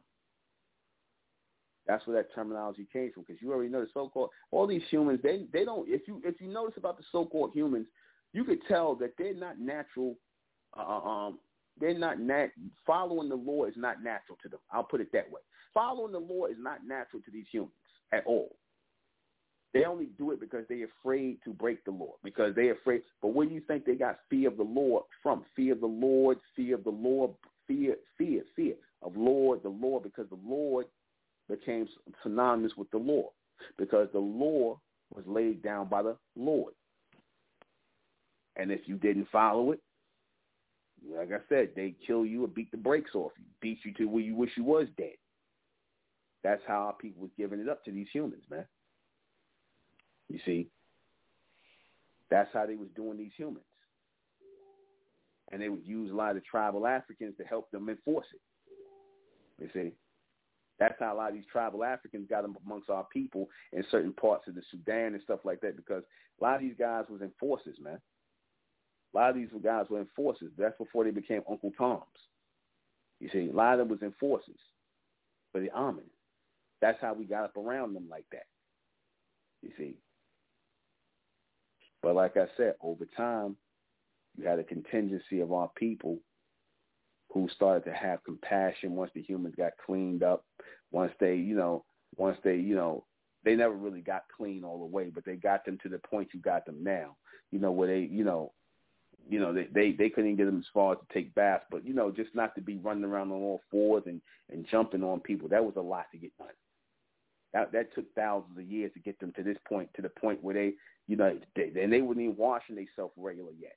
That's 1.88 2.06
where 2.06 2.16
that 2.18 2.34
terminology 2.34 2.88
came 2.94 3.12
from, 3.12 3.24
because 3.28 3.42
you 3.42 3.52
already 3.52 3.70
know 3.70 3.82
the 3.82 3.88
so-called 3.94 4.30
all 4.52 4.68
these 4.68 4.84
humans. 4.90 5.20
They 5.24 5.46
they 5.52 5.66
don't. 5.66 5.90
If 5.90 6.08
you 6.08 6.22
if 6.24 6.40
you 6.40 6.48
notice 6.48 6.78
about 6.78 6.98
the 6.98 7.04
so-called 7.12 7.52
humans, 7.54 7.88
you 8.34 8.44
could 8.44 8.60
tell 8.68 8.96
that 8.96 9.14
they're 9.18 9.34
not 9.34 9.60
natural. 9.60 10.16
Uh, 10.78 11.00
um, 11.00 11.40
they're 11.80 11.98
not 11.98 12.20
nat- 12.20 12.52
following 12.86 13.30
the 13.30 13.36
law 13.36 13.66
is 13.66 13.74
not 13.76 14.04
natural 14.04 14.38
to 14.44 14.50
them. 14.50 14.60
I'll 14.72 14.84
put 14.84 15.02
it 15.02 15.12
that 15.14 15.30
way. 15.32 15.42
Following 15.74 16.12
the 16.12 16.20
law 16.20 16.46
is 16.46 16.58
not 16.60 16.86
natural 16.86 17.22
to 17.24 17.32
these 17.32 17.46
humans 17.52 17.72
at 18.14 18.26
all. 18.26 18.56
They 19.74 19.86
only 19.86 20.10
do 20.18 20.32
it 20.32 20.40
because 20.40 20.66
they're 20.68 20.88
afraid 21.02 21.38
to 21.46 21.52
break 21.52 21.86
the 21.86 21.92
law, 21.92 22.14
because 22.24 22.54
they're 22.56 22.74
afraid. 22.74 23.04
But 23.22 23.30
where 23.30 23.48
do 23.48 23.54
you 23.54 23.62
think 23.62 23.86
they 23.86 23.96
got 23.96 24.20
fear 24.30 24.50
of 24.50 24.58
the 24.58 24.64
Lord 24.64 25.04
from? 25.24 25.46
Fear 25.56 25.74
of 25.74 25.82
the 25.82 25.88
Lord, 25.88 26.40
fear 26.56 26.76
of 26.76 26.84
the 26.84 26.90
Lord, 26.90 27.32
fear, 27.68 27.96
fear, 28.18 28.44
fear 28.56 28.76
of 29.02 29.16
Lord, 29.16 29.64
the 29.64 29.70
Lord, 29.70 30.04
because 30.04 30.28
the 30.30 30.40
Lord 30.46 30.88
became 31.50 31.88
synonymous 32.22 32.74
with 32.76 32.92
the 32.92 32.98
law, 32.98 33.30
because 33.78 34.10
the 34.12 34.20
law 34.20 34.80
was 35.14 35.24
laid 35.26 35.64
down 35.64 35.88
by 35.88 36.02
the 36.02 36.18
Lord. 36.36 36.74
And 38.58 38.72
if 38.72 38.82
you 38.86 38.98
didn't 38.98 39.30
follow 39.32 39.72
it, 39.72 39.80
like 41.16 41.32
I 41.32 41.40
said, 41.50 41.70
they 41.76 41.96
kill 42.06 42.26
you 42.26 42.44
or 42.44 42.48
beat 42.48 42.70
the 42.72 42.78
brakes 42.78 43.16
off 43.16 43.32
you, 43.38 43.46
beat 43.62 43.80
you 43.84 43.94
to 43.94 44.06
where 44.06 44.22
you 44.22 44.36
wish 44.36 44.52
you 44.56 44.64
was 44.64 44.88
dead. 44.98 45.16
That's 46.44 46.62
how 46.68 46.96
people 47.00 47.22
was 47.22 47.32
giving 47.38 47.60
it 47.60 47.70
up 47.70 47.84
to 47.86 47.92
these 47.92 48.08
humans, 48.14 48.44
man. 48.50 48.66
You 50.32 50.40
see, 50.46 50.68
that's 52.30 52.50
how 52.54 52.66
they 52.66 52.76
was 52.76 52.88
doing 52.96 53.18
these 53.18 53.32
humans. 53.36 53.66
and 55.52 55.62
they 55.62 55.70
would 55.70 55.86
use 55.86 56.12
a 56.12 56.16
lot 56.16 56.38
of 56.38 56.46
tribal 56.46 56.88
Africans 56.88 57.36
to 57.38 57.44
help 57.44 57.70
them 57.72 57.90
enforce 57.90 58.26
it. 58.34 59.62
You 59.62 59.70
see, 59.74 59.92
that's 60.80 60.96
how 61.00 61.14
a 61.14 61.18
lot 61.18 61.30
of 61.30 61.36
these 61.36 61.46
tribal 61.52 61.84
Africans 61.84 62.28
got 62.30 62.46
amongst 62.46 62.90
our 62.90 63.06
people 63.12 63.50
in 63.74 63.84
certain 63.92 64.14
parts 64.14 64.48
of 64.48 64.56
the 64.56 64.62
Sudan 64.72 65.14
and 65.14 65.22
stuff 65.24 65.42
like 65.44 65.60
that 65.62 65.76
because 65.76 66.04
a 66.40 66.44
lot 66.44 66.56
of 66.56 66.62
these 66.62 66.76
guys 66.80 67.06
was 67.10 67.22
enforcers, 67.22 67.78
man. 67.82 68.00
A 69.14 69.18
lot 69.18 69.30
of 69.32 69.36
these 69.36 69.50
guys 69.62 69.88
were 69.90 70.00
enforcers. 70.00 70.52
That's 70.58 70.78
before 70.78 71.04
they 71.04 71.12
became 71.12 71.42
Uncle 71.50 71.74
Toms. 71.78 72.06
You 73.20 73.30
see, 73.32 73.50
a 73.50 73.54
lot 73.54 73.74
of 73.74 73.80
them 73.80 73.90
was 73.90 74.02
enforcers 74.02 74.56
for 75.52 75.60
the 75.60 75.70
Amen. 75.72 76.06
That's 76.82 77.00
how 77.02 77.14
we 77.14 77.26
got 77.26 77.44
up 77.44 77.58
around 77.58 77.94
them 77.94 78.08
like 78.10 78.26
that. 78.32 78.48
You 79.62 79.72
see. 79.78 79.96
But 82.02 82.16
like 82.16 82.38
I 82.38 82.46
said, 82.58 82.76
over 82.82 83.06
time, 83.18 83.56
you 84.38 84.48
had 84.48 84.60
a 84.60 84.64
contingency 84.64 85.42
of 85.42 85.52
our 85.52 85.70
people 85.76 86.20
who 87.34 87.48
started 87.56 87.86
to 87.86 87.94
have 87.94 88.24
compassion 88.24 88.96
once 88.96 89.12
the 89.14 89.22
humans 89.22 89.56
got 89.58 89.72
cleaned 89.86 90.24
up, 90.24 90.46
once 90.92 91.14
they, 91.20 91.36
you 91.36 91.56
know, 91.56 91.86
once 92.18 92.38
they, 92.44 92.56
you 92.56 92.76
know, 92.76 93.06
they 93.44 93.56
never 93.56 93.74
really 93.74 94.02
got 94.02 94.24
clean 94.36 94.64
all 94.64 94.80
the 94.80 94.86
way, 94.86 95.10
but 95.14 95.26
they 95.26 95.36
got 95.36 95.66
them 95.66 95.78
to 95.82 95.90
the 95.90 95.98
point 96.00 96.30
you 96.34 96.40
got 96.40 96.66
them 96.66 96.84
now. 96.84 97.16
You 97.52 97.60
know, 97.60 97.72
where 97.72 97.88
they, 97.88 98.02
you 98.02 98.24
know, 98.24 98.52
you 99.30 99.40
know, 99.40 99.54
they, 99.54 99.68
they, 99.74 99.92
they 99.92 100.10
couldn't 100.10 100.36
get 100.36 100.46
them 100.46 100.60
as 100.60 100.66
far 100.74 100.94
as 100.94 101.00
to 101.00 101.14
take 101.14 101.34
baths, 101.36 101.66
but 101.72 101.86
you 101.86 101.94
know, 101.94 102.12
just 102.12 102.36
not 102.36 102.54
to 102.56 102.62
be 102.62 102.78
running 102.78 103.04
around 103.04 103.32
on 103.32 103.38
all 103.38 103.62
fours 103.70 104.04
and, 104.06 104.22
and 104.50 104.68
jumping 104.70 105.04
on 105.04 105.20
people. 105.20 105.48
That 105.48 105.64
was 105.64 105.76
a 105.78 105.82
lot 105.82 106.06
to 106.12 106.18
get 106.18 106.38
done. 106.38 106.48
That 107.54 107.72
that 107.74 107.94
took 107.94 108.06
thousands 108.16 108.58
of 108.58 108.64
years 108.64 108.92
to 108.94 109.00
get 109.00 109.20
them 109.20 109.34
to 109.36 109.44
this 109.44 109.58
point, 109.68 109.90
to 109.96 110.02
the 110.02 110.10
point 110.10 110.44
where 110.44 110.54
they, 110.54 110.74
you 111.08 111.18
know, 111.18 111.38
they, 111.56 111.72
and 111.82 111.92
they 111.92 112.02
wouldn't 112.02 112.24
even 112.24 112.38
washing 112.38 112.76
themselves 112.76 113.14
regular 113.18 113.52
yet. 113.60 113.76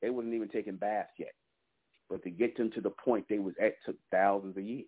They 0.00 0.10
wasn't 0.10 0.34
even 0.34 0.48
taking 0.48 0.76
baths 0.76 1.10
yet. 1.18 1.32
But 2.08 2.22
to 2.22 2.30
get 2.30 2.56
them 2.56 2.70
to 2.72 2.80
the 2.80 2.90
point 2.90 3.26
they 3.28 3.38
was 3.38 3.54
at 3.60 3.74
took 3.84 3.96
thousands 4.12 4.56
of 4.56 4.62
years, 4.62 4.86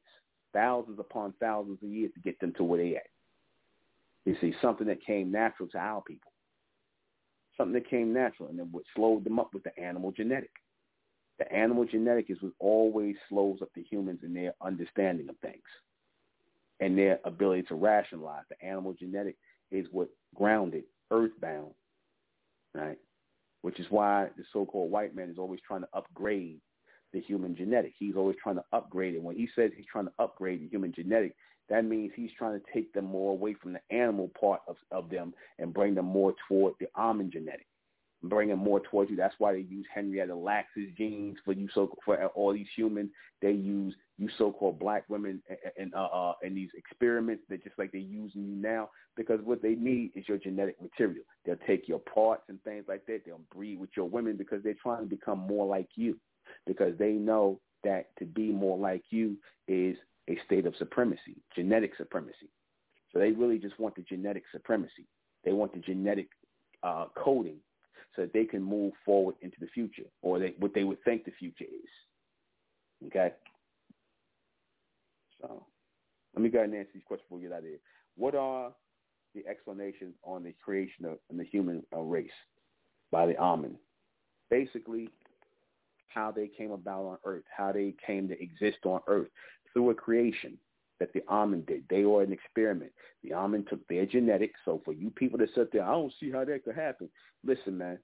thousands 0.52 1.00
upon 1.00 1.34
thousands 1.40 1.78
of 1.82 1.88
years 1.88 2.12
to 2.14 2.20
get 2.20 2.38
them 2.38 2.52
to 2.56 2.64
where 2.64 2.78
they 2.78 2.96
at. 2.96 3.02
You 4.24 4.36
see, 4.40 4.54
something 4.62 4.86
that 4.86 5.04
came 5.04 5.32
natural 5.32 5.68
to 5.70 5.78
our 5.78 6.02
people, 6.02 6.30
something 7.56 7.72
that 7.72 7.90
came 7.90 8.12
natural, 8.12 8.50
and 8.50 8.58
then 8.58 8.68
what 8.70 8.84
slowed 8.94 9.24
them 9.24 9.40
up 9.40 9.52
was 9.52 9.62
the 9.64 9.76
animal 9.82 10.12
genetic. 10.12 10.50
The 11.40 11.50
animal 11.52 11.84
genetic 11.84 12.26
is 12.30 12.38
what 12.40 12.52
always 12.60 13.16
slows 13.28 13.58
up 13.62 13.70
the 13.74 13.82
humans 13.82 14.20
in 14.22 14.34
their 14.34 14.54
understanding 14.60 15.28
of 15.28 15.36
things 15.38 15.62
and 16.80 16.96
their 16.96 17.20
ability 17.24 17.62
to 17.62 17.74
rationalize. 17.74 18.44
The 18.48 18.66
animal 18.66 18.94
genetic 18.94 19.36
is 19.70 19.86
what 19.90 20.08
grounded, 20.34 20.84
earthbound, 21.10 21.72
right? 22.74 22.98
Which 23.62 23.80
is 23.80 23.86
why 23.90 24.28
the 24.36 24.44
so-called 24.52 24.90
white 24.90 25.14
man 25.14 25.30
is 25.30 25.38
always 25.38 25.60
trying 25.66 25.80
to 25.82 25.88
upgrade 25.92 26.60
the 27.12 27.20
human 27.20 27.56
genetic. 27.56 27.94
He's 27.98 28.16
always 28.16 28.36
trying 28.42 28.56
to 28.56 28.64
upgrade 28.72 29.14
it. 29.14 29.22
When 29.22 29.36
he 29.36 29.48
says 29.56 29.70
he's 29.76 29.86
trying 29.90 30.06
to 30.06 30.12
upgrade 30.18 30.62
the 30.62 30.68
human 30.68 30.92
genetic, 30.92 31.34
that 31.68 31.84
means 31.84 32.12
he's 32.14 32.30
trying 32.36 32.58
to 32.58 32.66
take 32.72 32.92
them 32.92 33.04
more 33.04 33.32
away 33.32 33.54
from 33.54 33.74
the 33.74 33.80
animal 33.90 34.30
part 34.40 34.60
of, 34.68 34.76
of 34.90 35.10
them 35.10 35.34
and 35.58 35.74
bring 35.74 35.94
them 35.94 36.06
more 36.06 36.34
toward 36.46 36.74
the 36.80 36.86
Amen 36.96 37.30
genetic, 37.30 37.66
bring 38.22 38.48
them 38.48 38.58
more 38.58 38.80
towards 38.80 39.10
you. 39.10 39.16
That's 39.16 39.34
why 39.38 39.52
they 39.52 39.60
use 39.60 39.86
Henrietta 39.94 40.34
Lacks's 40.34 40.88
genes 40.96 41.36
for 41.44 41.52
you 41.52 41.68
so 41.74 41.94
for 42.04 42.24
all 42.28 42.52
these 42.52 42.68
humans. 42.74 43.10
They 43.42 43.52
use 43.52 43.94
you 44.18 44.28
so-called 44.36 44.78
black 44.78 45.04
women 45.08 45.40
and 45.78 45.94
uh, 45.94 46.06
uh, 46.06 46.32
in 46.42 46.54
these 46.54 46.70
experiments 46.76 47.44
that 47.48 47.62
just 47.62 47.78
like 47.78 47.92
they're 47.92 48.00
using 48.00 48.44
you 48.44 48.56
now 48.56 48.90
because 49.16 49.40
what 49.44 49.62
they 49.62 49.74
need 49.74 50.10
is 50.14 50.28
your 50.28 50.38
genetic 50.38 50.80
material. 50.82 51.22
They'll 51.44 51.56
take 51.66 51.88
your 51.88 52.00
parts 52.00 52.42
and 52.48 52.62
things 52.64 52.84
like 52.88 53.06
that. 53.06 53.22
They'll 53.24 53.40
breed 53.54 53.78
with 53.78 53.90
your 53.96 54.08
women 54.08 54.36
because 54.36 54.62
they're 54.62 54.74
trying 54.82 55.02
to 55.02 55.08
become 55.08 55.38
more 55.38 55.66
like 55.66 55.88
you 55.94 56.18
because 56.66 56.98
they 56.98 57.12
know 57.12 57.60
that 57.84 58.16
to 58.18 58.24
be 58.24 58.50
more 58.50 58.76
like 58.76 59.04
you 59.10 59.36
is 59.68 59.96
a 60.28 60.38
state 60.44 60.66
of 60.66 60.74
supremacy, 60.76 61.36
genetic 61.54 61.92
supremacy. 61.96 62.50
So 63.12 63.18
they 63.18 63.30
really 63.30 63.58
just 63.58 63.78
want 63.78 63.94
the 63.94 64.02
genetic 64.02 64.44
supremacy. 64.52 65.06
They 65.44 65.52
want 65.52 65.72
the 65.72 65.80
genetic 65.80 66.28
uh, 66.82 67.06
coding 67.16 67.56
so 68.14 68.22
that 68.22 68.32
they 68.32 68.44
can 68.44 68.62
move 68.62 68.92
forward 69.04 69.36
into 69.42 69.56
the 69.60 69.68
future 69.68 70.04
or 70.22 70.38
they, 70.38 70.54
what 70.58 70.74
they 70.74 70.84
would 70.84 71.02
think 71.04 71.24
the 71.24 71.32
future 71.38 71.64
is. 71.64 73.06
Okay? 73.06 73.32
So 75.40 75.66
let 76.34 76.42
me 76.42 76.48
go 76.48 76.58
ahead 76.58 76.70
and 76.70 76.78
answer 76.78 76.90
these 76.94 77.02
questions 77.06 77.26
before 77.26 77.38
we 77.38 77.44
get 77.44 77.52
out 77.52 77.58
of 77.60 77.64
here. 77.64 77.78
What 78.16 78.34
are 78.34 78.72
the 79.34 79.46
explanations 79.46 80.14
on 80.24 80.42
the 80.42 80.54
creation 80.62 81.04
of 81.04 81.18
the 81.34 81.44
human 81.44 81.82
uh, 81.94 82.00
race 82.00 82.30
by 83.10 83.26
the 83.26 83.36
Amen? 83.38 83.76
Basically, 84.50 85.08
how 86.08 86.30
they 86.30 86.48
came 86.48 86.72
about 86.72 87.04
on 87.04 87.18
earth, 87.24 87.44
how 87.54 87.72
they 87.72 87.94
came 88.04 88.28
to 88.28 88.42
exist 88.42 88.78
on 88.84 89.00
earth 89.06 89.28
through 89.72 89.90
a 89.90 89.94
creation 89.94 90.58
that 90.98 91.12
the 91.12 91.22
Amen 91.28 91.62
did. 91.66 91.84
They 91.88 92.04
were 92.04 92.22
an 92.22 92.32
experiment. 92.32 92.90
The 93.22 93.34
Amen 93.34 93.64
took 93.68 93.86
their 93.86 94.06
genetics. 94.06 94.58
So 94.64 94.80
for 94.84 94.92
you 94.92 95.10
people 95.10 95.38
that 95.38 95.50
sit 95.54 95.72
there, 95.72 95.84
I 95.84 95.92
don't 95.92 96.12
see 96.18 96.30
how 96.30 96.44
that 96.44 96.64
could 96.64 96.74
happen. 96.74 97.08
Listen, 97.44 97.78
man. 97.78 97.98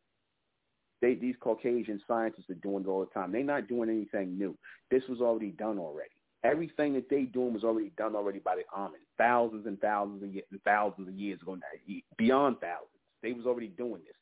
They, 1.03 1.15
these 1.15 1.35
Caucasian 1.41 2.01
scientists 2.07 2.49
are 2.51 2.55
doing 2.55 2.85
it 2.85 2.89
all 2.89 3.01
the 3.01 3.07
time. 3.07 3.33
They're 3.33 3.43
not 3.43 3.69
doing 3.69 3.91
anything 3.91 4.39
new. 4.39 4.57
This 4.91 5.03
was 5.09 5.21
already 5.21 5.51
done 5.51 5.79
already. 5.79 6.09
Everything 6.45 6.93
that 6.93 7.09
they 7.09 7.23
doing 7.23 7.55
was 7.55 7.65
already 7.65 7.91
done 7.97 8.15
already 8.15 8.39
by 8.39 8.55
the 8.55 8.63
Amen. 8.77 9.01
Thousands 9.17 9.67
and 9.67 9.81
thousands 9.81 10.23
and, 10.23 10.35
and 10.51 10.63
thousands 10.63 11.09
of 11.09 11.15
years 11.15 11.41
ago, 11.41 11.55
now, 11.55 11.95
beyond 12.19 12.61
thousands. 12.61 12.91
They 13.23 13.33
was 13.33 13.47
already 13.47 13.69
doing 13.69 14.03
this 14.05 14.15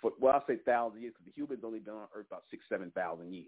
for, 0.00 0.12
well, 0.20 0.34
I'll 0.34 0.44
say 0.46 0.56
thousand 0.64 1.02
years 1.02 1.14
because 1.16 1.32
the 1.32 1.40
humans 1.40 1.62
only 1.64 1.78
been 1.78 1.94
on 1.94 2.08
Earth 2.14 2.26
about 2.26 2.44
six, 2.50 2.64
seven 2.68 2.90
thousand 2.90 3.32
years. 3.32 3.46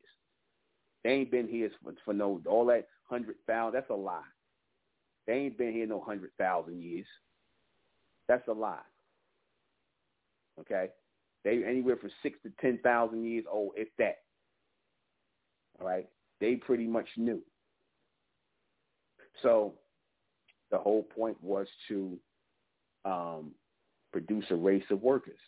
They 1.04 1.10
ain't 1.10 1.30
been 1.30 1.48
here 1.48 1.70
for, 1.82 1.92
for 2.04 2.14
no 2.14 2.40
all 2.46 2.66
that 2.66 2.88
hundred 3.04 3.36
thousand. 3.46 3.74
That's 3.74 3.90
a 3.90 3.94
lie. 3.94 4.22
They 5.26 5.34
ain't 5.34 5.58
been 5.58 5.72
here 5.72 5.86
no 5.86 6.00
hundred 6.00 6.30
thousand 6.38 6.82
years. 6.82 7.06
That's 8.28 8.46
a 8.48 8.52
lie. 8.52 8.78
Okay, 10.60 10.90
they 11.44 11.64
anywhere 11.64 11.96
from 11.96 12.10
six 12.22 12.38
to 12.44 12.52
ten 12.60 12.78
thousand 12.82 13.24
years 13.24 13.44
old, 13.50 13.72
if 13.76 13.88
that. 13.98 14.18
All 15.80 15.86
right, 15.86 16.08
they 16.40 16.56
pretty 16.56 16.86
much 16.86 17.08
knew. 17.16 17.42
So 19.42 19.74
the 20.70 20.78
whole 20.78 21.02
point 21.02 21.36
was 21.42 21.66
to 21.88 22.18
um, 23.04 23.52
produce 24.12 24.44
a 24.50 24.56
race 24.56 24.84
of 24.90 25.02
workers 25.02 25.38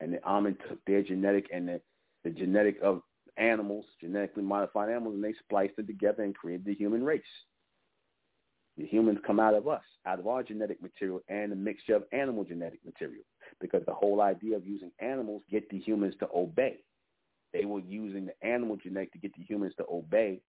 and 0.00 0.12
the 0.12 0.24
Amen 0.26 0.56
took 0.68 0.84
their 0.84 1.02
genetic 1.02 1.46
and 1.52 1.68
the, 1.68 1.80
the 2.24 2.30
genetic 2.30 2.78
of 2.82 3.02
animals, 3.36 3.84
genetically 4.00 4.42
modified 4.42 4.90
animals, 4.90 5.14
and 5.14 5.24
they 5.24 5.34
spliced 5.44 5.74
it 5.78 5.86
together 5.86 6.24
and 6.24 6.34
created 6.34 6.66
the 6.66 6.74
human 6.74 7.04
race. 7.04 7.22
The 8.76 8.86
humans 8.86 9.18
come 9.26 9.38
out 9.38 9.54
of 9.54 9.68
us, 9.68 9.82
out 10.06 10.18
of 10.18 10.26
our 10.26 10.42
genetic 10.42 10.82
material 10.82 11.20
and 11.28 11.52
a 11.52 11.56
mixture 11.56 11.94
of 11.94 12.04
animal 12.12 12.42
genetic 12.42 12.80
material, 12.84 13.22
because 13.60 13.82
the 13.86 13.94
whole 13.94 14.20
idea 14.20 14.56
of 14.56 14.66
using 14.66 14.90
animals 14.98 15.42
get 15.50 15.68
the 15.70 15.78
humans 15.78 16.14
to 16.20 16.28
obey. 16.34 16.78
They 17.52 17.64
were 17.64 17.80
using 17.80 18.26
the 18.26 18.46
animal 18.46 18.76
genetic 18.76 19.12
to 19.12 19.18
get 19.18 19.34
the 19.36 19.44
humans 19.44 19.74
to 19.76 19.84
obey 19.90 20.40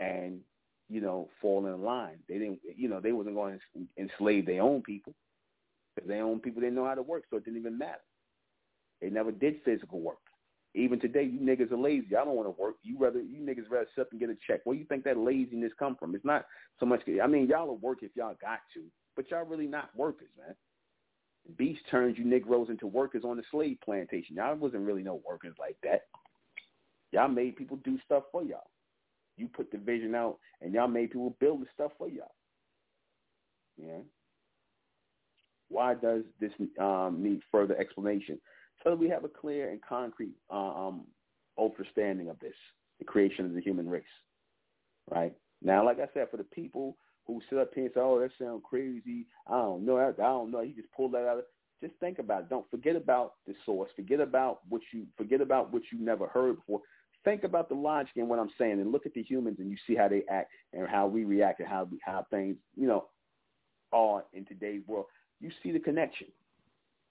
and, 0.00 0.40
you 0.88 1.00
know, 1.00 1.28
fall 1.40 1.66
in 1.66 1.82
line. 1.82 2.18
They 2.28 2.38
didn't, 2.38 2.60
you 2.76 2.88
know, 2.88 3.00
they 3.00 3.12
wasn't 3.12 3.36
going 3.36 3.58
to 3.74 4.02
enslave 4.02 4.46
their 4.46 4.62
own 4.62 4.82
people 4.82 5.14
because 5.94 6.08
their 6.08 6.24
own 6.24 6.40
people 6.40 6.60
didn't 6.60 6.76
know 6.76 6.86
how 6.86 6.94
to 6.94 7.02
work, 7.02 7.24
so 7.30 7.36
it 7.36 7.44
didn't 7.44 7.60
even 7.60 7.78
matter. 7.78 8.00
They 9.00 9.10
never 9.10 9.32
did 9.32 9.56
physical 9.64 10.00
work. 10.00 10.18
Even 10.74 10.98
today, 10.98 11.24
you 11.24 11.40
niggas 11.40 11.70
are 11.70 11.76
lazy. 11.76 12.16
I 12.16 12.24
don't 12.24 12.34
want 12.34 12.48
to 12.48 12.62
work. 12.62 12.76
You 12.82 12.96
rather 12.98 13.20
you 13.20 13.40
niggas 13.40 13.70
rather 13.70 13.88
sit 13.94 14.02
up 14.02 14.08
and 14.12 14.20
get 14.20 14.30
a 14.30 14.36
check. 14.46 14.60
Where 14.64 14.76
you 14.76 14.84
think 14.84 15.04
that 15.04 15.18
laziness 15.18 15.72
come 15.78 15.96
from? 15.96 16.14
It's 16.14 16.24
not 16.24 16.46
so 16.80 16.86
much. 16.86 17.02
I 17.22 17.26
mean, 17.26 17.46
y'all 17.46 17.66
will 17.66 17.76
work 17.76 17.98
if 18.02 18.12
y'all 18.14 18.36
got 18.40 18.60
to, 18.74 18.84
but 19.14 19.30
y'all 19.30 19.44
really 19.44 19.66
not 19.66 19.90
workers, 19.94 20.30
man. 20.38 20.54
Beast 21.58 21.80
turns 21.90 22.16
you 22.16 22.24
Negroes 22.24 22.70
into 22.70 22.86
workers 22.86 23.24
on 23.24 23.36
the 23.36 23.42
slave 23.50 23.76
plantation. 23.84 24.36
Y'all 24.36 24.54
wasn't 24.54 24.86
really 24.86 25.02
no 25.02 25.20
workers 25.28 25.54
like 25.58 25.76
that. 25.82 26.02
Y'all 27.10 27.28
made 27.28 27.56
people 27.56 27.78
do 27.84 27.98
stuff 28.06 28.22
for 28.32 28.42
y'all. 28.42 28.70
You 29.36 29.48
put 29.48 29.70
the 29.70 29.78
vision 29.78 30.14
out, 30.14 30.38
and 30.60 30.74
y'all 30.74 30.88
made 30.88 31.10
people 31.10 31.36
build 31.40 31.62
the 31.62 31.66
stuff 31.74 31.92
for 31.98 32.08
y'all. 32.08 32.34
Yeah. 33.76 34.00
Why 35.68 35.94
does 35.94 36.22
this 36.38 36.52
um, 36.78 37.22
need 37.22 37.40
further 37.50 37.76
explanation? 37.78 38.38
so 38.82 38.90
that 38.90 38.98
we 38.98 39.08
have 39.08 39.24
a 39.24 39.28
clear 39.28 39.70
and 39.70 39.80
concrete 39.82 40.34
uh, 40.50 40.88
um, 40.88 41.06
understanding 41.58 42.28
of 42.28 42.38
this, 42.40 42.54
the 42.98 43.04
creation 43.04 43.44
of 43.44 43.54
the 43.54 43.60
human 43.60 43.88
race, 43.88 44.02
right? 45.10 45.34
Now, 45.62 45.84
like 45.84 45.98
I 46.00 46.08
said, 46.14 46.28
for 46.30 46.36
the 46.36 46.44
people 46.44 46.96
who 47.26 47.40
sit 47.48 47.58
up 47.58 47.70
here 47.74 47.84
and 47.84 47.92
say, 47.94 48.00
"Oh, 48.00 48.18
that 48.18 48.30
sounds 48.38 48.62
crazy," 48.68 49.26
I 49.46 49.52
don't 49.52 49.84
know, 49.84 49.98
I 49.98 50.12
don't 50.12 50.50
know. 50.50 50.62
He 50.62 50.72
just 50.72 50.90
pulled 50.92 51.12
that 51.12 51.28
out. 51.28 51.38
Of, 51.38 51.44
just 51.80 51.94
think 52.00 52.18
about 52.18 52.42
it. 52.42 52.48
Don't 52.48 52.70
forget 52.70 52.96
about 52.96 53.34
the 53.46 53.54
source. 53.64 53.90
Forget 53.94 54.20
about 54.20 54.60
what 54.68 54.82
you 54.92 55.06
forget 55.16 55.40
about 55.40 55.72
what 55.72 55.82
you 55.92 55.98
never 55.98 56.26
heard 56.28 56.56
before. 56.56 56.80
Think 57.24 57.44
about 57.44 57.68
the 57.68 57.74
logic 57.74 58.12
in 58.16 58.28
what 58.28 58.38
I'm 58.38 58.50
saying, 58.58 58.80
and 58.80 58.90
look 58.90 59.06
at 59.06 59.14
the 59.14 59.22
humans, 59.22 59.58
and 59.60 59.70
you 59.70 59.76
see 59.86 59.94
how 59.94 60.08
they 60.08 60.22
act 60.28 60.50
and 60.72 60.88
how 60.88 61.06
we 61.06 61.24
react 61.24 61.60
and 61.60 61.68
how 61.68 61.88
how 62.04 62.26
things, 62.30 62.56
you 62.76 62.88
know, 62.88 63.06
are 63.92 64.24
in 64.32 64.44
today's 64.44 64.82
world. 64.86 65.06
You 65.40 65.50
see 65.62 65.70
the 65.70 65.78
connection 65.78 66.28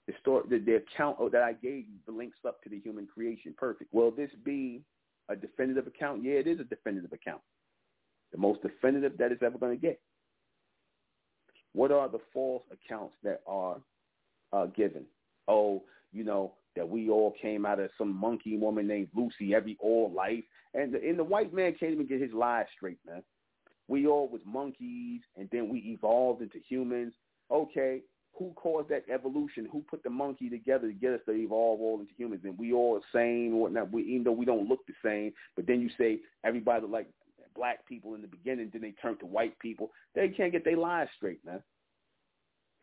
the 0.06 0.14
story, 0.20 0.44
the, 0.48 0.58
the 0.58 0.76
account 0.76 1.18
that 1.32 1.42
I 1.42 1.52
gave 1.52 1.84
you, 1.88 1.98
links 2.14 2.38
up 2.46 2.62
to 2.62 2.70
the 2.70 2.80
human 2.80 3.06
creation. 3.06 3.54
Perfect. 3.56 3.92
Will 3.92 4.10
this 4.10 4.30
be 4.44 4.82
a 5.28 5.36
definitive 5.36 5.86
account? 5.86 6.24
Yeah, 6.24 6.34
it 6.34 6.46
is 6.46 6.60
a 6.60 6.64
definitive 6.64 7.12
account. 7.12 7.40
The 8.32 8.38
most 8.38 8.62
definitive 8.62 9.16
that 9.18 9.32
it's 9.32 9.42
ever 9.42 9.58
going 9.58 9.76
to 9.78 9.80
get. 9.80 10.00
What 11.72 11.92
are 11.92 12.08
the 12.08 12.18
false 12.32 12.64
accounts 12.72 13.14
that 13.22 13.40
are 13.46 13.76
uh, 14.52 14.66
given? 14.66 15.04
Oh, 15.48 15.84
you 16.12 16.24
know, 16.24 16.54
that 16.76 16.88
we 16.88 17.10
all 17.10 17.34
came 17.40 17.66
out 17.66 17.80
of 17.80 17.90
some 17.98 18.14
monkey 18.14 18.56
woman 18.56 18.86
named 18.86 19.08
Lucy 19.14 19.54
every 19.54 19.76
all 19.80 20.12
life. 20.14 20.44
And 20.74 20.94
the, 20.94 20.98
and 20.98 21.18
the 21.18 21.24
white 21.24 21.52
man 21.52 21.74
can't 21.78 21.92
even 21.92 22.06
get 22.06 22.20
his 22.20 22.32
lies 22.32 22.66
straight, 22.76 22.98
man. 23.06 23.22
We 23.88 24.06
all 24.06 24.28
was 24.28 24.40
monkeys, 24.46 25.20
and 25.36 25.48
then 25.52 25.68
we 25.68 25.80
evolved 25.80 26.40
into 26.40 26.58
humans. 26.66 27.12
Okay, 27.50 28.00
who 28.38 28.52
caused 28.54 28.88
that 28.88 29.04
evolution? 29.12 29.68
Who 29.70 29.82
put 29.82 30.02
the 30.02 30.10
monkey 30.10 30.48
together 30.48 30.86
to 30.86 30.94
get 30.94 31.12
us 31.12 31.20
to 31.26 31.32
evolve 31.32 31.80
all 31.80 32.00
into 32.00 32.14
humans? 32.16 32.42
And 32.44 32.58
we 32.58 32.72
all 32.72 32.94
the 32.94 33.18
same, 33.18 33.58
whatnot. 33.58 33.92
We, 33.92 34.02
even 34.04 34.24
though 34.24 34.32
we 34.32 34.46
don't 34.46 34.68
look 34.68 34.80
the 34.86 34.94
same, 35.04 35.32
but 35.56 35.66
then 35.66 35.80
you 35.80 35.90
say 35.98 36.20
everybody 36.44 36.86
like 36.86 37.08
black 37.54 37.86
people 37.86 38.14
in 38.14 38.22
the 38.22 38.28
beginning, 38.28 38.70
then 38.72 38.82
they 38.82 38.92
turn 39.02 39.18
to 39.18 39.26
white 39.26 39.58
people. 39.58 39.90
They 40.14 40.28
can't 40.28 40.52
get 40.52 40.64
their 40.64 40.76
lies 40.76 41.08
straight, 41.16 41.44
man. 41.44 41.62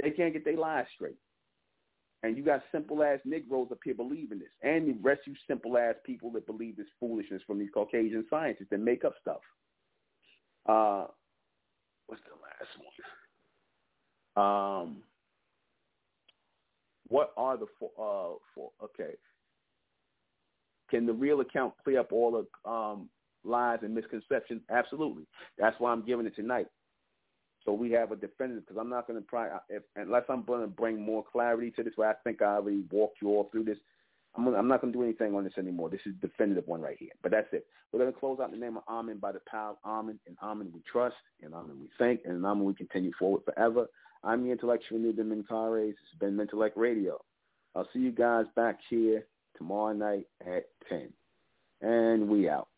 They 0.02 0.12
can't 0.12 0.34
get 0.34 0.46
their 0.46 0.58
lies 0.58 0.86
straight. 0.94 1.18
And 2.22 2.36
you 2.36 2.44
got 2.44 2.62
simple 2.72 3.02
ass 3.02 3.20
Negroes 3.24 3.70
up 3.72 3.80
here 3.84 3.94
believing 3.94 4.40
this. 4.40 4.50
And 4.62 4.88
the 4.88 4.98
rest 5.02 5.22
you 5.26 5.34
simple 5.48 5.78
ass 5.78 5.96
people 6.06 6.32
that 6.32 6.46
believe 6.46 6.76
this 6.76 6.88
foolishness 7.00 7.42
from 7.48 7.60
these 7.60 7.70
Caucasian 7.74 8.26
scientists 8.30 8.68
that 8.72 8.80
make 8.80 9.06
up 9.06 9.14
stuff. 9.22 9.40
Uh, 10.68 11.06
what's 12.08 12.22
the 12.24 12.36
last 12.42 12.78
one? 14.36 14.86
Um, 14.86 14.98
what 17.08 17.32
are 17.38 17.58
the 17.58 17.68
four, 17.80 17.92
uh, 17.98 18.38
four? 18.54 18.72
Okay. 18.84 19.16
Can 20.90 21.06
the 21.06 21.14
real 21.14 21.40
account 21.40 21.74
clear 21.84 22.02
up 22.02 22.12
all 22.12 22.32
the 22.32 22.70
um, 22.70 23.10
lies 23.44 23.80
and 23.82 23.96
misconceptions? 23.96 24.62
Absolutely. 24.70 25.24
That's 25.58 25.76
why 25.80 25.92
I'm 25.92 26.06
giving 26.06 26.26
it 26.26 26.36
tonight. 26.36 26.68
So 27.70 27.74
we 27.74 27.92
have 27.92 28.12
a 28.12 28.16
definitive 28.16 28.66
because 28.66 28.82
I'm 28.82 28.90
not 28.90 29.06
going 29.06 29.22
to 29.22 29.30
try 29.30 29.48
if, 29.70 29.84
unless 29.96 30.24
I'm 30.28 30.44
going 30.44 30.62
to 30.62 30.68
bring 30.68 31.00
more 31.00 31.24
clarity 31.24 31.70
to 31.76 31.84
this. 31.84 31.94
Where 31.98 32.10
I 32.10 32.16
think 32.24 32.42
I 32.42 32.56
already 32.56 32.84
walked 32.92 33.22
you 33.22 33.28
all 33.28 33.48
through 33.52 33.66
this. 33.66 33.78
I'm, 34.36 34.44
gonna, 34.44 34.58
I'm 34.58 34.68
not 34.68 34.82
going 34.82 34.92
to 34.92 34.98
do 34.98 35.04
anything 35.04 35.36
on 35.36 35.44
this 35.44 35.54
anymore. 35.56 35.92
This 35.92 36.00
is 36.08 36.16
definitive 36.20 36.68
one 36.68 36.82
right 36.82 36.98
here. 36.98 37.12
But 37.22 37.30
that's 37.30 37.46
it. 37.52 37.68
We're 37.92 38.00
going 38.00 38.12
to 38.12 38.20
close 38.20 38.40
out 38.40 38.50
the 38.50 38.58
name 38.58 38.78
of 38.78 38.84
Amen 38.90 39.20
by 39.20 39.34
the 39.34 39.42
power 39.48 39.70
of 39.70 39.78
Amen. 39.86 40.18
And 40.26 40.36
Amen 40.42 40.72
we 40.74 40.82
trust, 40.92 41.18
and 41.44 41.54
Amen 41.54 41.78
we 41.80 41.90
thank, 42.00 42.22
and 42.26 42.44
Amen 42.44 42.66
we 42.66 42.74
continue 42.74 43.12
forward 43.20 43.44
forever. 43.46 43.86
I'm 44.24 44.44
the 44.44 44.52
intellectual 44.52 44.98
Menkarayzz. 44.98 45.90
This 45.90 45.96
has 46.12 46.20
been 46.20 46.36
Mentellect 46.36 46.76
Radio. 46.76 47.22
I'll 47.76 47.88
see 47.94 48.00
you 48.00 48.12
guys 48.12 48.46
back 48.56 48.80
here 48.90 49.28
tomorrow 49.60 49.94
night 49.94 50.26
at 50.42 50.70
10. 50.90 51.10
And 51.82 52.28
we 52.28 52.50
out. 52.50 52.70